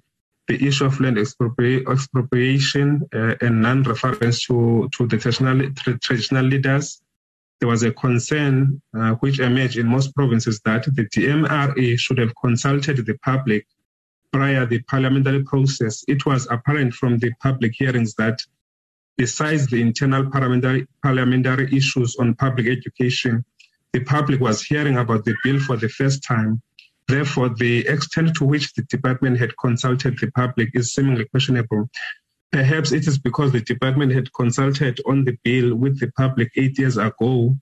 The 0.49 0.67
issue 0.67 0.87
of 0.87 1.01
land 1.01 1.17
expropri- 1.19 1.87
expropriation 1.89 3.03
uh, 3.15 3.35
and 3.41 3.61
non-reference 3.61 4.47
to, 4.47 4.89
to 4.97 5.07
the 5.07 5.19
traditional, 5.19 5.71
tra- 5.75 5.99
traditional 5.99 6.45
leaders. 6.45 7.03
There 7.61 7.69
was 7.69 7.83
a 7.83 7.93
concern 7.93 8.83
uh, 8.97 9.13
which 9.21 9.39
emerged 9.39 9.77
in 9.77 9.87
most 9.87 10.15
provinces 10.15 10.61
that 10.65 10.85
the 10.85 11.05
DMRA 11.05 11.99
should 11.99 12.19
have 12.19 12.33
consulted 12.43 13.05
the 13.05 13.19
public 13.19 13.67
prior 14.33 14.67
the 14.67 14.81
parliamentary 14.83 15.45
process, 15.45 16.05
it 16.09 16.25
was 16.27 16.49
apparent 16.51 16.95
from 16.95 17.19
the 17.19 17.31
public 17.41 17.73
hearings 17.75 18.15
that 18.15 18.41
besides 19.17 19.67
the 19.67 19.81
internal 19.81 20.31
parliamentary, 20.31 20.87
parliamentary 21.03 21.69
issues 21.77 22.17
on 22.17 22.35
public 22.35 22.67
education, 22.67 23.45
the 23.93 24.01
public 24.01 24.41
was 24.41 24.63
hearing 24.63 24.97
about 24.97 25.25
the 25.25 25.35
bill 25.45 25.61
for 25.61 25.77
the 25.77 25.89
first 25.89 26.25
time. 26.25 26.63
Therefore, 27.09 27.51
the 27.51 27.87
extent 27.87 28.35
to 28.37 28.45
which 28.45 28.73
the 28.75 28.83
department 28.83 29.39
had 29.39 29.57
consulted 29.59 30.19
the 30.19 30.31
public 30.31 30.71
is 30.73 30.95
seemingly 30.95 31.27
questionable. 31.27 31.91
Perhaps 32.53 32.93
it 32.93 33.07
is 33.07 33.19
because 33.19 33.53
the 33.53 33.61
department 33.61 34.13
had 34.13 34.33
consulted 34.33 35.01
on 35.07 35.25
the 35.25 35.37
bill 35.43 35.75
with 35.75 36.01
the 36.01 36.11
public 36.13 36.51
eight 36.57 36.79
years 36.79 36.97
ago 36.97 37.57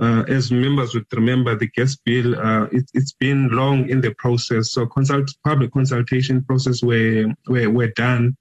uh, 0.00 0.24
as 0.28 0.50
members 0.50 0.94
would 0.94 1.06
remember, 1.12 1.54
the 1.54 1.68
gas 1.68 1.96
bill, 1.96 2.38
uh, 2.38 2.64
it, 2.72 2.90
has 2.94 3.12
been 3.12 3.48
long 3.48 3.88
in 3.88 4.00
the 4.00 4.12
process. 4.14 4.72
So 4.72 4.86
consult, 4.86 5.30
public 5.44 5.72
consultation 5.72 6.42
process 6.44 6.82
were, 6.82 7.26
were, 7.46 7.70
were 7.70 7.92
done. 7.94 8.36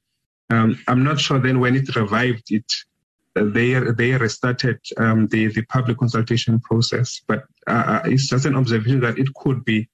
Um, 0.49 0.79
I'm 0.87 1.03
not 1.03 1.19
sure 1.19 1.39
then 1.39 1.59
when 1.59 1.75
it 1.75 1.95
revived 1.95 2.51
it, 2.51 2.65
uh, 3.35 3.45
they, 3.45 3.73
they 3.73 4.13
restarted 4.13 4.79
um, 4.97 5.27
the, 5.27 5.47
the 5.47 5.63
public 5.63 5.97
consultation 5.97 6.59
process. 6.59 7.21
But 7.27 7.43
uh, 7.67 7.71
uh, 7.71 8.01
it's 8.05 8.27
just 8.27 8.45
an 8.45 8.55
observation 8.55 8.99
that 9.01 9.19
it 9.19 9.27
could 9.35 9.63
be 9.63 9.89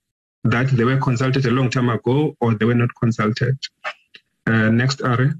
that 0.45 0.68
they 0.69 0.86
were 0.86 0.98
consulted 0.98 1.45
a 1.45 1.52
long 1.52 1.69
time 1.69 1.90
ago 1.90 2.38
or 2.40 2.56
they 2.56 2.65
were 2.65 2.73
not 2.73 2.90
consulted. 2.99 3.57
Uh, 4.48 4.69
next, 4.69 5.02
Ari. 5.02 5.31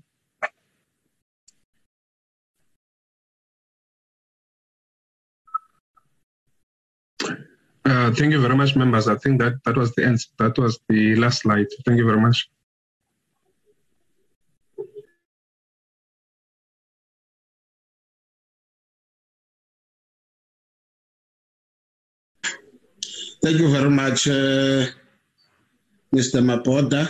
Uh, 7.85 8.11
thank 8.11 8.31
you 8.31 8.41
very 8.41 8.56
much, 8.56 8.76
members. 8.76 9.07
I 9.07 9.15
think 9.15 9.39
that 9.41 9.53
that 9.65 9.77
was 9.77 9.93
the 9.95 10.06
end. 10.06 10.19
That 10.38 10.57
was 10.57 10.80
the 10.89 11.15
last 11.15 11.41
slide. 11.41 11.68
Thank 11.85 11.97
you 11.97 12.06
very 12.06 12.19
much. 12.19 12.49
Thank 23.41 23.57
you 23.60 23.72
very 23.72 23.89
much, 23.89 24.27
uh, 24.27 24.85
Mr. 26.14 26.43
Mapoda. 26.43 27.10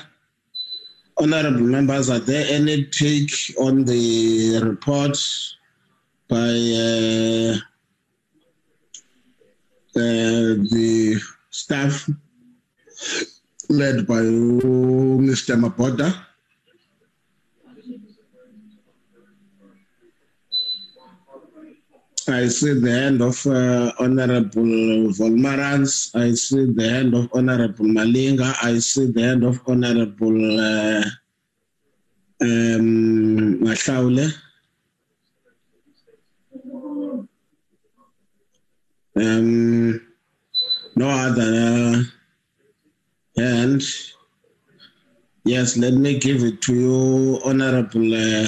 Honorable 1.17 1.61
members, 1.61 2.11
are 2.11 2.19
there 2.19 2.45
any 2.49 2.85
take 2.85 3.31
on 3.57 3.83
the 3.83 4.59
report 4.63 5.17
by 6.29 6.37
uh, 6.37 7.57
the 9.99 11.19
staff 11.49 12.09
led 13.69 14.07
by 14.07 14.21
Mr. 14.21 15.59
Mapoda. 15.59 16.25
I 22.27 22.47
see 22.47 22.73
the 22.73 22.91
hand 22.91 23.21
of 23.21 23.45
uh, 23.47 23.91
Honorable 23.99 24.61
Wolmarans. 25.17 26.15
I 26.15 26.33
see 26.35 26.65
the 26.65 26.87
hand 26.87 27.15
of 27.15 27.29
Honorable 27.33 27.85
Malinga. 27.85 28.53
I 28.61 28.77
see 28.79 29.07
the 29.07 29.21
hand 29.23 29.43
of 29.43 29.59
Honorable 29.65 30.59
uh, 30.59 31.03
um, 32.41 33.59
Mashaule. 33.65 34.31
Um, 39.19 40.01
no 40.95 41.09
other 41.09 42.03
hand. 43.37 43.81
Yes, 45.43 45.77
let 45.77 45.93
me 45.93 46.19
give 46.19 46.43
it 46.43 46.61
to 46.63 46.73
you, 46.73 47.39
Honorable 47.43 48.13
uh, 48.13 48.47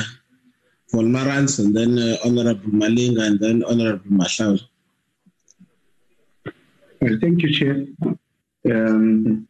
Wolmarans, 0.93 1.59
and 1.59 1.75
then 1.75 1.97
uh, 1.97 2.17
Honorable 2.23 2.71
Malinga, 2.71 3.23
and 3.27 3.39
then 3.39 3.63
Honorable 3.63 4.11
Mashaule. 4.11 4.61
Well, 7.01 7.17
thank 7.19 7.41
you, 7.41 7.51
Chair. 7.51 7.85
Um, 8.65 9.47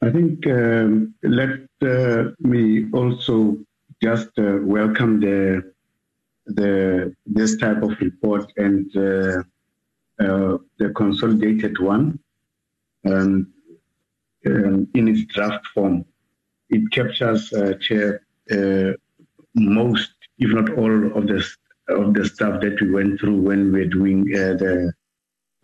I 0.00 0.10
think 0.10 0.46
um, 0.46 1.14
let 1.22 1.60
uh, 1.82 2.30
me 2.40 2.86
also 2.92 3.58
just 4.02 4.30
uh, 4.38 4.58
welcome 4.62 5.20
the 5.20 5.72
the 6.46 7.14
this 7.26 7.56
type 7.56 7.82
of 7.82 7.98
report 8.00 8.52
and 8.56 8.94
uh, 10.20 10.58
the 10.78 10.90
consolidated 10.90 11.78
one 11.80 12.18
um, 13.06 13.52
um, 14.46 14.88
in 14.94 15.08
its 15.08 15.24
draft 15.32 15.66
form. 15.74 16.04
It 16.70 16.90
captures, 16.90 17.52
uh, 17.52 17.74
Chair, 17.80 18.22
uh, 18.50 18.92
most, 19.54 20.12
if 20.38 20.50
not 20.50 20.70
all, 20.78 21.16
of 21.16 21.26
the 21.26 21.44
of 21.88 22.14
the 22.14 22.24
stuff 22.24 22.62
that 22.62 22.80
we 22.80 22.90
went 22.90 23.20
through 23.20 23.40
when 23.42 23.70
we 23.70 23.80
were 23.80 23.86
doing 23.86 24.20
uh, 24.34 24.54
the, 24.54 24.92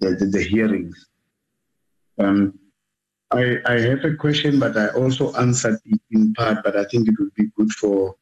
the, 0.01 0.27
the 0.27 0.43
hearings. 0.43 1.07
Um, 2.19 2.59
I, 3.31 3.57
I 3.65 3.81
have 3.81 4.05
a 4.05 4.17
question, 4.17 4.59
but 4.59 4.77
I 4.77 4.89
also 4.89 5.33
answered 5.35 5.79
it 5.85 6.01
in 6.11 6.35
part. 6.35 6.59
But 6.65 6.77
I 6.77 6.85
think 6.85 7.09
it 7.09 7.15
would 7.19 7.33
be 7.35 7.47
good 7.57 7.71
for 7.73 8.17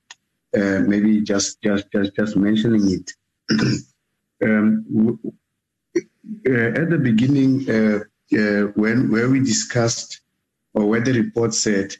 uh, 0.56 0.80
maybe 0.86 1.22
just 1.22 1.60
just 1.62 1.90
just 1.92 2.14
just 2.14 2.36
mentioning 2.36 3.00
it. 3.00 3.10
um, 4.44 5.18
at 6.46 6.90
the 6.90 6.98
beginning, 6.98 7.68
uh, 7.70 8.00
uh, 8.36 8.72
when 8.74 9.10
where 9.10 9.28
we 9.30 9.40
discussed 9.40 10.20
or 10.74 10.86
where 10.86 11.00
the 11.00 11.12
report 11.12 11.54
said, 11.54 11.96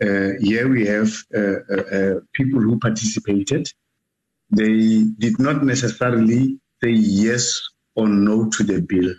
here 0.00 0.68
we 0.68 0.86
have 0.86 1.10
people 2.32 2.60
who 2.60 2.78
participated. 2.78 3.72
They 4.50 5.04
did 5.18 5.38
not 5.38 5.64
necessarily 5.64 6.58
say 6.82 6.90
yes 6.90 7.60
or 7.94 8.08
no 8.08 8.48
to 8.50 8.62
the 8.62 8.80
bill, 8.80 9.14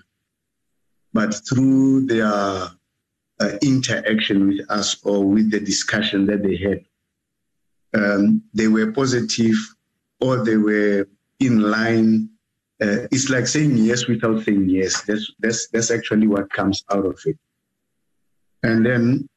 but 1.13 1.33
through 1.47 2.05
their 2.05 2.25
uh, 2.25 3.57
interaction 3.61 4.47
with 4.47 4.69
us 4.69 5.03
or 5.03 5.25
with 5.25 5.51
the 5.51 5.59
discussion 5.59 6.25
that 6.27 6.43
they 6.43 6.57
had, 6.57 6.85
um, 7.93 8.43
they 8.53 8.67
were 8.67 8.91
positive 8.91 9.55
or 10.21 10.43
they 10.43 10.57
were 10.57 11.07
in 11.39 11.59
line 11.59 12.29
uh, 12.81 13.07
it's 13.11 13.29
like 13.29 13.47
saying 13.47 13.77
yes 13.77 14.07
without 14.07 14.43
saying 14.43 14.69
yes. 14.69 15.01
That's 15.03 15.31
that's 15.39 15.67
that's 15.69 15.91
actually 15.91 16.27
what 16.27 16.51
comes 16.51 16.83
out 16.91 17.05
of 17.05 17.19
it. 17.25 17.37
And 18.63 18.85
then 18.85 19.29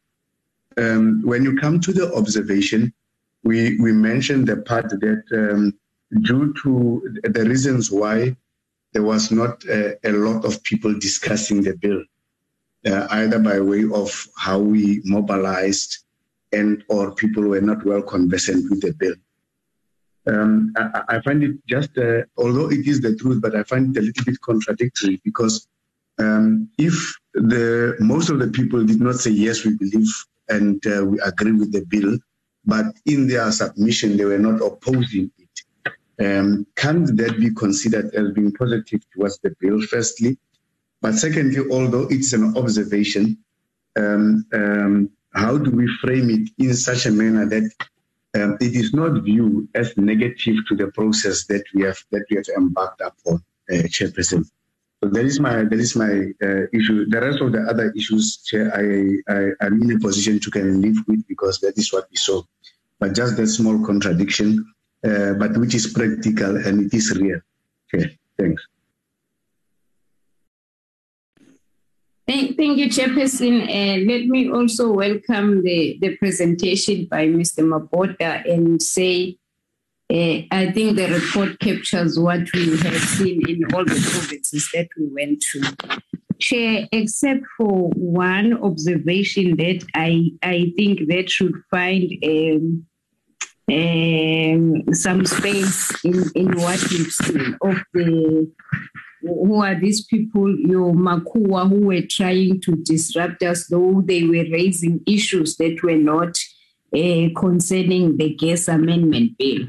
um, 0.77 1.23
when 1.23 1.45
you 1.45 1.57
come 1.57 1.81
to 1.81 1.93
the 1.93 2.13
observation, 2.15 2.93
we 3.45 3.79
we 3.79 3.93
mentioned 3.93 4.49
the 4.49 4.57
part 4.57 4.89
that 4.91 5.23
um, 5.33 5.73
due 6.23 6.53
to 6.63 7.21
the 7.23 7.45
reasons 7.45 7.93
why 7.93 8.37
there 8.93 9.03
was 9.03 9.31
not 9.31 9.65
a, 9.67 9.99
lot 10.05 10.45
of 10.45 10.63
people 10.65 10.99
discussing 10.99 11.63
the 11.63 11.77
bill, 11.77 12.03
uh, 12.87 13.07
either 13.11 13.39
by 13.39 13.61
way 13.61 13.85
of 13.93 14.27
how 14.37 14.59
we 14.59 15.01
mobilized 15.05 15.99
and 16.53 16.83
or 16.89 17.15
people 17.15 17.43
were 17.45 17.61
not 17.61 17.85
well 17.85 18.03
conversant 18.03 18.69
with 18.71 18.81
the 18.81 18.93
bill 18.95 19.15
um, 20.29 20.73
I, 20.77 21.03
I, 21.09 21.21
find 21.21 21.43
it 21.43 21.57
just, 21.67 21.97
uh, 21.97 22.23
although 22.37 22.71
it 22.71 22.87
is 22.87 23.01
the 23.01 23.17
truth, 23.17 23.41
but 23.41 23.57
I 23.57 23.63
find 23.63 23.97
it 23.97 24.01
a 24.01 24.03
little 24.03 24.25
bit 24.25 24.41
contradictory 24.41 25.21
because 25.25 25.67
um, 26.19 26.69
if 26.79 27.15
the 27.35 27.97
most 28.01 28.29
of 28.29 28.39
the 28.39 28.49
people 28.49 28.85
did 28.85 29.01
not 29.01 29.17
say 29.17 29.31
yes, 29.31 29.65
we 29.65 29.77
believe 29.77 30.09
and 30.49 30.85
uh, 30.87 31.05
we 31.05 31.19
agree 31.21 31.53
with 31.53 31.73
the 31.73 31.85
bill, 31.85 32.19
but 32.65 32.87
in 33.07 33.29
their 33.29 33.51
submission 33.53 34.17
they 34.17 34.25
were 34.25 34.39
not 34.39 34.61
opposing 34.61 35.31
it. 35.39 35.95
Um, 36.21 36.67
can 36.75 37.05
that 37.17 37.39
be 37.39 37.55
considered 37.55 38.15
as 38.15 38.33
being 38.33 38.53
positive 38.53 39.01
towards 39.15 39.39
the 39.39 39.55
bill? 39.61 39.81
Firstly, 39.83 40.37
but 41.01 41.15
secondly, 41.15 41.65
although 41.71 42.09
it's 42.11 42.33
an 42.33 42.57
observation, 42.57 43.39
um, 43.97 44.45
um, 44.53 45.11
how 45.35 45.57
do 45.57 45.71
we 45.71 45.87
frame 46.01 46.31
it 46.31 46.51
in 46.59 46.75
such 46.75 47.07
a 47.07 47.13
manner 47.13 47.47
that 47.47 47.71
um, 48.37 48.57
it 48.61 48.75
is 48.75 48.93
not 48.93 49.23
viewed 49.23 49.69
as 49.75 49.97
negative 49.97 50.57
to 50.69 50.77
the 50.77 50.89
process 50.89 51.45
that 51.47 51.65
we 51.75 51.83
have 51.83 51.99
that 52.11 52.25
we 52.31 52.37
have 52.37 52.49
embarked 52.57 53.01
upon, 53.01 53.43
uh, 53.71 53.83
Chairperson. 53.89 54.45
So 55.03 55.11
that 55.11 55.25
is 55.25 55.41
my 55.41 55.65
that 55.65 55.79
is 55.79 55.97
my 55.97 56.13
uh, 56.43 56.67
issue. 56.73 57.07
The 57.09 57.21
rest 57.21 57.41
of 57.41 57.53
the 57.53 57.63
other 57.63 57.93
issues, 57.97 58.39
Chair, 58.39 58.73
I, 58.75 58.85
I 59.33 59.67
am 59.67 59.83
in 59.83 59.93
a 59.97 59.99
position 59.99 60.41
to 60.41 60.51
of 60.51 60.83
live 60.83 60.97
with 61.07 61.27
because 61.29 61.61
that 61.61 61.79
is 61.79 61.93
what 61.93 62.07
we 62.11 62.17
saw. 62.17 62.43
but 63.01 63.15
just 63.15 63.37
that 63.37 63.47
small 63.47 63.85
contradiction, 63.85 64.65
uh, 65.05 65.35
but 65.35 65.57
which 65.57 65.75
is 65.75 65.87
practical 65.93 66.57
and 66.57 66.87
it 66.87 66.95
is 66.95 67.17
real. 67.19 67.41
Okay, 67.95 68.19
thanks. 68.39 68.63
Thank, 72.29 72.59
thank 72.59 72.77
you, 72.77 72.91
Chairperson. 72.91 73.63
Uh, 73.63 74.05
let 74.05 74.27
me 74.27 74.51
also 74.51 74.93
welcome 74.93 75.63
the, 75.63 75.97
the 76.03 76.15
presentation 76.19 77.07
by 77.07 77.27
Mr. 77.27 77.65
Maboda 77.65 78.45
and 78.45 78.83
say 78.83 79.39
uh, 80.11 80.43
I 80.51 80.71
think 80.73 80.97
the 80.97 81.09
report 81.09 81.59
captures 81.59 82.19
what 82.19 82.41
we 82.53 82.77
have 82.81 83.01
seen 83.01 83.49
in 83.49 83.63
all 83.73 83.83
the 83.83 84.11
provinces 84.13 84.69
that 84.75 84.89
we 84.99 85.07
went 85.07 85.43
to. 85.53 86.01
Chair, 86.39 86.87
except 86.93 87.45
for 87.57 87.89
one 87.97 88.63
observation 88.63 89.57
that 89.57 89.87
I, 89.95 90.33
I 90.43 90.75
think 90.77 91.09
that 91.09 91.31
should 91.31 91.55
find 91.71 92.13
um, 92.25 92.87
um, 93.71 94.95
some 94.95 95.25
space 95.25 96.05
in, 96.05 96.25
in 96.35 96.59
what 96.59 96.81
we've 96.91 97.11
seen 97.11 97.57
of 97.63 97.83
the 97.95 98.51
who 99.21 99.63
are 99.63 99.79
these 99.79 100.05
people, 100.05 100.57
your 100.59 100.95
Makua, 100.95 101.67
who 101.69 101.87
were 101.87 102.03
trying 102.03 102.61
to 102.63 102.77
disrupt 102.77 103.43
us, 103.43 103.67
though 103.67 104.03
they 104.05 104.23
were 104.23 104.47
raising 104.51 105.01
issues 105.07 105.57
that 105.57 105.83
were 105.83 105.97
not 105.97 106.37
uh, 106.95 107.29
concerning 107.39 108.17
the 108.17 108.35
gas 108.35 108.69
amendment 108.69 109.37
bill. 109.39 109.69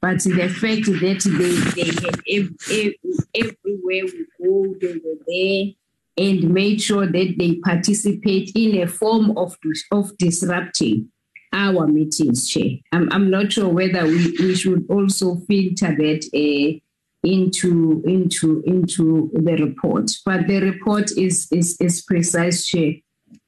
But 0.00 0.22
the 0.22 0.48
fact 0.48 0.86
that 0.86 1.20
they, 1.38 1.82
they 1.82 1.90
had 1.90 2.20
ev- 2.28 2.54
ev- 2.70 3.26
everywhere 3.34 4.04
we 4.04 4.26
go, 4.40 4.74
they 4.80 4.94
were 4.94 5.18
there 5.26 5.74
and 6.18 6.50
made 6.52 6.80
sure 6.80 7.06
that 7.06 7.34
they 7.38 7.56
participate 7.56 8.52
in 8.54 8.82
a 8.82 8.86
form 8.86 9.36
of, 9.36 9.56
of 9.92 10.16
disrupting 10.18 11.08
our 11.52 11.86
meetings, 11.86 12.48
Chair. 12.48 12.78
I'm, 12.92 13.10
I'm 13.12 13.30
not 13.30 13.52
sure 13.52 13.68
whether 13.68 14.04
we, 14.04 14.36
we 14.38 14.54
should 14.54 14.86
also 14.90 15.36
filter 15.48 15.96
that 15.96 16.24
uh, 16.34 16.78
into 17.24 18.02
into 18.06 18.62
into 18.66 19.30
the 19.34 19.56
report. 19.56 20.10
But 20.24 20.46
the 20.46 20.60
report 20.60 21.10
is 21.16 21.48
is, 21.50 21.76
is 21.80 22.02
precise, 22.02 22.74
uh, 22.74 22.88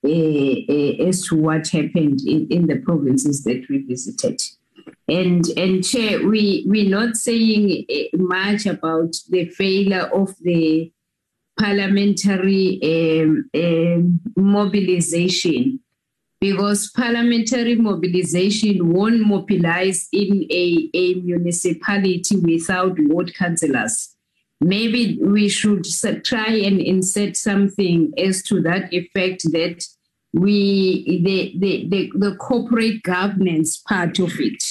uh, 0.09 1.07
as 1.09 1.27
to 1.27 1.37
what 1.37 1.69
happened 1.69 2.21
in, 2.27 2.49
in 2.51 2.67
the 2.67 2.81
provinces 2.85 3.45
that 3.45 3.67
we 3.69 3.79
visited. 3.83 4.41
And 5.09 5.45
and 5.57 5.85
Chair, 5.85 6.27
we 6.27 6.65
we're 6.67 6.89
not 6.89 7.17
saying 7.17 7.87
much 8.15 8.67
about 8.67 9.15
the 9.29 9.47
failure 9.47 10.09
of 10.13 10.35
the 10.41 10.93
parliamentary 11.59 12.81
um, 12.83 13.51
um, 13.55 14.21
mobilization 14.37 15.81
because 16.41 16.91
parliamentary 16.91 17.75
mobilization 17.75 18.93
won't 18.93 19.21
mobilize 19.21 20.09
in 20.13 20.47
a, 20.51 20.89
a 20.95 21.15
municipality 21.15 22.37
without 22.39 22.97
ward 22.99 23.35
councillors. 23.35 24.17
Maybe 24.61 25.19
we 25.23 25.49
should 25.49 25.85
try 26.25 26.49
and 26.49 26.81
insert 26.81 27.37
something 27.37 28.13
as 28.19 28.43
to 28.45 28.61
that 28.63 28.93
effect 28.93 29.45
that 29.53 29.85
we 30.33 31.23
the, 31.25 31.55
the, 31.59 31.89
the, 31.89 32.13
the 32.15 32.37
corporate 32.37 33.03
governance 33.03 33.79
part 33.79 34.19
of 34.21 34.33
it 34.39 34.63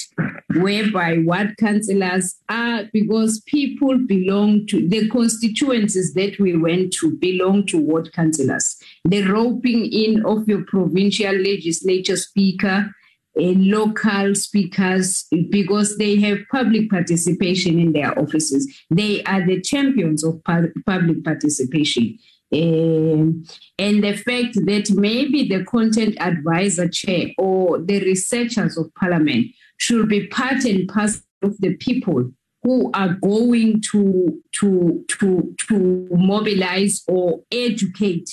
whereby 0.56 1.18
ward 1.18 1.54
councillors 1.58 2.36
are 2.48 2.84
because 2.92 3.40
people 3.42 3.98
belong 3.98 4.66
to 4.66 4.88
the 4.88 5.08
constituencies 5.10 6.14
that 6.14 6.38
we 6.38 6.56
went 6.56 6.92
to 6.94 7.10
belong 7.18 7.66
to 7.66 7.78
ward 7.78 8.10
councillors 8.14 8.79
the 9.04 9.22
roping 9.22 9.86
in 9.86 10.24
of 10.24 10.48
your 10.48 10.64
provincial 10.64 11.34
legislature 11.34 12.16
speaker 12.16 12.90
and 13.36 13.66
local 13.68 14.34
speakers 14.34 15.26
because 15.50 15.96
they 15.96 16.16
have 16.16 16.38
public 16.50 16.90
participation 16.90 17.78
in 17.78 17.92
their 17.92 18.18
offices. 18.18 18.70
They 18.90 19.22
are 19.24 19.46
the 19.46 19.60
champions 19.60 20.24
of 20.24 20.42
public 20.44 21.24
participation. 21.24 22.18
Um, 22.52 23.44
and 23.78 24.02
the 24.02 24.16
fact 24.16 24.54
that 24.66 24.90
maybe 24.90 25.48
the 25.48 25.64
content 25.64 26.16
advisor 26.20 26.88
chair 26.88 27.28
or 27.38 27.78
the 27.78 28.00
researchers 28.00 28.76
of 28.76 28.92
parliament 28.94 29.46
should 29.76 30.08
be 30.08 30.26
part 30.26 30.64
and 30.64 30.88
parcel 30.88 31.22
of 31.42 31.56
the 31.60 31.76
people 31.76 32.32
who 32.62 32.90
are 32.92 33.16
going 33.22 33.80
to 33.92 34.42
to 34.60 35.04
to 35.08 35.54
to 35.68 36.08
mobilize 36.10 37.02
or 37.08 37.40
educate 37.50 38.28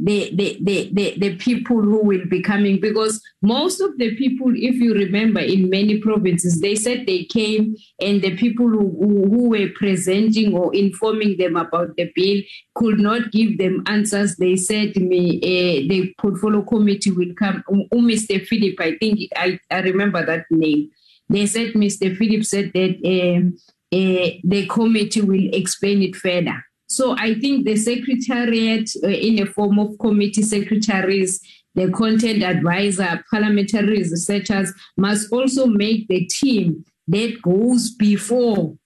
the, 0.00 0.30
the, 0.34 0.58
the, 0.60 0.90
the, 0.92 1.14
the 1.18 1.36
people 1.36 1.80
who 1.80 2.04
will 2.04 2.26
be 2.26 2.42
coming 2.42 2.80
because 2.80 3.22
most 3.42 3.80
of 3.80 3.96
the 3.98 4.14
people, 4.16 4.52
if 4.54 4.74
you 4.76 4.92
remember, 4.92 5.40
in 5.40 5.70
many 5.70 6.00
provinces, 6.00 6.60
they 6.60 6.74
said 6.74 7.06
they 7.06 7.24
came 7.24 7.76
and 8.00 8.20
the 8.20 8.36
people 8.36 8.68
who, 8.68 8.96
who, 8.98 9.48
were 9.48 9.68
presenting 9.76 10.54
or 10.54 10.74
informing 10.74 11.36
them 11.36 11.56
about 11.56 11.94
the 11.96 12.10
bill 12.14 12.42
could 12.74 12.98
not 12.98 13.30
give 13.30 13.58
them 13.58 13.82
answers. 13.86 14.36
They 14.36 14.56
said 14.56 14.96
me 14.96 15.36
uh, 15.36 15.88
the 15.88 16.14
portfolio 16.18 16.62
committee 16.62 17.12
will 17.12 17.34
come. 17.38 17.62
Um, 17.70 17.86
Mr. 17.92 18.44
Philip, 18.44 18.80
I 18.80 18.96
think 18.98 19.20
I, 19.36 19.60
I 19.70 19.80
remember 19.80 20.24
that 20.24 20.46
name. 20.50 20.90
They 21.28 21.46
said 21.46 21.74
Mr. 21.74 22.16
Philip 22.16 22.44
said 22.44 22.72
that 22.74 22.96
uh, 23.04 23.96
uh, 23.96 24.30
the 24.42 24.66
committee 24.66 25.20
will 25.20 25.48
explain 25.52 26.02
it 26.02 26.16
further. 26.16 26.64
So 26.94 27.16
I 27.18 27.34
think 27.40 27.64
the 27.64 27.76
secretariat, 27.76 28.88
uh, 29.02 29.08
in 29.08 29.42
a 29.42 29.46
form 29.46 29.78
of 29.80 29.98
committee 29.98 30.42
secretaries, 30.42 31.40
the 31.74 31.90
content 31.90 32.44
advisor, 32.44 33.24
parliamentary 33.28 33.98
researchers 33.98 34.72
must 34.96 35.32
also 35.32 35.66
make 35.66 36.06
the 36.06 36.24
team 36.26 36.84
that 37.08 37.42
goes 37.42 37.90
before 37.90 38.76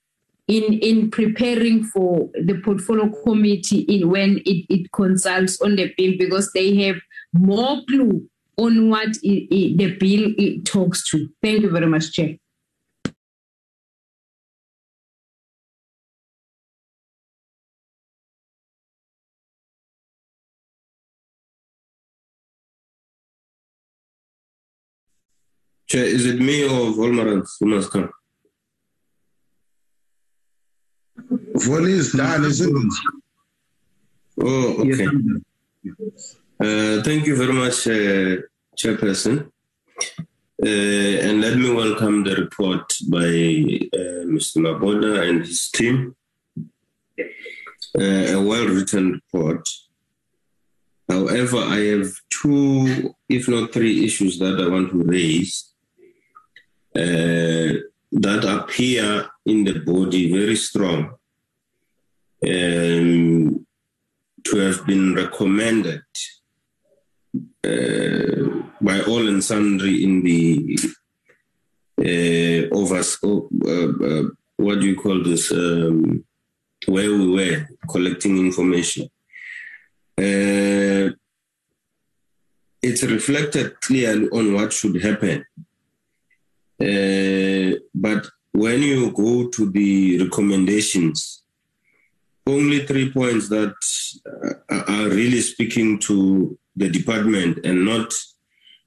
in, 0.46 0.72
in 0.78 1.10
preparing 1.10 1.84
for 1.84 2.30
the 2.34 2.58
portfolio 2.64 3.12
committee 3.24 3.80
in 3.80 4.08
when 4.08 4.38
it, 4.46 4.64
it 4.70 4.90
consults 4.92 5.60
on 5.60 5.76
the 5.76 5.92
bill 5.98 6.14
because 6.18 6.50
they 6.52 6.74
have 6.76 6.96
more 7.34 7.82
clue 7.86 8.26
on 8.56 8.88
what 8.88 9.10
it, 9.22 9.54
it, 9.54 9.76
the 9.76 9.94
bill 9.96 10.62
talks 10.64 11.08
to. 11.10 11.28
Thank 11.42 11.60
you 11.60 11.70
very 11.70 11.86
much, 11.86 12.12
Chair. 12.12 12.36
Chair, 25.90 26.04
is 26.04 26.26
it 26.26 26.38
me 26.38 26.64
or 26.64 26.92
Wolmarans 26.92 27.48
who 27.58 27.66
must 27.66 27.90
come? 27.90 28.10
Volley 31.54 31.92
is 31.92 32.12
done, 32.12 32.44
isn't 32.44 32.76
it? 32.76 33.22
Oh, 34.42 34.82
okay. 34.82 35.06
Uh, 36.60 37.02
thank 37.02 37.26
you 37.26 37.36
very 37.36 37.54
much, 37.54 37.86
uh, 37.86 38.42
Chairperson. 38.76 39.50
Uh, 40.62 40.66
and 41.26 41.40
let 41.40 41.56
me 41.56 41.72
welcome 41.72 42.22
the 42.22 42.36
report 42.36 42.92
by 43.08 43.18
uh, 43.98 44.26
Mr. 44.26 44.58
Maboda 44.58 45.26
and 45.26 45.40
his 45.46 45.70
team. 45.70 46.14
Uh, 47.18 48.34
a 48.36 48.42
well 48.42 48.66
written 48.66 49.12
report. 49.12 49.66
However, 51.08 51.56
I 51.58 51.78
have 51.94 52.10
two, 52.28 53.14
if 53.28 53.48
not 53.48 53.72
three, 53.72 54.04
issues 54.04 54.38
that 54.40 54.60
I 54.60 54.68
want 54.68 54.90
to 54.90 55.02
raise 55.02 55.67
that 56.98 58.44
appear 58.44 59.28
in 59.46 59.64
the 59.64 59.80
body 59.80 60.32
very 60.32 60.56
strong 60.56 61.10
um, 62.46 63.66
to 64.44 64.56
have 64.56 64.86
been 64.86 65.14
recommended 65.14 66.02
uh, 67.64 68.62
by 68.80 69.00
all 69.02 69.28
and 69.28 69.44
sundry 69.44 70.04
in 70.04 70.22
the 70.22 70.78
uh, 72.00 72.68
overs, 72.74 73.18
uh, 73.22 74.22
what 74.56 74.80
do 74.80 74.86
you 74.86 74.96
call 74.96 75.22
this, 75.22 75.52
um, 75.52 76.24
where 76.86 77.10
we 77.10 77.28
were 77.28 77.68
collecting 77.90 78.38
information. 78.38 79.08
It's 82.80 83.02
reflected 83.02 83.80
clearly 83.80 84.28
on 84.30 84.54
what 84.54 84.72
should 84.72 85.02
happen 85.02 85.44
uh, 86.80 87.78
but 87.94 88.26
when 88.52 88.82
you 88.82 89.10
go 89.12 89.48
to 89.48 89.70
the 89.70 90.22
recommendations, 90.22 91.42
only 92.46 92.86
three 92.86 93.12
points 93.12 93.48
that 93.48 93.74
uh, 94.70 94.82
are 94.88 95.08
really 95.08 95.40
speaking 95.40 95.98
to 95.98 96.58
the 96.76 96.88
department 96.88 97.58
and 97.64 97.84
not 97.84 98.12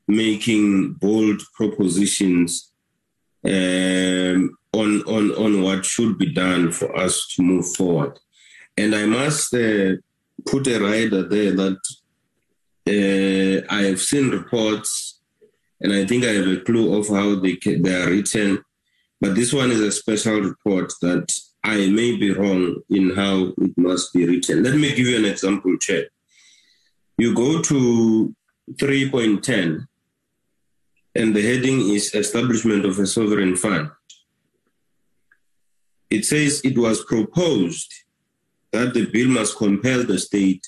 making 0.07 0.93
bold 0.93 1.41
propositions 1.53 2.71
um, 3.45 4.57
on, 4.73 5.01
on, 5.03 5.31
on 5.31 5.61
what 5.61 5.85
should 5.85 6.17
be 6.17 6.33
done 6.33 6.71
for 6.71 6.95
us 6.95 7.27
to 7.35 7.41
move 7.41 7.67
forward. 7.75 8.19
And 8.77 8.95
I 8.95 9.05
must 9.05 9.53
uh, 9.53 9.95
put 10.45 10.67
a 10.67 10.79
rider 10.79 11.23
there 11.27 11.51
that 11.51 11.79
uh, 12.87 13.73
I 13.73 13.81
have 13.83 14.01
seen 14.01 14.29
reports 14.29 15.20
and 15.81 15.91
I 15.93 16.05
think 16.05 16.23
I 16.23 16.29
have 16.29 16.47
a 16.47 16.61
clue 16.61 16.93
of 16.97 17.07
how 17.07 17.35
they 17.35 17.57
they 17.63 17.95
are 17.95 18.09
written. 18.09 18.63
But 19.19 19.35
this 19.35 19.53
one 19.53 19.71
is 19.71 19.81
a 19.81 19.91
special 19.91 20.41
report 20.41 20.93
that 21.01 21.31
I 21.63 21.89
may 21.89 22.17
be 22.17 22.31
wrong 22.31 22.81
in 22.89 23.15
how 23.15 23.53
it 23.57 23.77
must 23.77 24.13
be 24.13 24.25
written. 24.25 24.63
Let 24.63 24.75
me 24.75 24.89
give 24.95 25.07
you 25.07 25.17
an 25.17 25.25
example, 25.25 25.77
Chair. 25.77 26.05
You 27.17 27.35
go 27.35 27.61
to 27.61 28.35
3.10, 28.73 29.85
and 31.15 31.35
the 31.35 31.41
heading 31.41 31.81
is 31.89 32.15
Establishment 32.15 32.85
of 32.85 32.97
a 32.97 33.05
Sovereign 33.05 33.55
Fund. 33.55 33.91
It 36.09 36.25
says 36.25 36.61
it 36.63 36.77
was 36.77 37.05
proposed 37.05 37.93
that 38.71 38.93
the 38.93 39.05
bill 39.05 39.27
must 39.27 39.57
compel 39.57 40.03
the 40.03 40.17
state 40.17 40.67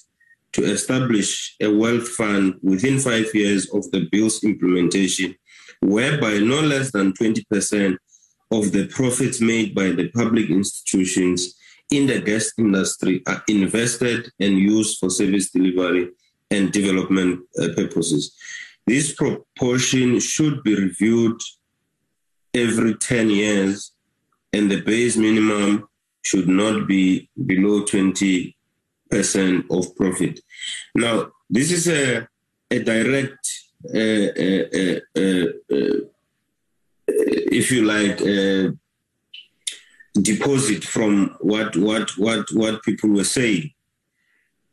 to 0.53 0.63
establish 0.63 1.55
a 1.61 1.67
wealth 1.67 2.07
fund 2.07 2.55
within 2.61 2.99
five 2.99 3.33
years 3.33 3.69
of 3.73 3.89
the 3.91 4.07
bill's 4.11 4.43
implementation, 4.43 5.35
whereby 5.81 6.37
no 6.37 6.61
less 6.61 6.91
than 6.91 7.13
20% 7.13 7.97
of 8.51 8.71
the 8.71 8.87
profits 8.87 9.41
made 9.41 9.73
by 9.73 9.89
the 9.89 10.09
public 10.09 10.49
institutions 10.49 11.55
in 11.91 12.07
the 12.07 12.19
gas 12.19 12.51
industry 12.57 13.21
are 13.27 13.43
invested 13.47 14.31
and 14.39 14.57
used 14.57 14.99
for 14.99 15.09
service 15.09 15.49
delivery 15.51 16.09
and 16.51 16.71
development 16.71 17.39
uh, 17.59 17.67
purposes. 17.75 18.35
This 18.85 19.13
proportion 19.13 20.19
should 20.19 20.61
be 20.63 20.75
reviewed 20.75 21.39
every 22.53 22.95
10 22.95 23.29
years, 23.29 23.91
and 24.51 24.69
the 24.69 24.81
base 24.81 25.17
minimum 25.17 25.87
should 26.21 26.47
not 26.47 26.87
be 26.87 27.29
below 27.45 27.83
20% 27.83 28.53
of 29.69 29.95
profit. 29.95 30.39
Now, 30.95 31.31
this 31.49 31.71
is 31.71 31.87
a, 31.87 32.27
a 32.71 32.79
direct, 32.79 33.47
uh, 33.93 34.27
uh, 34.45 34.65
uh, 34.81 34.99
uh, 35.15 35.47
uh, 35.75 35.99
if 37.07 37.71
you 37.71 37.83
like, 37.85 38.21
uh, 38.21 38.71
deposit 40.21 40.83
from 40.83 41.35
what 41.39 41.75
what 41.75 42.15
what 42.17 42.45
what 42.53 42.83
people 42.83 43.09
were 43.09 43.23
saying, 43.23 43.71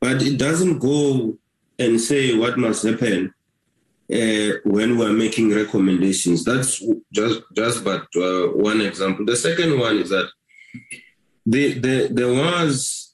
but 0.01 0.23
it 0.23 0.39
doesn't 0.39 0.79
go 0.79 1.39
and 1.79 2.01
say 2.01 2.37
what 2.37 2.59
must 2.59 2.83
happen 2.83 3.33
uh, 4.13 4.51
when 4.65 4.99
we're 4.99 5.13
making 5.13 5.55
recommendations. 5.55 6.45
That's 6.45 6.83
just 7.13 7.43
just 7.55 7.85
but 7.85 8.07
uh, 8.17 8.49
one 8.49 8.81
example. 8.81 9.25
The 9.25 9.37
second 9.37 9.79
one 9.79 9.99
is 9.99 10.11
that 10.11 10.29
the, 11.47 11.79
the, 11.79 12.09
there 12.13 12.33
was 12.33 13.10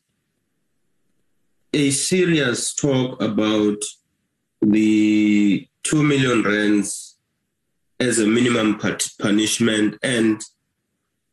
a 1.76 1.90
serious 1.90 2.74
talk 2.74 3.20
about 3.20 3.76
the 4.62 5.68
two 5.82 6.02
million 6.02 6.42
rands 6.42 7.18
as 8.00 8.18
a 8.18 8.26
minimum 8.26 8.80
punishment 9.20 9.98
and 10.02 10.42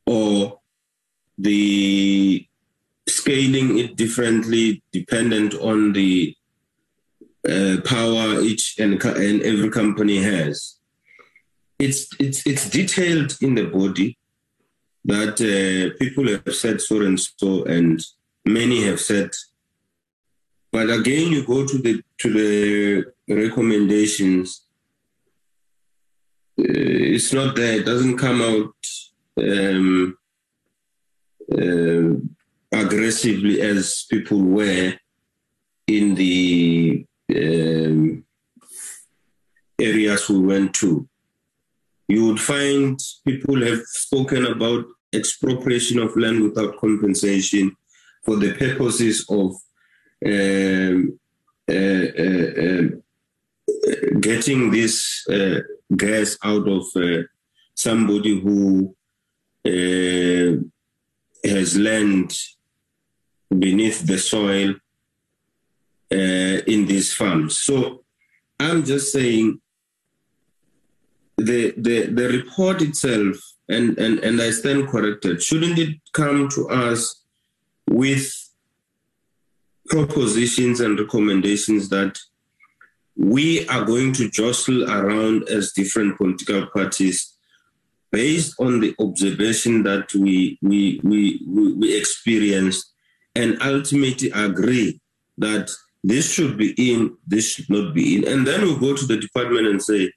or 0.05 0.59
the 1.37 2.45
scaling 3.07 3.79
it 3.79 3.95
differently 3.95 4.83
dependent 4.91 5.53
on 5.55 5.93
the 5.93 6.35
uh, 7.47 7.77
power 7.85 8.41
each 8.41 8.77
and, 8.79 9.01
and 9.05 9.41
every 9.43 9.69
company 9.69 10.21
has. 10.21 10.75
It's, 11.79 12.07
it's, 12.19 12.45
it's 12.45 12.69
detailed 12.69 13.37
in 13.41 13.55
the 13.55 13.67
body 13.67 14.17
that 15.05 15.35
uh, 15.39 15.97
people 15.99 16.27
have 16.27 16.53
said 16.53 16.81
so 16.81 17.01
and 17.01 17.17
so, 17.17 17.63
and 17.63 18.01
many 18.45 18.83
have 18.83 18.99
said. 18.99 19.31
But 20.73 20.89
again, 20.89 21.31
you 21.31 21.45
go 21.45 21.67
to 21.67 21.77
the 21.77 22.01
to 22.17 22.33
the 22.33 23.05
recommendations. 23.29 24.65
Uh, 26.59 27.13
it's 27.15 27.31
not 27.31 27.55
there. 27.55 27.75
It 27.79 27.85
doesn't 27.85 28.17
come 28.17 28.41
out 28.41 28.75
um, 29.37 30.17
uh, 31.51 32.79
aggressively 32.83 33.61
as 33.61 34.07
people 34.09 34.41
were 34.41 34.93
in 35.85 36.15
the 36.15 37.05
um, 37.35 38.23
areas 39.79 40.27
we 40.27 40.39
went 40.39 40.73
to. 40.81 41.07
You 42.07 42.25
would 42.25 42.39
find 42.39 42.99
people 43.27 43.61
have 43.61 43.81
spoken 43.85 44.47
about 44.47 44.85
expropriation 45.13 45.99
of 45.99 46.17
land 46.17 46.41
without 46.41 46.79
compensation 46.79 47.77
for 48.25 48.37
the 48.37 48.53
purposes 48.55 49.23
of 49.29 49.53
getting 54.19 54.71
this 54.71 55.25
uh, 55.29 55.59
gas 55.95 56.37
out 56.43 56.67
of 56.67 56.83
uh, 56.95 57.23
somebody 57.75 58.39
who 58.39 58.95
uh, 59.65 60.57
has 61.43 61.77
land 61.77 62.37
beneath 63.49 64.05
the 64.05 64.17
soil 64.17 64.75
in 66.11 66.85
these 66.85 67.11
farms. 67.11 67.57
So 67.57 68.03
I'm 68.59 68.85
just 68.85 69.11
saying 69.11 69.59
the 71.37 71.73
the 71.77 72.07
the 72.07 72.27
report 72.29 72.81
itself 72.81 73.37
and 73.67 73.97
and 73.97 74.19
and 74.19 74.39
I 74.41 74.51
stand 74.51 74.87
corrected 74.87 75.41
shouldn't 75.41 75.79
it 75.79 75.97
come 76.11 76.47
to 76.49 76.69
us 76.69 77.23
with 77.89 78.42
propositions 79.87 80.79
and 80.79 80.99
recommendations 80.99 81.89
that 81.89 82.17
we 83.15 83.67
are 83.67 83.85
going 83.85 84.13
to 84.13 84.29
jostle 84.29 84.89
around 84.89 85.47
as 85.49 85.73
different 85.73 86.17
political 86.17 86.65
parties 86.67 87.35
based 88.11 88.55
on 88.59 88.79
the 88.79 88.95
observation 88.99 89.83
that 89.83 90.13
we 90.13 90.57
we 90.61 90.99
we 91.03 91.41
we, 91.47 91.73
we 91.73 91.97
experienced 91.97 92.93
and 93.35 93.61
ultimately 93.61 94.31
agree 94.31 94.99
that 95.37 95.69
this 96.03 96.31
should 96.31 96.57
be 96.57 96.73
in 96.77 97.15
this 97.27 97.51
should 97.51 97.69
not 97.69 97.93
be 97.93 98.17
in 98.17 98.27
and 98.27 98.47
then 98.47 98.61
we 98.61 98.77
go 98.79 98.95
to 98.95 99.05
the 99.05 99.17
department 99.17 99.67
and 99.67 99.81
say 99.81 100.11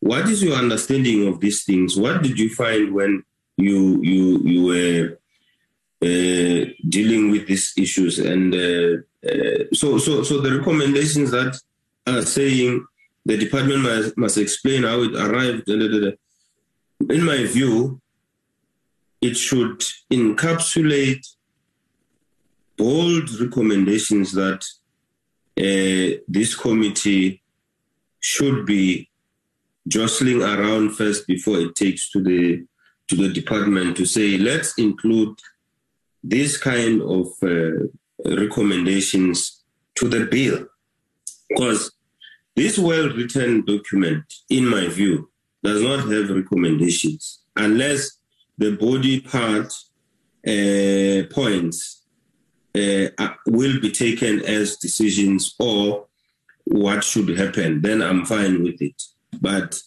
what 0.00 0.28
is 0.28 0.42
your 0.42 0.54
understanding 0.54 1.26
of 1.26 1.40
these 1.40 1.64
things? 1.64 1.96
What 1.96 2.22
did 2.22 2.38
you 2.38 2.54
find 2.54 2.92
when 2.92 3.24
you 3.56 4.00
you 4.02 4.38
you 4.44 4.64
were 4.64 5.18
dealing 6.00 7.30
with 7.30 7.46
these 7.46 7.72
issues? 7.76 8.18
And 8.18 8.54
uh, 8.54 9.02
uh, 9.28 9.64
so 9.72 9.98
so 9.98 10.22
so 10.22 10.40
the 10.40 10.58
recommendations 10.58 11.30
that 11.30 11.58
are 12.06 12.22
saying 12.22 12.86
the 13.24 13.36
department 13.36 13.80
must, 13.80 14.16
must 14.16 14.38
explain 14.38 14.84
how 14.84 15.02
it 15.02 15.14
arrived. 15.14 15.66
Da, 15.66 15.76
da, 15.76 15.88
da, 15.88 16.10
in 17.14 17.24
my 17.24 17.44
view, 17.44 18.00
it 19.20 19.36
should 19.36 19.80
encapsulate 20.10 21.26
bold 22.76 23.28
recommendations 23.40 24.32
that 24.32 24.64
uh, 25.58 26.18
this 26.28 26.54
committee 26.54 27.42
should 28.20 28.64
be 28.64 29.10
jostling 29.86 30.42
around 30.42 30.90
first 30.90 31.26
before 31.26 31.58
it 31.58 31.74
takes 31.74 32.10
to 32.10 32.22
the 32.22 32.64
to 33.08 33.16
the 33.16 33.28
department 33.32 33.96
to 33.96 34.04
say 34.04 34.36
let's 34.36 34.74
include 34.76 35.34
this 36.28 36.56
kind 36.56 37.00
of 37.02 37.26
uh, 37.42 37.86
recommendations 38.42 39.64
to 39.94 40.08
the 40.08 40.26
bill 40.26 40.66
because 41.48 41.92
this 42.56 42.78
well 42.78 43.08
written 43.10 43.64
document 43.64 44.24
in 44.50 44.64
my 44.66 44.86
view 44.88 45.30
does 45.62 45.82
not 45.82 46.00
have 46.12 46.30
recommendations 46.30 47.40
unless 47.56 48.18
the 48.58 48.72
body 48.76 49.20
part 49.20 49.72
uh, 50.46 51.26
points 51.34 52.04
uh, 52.74 53.28
will 53.46 53.80
be 53.80 53.90
taken 53.90 54.40
as 54.44 54.76
decisions 54.76 55.54
or 55.58 56.06
what 56.64 57.02
should 57.02 57.28
happen 57.38 57.80
then 57.80 58.02
i'm 58.02 58.24
fine 58.24 58.62
with 58.62 58.80
it 58.80 59.02
but 59.40 59.80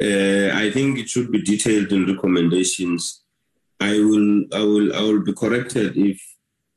uh, 0.00 0.50
I 0.54 0.70
think 0.72 0.98
it 0.98 1.08
should 1.08 1.30
be 1.30 1.42
detailed 1.42 1.92
in 1.92 2.06
recommendations. 2.06 3.21
I 3.90 3.92
will, 4.08 4.44
I 4.60 4.62
will, 4.70 4.88
I 4.98 5.00
will 5.06 5.24
be 5.24 5.34
corrected 5.42 5.96
if 5.96 6.18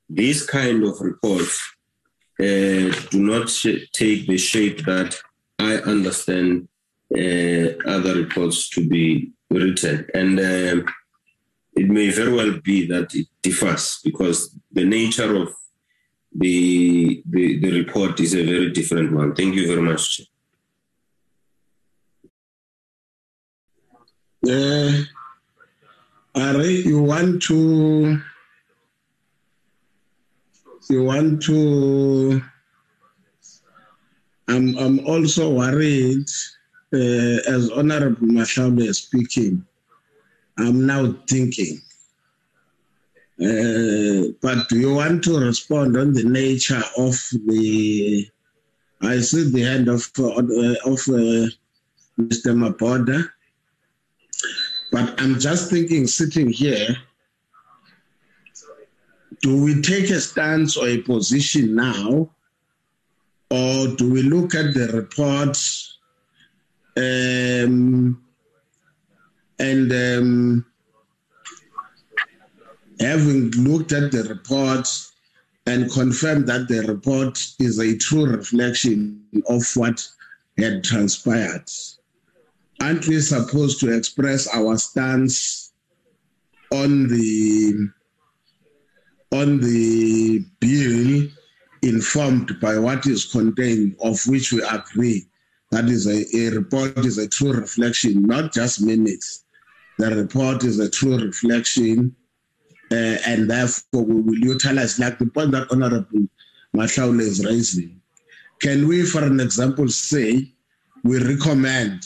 these 0.09 0.41
kind 0.57 0.83
of 0.83 0.99
reports 1.11 1.55
uh, 2.39 2.87
do 3.13 3.19
not 3.31 3.49
sh- 3.49 3.85
take 3.93 4.21
the 4.27 4.37
shape 4.37 4.79
that 4.85 5.11
I 5.59 5.73
understand 5.93 6.67
uh, 7.15 7.67
other 7.95 8.13
reports 8.23 8.69
to 8.73 8.87
be 8.87 9.31
written, 9.49 10.07
and 10.19 10.39
um, 10.39 10.85
it 11.75 11.87
may 11.97 12.09
very 12.09 12.33
well 12.39 12.53
be 12.63 12.87
that 12.87 13.13
it 13.13 13.27
differs 13.41 13.99
because 14.03 14.37
the 14.71 14.85
nature 14.99 15.31
of 15.43 15.49
the 16.43 17.21
the, 17.33 17.59
the 17.59 17.71
report 17.81 18.19
is 18.19 18.33
a 18.33 18.43
very 18.43 18.71
different 18.71 19.13
one. 19.13 19.35
Thank 19.35 19.55
you 19.55 19.67
very 19.67 19.81
much. 19.81 20.21
Uh, 24.47 25.14
Are 26.35 26.61
you 26.61 27.01
want 27.01 27.41
to 27.43 28.21
you 30.89 31.03
want 31.03 31.41
to 31.43 32.41
I'm 34.47 34.77
I'm 34.77 34.99
also 35.07 35.53
worried 35.53 36.27
uh, 36.93 37.39
as 37.47 37.71
Honorable 37.71 38.39
is 38.39 38.97
speaking, 38.97 39.65
I'm 40.57 40.85
now 40.85 41.15
thinking. 41.27 41.81
Uh, 43.41 44.31
but 44.41 44.69
do 44.69 44.79
you 44.79 44.93
want 44.95 45.23
to 45.25 45.39
respond 45.39 45.97
on 45.97 46.13
the 46.13 46.23
nature 46.23 46.83
of 46.97 47.15
the? 47.47 48.29
I 49.01 49.19
see 49.19 49.51
the 49.51 49.61
hand 49.61 49.89
of 49.89 50.09
uh, 50.19 50.91
of 50.91 50.99
uh, 51.09 51.49
Mr. 52.19 52.53
Maboda, 52.55 53.29
but 54.95 55.21
I'm 55.21 55.37
just 55.39 55.69
thinking, 55.69 56.07
sitting 56.07 56.49
here, 56.49 56.95
do 59.41 59.61
we 59.61 59.81
take 59.81 60.09
a 60.09 60.21
stance 60.21 60.77
or 60.77 60.87
a 60.87 61.01
position 61.01 61.75
now, 61.75 62.29
or 63.51 63.87
do 63.87 64.09
we 64.09 64.21
look 64.21 64.55
at 64.55 64.73
the 64.73 64.87
report 64.93 65.57
um, 66.95 68.23
and 69.59 69.91
um, 69.91 70.65
having 73.01 73.51
looked 73.51 73.91
at 73.91 74.13
the 74.13 74.23
report 74.29 74.87
and 75.65 75.91
confirmed 75.91 76.47
that 76.47 76.69
the 76.69 76.83
report 76.83 77.37
is 77.59 77.79
a 77.79 77.97
true 77.97 78.27
reflection 78.27 79.21
of 79.49 79.61
what 79.75 80.07
had 80.57 80.85
transpired, 80.85 81.69
aren't 82.81 83.07
we 83.07 83.19
supposed 83.19 83.79
to 83.79 83.95
express 83.95 84.47
our 84.53 84.77
stance 84.77 85.73
on 86.71 87.07
the 87.07 87.89
on 89.31 89.59
the 89.59 90.45
bill 90.59 91.27
informed 91.81 92.59
by 92.59 92.77
what 92.77 93.05
is 93.05 93.25
contained 93.25 93.95
of 94.01 94.19
which 94.27 94.51
we 94.51 94.61
agree? 94.63 95.25
That 95.71 95.85
is 95.85 96.07
a, 96.07 96.25
a 96.37 96.51
report 96.51 96.97
is 96.99 97.17
a 97.17 97.27
true 97.27 97.53
reflection 97.53 98.23
not 98.23 98.53
just 98.53 98.81
minutes. 98.81 99.43
The 99.97 100.15
report 100.15 100.63
is 100.63 100.79
a 100.79 100.89
true 100.89 101.17
reflection 101.17 102.15
uh, 102.91 103.17
and 103.25 103.49
therefore 103.49 104.03
we 104.03 104.21
will 104.21 104.37
utilize 104.37 104.99
like 104.99 105.17
the 105.17 105.25
point 105.25 105.51
that 105.51 105.71
honorable 105.71 106.27
Mashaule 106.75 107.21
is 107.21 107.43
raising. 107.45 108.01
Can 108.59 108.87
we 108.87 109.03
for 109.03 109.23
an 109.23 109.39
example 109.39 109.87
say 109.87 110.51
we 111.03 111.19
recommend 111.23 112.03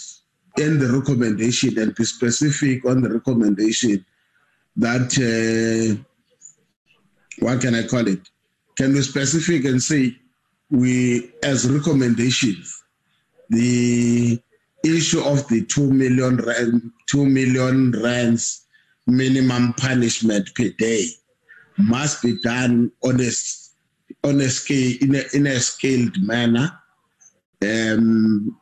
in 0.60 0.80
the 0.80 0.88
recommendation 0.88 1.78
and 1.80 1.96
be 1.96 2.04
specific 2.04 2.86
on 2.86 3.02
the 3.02 3.10
recommendation 3.10 4.06
that 4.76 5.10
uh, 5.20 6.04
what 7.40 7.62
can 7.62 7.76
I 7.76 7.88
call 7.88 8.08
it? 8.08 8.30
Can 8.78 8.94
be 8.94 9.02
specific 9.02 9.66
and 9.66 9.82
say 9.82 10.16
we, 10.70 11.32
as 11.44 11.70
recommendations, 11.70 12.84
the 13.50 14.40
issue 14.84 15.22
of 15.22 15.48
the 15.48 15.66
two 15.66 15.92
million 15.92 16.38
rand, 16.38 16.92
two 17.08 17.26
million 17.26 17.92
rands 18.04 18.66
minimum 19.08 19.74
punishment 19.74 20.54
per 20.56 20.70
day 20.78 21.08
must 21.78 22.22
be 22.22 22.38
done 22.44 22.92
on 23.04 23.20
a 23.20 23.32
on 24.24 24.40
a 24.42 24.50
scale 24.50 24.98
in 25.02 25.16
a, 25.16 25.24
in 25.34 25.48
a 25.48 25.60
scaled 25.60 26.22
manner, 26.22 26.72
um, 27.64 28.58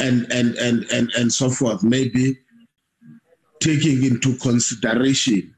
and 0.00 0.30
and 0.32 0.56
and 0.56 0.84
and 0.92 1.10
and 1.16 1.32
so 1.32 1.50
forth. 1.50 1.82
Maybe 1.82 2.38
taking 3.60 4.04
into 4.04 4.36
consideration 4.38 5.54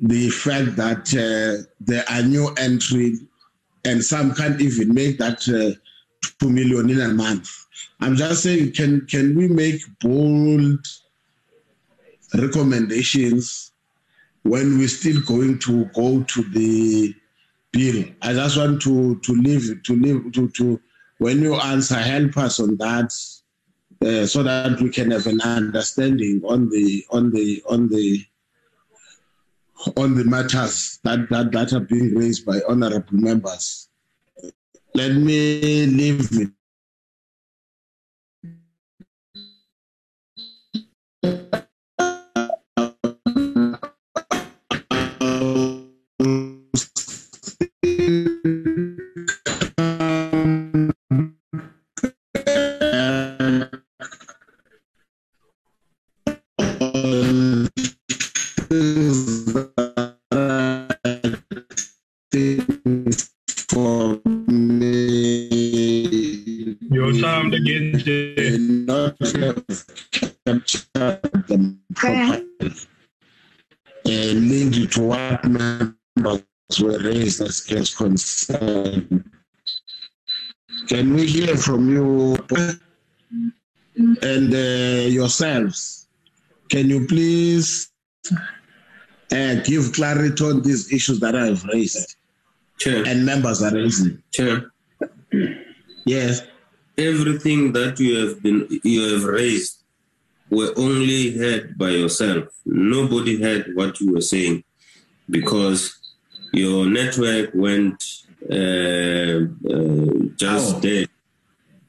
the 0.00 0.30
fact 0.30 0.76
that 0.76 1.14
uh, 1.14 1.64
there 1.80 2.04
are 2.10 2.22
new 2.22 2.52
entry 2.58 3.18
and 3.84 4.04
some 4.04 4.34
can't 4.34 4.60
even 4.60 4.94
make 4.94 5.18
that 5.18 5.48
uh, 5.48 5.78
2 6.40 6.50
million 6.50 6.90
in 6.90 7.00
a 7.00 7.08
month. 7.08 7.50
I'm 8.00 8.16
just 8.16 8.42
saying, 8.42 8.72
can, 8.72 9.06
can 9.06 9.36
we 9.36 9.48
make 9.48 9.80
bold 10.00 10.84
recommendations 12.34 13.72
when 14.42 14.78
we're 14.78 14.88
still 14.88 15.20
going 15.22 15.58
to 15.60 15.86
go 15.86 16.22
to 16.22 16.42
the 16.50 17.14
bill? 17.72 18.04
I 18.22 18.34
just 18.34 18.56
want 18.56 18.82
to, 18.82 19.18
to 19.18 19.32
leave, 19.32 19.82
to 19.82 19.96
leave, 19.96 20.32
to, 20.32 20.48
to, 20.48 20.80
when 21.22 21.40
you 21.40 21.54
answer, 21.54 21.96
help 21.96 22.36
us 22.36 22.60
on 22.60 22.76
that. 22.78 23.12
Uh, 24.04 24.26
so 24.26 24.42
that 24.42 24.80
we 24.80 24.90
can 24.90 25.12
have 25.12 25.28
an 25.28 25.40
understanding 25.42 26.40
on 26.44 26.68
the 26.70 27.06
on 27.10 27.30
the 27.30 27.62
on 27.70 27.88
the 27.88 28.26
on 29.96 30.16
the 30.16 30.24
matters 30.24 30.98
that, 31.04 31.28
that, 31.30 31.52
that 31.52 31.72
are 31.72 31.80
being 31.80 32.14
raised 32.14 32.44
by 32.44 32.60
honorable 32.68 33.14
members. 33.14 33.88
Let 34.94 35.12
me 35.12 35.86
leave 35.86 36.28
it. 36.32 36.50
For 63.68 64.18
me 64.48 65.44
Your 66.90 67.12
sound 67.12 67.52
again, 67.52 67.98
Jay. 67.98 68.56
not 68.58 69.18
have 69.36 69.62
captured 70.42 71.20
them 71.48 71.80
properly 71.94 72.46
and 74.06 74.48
linked 74.48 74.92
to 74.94 75.02
what 75.02 75.44
members 75.44 76.42
were 76.80 76.98
raised 77.00 77.42
as 77.42 77.60
case 77.60 77.94
concern. 77.94 79.30
Can 80.88 81.12
we 81.12 81.26
hear 81.26 81.58
from 81.58 81.90
you 81.90 82.38
and 84.22 84.54
uh, 84.54 85.08
yourselves? 85.08 86.08
Can 86.70 86.88
you 86.88 87.06
please 87.06 87.92
uh, 89.32 89.54
give 89.64 89.92
clarity 89.92 90.44
on 90.44 90.62
these 90.62 90.92
issues 90.92 91.18
that 91.20 91.34
I 91.34 91.46
have 91.46 91.64
raised 91.64 92.16
Chair, 92.78 93.04
and 93.06 93.24
members 93.24 93.62
are 93.62 93.74
raising? 93.74 94.22
Chair, 94.32 94.70
Yes. 96.04 96.42
everything 96.98 97.72
that 97.72 97.98
you 97.98 98.12
have 98.22 98.42
been 98.42 98.58
you 98.84 99.00
have 99.12 99.24
raised 99.24 99.74
were 100.50 100.72
only 100.76 101.22
heard 101.38 101.78
by 101.78 101.90
yourself. 101.90 102.44
Nobody 102.66 103.40
heard 103.42 103.64
what 103.74 103.98
you 104.00 104.12
were 104.12 104.20
saying 104.34 104.56
because 105.30 105.80
your 106.52 106.84
network 106.98 107.50
went 107.54 107.96
uh, 108.50 109.38
uh, 109.74 110.12
just 110.44 110.76
Oh. 110.76 110.80
dead. 110.80 111.08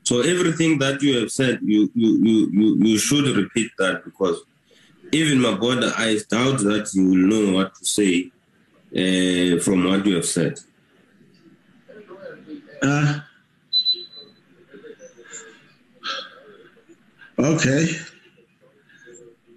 So 0.10 0.22
everything 0.22 0.80
that 0.80 1.02
you 1.02 1.14
have 1.20 1.32
said, 1.32 1.60
you 1.74 1.90
you 2.02 2.10
you 2.28 2.38
you, 2.60 2.68
you 2.90 2.98
should 2.98 3.26
repeat 3.36 3.72
that 3.80 3.95
because 4.06 4.38
even 5.14 5.40
my 5.40 5.53
brother, 5.56 5.94
I 5.95 6.19
doubt 6.30 6.60
that 6.60 6.90
you 6.94 7.06
will 7.07 7.15
know 7.15 7.53
what 7.53 7.76
to 7.76 7.85
say 7.85 8.31
uh, 8.91 9.60
from 9.61 9.84
what 9.85 10.06
you 10.06 10.15
have 10.15 10.26
said. 10.26 10.60
Uh, 12.81 13.19
okay. 17.40 17.88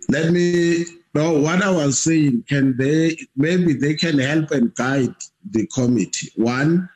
Let 0.08 0.30
me 0.30 0.84
know 1.14 1.40
what 1.40 1.62
I 1.62 1.70
was 1.70 1.98
saying. 1.98 2.44
Can 2.48 2.76
they 2.76 3.16
maybe 3.34 3.72
they 3.72 3.94
can 3.94 4.18
help 4.18 4.50
and 4.50 4.74
guide 4.74 5.14
the 5.50 5.66
committee? 5.68 6.30
One, 6.36 6.88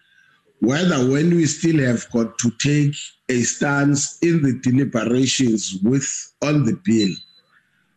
whether 0.61 1.11
when 1.11 1.31
we 1.35 1.47
still 1.47 1.85
have 1.85 2.09
got 2.11 2.39
to 2.39 2.51
take 2.59 2.95
a 3.29 3.41
stance 3.43 4.19
in 4.21 4.43
the 4.43 4.61
deliberations 4.63 5.79
with 5.83 6.07
on 6.43 6.65
the 6.65 6.79
bill, 6.85 7.11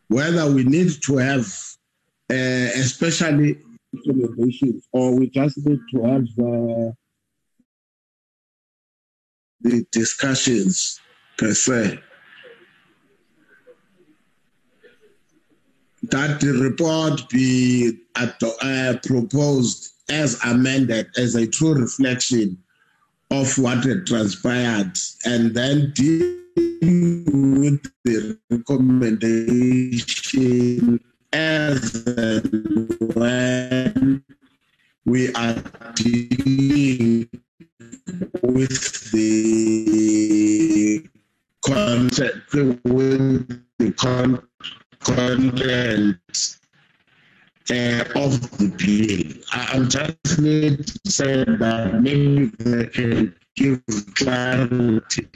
whether 0.07 0.51
we 0.51 0.63
need 0.63 0.91
to 1.03 1.17
have 1.17 1.45
uh, 2.31 2.69
especially 2.75 3.57
recommendations 3.93 4.87
or 4.91 5.15
we 5.15 5.29
just 5.29 5.57
need 5.65 5.79
to 5.91 6.03
have 6.03 6.23
uh, 6.39 6.91
the 9.61 9.85
discussions 9.91 10.99
per 11.37 11.53
se. 11.53 11.99
That 16.03 16.41
the 16.41 16.51
report 16.51 17.29
be 17.29 17.99
at, 18.15 18.35
uh, 18.43 18.97
proposed 19.05 19.93
as 20.09 20.39
amended 20.43 21.07
as 21.17 21.35
a 21.35 21.47
true 21.47 21.75
reflection 21.75 22.57
of 23.31 23.57
what 23.57 23.83
had 23.85 24.05
transpired 24.05 24.93
and 25.25 25.55
then 25.55 25.91
deal 25.95 26.42
with 26.55 27.81
the 28.03 28.37
recommendation 28.49 30.99
as 31.31 32.03
and 32.05 32.97
when 33.15 34.23
we 35.05 35.33
are 35.33 35.55
dealing 35.95 37.29
with 38.41 39.11
the 39.11 41.07
content 41.65 42.43
with 42.85 43.63
the 43.79 43.91
con- 43.93 44.45
content 44.99 46.17
uh, 47.69 48.03
of 48.15 48.41
the 48.57 48.67
bill. 48.77 49.23
I'm 49.51 49.89
just 49.89 50.39
need 50.39 50.87
to 50.87 50.99
say 51.11 51.43
that 51.45 52.01
maybe 52.01 52.45
they 52.59 52.85
can 52.87 53.35
give 53.55 53.81
clarity, 54.15 55.27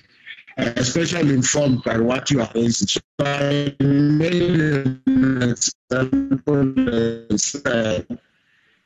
especially 0.58 1.34
informed 1.34 1.84
by 1.84 1.98
what 1.98 2.32
you 2.32 2.42
are 2.42 2.50
raising. 2.56 2.88
So 2.88 3.00
I 3.20 3.76
made 3.80 4.60
an 4.60 5.02
example 5.52 6.74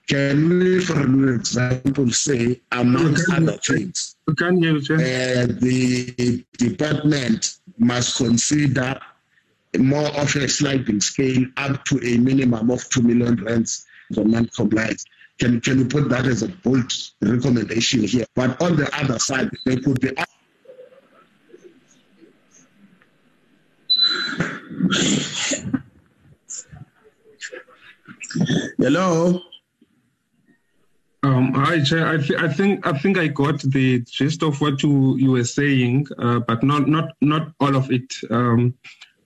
can 0.07 0.49
we, 0.49 0.81
for 0.81 0.99
an 0.99 1.30
example, 1.30 2.10
say, 2.11 2.60
amongst 2.73 3.30
Okay. 3.30 3.38
other 3.38 3.57
things, 3.65 4.18
We 4.27 4.35
can't 4.35 4.60
hear 4.61 4.73
you, 4.73 4.81
Chair. 4.81 4.98
uh, 4.98 5.48
the 5.60 6.43
department 6.57 7.60
must 7.77 8.18
consider 8.18 8.99
more 9.77 10.07
of 10.07 10.35
a 10.35 10.49
sliding 10.49 10.99
scale 10.99 11.45
up 11.56 11.85
to 11.85 11.99
a 12.06 12.18
minimum 12.18 12.69
of 12.72 12.89
2 12.89 13.02
million 13.03 13.41
rands 13.43 13.85
for 14.14 14.26
non-compliance. 14.26 15.06
Can, 15.39 15.61
can 15.61 15.80
you 15.80 15.85
put 15.85 16.10
that 16.10 16.26
as 16.26 16.43
a 16.43 16.49
bold 16.49 16.91
recommendation 17.22 18.02
here? 18.03 18.26
But 18.35 18.61
on 18.61 18.76
the 18.76 18.93
other 18.93 19.18
side, 19.18 19.49
there 19.65 19.80
could 19.80 20.02
be 20.02 20.10
Hello. 28.77 29.41
Um, 31.23 31.53
hi, 31.53 31.83
Chair. 31.83 32.07
I, 32.07 32.17
th- 32.17 32.39
I 32.39 32.47
think 32.47 32.87
I 32.87 32.97
think 32.97 33.17
I 33.17 33.27
got 33.27 33.61
the 33.61 33.99
gist 34.01 34.41
of 34.41 34.59
what 34.59 34.81
you, 34.81 35.17
you 35.17 35.31
were 35.31 35.43
saying, 35.43 36.07
uh, 36.17 36.39
but 36.39 36.63
not 36.63 36.87
not 36.87 37.11
not 37.21 37.53
all 37.59 37.75
of 37.75 37.91
it. 37.91 38.13
Um, 38.29 38.73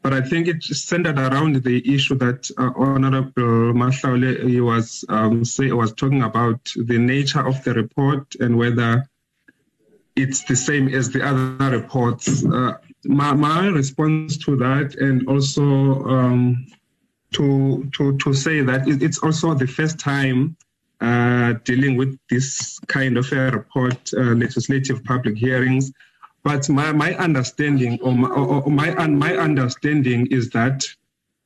but 0.01 0.13
I 0.13 0.21
think 0.21 0.47
it's 0.47 0.77
centered 0.77 1.17
around 1.17 1.63
the 1.63 1.95
issue 1.95 2.15
that 2.15 2.51
uh, 2.57 2.71
Honorable 2.75 3.73
Mashaule 3.73 4.47
he 4.47 4.61
was 4.61 5.05
um, 5.09 5.45
say 5.45 5.71
was 5.71 5.93
talking 5.93 6.21
about 6.21 6.59
the 6.75 6.97
nature 6.97 7.47
of 7.47 7.63
the 7.63 7.73
report 7.73 8.35
and 8.39 8.57
whether 8.57 9.09
it's 10.15 10.43
the 10.43 10.55
same 10.55 10.89
as 10.89 11.09
the 11.09 11.25
other 11.25 11.77
reports. 11.77 12.45
Uh, 12.45 12.73
my 13.05 13.33
my 13.33 13.67
response 13.67 14.37
to 14.45 14.55
that, 14.57 14.95
and 14.95 15.27
also 15.27 16.03
um, 16.05 16.65
to 17.33 17.89
to 17.93 18.17
to 18.17 18.33
say 18.33 18.61
that 18.61 18.87
it's 18.87 19.19
also 19.19 19.53
the 19.53 19.67
first 19.67 19.99
time 19.99 20.55
uh, 21.01 21.53
dealing 21.63 21.97
with 21.97 22.17
this 22.29 22.79
kind 22.87 23.17
of 23.17 23.31
a 23.31 23.51
report, 23.51 24.11
uh, 24.17 24.21
legislative 24.33 25.03
public 25.03 25.37
hearings. 25.37 25.91
But 26.43 26.69
my, 26.69 26.91
my 26.91 27.15
understanding, 27.15 27.99
or 28.01 28.13
my, 28.13 28.29
or 28.29 28.69
my, 28.69 29.07
my 29.07 29.35
understanding 29.35 30.27
is 30.27 30.51
that 30.51 30.85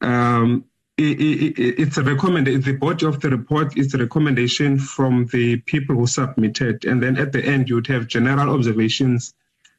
um, 0.02 0.66
i 1.00 1.04
i 1.04 1.06
i- 1.06 1.76
it's 1.84 1.98
a 1.98 2.04
recommendation. 2.04 2.62
The 2.62 2.74
body 2.74 3.06
of 3.06 3.22
the 3.22 3.30
report 3.30 3.78
is 3.78 3.94
a 3.94 3.98
recommendation 3.98 4.78
from 4.78 5.26
the 5.28 5.58
people 5.72 5.96
who 5.96 6.06
submitted, 6.06 6.84
and 6.86 7.02
then 7.02 7.18
at 7.18 7.32
the 7.32 7.44
end 7.44 7.70
you'd 7.70 7.88
have 7.88 8.08
general 8.08 8.54
observations 8.54 9.34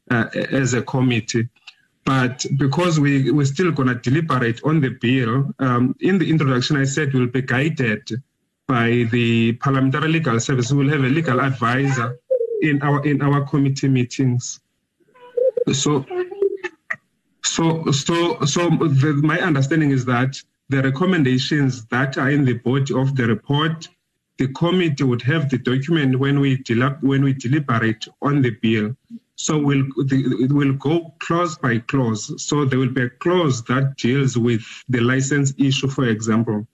uh, 0.09 0.25
as 0.33 0.73
a 0.73 0.81
committee. 0.81 1.47
But 2.03 2.45
because 2.57 2.99
we, 2.99 3.31
we're 3.31 3.45
still 3.45 3.71
going 3.71 3.89
to 3.89 3.95
deliberate 3.95 4.61
on 4.63 4.81
the 4.81 4.89
bill, 4.89 5.53
um, 5.59 5.95
in 5.99 6.17
the 6.17 6.29
introduction, 6.29 6.77
I 6.77 6.85
said 6.85 7.13
we'll 7.13 7.27
be 7.27 7.43
guided 7.43 8.09
by 8.67 9.07
the 9.11 9.53
Parliamentary 9.53 10.09
Legal 10.09 10.39
Service. 10.39 10.71
We'll 10.71 10.89
have 10.89 11.03
a 11.03 11.09
legal 11.09 11.39
advisor 11.39 12.17
in 12.61 12.81
our 12.81 13.05
in 13.05 13.21
our 13.21 13.45
committee 13.45 13.87
meetings. 13.87 14.59
So, 15.73 16.05
so, 17.43 17.91
so, 17.91 18.39
so 18.45 18.69
the, 18.69 19.19
my 19.23 19.39
understanding 19.39 19.91
is 19.91 20.05
that 20.05 20.41
the 20.69 20.81
recommendations 20.81 21.85
that 21.87 22.17
are 22.17 22.29
in 22.29 22.45
the 22.45 22.53
body 22.53 22.93
of 22.93 23.15
the 23.15 23.27
report, 23.27 23.89
the 24.37 24.47
committee 24.53 25.03
would 25.03 25.21
have 25.23 25.49
the 25.49 25.57
document 25.57 26.17
when 26.17 26.39
we 26.39 26.57
del- 26.57 26.97
when 27.01 27.23
we 27.23 27.33
deliberate 27.33 28.07
on 28.21 28.41
the 28.41 28.51
bill. 28.51 28.95
So 29.41 29.57
we'll 29.57 29.85
it 29.97 30.51
will 30.51 30.73
go 30.73 31.15
clause 31.17 31.57
by 31.57 31.79
clause. 31.79 32.23
So 32.47 32.63
there 32.63 32.77
will 32.77 32.93
be 32.93 33.05
a 33.05 33.09
clause 33.09 33.63
that 33.63 33.97
deals 33.97 34.37
with 34.37 34.63
the 34.87 35.01
license 35.01 35.51
issue, 35.57 35.87
for 35.87 36.05
example, 36.05 36.67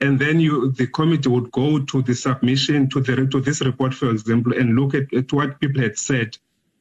and 0.00 0.18
then 0.18 0.40
you 0.40 0.72
the 0.72 0.86
committee 0.86 1.28
would 1.28 1.50
go 1.52 1.80
to 1.80 2.00
the 2.00 2.14
submission 2.14 2.88
to 2.88 3.00
the 3.02 3.26
to 3.26 3.40
this 3.42 3.60
report, 3.60 3.92
for 3.92 4.10
example, 4.10 4.54
and 4.54 4.74
look 4.74 4.94
at, 4.94 5.12
at 5.12 5.34
what 5.34 5.60
people 5.60 5.82
had 5.82 5.98
said 5.98 6.38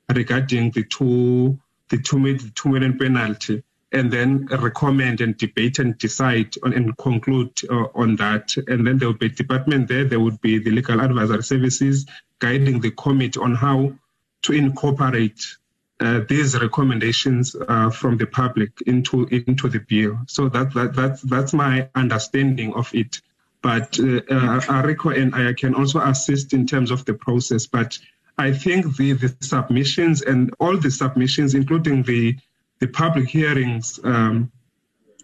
regarding 0.08 0.72
the 0.72 0.86
two 0.86 1.60
the 1.90 1.98
two 1.98 2.20
the 2.38 2.52
two 2.56 2.70
million 2.70 2.98
penalty, 2.98 3.64
and 3.92 4.14
then 4.14 4.46
recommend 4.46 5.20
and 5.20 5.38
debate 5.38 5.78
and 5.78 5.98
decide 5.98 6.56
on, 6.64 6.72
and 6.72 6.98
conclude 6.98 7.52
uh, 7.70 7.88
on 7.96 8.16
that. 8.16 8.56
And 8.70 8.88
then 8.88 8.98
there 8.98 9.10
will 9.10 9.18
be 9.18 9.26
a 9.26 9.38
department 9.44 9.90
there. 9.90 10.06
There 10.06 10.22
would 10.22 10.40
be 10.40 10.60
the 10.60 10.72
legal 10.72 11.02
advisory 11.02 11.44
services 11.44 12.06
guiding 12.40 12.80
the 12.80 12.92
committee 12.92 13.42
on 13.42 13.56
how 13.56 13.94
to 14.44 14.54
incorporate 14.54 15.58
uh, 16.00 16.22
these 16.28 16.60
recommendations 16.60 17.56
uh, 17.56 17.90
from 17.90 18.18
the 18.18 18.26
public 18.26 18.72
into 18.88 19.26
into 19.28 19.70
the 19.70 19.80
bill. 19.80 20.18
So 20.28 20.50
that, 20.50 20.74
that 20.74 20.96
that's 20.96 21.22
that's 21.22 21.54
my 21.54 21.90
understanding 21.96 22.74
of 22.74 22.94
it. 22.94 23.22
But 23.62 23.98
uh, 24.00 24.22
uh, 24.30 24.60
Ariko 24.68 25.10
and 25.10 25.34
I 25.34 25.54
can 25.54 25.74
also 25.74 26.00
assist 26.02 26.54
in 26.54 26.68
terms 26.68 26.92
of 26.92 27.06
the 27.06 27.14
process. 27.14 27.66
But 27.66 27.98
I 28.38 28.52
think 28.52 28.98
the, 28.98 29.14
the 29.14 29.34
submissions 29.40 30.22
and 30.24 30.54
all 30.60 30.78
the 30.78 30.92
submissions, 30.92 31.56
including 31.56 32.04
the 32.04 32.38
the 32.80 32.88
public 32.88 33.30
hearings 33.30 34.00
um, 34.04 34.52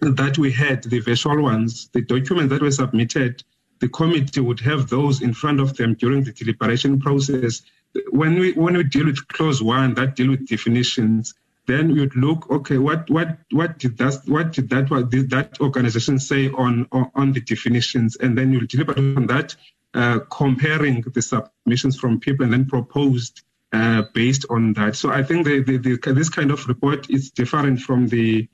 that 0.02 0.38
we 0.38 0.52
had, 0.52 0.84
the 0.84 1.00
visual 1.00 1.41
ones, 1.41 1.90
the 1.91 2.02
documents 2.02 2.52
that 2.52 2.62
were 2.62 2.72
submitted, 2.72 3.44
the 3.80 3.90
committee 3.90 4.40
would 4.40 4.62
have 4.62 4.90
those 4.90 5.22
in 5.22 5.34
front 5.34 5.60
of 5.60 5.76
them 5.76 5.96
during 5.96 6.24
the 6.24 6.32
deliberation 6.32 7.00
process. 7.00 7.64
When 8.11 8.40
we 8.40 8.53
when 8.53 8.78
we 8.78 8.84
deal 8.84 9.06
with 9.06 9.28
clause 9.28 9.61
one 9.64 9.95
that 9.95 10.16
deal 10.16 10.30
with 10.30 10.48
definitions, 10.48 11.34
then 11.66 11.95
you'd 11.95 12.16
look 12.16 12.49
okay 12.49 12.78
what 12.78 13.10
what 13.10 13.38
what 13.52 13.80
did 13.80 13.98
that 13.98 14.22
what 14.26 14.53
did 14.53 14.70
that 14.70 14.90
what 14.90 15.10
did 15.10 15.30
that 15.32 15.60
organization 15.60 16.20
say 16.20 16.49
on 16.49 16.88
on, 16.91 17.11
on 17.16 17.32
the 17.34 17.41
definitions, 17.41 18.16
and 18.16 18.38
then 18.38 18.52
you'll 18.52 18.68
deliberate 18.68 19.18
on 19.18 19.28
that, 19.28 19.56
uh, 19.94 20.20
comparing 20.30 21.02
the 21.02 21.22
submissions 21.22 21.98
from 21.98 22.20
people, 22.20 22.44
and 22.44 22.53
then 22.53 22.66
proposed 22.66 23.41
uh, 23.72 24.03
based 24.14 24.45
on 24.49 24.74
that. 24.74 24.95
So 24.95 25.11
I 25.11 25.24
think 25.24 25.45
the, 25.45 25.61
the, 25.61 25.78
the, 25.78 26.14
this 26.14 26.30
kind 26.30 26.52
of 26.52 26.68
report 26.68 27.10
is 27.10 27.32
different 27.32 27.82
from 27.82 28.07
the 28.07 28.48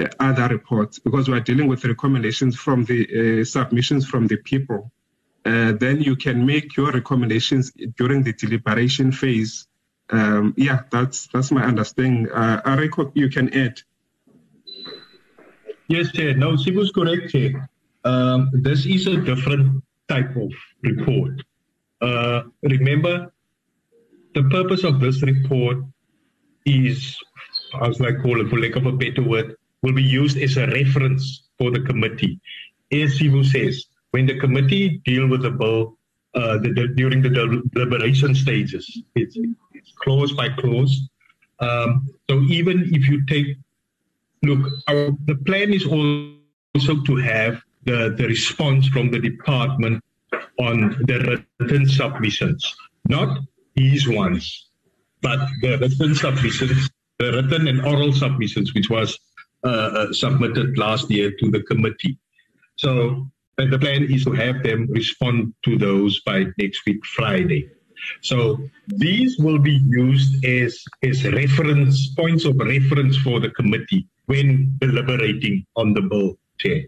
uh, 0.00 0.06
other 0.18 0.48
reports 0.48 0.98
because 0.98 1.28
we 1.28 1.36
are 1.36 1.40
dealing 1.40 1.68
with 1.68 1.84
recommendations 1.84 2.56
from 2.56 2.84
the 2.84 3.40
uh, 3.40 3.44
submissions 3.44 4.06
from 4.06 4.26
the 4.26 4.36
people. 4.36 4.90
Uh, 5.46 5.72
then 5.72 6.00
you 6.00 6.16
can 6.16 6.44
make 6.44 6.76
your 6.76 6.90
recommendations 6.90 7.70
during 7.96 8.24
the 8.24 8.32
deliberation 8.32 9.12
phase. 9.12 9.68
Um, 10.10 10.54
yeah, 10.56 10.82
that's 10.90 11.28
that's 11.32 11.52
my 11.52 11.64
understanding. 11.64 12.28
Uh, 12.30 12.60
you 13.14 13.28
can 13.28 13.54
add. 13.54 13.80
Yes, 15.88 16.10
Chair. 16.10 16.34
No, 16.36 16.50
was 16.50 16.90
correct, 16.90 17.30
Chair. 17.30 17.68
Um, 18.04 18.50
this 18.52 18.86
is 18.86 19.06
a 19.06 19.16
different 19.16 19.84
type 20.08 20.34
of 20.36 20.50
report. 20.82 21.42
Uh, 22.00 22.42
remember, 22.62 23.32
the 24.34 24.42
purpose 24.44 24.82
of 24.82 24.98
this 24.98 25.22
report 25.22 25.78
is, 26.64 27.16
as 27.82 28.00
I 28.00 28.12
call 28.14 28.40
it, 28.40 28.50
for 28.50 28.58
lack 28.58 28.74
of 28.74 28.86
a 28.86 28.92
better 28.92 29.22
word, 29.22 29.56
will 29.82 29.94
be 29.94 30.02
used 30.02 30.38
as 30.38 30.56
a 30.56 30.66
reference 30.66 31.44
for 31.58 31.70
the 31.70 31.80
committee. 31.80 32.40
As 32.92 33.18
Sivu 33.18 33.44
says, 33.44 33.86
when 34.16 34.24
the 34.24 34.38
committee 34.44 35.02
deal 35.04 35.26
with 35.32 35.42
the 35.42 35.50
bill 35.50 35.98
uh, 36.40 36.56
the, 36.62 36.70
the, 36.78 36.88
during 37.00 37.20
the 37.22 37.30
deliberation 37.74 38.34
stages, 38.34 38.84
it's, 39.14 39.36
it's 39.72 39.92
clause 40.02 40.32
by 40.32 40.48
clause. 40.60 40.94
Um, 41.60 42.08
so 42.28 42.40
even 42.58 42.76
if 42.96 43.08
you 43.10 43.24
take 43.26 43.48
look, 44.42 44.62
our, 44.88 45.04
the 45.30 45.36
plan 45.46 45.72
is 45.78 45.84
also 45.86 47.02
to 47.08 47.16
have 47.16 47.62
the, 47.84 48.14
the 48.18 48.26
response 48.26 48.86
from 48.88 49.10
the 49.10 49.18
department 49.18 50.02
on 50.58 50.76
the 51.08 51.44
written 51.60 51.86
submissions, 51.86 52.74
not 53.08 53.38
these 53.74 54.08
ones, 54.08 54.68
but 55.20 55.40
the 55.62 55.78
written 55.78 56.14
submissions, 56.14 56.90
the 57.18 57.32
written 57.32 57.68
and 57.68 57.84
oral 57.84 58.12
submissions, 58.12 58.74
which 58.74 58.88
was 58.88 59.18
uh, 59.64 59.68
uh, 59.68 60.12
submitted 60.12 60.78
last 60.78 61.10
year 61.10 61.32
to 61.40 61.50
the 61.50 61.62
committee. 61.62 62.18
So 62.76 63.30
and 63.58 63.72
the 63.72 63.78
plan 63.78 64.04
is 64.04 64.24
to 64.24 64.32
have 64.32 64.62
them 64.62 64.86
respond 64.90 65.54
to 65.64 65.78
those 65.78 66.20
by 66.20 66.44
next 66.58 66.82
week, 66.86 67.04
Friday. 67.04 67.68
So 68.22 68.58
these 68.88 69.38
will 69.38 69.58
be 69.58 69.80
used 69.88 70.44
as, 70.44 70.82
as 71.02 71.24
reference 71.24 72.08
points 72.14 72.44
of 72.44 72.56
reference 72.58 73.16
for 73.16 73.40
the 73.40 73.50
committee 73.50 74.06
when 74.26 74.76
deliberating 74.80 75.64
on 75.76 75.94
the 75.94 76.02
bill, 76.02 76.38
Chair. 76.58 76.82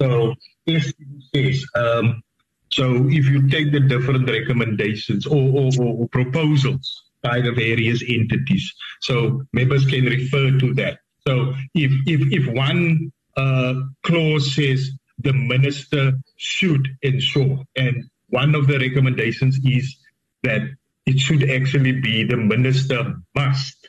So 0.00 0.34
as 0.66 0.92
says, 1.34 1.64
um, 1.76 2.22
so 2.70 3.06
if 3.08 3.26
you 3.26 3.48
take 3.48 3.72
the 3.72 3.80
different 3.80 4.28
recommendations 4.28 5.26
or, 5.26 5.70
or, 5.70 5.70
or 5.80 6.08
proposals 6.08 7.04
by 7.22 7.40
the 7.40 7.52
various 7.52 8.02
entities, 8.06 8.72
so 9.00 9.42
members 9.52 9.84
can 9.86 10.06
refer 10.06 10.58
to 10.58 10.74
that 10.74 10.98
So 11.26 11.54
if 11.74 11.92
if 12.06 12.20
if 12.32 12.54
one 12.54 13.12
uh, 13.36 13.74
clause 14.02 14.54
says 14.54 14.90
the 15.22 15.32
minister 15.32 16.12
should 16.36 16.88
ensure, 17.02 17.64
and 17.76 18.04
one 18.28 18.54
of 18.54 18.66
the 18.66 18.78
recommendations 18.78 19.58
is 19.64 19.96
that 20.42 20.62
it 21.06 21.18
should 21.18 21.50
actually 21.50 21.92
be 21.92 22.24
the 22.24 22.36
minister 22.36 23.14
must. 23.34 23.88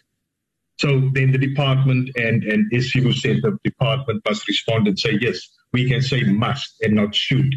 So 0.80 1.12
then 1.14 1.32
the 1.32 1.38
department 1.38 2.10
and, 2.16 2.44
and 2.44 2.72
SCU 2.72 3.14
said 3.14 3.38
the 3.44 3.58
department 3.64 4.24
must 4.28 4.48
respond 4.48 4.88
and 4.88 4.98
say, 4.98 5.18
yes, 5.22 5.40
we 5.74 5.88
can 5.88 6.02
say 6.02 6.24
must 6.24 6.76
and 6.82 6.96
not 6.96 7.14
should. 7.14 7.54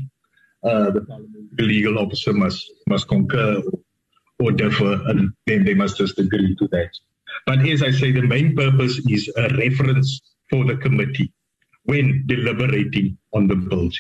Uh, 0.63 0.91
the, 0.91 1.29
the 1.53 1.63
legal 1.63 1.99
officer 1.99 2.33
must 2.33 2.65
must 2.89 3.07
concur 3.09 3.61
or, 3.61 4.49
or 4.49 4.53
differ, 4.53 4.95
and 5.09 5.31
then 5.47 5.65
they 5.65 5.75
must 5.75 5.99
just 5.99 6.19
agree 6.19 6.57
to 6.57 6.67
that. 6.69 6.91
But 7.47 7.67
as 7.69 7.83
I 7.83 7.91
say, 7.91 8.13
the 8.13 8.23
main 8.23 8.57
purpose 8.57 8.99
is 9.09 9.31
a 9.37 9.49
reference 9.57 10.23
for 10.49 10.65
the 10.65 10.77
committee 10.77 11.33
when 11.85 12.25
deliberating 12.27 13.17
on 13.33 13.47
the 13.47 13.57
bill. 13.57 13.91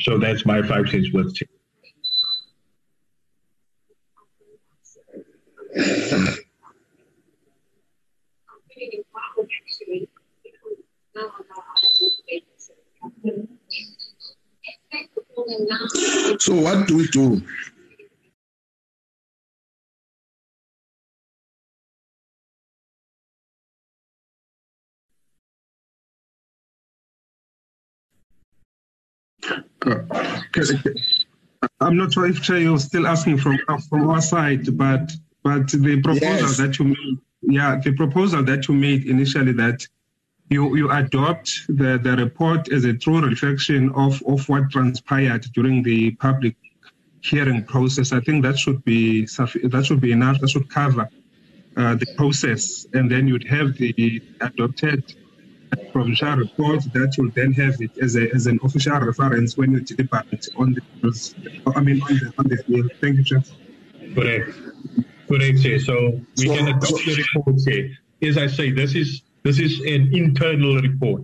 So 0.00 0.18
that's 0.18 0.46
my 0.46 0.62
five 0.62 0.88
cents 0.88 1.12
worth. 1.12 1.34
So 16.38 16.54
what 16.54 16.88
do 16.88 16.96
we 16.96 17.06
do? 17.08 17.42
I'm 31.80 31.96
not 31.96 32.12
sure 32.12 32.26
if 32.26 32.42
Chair, 32.42 32.58
you're 32.58 32.78
still 32.78 33.06
asking 33.06 33.38
from 33.38 33.58
from 33.88 34.08
our 34.08 34.20
side, 34.20 34.76
but 34.76 35.12
but 35.42 35.68
the 35.68 36.00
proposal 36.02 36.48
Yes. 36.48 36.56
that 36.58 36.78
you 36.78 36.84
made, 36.86 37.18
yeah, 37.42 37.80
the 37.82 37.92
proposal 37.92 38.42
that 38.44 38.68
you 38.68 38.74
made 38.74 39.06
initially 39.06 39.52
that 39.52 39.86
you 40.50 40.76
you 40.76 40.90
adopt 40.90 41.66
the, 41.68 41.98
the 42.02 42.16
report 42.16 42.70
as 42.72 42.84
a 42.84 42.92
true 42.94 43.20
reflection 43.20 43.90
of, 43.94 44.22
of 44.26 44.48
what 44.48 44.70
transpired 44.70 45.46
during 45.54 45.82
the 45.82 46.10
public 46.12 46.56
hearing 47.22 47.64
process. 47.64 48.12
I 48.12 48.20
think 48.20 48.42
that 48.44 48.58
should 48.58 48.84
be 48.84 49.26
that 49.26 49.84
should 49.86 50.00
be 50.00 50.12
enough. 50.12 50.40
That 50.40 50.50
should 50.50 50.68
cover 50.68 51.08
uh, 51.76 51.94
the 51.94 52.06
process, 52.16 52.86
and 52.94 53.10
then 53.10 53.28
you'd 53.28 53.46
have 53.48 53.74
the 53.76 54.22
adopted 54.40 55.14
provincial 55.92 56.34
report 56.36 56.80
that 56.92 57.14
will 57.18 57.30
then 57.30 57.52
have 57.52 57.80
it 57.80 57.90
as, 57.98 58.16
a, 58.16 58.30
as 58.34 58.46
an 58.46 58.58
official 58.62 58.98
reference 59.00 59.56
when 59.56 59.72
you 59.72 59.80
deliberate 59.80 60.48
on 60.56 60.74
the 60.74 60.82
I 61.76 61.80
mean 61.80 62.00
on 62.02 62.14
the 62.18 62.32
on 62.38 62.48
the 62.48 62.56
field. 62.58 62.90
Thank 63.00 63.16
you, 63.18 63.24
Chair. 63.24 63.42
Correct. 64.14 64.56
Correct, 65.28 65.62
Chair. 65.62 65.78
So 65.80 66.20
we 66.38 66.46
So- 66.46 66.56
can 66.56 66.68
adopt 66.68 67.04
the 67.04 67.24
report, 67.34 67.56
Chair. 67.64 67.90
As 68.22 68.36
I 68.36 68.46
say, 68.48 68.70
this 68.70 68.94
is 68.94 69.22
this 69.42 69.58
is 69.58 69.80
an 69.80 70.10
internal 70.14 70.76
report. 70.80 71.22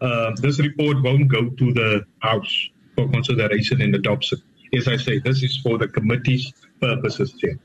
Uh, 0.00 0.32
this 0.40 0.58
report 0.60 1.02
won't 1.02 1.28
go 1.28 1.50
to 1.50 1.72
the 1.74 2.04
House 2.20 2.68
for 2.94 3.08
consideration 3.10 3.82
and 3.82 3.94
adoption. 3.94 4.40
As 4.74 4.88
I 4.88 4.96
say, 4.96 5.18
this 5.18 5.42
is 5.42 5.56
for 5.58 5.76
the 5.78 5.88
committee's 5.88 6.52
purposes, 6.80 7.32
Chair. 7.32 7.58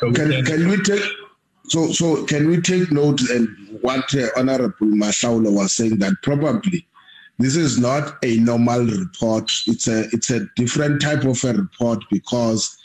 So 0.00 0.12
Can, 0.12 0.30
can- 0.30 0.44
can 0.44 0.68
we 0.68 0.76
take 0.82 1.00
so 1.66 1.92
so 1.92 2.24
can 2.24 2.48
we 2.48 2.60
take 2.60 2.90
note 2.92 3.20
and 3.30 3.48
what 3.80 4.14
uh, 4.14 4.28
Honorable 4.36 4.86
Mashaule 4.86 5.52
was 5.52 5.72
saying 5.74 5.98
that 5.98 6.14
probably 6.22 6.86
this 7.38 7.56
is 7.56 7.78
not 7.78 8.16
a 8.22 8.36
normal 8.36 8.86
report. 8.86 9.50
It's 9.66 9.88
a 9.88 10.04
it's 10.12 10.30
a 10.30 10.46
different 10.56 11.02
type 11.02 11.24
of 11.24 11.42
a 11.44 11.52
report 11.52 12.04
because 12.10 12.76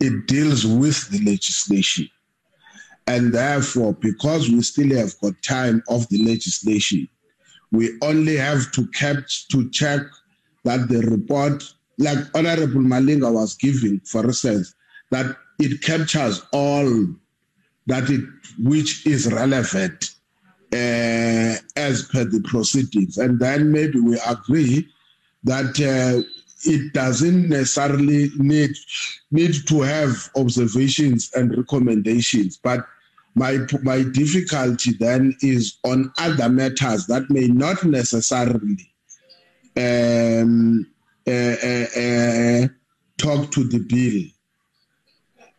it 0.00 0.26
deals 0.26 0.66
with 0.66 1.08
the 1.10 1.24
legislation. 1.24 2.08
And 3.06 3.32
therefore, 3.32 3.94
because 3.94 4.48
we 4.48 4.62
still 4.62 4.96
have 4.96 5.18
got 5.20 5.34
time 5.42 5.82
of 5.88 6.08
the 6.08 6.22
legislation, 6.24 7.08
we 7.70 7.90
only 8.02 8.36
have 8.36 8.72
to 8.72 8.86
kept 8.88 9.50
to 9.50 9.70
check 9.70 10.00
that 10.64 10.88
the 10.88 11.00
report, 11.02 11.62
like 11.98 12.18
Honorable 12.34 12.80
Malinga 12.80 13.32
was 13.32 13.54
giving, 13.54 14.00
for 14.00 14.24
instance, 14.24 14.74
that 15.10 15.36
it 15.58 15.82
captures 15.82 16.42
all 16.52 17.06
that 17.86 18.08
it 18.10 18.24
which 18.58 19.06
is 19.06 19.32
relevant 19.32 20.10
uh, 20.72 21.56
as 21.76 22.02
per 22.10 22.24
the 22.24 22.42
proceedings, 22.44 23.18
and 23.18 23.38
then 23.38 23.70
maybe 23.70 24.00
we 24.00 24.18
agree 24.26 24.88
that 25.44 25.78
uh, 25.80 26.22
it 26.64 26.92
doesn't 26.92 27.48
necessarily 27.48 28.30
need 28.36 28.74
need 29.30 29.54
to 29.68 29.82
have 29.82 30.30
observations 30.36 31.30
and 31.34 31.56
recommendations, 31.56 32.56
but 32.56 32.86
my 33.34 33.58
my 33.82 34.02
difficulty 34.02 34.92
then 34.98 35.36
is 35.40 35.78
on 35.84 36.12
other 36.18 36.48
matters 36.48 37.06
that 37.06 37.28
may 37.30 37.48
not 37.48 37.84
necessarily 37.84 38.92
um, 39.76 40.86
uh, 41.26 41.30
uh, 41.30 41.86
uh, 41.96 42.68
talk 43.18 43.50
to 43.50 43.64
the 43.64 43.84
bill. 43.88 44.33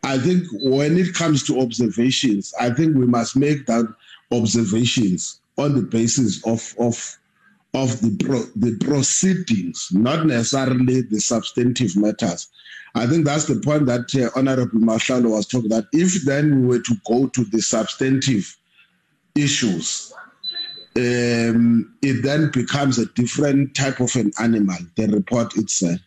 I 0.02 0.18
think 0.18 0.44
when 0.62 0.96
it 0.96 1.14
comes 1.14 1.42
to 1.44 1.60
observations, 1.60 2.54
I 2.60 2.70
think 2.70 2.96
we 2.96 3.06
must 3.06 3.36
make 3.36 3.66
that 3.66 3.86
observations 4.32 5.40
on 5.58 5.74
the 5.74 5.82
basis 5.82 6.44
of 6.46 6.74
of 6.78 7.18
of 7.74 8.00
the 8.00 8.16
pro, 8.24 8.42
the 8.56 8.76
proceedings, 8.78 9.88
not 9.92 10.26
necessarily 10.26 11.02
the 11.02 11.20
substantive 11.20 11.96
matters. 11.96 12.48
I 12.94 13.06
think 13.06 13.26
that's 13.26 13.44
the 13.44 13.60
point 13.60 13.86
that 13.86 14.14
uh, 14.14 14.30
Honorable 14.38 14.80
Mashaule 14.80 15.30
was 15.30 15.46
talking 15.46 15.68
that 15.68 15.84
if 15.92 16.24
then 16.24 16.62
we 16.62 16.68
were 16.68 16.82
to 16.82 16.94
go 17.06 17.26
to 17.28 17.44
the 17.44 17.60
substantive 17.60 18.56
issues, 19.34 20.14
um, 20.96 21.94
it 22.00 22.22
then 22.22 22.50
becomes 22.50 22.98
a 22.98 23.04
different 23.06 23.74
type 23.74 24.00
of 24.00 24.16
an 24.16 24.32
animal, 24.40 24.78
the 24.96 25.08
report 25.08 25.54
itself. 25.58 26.00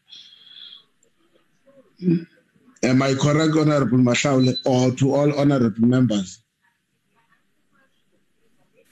Am 2.81 3.01
I 3.01 3.13
correct, 3.13 3.55
Honorable 3.57 3.97
Mashaule, 3.97 4.55
or 4.65 4.91
to 4.95 5.13
all 5.13 5.37
honorable 5.37 5.85
members? 5.85 6.39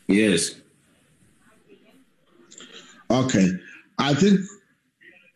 Yes. 0.07 0.55
Okay. 3.09 3.49
I 3.97 4.13
think 4.13 4.41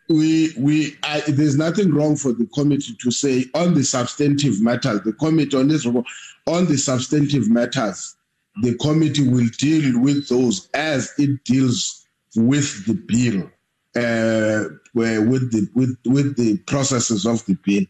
we 0.10 0.54
we 0.58 0.98
I, 1.04 1.22
there's 1.28 1.58
nothing 1.58 1.94
wrong 1.94 2.18
for 2.18 2.34
the 2.34 2.46
committee 2.54 2.96
to 3.02 3.12
say 3.12 3.46
on 3.54 3.74
the 3.74 3.84
substantive 3.84 4.62
matters. 4.62 5.02
The 5.04 5.14
committee 5.14 5.56
on 5.58 5.70
this 5.70 5.86
on 5.86 6.66
the 6.66 6.78
substantive 6.78 7.50
matters, 7.50 8.16
the 8.62 8.76
committee 8.76 9.28
will 9.28 9.48
deal 9.58 10.00
with 10.02 10.28
those 10.28 10.70
as 10.74 11.14
it 11.18 11.44
deals 11.46 12.06
with 12.36 12.86
the 12.86 12.94
bill, 12.94 13.50
uh, 13.96 14.70
where- 14.94 15.22
with 15.22 15.52
the 15.52 15.70
with 15.74 15.96
with 16.06 16.36
the 16.36 16.58
processes 16.68 17.26
of 17.26 17.46
the 17.46 17.56
bill. 17.66 17.86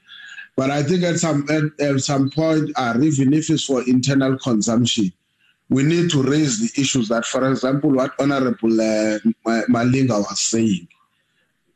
But 0.56 0.70
I 0.70 0.84
think 0.84 1.04
at 1.04 1.20
some 1.20 1.48
at, 1.50 1.64
at 1.84 2.00
some 2.02 2.30
point, 2.30 2.72
uh, 2.76 2.98
even 3.02 3.34
if 3.34 3.50
it's 3.50 3.66
for 3.66 3.82
internal 3.88 4.38
consumption, 4.38 5.12
we 5.70 5.84
need 5.84 6.12
to 6.12 6.22
raise 6.22 6.60
the 6.60 6.82
issues 6.82 7.08
that, 7.08 7.26
for 7.26 7.50
example, 7.50 7.92
what 7.92 8.14
Honorable 8.20 8.74
uh, 8.74 9.20
Malinga 9.46 10.20
was 10.20 10.40
saying, 10.42 10.88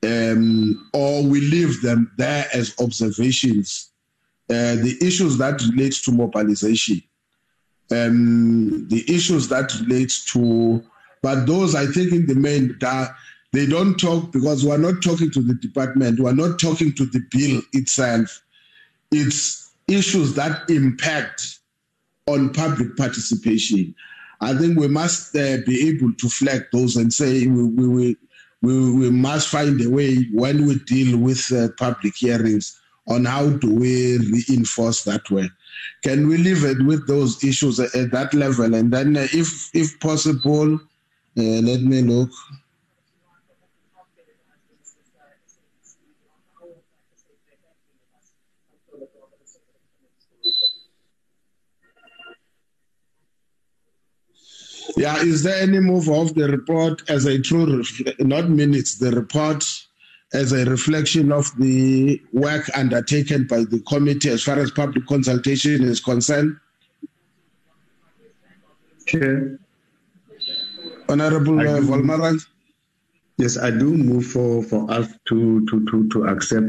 um, 0.03 0.89
or 0.93 1.23
we 1.23 1.39
leave 1.39 1.81
them 1.81 2.11
there 2.17 2.45
as 2.53 2.75
observations. 2.79 3.91
Uh, 4.49 4.75
the 4.75 4.95
issues 5.01 5.37
that 5.39 5.59
relate 5.61 5.93
to 5.93 6.11
mobilization, 6.11 7.01
um, 7.91 8.87
the 8.89 9.03
issues 9.07 9.47
that 9.47 9.73
relate 9.79 10.13
to, 10.27 10.83
but 11.23 11.45
those 11.45 11.73
I 11.73 11.87
think 11.87 12.11
in 12.11 12.27
the 12.27 12.35
main 12.35 12.77
that 12.81 13.15
they 13.53 13.65
don't 13.65 13.97
talk 13.97 14.31
because 14.33 14.65
we're 14.65 14.77
not 14.77 15.01
talking 15.01 15.31
to 15.31 15.41
the 15.41 15.55
department, 15.55 16.19
we're 16.19 16.33
not 16.33 16.59
talking 16.59 16.93
to 16.93 17.05
the 17.05 17.21
bill 17.31 17.61
itself. 17.71 18.43
It's 19.11 19.71
issues 19.87 20.33
that 20.35 20.69
impact 20.69 21.59
on 22.27 22.53
public 22.53 22.97
participation. 22.97 23.93
I 24.41 24.53
think 24.53 24.79
we 24.79 24.87
must 24.87 25.35
uh, 25.35 25.57
be 25.65 25.87
able 25.87 26.13
to 26.13 26.29
flag 26.29 26.65
those 26.71 26.97
and 26.97 27.13
say 27.13 27.47
we, 27.47 27.63
we, 27.63 27.87
we, 27.87 28.17
we, 28.61 28.91
we 28.93 29.09
must 29.11 29.49
find 29.49 29.79
a 29.81 29.89
way 29.89 30.23
when 30.33 30.65
we 30.65 30.79
deal 30.79 31.17
with 31.17 31.51
uh, 31.51 31.69
public 31.77 32.15
hearings 32.15 32.79
on 33.07 33.25
how 33.25 33.49
do 33.49 33.73
we 33.73 34.17
reinforce 34.17 35.03
that 35.03 35.29
way. 35.29 35.49
Can 36.03 36.27
we 36.27 36.37
leave 36.37 36.63
it 36.63 36.83
with 36.85 37.07
those 37.07 37.43
issues 37.43 37.79
at, 37.79 37.93
at 37.95 38.11
that 38.11 38.33
level? 38.33 38.73
And 38.73 38.91
then, 38.91 39.15
uh, 39.15 39.27
if 39.31 39.69
if 39.73 39.99
possible, 39.99 40.75
uh, 40.75 40.79
let 41.37 41.81
me 41.81 42.01
look. 42.01 42.31
Yeah, 54.97 55.21
is 55.21 55.43
there 55.43 55.61
any 55.61 55.79
move 55.79 56.09
of 56.09 56.35
the 56.35 56.47
report 56.47 57.09
as 57.09 57.25
a 57.25 57.39
true, 57.39 57.83
not 58.19 58.49
minutes, 58.49 58.97
the 58.97 59.11
report 59.11 59.65
as 60.33 60.53
a 60.53 60.65
reflection 60.65 61.31
of 61.31 61.51
the 61.57 62.21
work 62.31 62.69
undertaken 62.75 63.45
by 63.47 63.59
the 63.59 63.79
committee 63.87 64.29
as 64.29 64.43
far 64.43 64.57
as 64.57 64.71
public 64.71 65.05
consultation 65.05 65.83
is 65.83 65.99
concerned? 65.99 66.57
Chair. 69.05 69.59
Honorable 71.09 71.59
uh, 71.59 71.79
Wolmarans? 71.81 72.47
Yes, 73.37 73.57
I 73.57 73.69
do 73.69 73.93
move 73.93 74.25
for, 74.25 74.63
for 74.63 74.89
us 74.89 75.07
to, 75.27 75.65
to, 75.67 75.85
to, 75.91 76.09
to 76.09 76.27
accept 76.27 76.67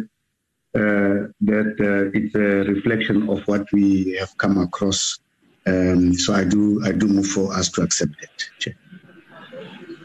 uh, 0.74 1.30
that 1.40 1.76
uh, 1.80 2.18
it's 2.18 2.34
a 2.34 2.70
reflection 2.70 3.28
of 3.30 3.46
what 3.46 3.66
we 3.72 4.16
have 4.18 4.36
come 4.36 4.58
across. 4.58 5.18
Um, 5.66 6.14
so 6.14 6.32
I 6.32 6.44
do 6.44 6.80
I 6.84 6.92
do 6.92 7.08
move 7.08 7.26
for 7.26 7.52
us 7.52 7.68
to 7.72 7.82
accept 7.82 8.14
it. 8.22 8.50
Chair. 8.60 8.76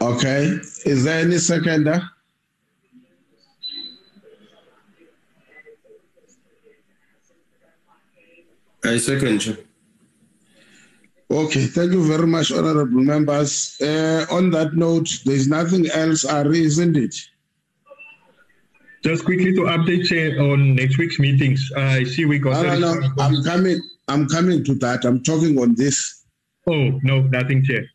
Okay. 0.02 0.60
Is 0.86 1.04
there 1.04 1.20
any 1.20 1.38
seconder? 1.38 2.02
I 8.84 8.98
second, 8.98 9.40
Chair. 9.40 9.58
Okay, 11.30 11.66
thank 11.68 11.94
you 11.94 12.06
very 12.06 12.28
much, 12.28 12.52
honorable 12.52 13.00
members. 13.02 13.78
Uh, 13.82 14.26
on 14.32 14.50
that 14.52 14.74
note, 14.74 15.08
there's 15.26 15.48
nothing 15.48 15.88
else, 15.92 16.26
Ari, 16.26 16.62
isn't 16.64 16.98
it? 16.98 17.16
Just 19.04 19.24
quickly 19.26 19.54
to 19.54 19.62
update 19.62 20.06
Chair 20.08 20.40
on 20.42 20.76
next 20.76 20.98
week's 20.98 21.20
meetings. 21.20 21.72
I 21.76 22.04
see 22.04 22.26
we 22.26 22.38
got. 22.40 22.64
No, 22.64 22.74
a 22.74 22.80
no, 22.80 22.94
no, 22.96 23.08
I'm 23.20 23.36
from- 23.36 23.44
coming. 23.44 23.80
I'm 24.08 24.28
coming 24.28 24.64
to 24.66 24.76
that. 24.76 25.06
I'm 25.06 25.24
talking 25.24 25.58
on 25.60 25.76
this 25.76 26.22
Oh 26.68 27.00
no, 27.04 27.22
nothing, 27.22 27.64
Chair. 27.64 27.90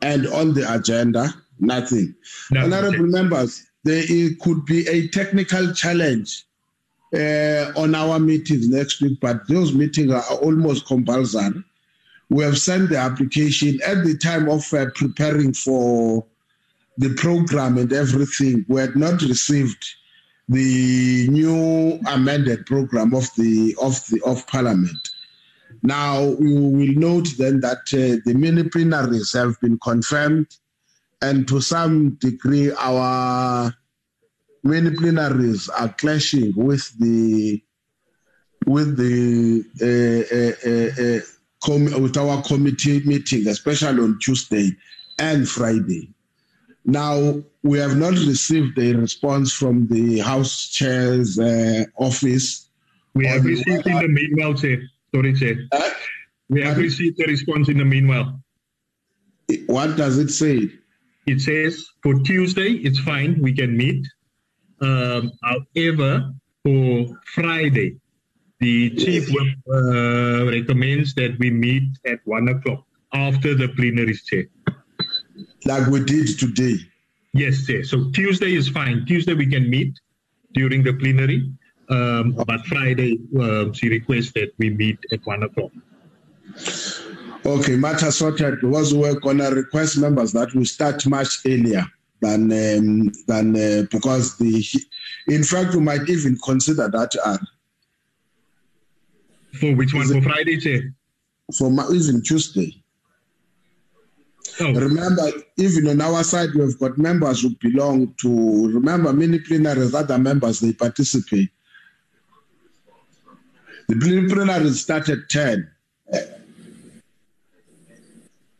and 0.00 0.26
on 0.28 0.54
the 0.54 0.72
agenda, 0.74 1.34
nothing. 1.60 2.14
No, 2.50 2.64
Honorable 2.64 3.06
members, 3.06 3.64
there 3.84 4.02
could 4.40 4.64
be 4.64 4.88
a 4.88 5.08
technical 5.08 5.72
challenge 5.74 6.44
uh, 7.14 7.72
on 7.76 7.94
our 7.94 8.18
meetings 8.18 8.68
next 8.68 9.02
week, 9.02 9.18
but 9.20 9.46
those 9.48 9.74
meetings 9.74 10.10
are 10.10 10.24
almost 10.40 10.86
compulsory. 10.86 11.62
We 12.30 12.44
have 12.44 12.58
sent 12.58 12.88
the 12.88 12.96
application 12.96 13.78
at 13.86 14.04
the 14.04 14.16
time 14.16 14.48
of 14.48 14.72
uh, 14.72 14.86
preparing 14.94 15.52
for 15.52 16.24
the 16.96 17.12
program 17.14 17.76
and 17.76 17.92
everything. 17.92 18.64
We 18.68 18.80
had 18.80 18.96
not 18.96 19.20
received 19.20 19.84
the 20.48 21.28
new 21.28 22.00
amended 22.06 22.64
program 22.64 23.14
of 23.14 23.28
the 23.36 23.76
of 23.80 24.04
the 24.06 24.22
of 24.24 24.46
Parliament. 24.46 25.10
Now 25.82 26.22
we 26.22 26.54
will 26.54 26.94
note 26.94 27.28
then 27.38 27.60
that 27.60 27.78
uh, 27.92 28.22
the 28.24 28.34
mini 28.34 28.64
plenaries 28.64 29.32
have 29.32 29.60
been 29.60 29.78
confirmed, 29.78 30.46
and 31.20 31.46
to 31.48 31.60
some 31.60 32.10
degree 32.20 32.72
our 32.78 33.74
many 34.62 34.90
plenaries 34.90 35.68
are 35.68 35.88
clashing 35.88 36.52
with 36.56 36.88
the 37.00 37.62
with 38.66 38.96
the 38.96 39.64
uh, 39.82 40.36
uh, 40.36 40.70
uh, 40.70 41.18
uh, 41.18 41.20
com- 41.64 42.02
with 42.02 42.16
our 42.16 42.42
committee 42.42 43.02
meeting, 43.04 43.48
especially 43.48 44.00
on 44.00 44.18
Tuesday 44.20 44.70
and 45.18 45.48
Friday. 45.48 46.10
Now 46.84 47.42
we 47.62 47.78
have 47.78 47.96
not 47.96 48.12
received 48.12 48.78
a 48.78 48.94
response 48.94 49.52
from 49.52 49.88
the 49.88 50.18
House 50.20 50.68
Chair's 50.68 51.38
uh, 51.38 51.84
office. 51.96 52.68
We 53.14 53.26
have 53.26 53.44
received 53.44 53.86
in 53.86 53.98
the 53.98 54.08
meanwhile, 54.08 54.54
Chair. 54.54 54.80
Sorry, 55.14 55.34
Chair. 55.34 55.56
Uh, 55.72 55.90
We 56.48 56.62
have 56.62 56.76
received 56.78 57.16
the 57.18 57.24
response 57.26 57.68
in 57.68 57.78
the 57.78 57.84
meanwhile. 57.84 58.38
what 59.66 59.96
does 59.96 60.18
it 60.18 60.30
say? 60.30 60.70
It 61.26 61.40
says 61.40 61.84
for 62.02 62.14
Tuesday, 62.22 62.70
it's 62.86 62.98
fine, 62.98 63.40
we 63.40 63.52
can 63.52 63.76
meet. 63.76 64.06
Um, 64.80 65.32
however, 65.44 66.32
for 66.64 67.06
Friday, 67.34 67.96
the 68.60 68.90
chief 68.90 69.28
whip, 69.30 69.48
uh, 69.72 70.46
recommends 70.50 71.14
that 71.14 71.36
we 71.38 71.50
meet 71.50 71.84
at 72.06 72.18
one 72.24 72.48
o'clock 72.48 72.84
after 73.12 73.54
the 73.54 73.68
plenary, 73.68 74.16
Chair. 74.16 74.44
Like 75.64 75.86
we 75.88 76.04
did 76.04 76.26
today. 76.38 76.76
Yes, 77.34 77.66
Chair. 77.66 77.84
So 77.84 78.10
Tuesday 78.10 78.54
is 78.54 78.68
fine. 78.68 79.04
Tuesday 79.06 79.34
we 79.34 79.46
can 79.46 79.68
meet 79.70 79.92
during 80.54 80.82
the 80.82 80.92
plenary. 80.94 81.50
Um, 81.88 82.32
but 82.32 82.64
Friday, 82.66 83.18
uh, 83.38 83.72
she 83.72 83.88
requests 83.88 84.32
that 84.32 84.52
we 84.58 84.70
meet 84.70 84.98
at 85.12 85.20
one 85.24 85.42
o'clock. 85.42 85.72
Okay, 87.44 87.76
matter 87.76 88.10
sorted. 88.10 88.62
Was 88.62 88.94
we're 88.94 89.18
gonna 89.18 89.50
request 89.50 89.98
members 89.98 90.32
that 90.32 90.54
we 90.54 90.64
start 90.64 91.04
much 91.06 91.40
earlier 91.46 91.84
than 92.20 92.44
um, 92.52 93.12
than 93.26 93.56
uh, 93.56 93.86
because 93.90 94.38
the 94.38 94.64
in 95.26 95.42
fact 95.42 95.74
we 95.74 95.80
might 95.80 96.08
even 96.08 96.38
consider 96.38 96.88
that 96.88 97.14
uh, 97.24 97.38
For 99.58 99.74
which 99.74 99.92
one? 99.92 100.06
For 100.06 100.22
Friday, 100.22 100.58
Chair? 100.58 100.94
for 101.52 101.70
even 101.94 102.22
Tuesday. 102.22 102.82
Oh, 104.60 104.72
Remember, 104.74 105.30
even 105.56 105.88
on 105.88 106.00
our 106.00 106.22
side, 106.24 106.50
we've 106.54 106.78
got 106.78 106.98
members 106.98 107.42
who 107.42 107.50
belong 107.60 108.14
to. 108.20 108.68
Remember, 108.68 109.12
many 109.12 109.38
plenaries, 109.38 109.94
other 109.94 110.18
members 110.18 110.60
they 110.60 110.72
participate. 110.72 111.50
The 113.88 113.96
plen- 113.96 114.28
plenaries 114.28 114.80
start 114.80 115.08
at 115.08 115.28
ten. 115.28 115.68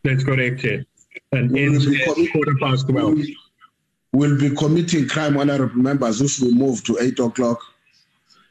that's 0.04 0.24
correct, 0.24 0.60
Chair. 0.60 0.84
And 1.32 1.50
We 1.50 1.64
ends 1.64 1.86
will 1.86 1.92
be 1.92 2.02
at 2.02 2.08
commi- 2.08 2.32
quarter 2.32 2.54
past 2.60 2.88
12. 2.88 3.18
We'll 4.12 4.38
be 4.38 4.50
committing 4.54 5.08
crime, 5.08 5.36
honorable 5.38 5.76
members, 5.76 6.20
if 6.20 6.38
we 6.40 6.52
move 6.52 6.84
to 6.84 6.98
eight 7.00 7.18
o'clock, 7.18 7.58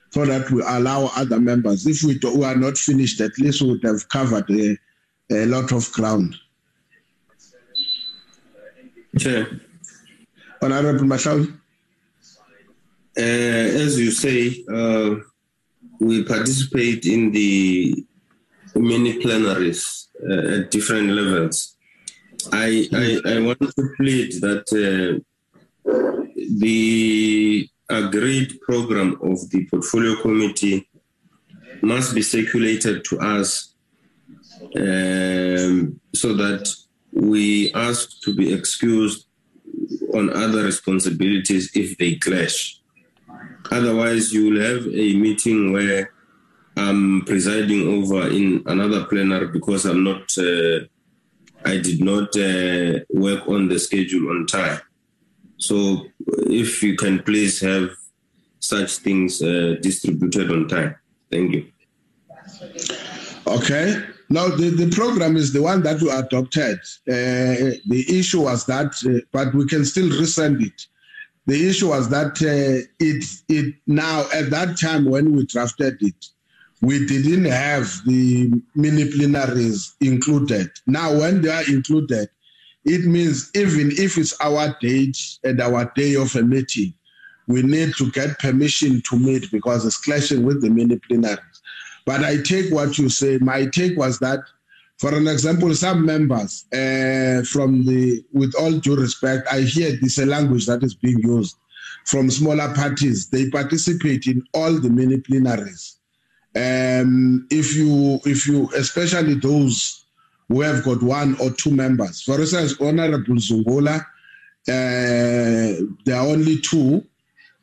so 0.10 0.26
that 0.26 0.50
we 0.50 0.62
allow 0.64 1.12
other 1.16 1.40
members. 1.40 1.86
If 1.86 2.02
we, 2.04 2.18
do, 2.18 2.36
we 2.36 2.46
are 2.46 2.56
not 2.56 2.78
finished, 2.78 3.22
at 3.22 3.38
least 3.38 3.62
we 3.62 3.72
would 3.72 3.84
have 3.84 4.08
covered 4.10 4.50
a, 4.50 4.78
a 5.30 5.46
lot 5.46 5.72
of 5.72 5.92
ground. 5.92 6.36
Chair. 9.20 9.48
Honorable 10.64 11.06
Mashaule? 11.06 11.52
Uh, 13.18 13.22
as 13.22 14.00
you 14.00 14.10
say, 14.10 14.64
uh, 14.74 15.16
we 16.02 16.24
participate 16.24 17.06
in 17.06 17.32
the 17.32 18.04
many 18.76 19.20
plenaries 19.22 20.08
uh, 20.28 20.56
at 20.56 20.72
different 20.72 21.10
levels. 21.10 21.78
I, 22.52 22.88
I, 22.92 23.34
I 23.34 23.40
want 23.40 23.60
to 23.60 23.90
plead 23.98 24.42
that 24.42 24.66
uh, 24.74 25.22
the 26.58 27.70
agreed 27.88 28.60
program 28.62 29.20
of 29.22 29.48
the 29.52 29.68
portfolio 29.70 30.20
committee 30.20 30.90
must 31.84 32.16
be 32.16 32.24
circulated 32.24 33.06
to 33.06 33.20
us 33.20 33.76
um, 34.76 36.00
so 36.16 36.34
that 36.34 36.68
we 37.14 37.72
ask 37.74 38.22
to 38.22 38.34
be 38.34 38.52
excused 38.52 39.28
on 40.16 40.32
other 40.32 40.64
responsibilities 40.64 41.70
if 41.76 41.96
they 42.00 42.16
clash. 42.16 42.81
Otherwise, 43.72 44.34
you 44.34 44.52
will 44.52 44.62
have 44.62 44.86
a 44.88 45.14
meeting 45.16 45.72
where 45.72 46.12
I'm 46.76 47.22
presiding 47.26 47.88
over 47.88 48.30
in 48.30 48.64
another 48.66 49.06
plenary 49.06 49.48
because 49.48 49.86
I'm 49.86 50.04
not, 50.04 50.38
uh, 50.38 50.82
I 51.66 51.78
did 51.78 52.04
not 52.04 52.36
uh, 52.36 53.00
work 53.10 53.48
on 53.48 53.70
the 53.70 53.80
schedule 53.80 54.30
on 54.30 54.46
time. 54.46 54.82
So, 55.58 56.08
if 56.48 56.84
you 56.84 56.96
can 56.98 57.24
please 57.24 57.62
have 57.62 57.90
such 58.60 58.98
things 58.98 59.42
uh, 59.42 59.76
distributed 59.82 60.52
on 60.52 60.68
time. 60.68 60.96
Thank 61.32 61.54
you. 61.54 61.72
Okay. 63.48 64.04
Now, 64.30 64.48
the, 64.48 64.70
the 64.70 64.90
program 64.90 65.36
is 65.36 65.52
the 65.52 65.62
one 65.62 65.84
that 65.84 66.02
we 66.02 66.10
adopted. 66.10 66.80
Uh, 67.08 67.76
the 67.86 68.06
issue 68.08 68.44
was 68.44 68.66
that, 68.68 68.94
uh, 69.06 69.26
but 69.32 69.54
we 69.54 69.66
can 69.66 69.84
still 69.84 70.10
resend 70.10 70.66
it. 70.66 70.88
The 71.48 71.70
issue 71.70 71.90
was 71.90 72.10
that 72.10 72.42
uh, 72.42 72.88
it, 73.00 73.26
it 73.50 73.76
now, 73.88 74.26
at 74.34 74.52
that 74.52 74.80
time 74.80 75.06
when 75.06 75.36
we 75.36 75.46
drafted 75.46 75.98
it, 76.02 76.26
we 76.82 77.06
didn't 77.06 77.46
have 77.46 78.02
the 78.06 78.52
mini 78.76 79.06
plenaries 79.12 79.94
included. 80.02 80.70
Now, 80.88 81.18
when 81.18 81.42
they 81.42 81.50
are 81.50 81.64
included, 81.68 82.30
it 82.86 83.06
means 83.06 83.52
even 83.56 83.92
if 83.92 84.18
it's 84.18 84.40
our 84.42 84.76
date 84.82 85.18
and 85.44 85.62
our 85.62 85.92
day 85.96 86.16
of 86.16 86.36
a 86.36 86.42
meeting, 86.42 86.94
we 87.48 87.62
need 87.62 87.94
to 87.98 88.10
get 88.12 88.40
permission 88.40 89.02
to 89.10 89.20
meet 89.20 89.52
because 89.52 89.86
it's 89.86 89.98
clashing 89.98 90.44
with 90.44 90.62
the 90.62 90.70
mini 90.70 90.98
plenaries. 90.98 91.62
But 92.06 92.24
I 92.24 92.38
take 92.42 92.72
what 92.72 92.98
you 92.98 93.10
say. 93.10 93.38
My 93.38 93.66
take 93.68 93.98
was 93.98 94.20
that, 94.20 94.40
for 95.02 95.16
an 95.16 95.28
example, 95.28 95.74
some 95.74 96.06
members 96.06 96.66
uh, 96.72 97.42
from 97.52 97.84
the, 97.88 98.24
with 98.34 98.54
all 98.54 98.72
due 98.72 98.96
respect, 98.96 99.48
I 99.52 99.62
hear 99.62 99.98
this 100.00 100.20
language 100.20 100.68
that 100.68 100.84
is 100.84 100.94
being 100.94 101.18
used 101.24 101.56
from 102.06 102.30
smaller 102.30 102.72
parties. 102.76 103.28
They 103.28 103.50
participate 103.50 104.28
in 104.28 104.44
all 104.54 104.74
the 104.74 104.92
mini 104.92 105.18
plenaries. 105.18 105.96
Um, 106.56 107.48
if 107.50 107.76
you, 107.76 108.20
if 108.26 108.48
you, 108.48 108.70
especially 108.76 109.34
those 109.34 110.06
who 110.48 110.62
have 110.62 110.84
got 110.84 111.02
one 111.02 111.36
or 111.42 111.50
two 111.50 111.72
members. 111.72 112.22
For 112.22 112.40
instance, 112.40 112.80
Honorable 112.80 113.38
Zungula, 113.38 114.02
uh, 114.02 115.86
there 116.06 116.16
are 116.16 116.28
only 116.28 116.60
two. 116.60 117.04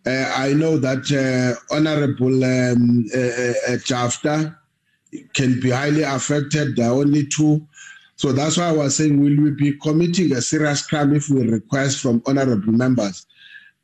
Uh, 0.04 0.32
I 0.34 0.54
know 0.54 0.76
that 0.78 1.06
uh, 1.12 1.54
Honorable 1.72 2.42
um, 2.42 3.04
can 5.34 5.60
be 5.60 5.70
highly 5.70 6.02
affected. 6.02 6.76
There 6.76 6.88
are 6.88 6.94
only 6.94 7.26
two. 7.26 7.66
So 8.16 8.32
that's 8.32 8.56
why 8.56 8.68
I 8.68 8.72
was 8.72 8.96
saying, 8.96 9.20
will 9.20 9.42
we 9.42 9.50
be 9.52 9.78
committing 9.78 10.32
a 10.32 10.42
serious 10.42 10.84
crime 10.84 11.14
if 11.14 11.28
we 11.28 11.46
request 11.46 12.00
from 12.00 12.22
honorable 12.26 12.72
members? 12.72 13.26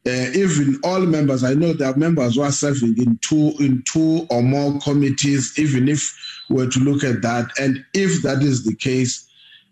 Uh, 0.06 0.28
even 0.34 0.78
all 0.84 1.01
members, 1.01 1.42
I 1.44 1.55
know 1.55 1.72
there 1.72 1.90
are 1.90 1.96
members 1.96 2.34
who 2.34 2.42
are 2.42 2.52
serving 2.52 2.98
in 2.98 3.18
two 3.22 3.55
in 3.59 3.82
two 3.90 4.26
or 4.28 4.42
more 4.42 4.78
committees. 4.80 5.59
Even 5.59 5.88
if 5.88 6.14
we 6.51 6.56
were 6.56 6.70
to 6.70 6.80
look 6.80 7.02
at 7.05 7.22
that, 7.22 7.46
and 7.59 7.82
if 7.94 8.22
that 8.22 8.42
is 8.42 8.64
the 8.64 8.74
case, 8.74 9.26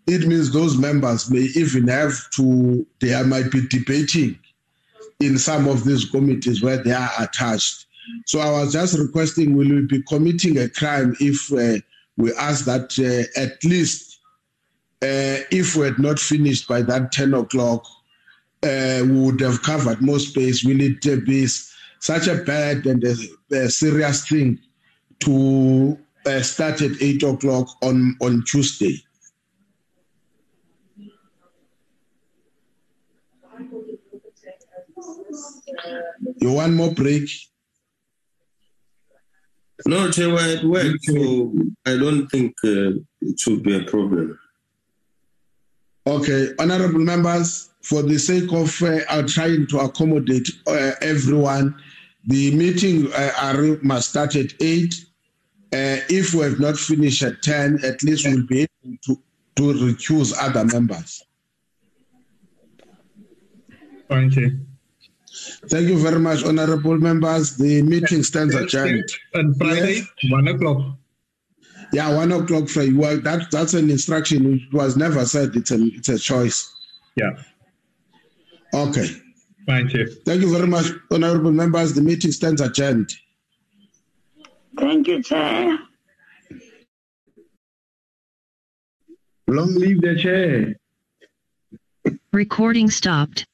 it 0.07 0.25
means 0.25 0.51
those 0.51 0.75
members 0.75 1.29
may 1.29 1.47
even 1.55 1.87
have 1.87 2.17
to. 2.31 2.85
They 2.99 3.21
might 3.23 3.51
be 3.51 3.67
debating 3.67 4.39
in 5.19 5.37
some 5.37 5.67
of 5.67 5.83
these 5.83 6.05
committees 6.05 6.63
where 6.63 6.77
they 6.77 6.93
are 6.93 7.11
attached. 7.19 7.85
So 8.25 8.39
I 8.39 8.51
was 8.51 8.73
just 8.73 8.97
requesting, 8.97 9.55
will 9.55 9.69
we 9.69 9.85
be 9.85 10.03
committing 10.03 10.57
a 10.59 10.69
crime 10.69 11.15
if 11.19 11.51
uh, 11.53 11.81
we 12.17 12.33
ask 12.33 12.65
that 12.65 12.97
uh, 12.99 13.39
at 13.39 13.63
least 13.63 14.19
uh, 15.01 15.43
if 15.51 15.75
we 15.75 15.85
had 15.85 15.99
not 15.99 16.19
finished 16.19 16.67
by 16.67 16.81
that 16.81 17.11
10 17.11 17.33
o'clock, 17.33 17.85
uh, 18.63 19.01
we 19.03 19.19
would 19.19 19.39
have 19.41 19.61
covered 19.61 20.01
more 20.01 20.19
space. 20.19 20.63
Will 20.63 20.79
it 20.79 21.25
be 21.25 21.47
such 21.99 22.27
a 22.27 22.35
bad 22.35 22.85
and 22.85 23.03
a, 23.03 23.15
a 23.51 23.69
serious 23.69 24.27
thing 24.27 24.59
to 25.19 25.97
uh, 26.25 26.41
start 26.41 26.81
at 26.81 27.01
8 27.01 27.23
o'clock 27.23 27.67
on, 27.81 28.15
on 28.21 28.43
Tuesday? 28.47 29.03
You 36.37 36.53
want 36.53 36.73
more 36.73 36.93
break? 36.93 37.29
No, 39.85 40.07
Chewa, 40.07 40.57
it 40.57 40.63
worked, 40.63 41.03
so 41.03 41.53
I 41.85 41.97
don't 41.97 42.27
think 42.27 42.53
uh, 42.63 42.99
it 43.21 43.39
should 43.39 43.63
be 43.63 43.75
a 43.75 43.83
problem. 43.83 44.39
Okay, 46.07 46.49
honorable 46.59 46.99
members, 46.99 47.69
for 47.81 48.01
the 48.01 48.17
sake 48.17 48.51
of 48.53 48.81
uh, 48.81 48.99
uh, 49.09 49.23
trying 49.27 49.67
to 49.67 49.79
accommodate 49.79 50.49
uh, 50.67 50.91
everyone, 51.01 51.75
the 52.25 52.55
meeting 52.55 53.11
uh, 53.13 53.75
must 53.81 54.09
start 54.09 54.35
at 54.35 54.53
8. 54.61 54.93
Uh, 55.73 55.99
if 56.09 56.33
we 56.33 56.41
have 56.41 56.59
not 56.59 56.77
finished 56.77 57.21
at 57.23 57.41
10, 57.41 57.79
at 57.83 58.01
least 58.03 58.25
we'll 58.25 58.45
be 58.45 58.61
able 58.61 58.97
to, 59.05 59.21
to 59.55 59.63
recuse 59.73 60.33
other 60.39 60.63
members. 60.63 61.23
Thank 64.07 64.35
you. 64.35 64.59
Thank 65.67 65.87
you 65.87 65.97
very 65.97 66.19
much, 66.19 66.43
honorable 66.43 66.97
members. 66.97 67.57
The 67.57 67.81
meeting 67.81 68.23
stands 68.23 68.55
adjourned. 68.55 69.09
And 69.33 69.55
Friday, 69.57 70.01
Yes. 70.21 70.31
one 70.31 70.47
o'clock. 70.47 70.97
Yeah, 71.91 72.15
one 72.15 72.31
o'clock 72.31 72.69
Friday. 72.69 72.93
Well, 72.93 73.19
that, 73.21 73.51
that's 73.51 73.73
an 73.73 73.89
instruction. 73.89 74.53
It 74.53 74.73
was 74.73 74.95
never 74.97 75.25
said 75.25 75.55
it's 75.55 75.71
a, 75.71 75.81
it's 75.83 76.09
a 76.09 76.17
choice. 76.19 76.71
Yeah. 77.15 77.31
Okay. 78.73 79.07
Thank 79.67 79.93
you. 79.93 80.07
Thank 80.25 80.41
you 80.41 80.51
very 80.51 80.67
much, 80.67 80.87
honorable 81.11 81.51
members. 81.51 81.93
The 81.93 82.01
meeting 82.01 82.31
stands 82.31 82.61
adjourned. 82.61 83.13
Thank 84.77 85.07
you, 85.07 85.21
Chair. 85.21 85.77
Long 89.47 89.73
live 89.75 90.01
the 90.01 90.15
chair. 90.17 90.75
Recording 92.31 92.89
stopped. 92.89 93.45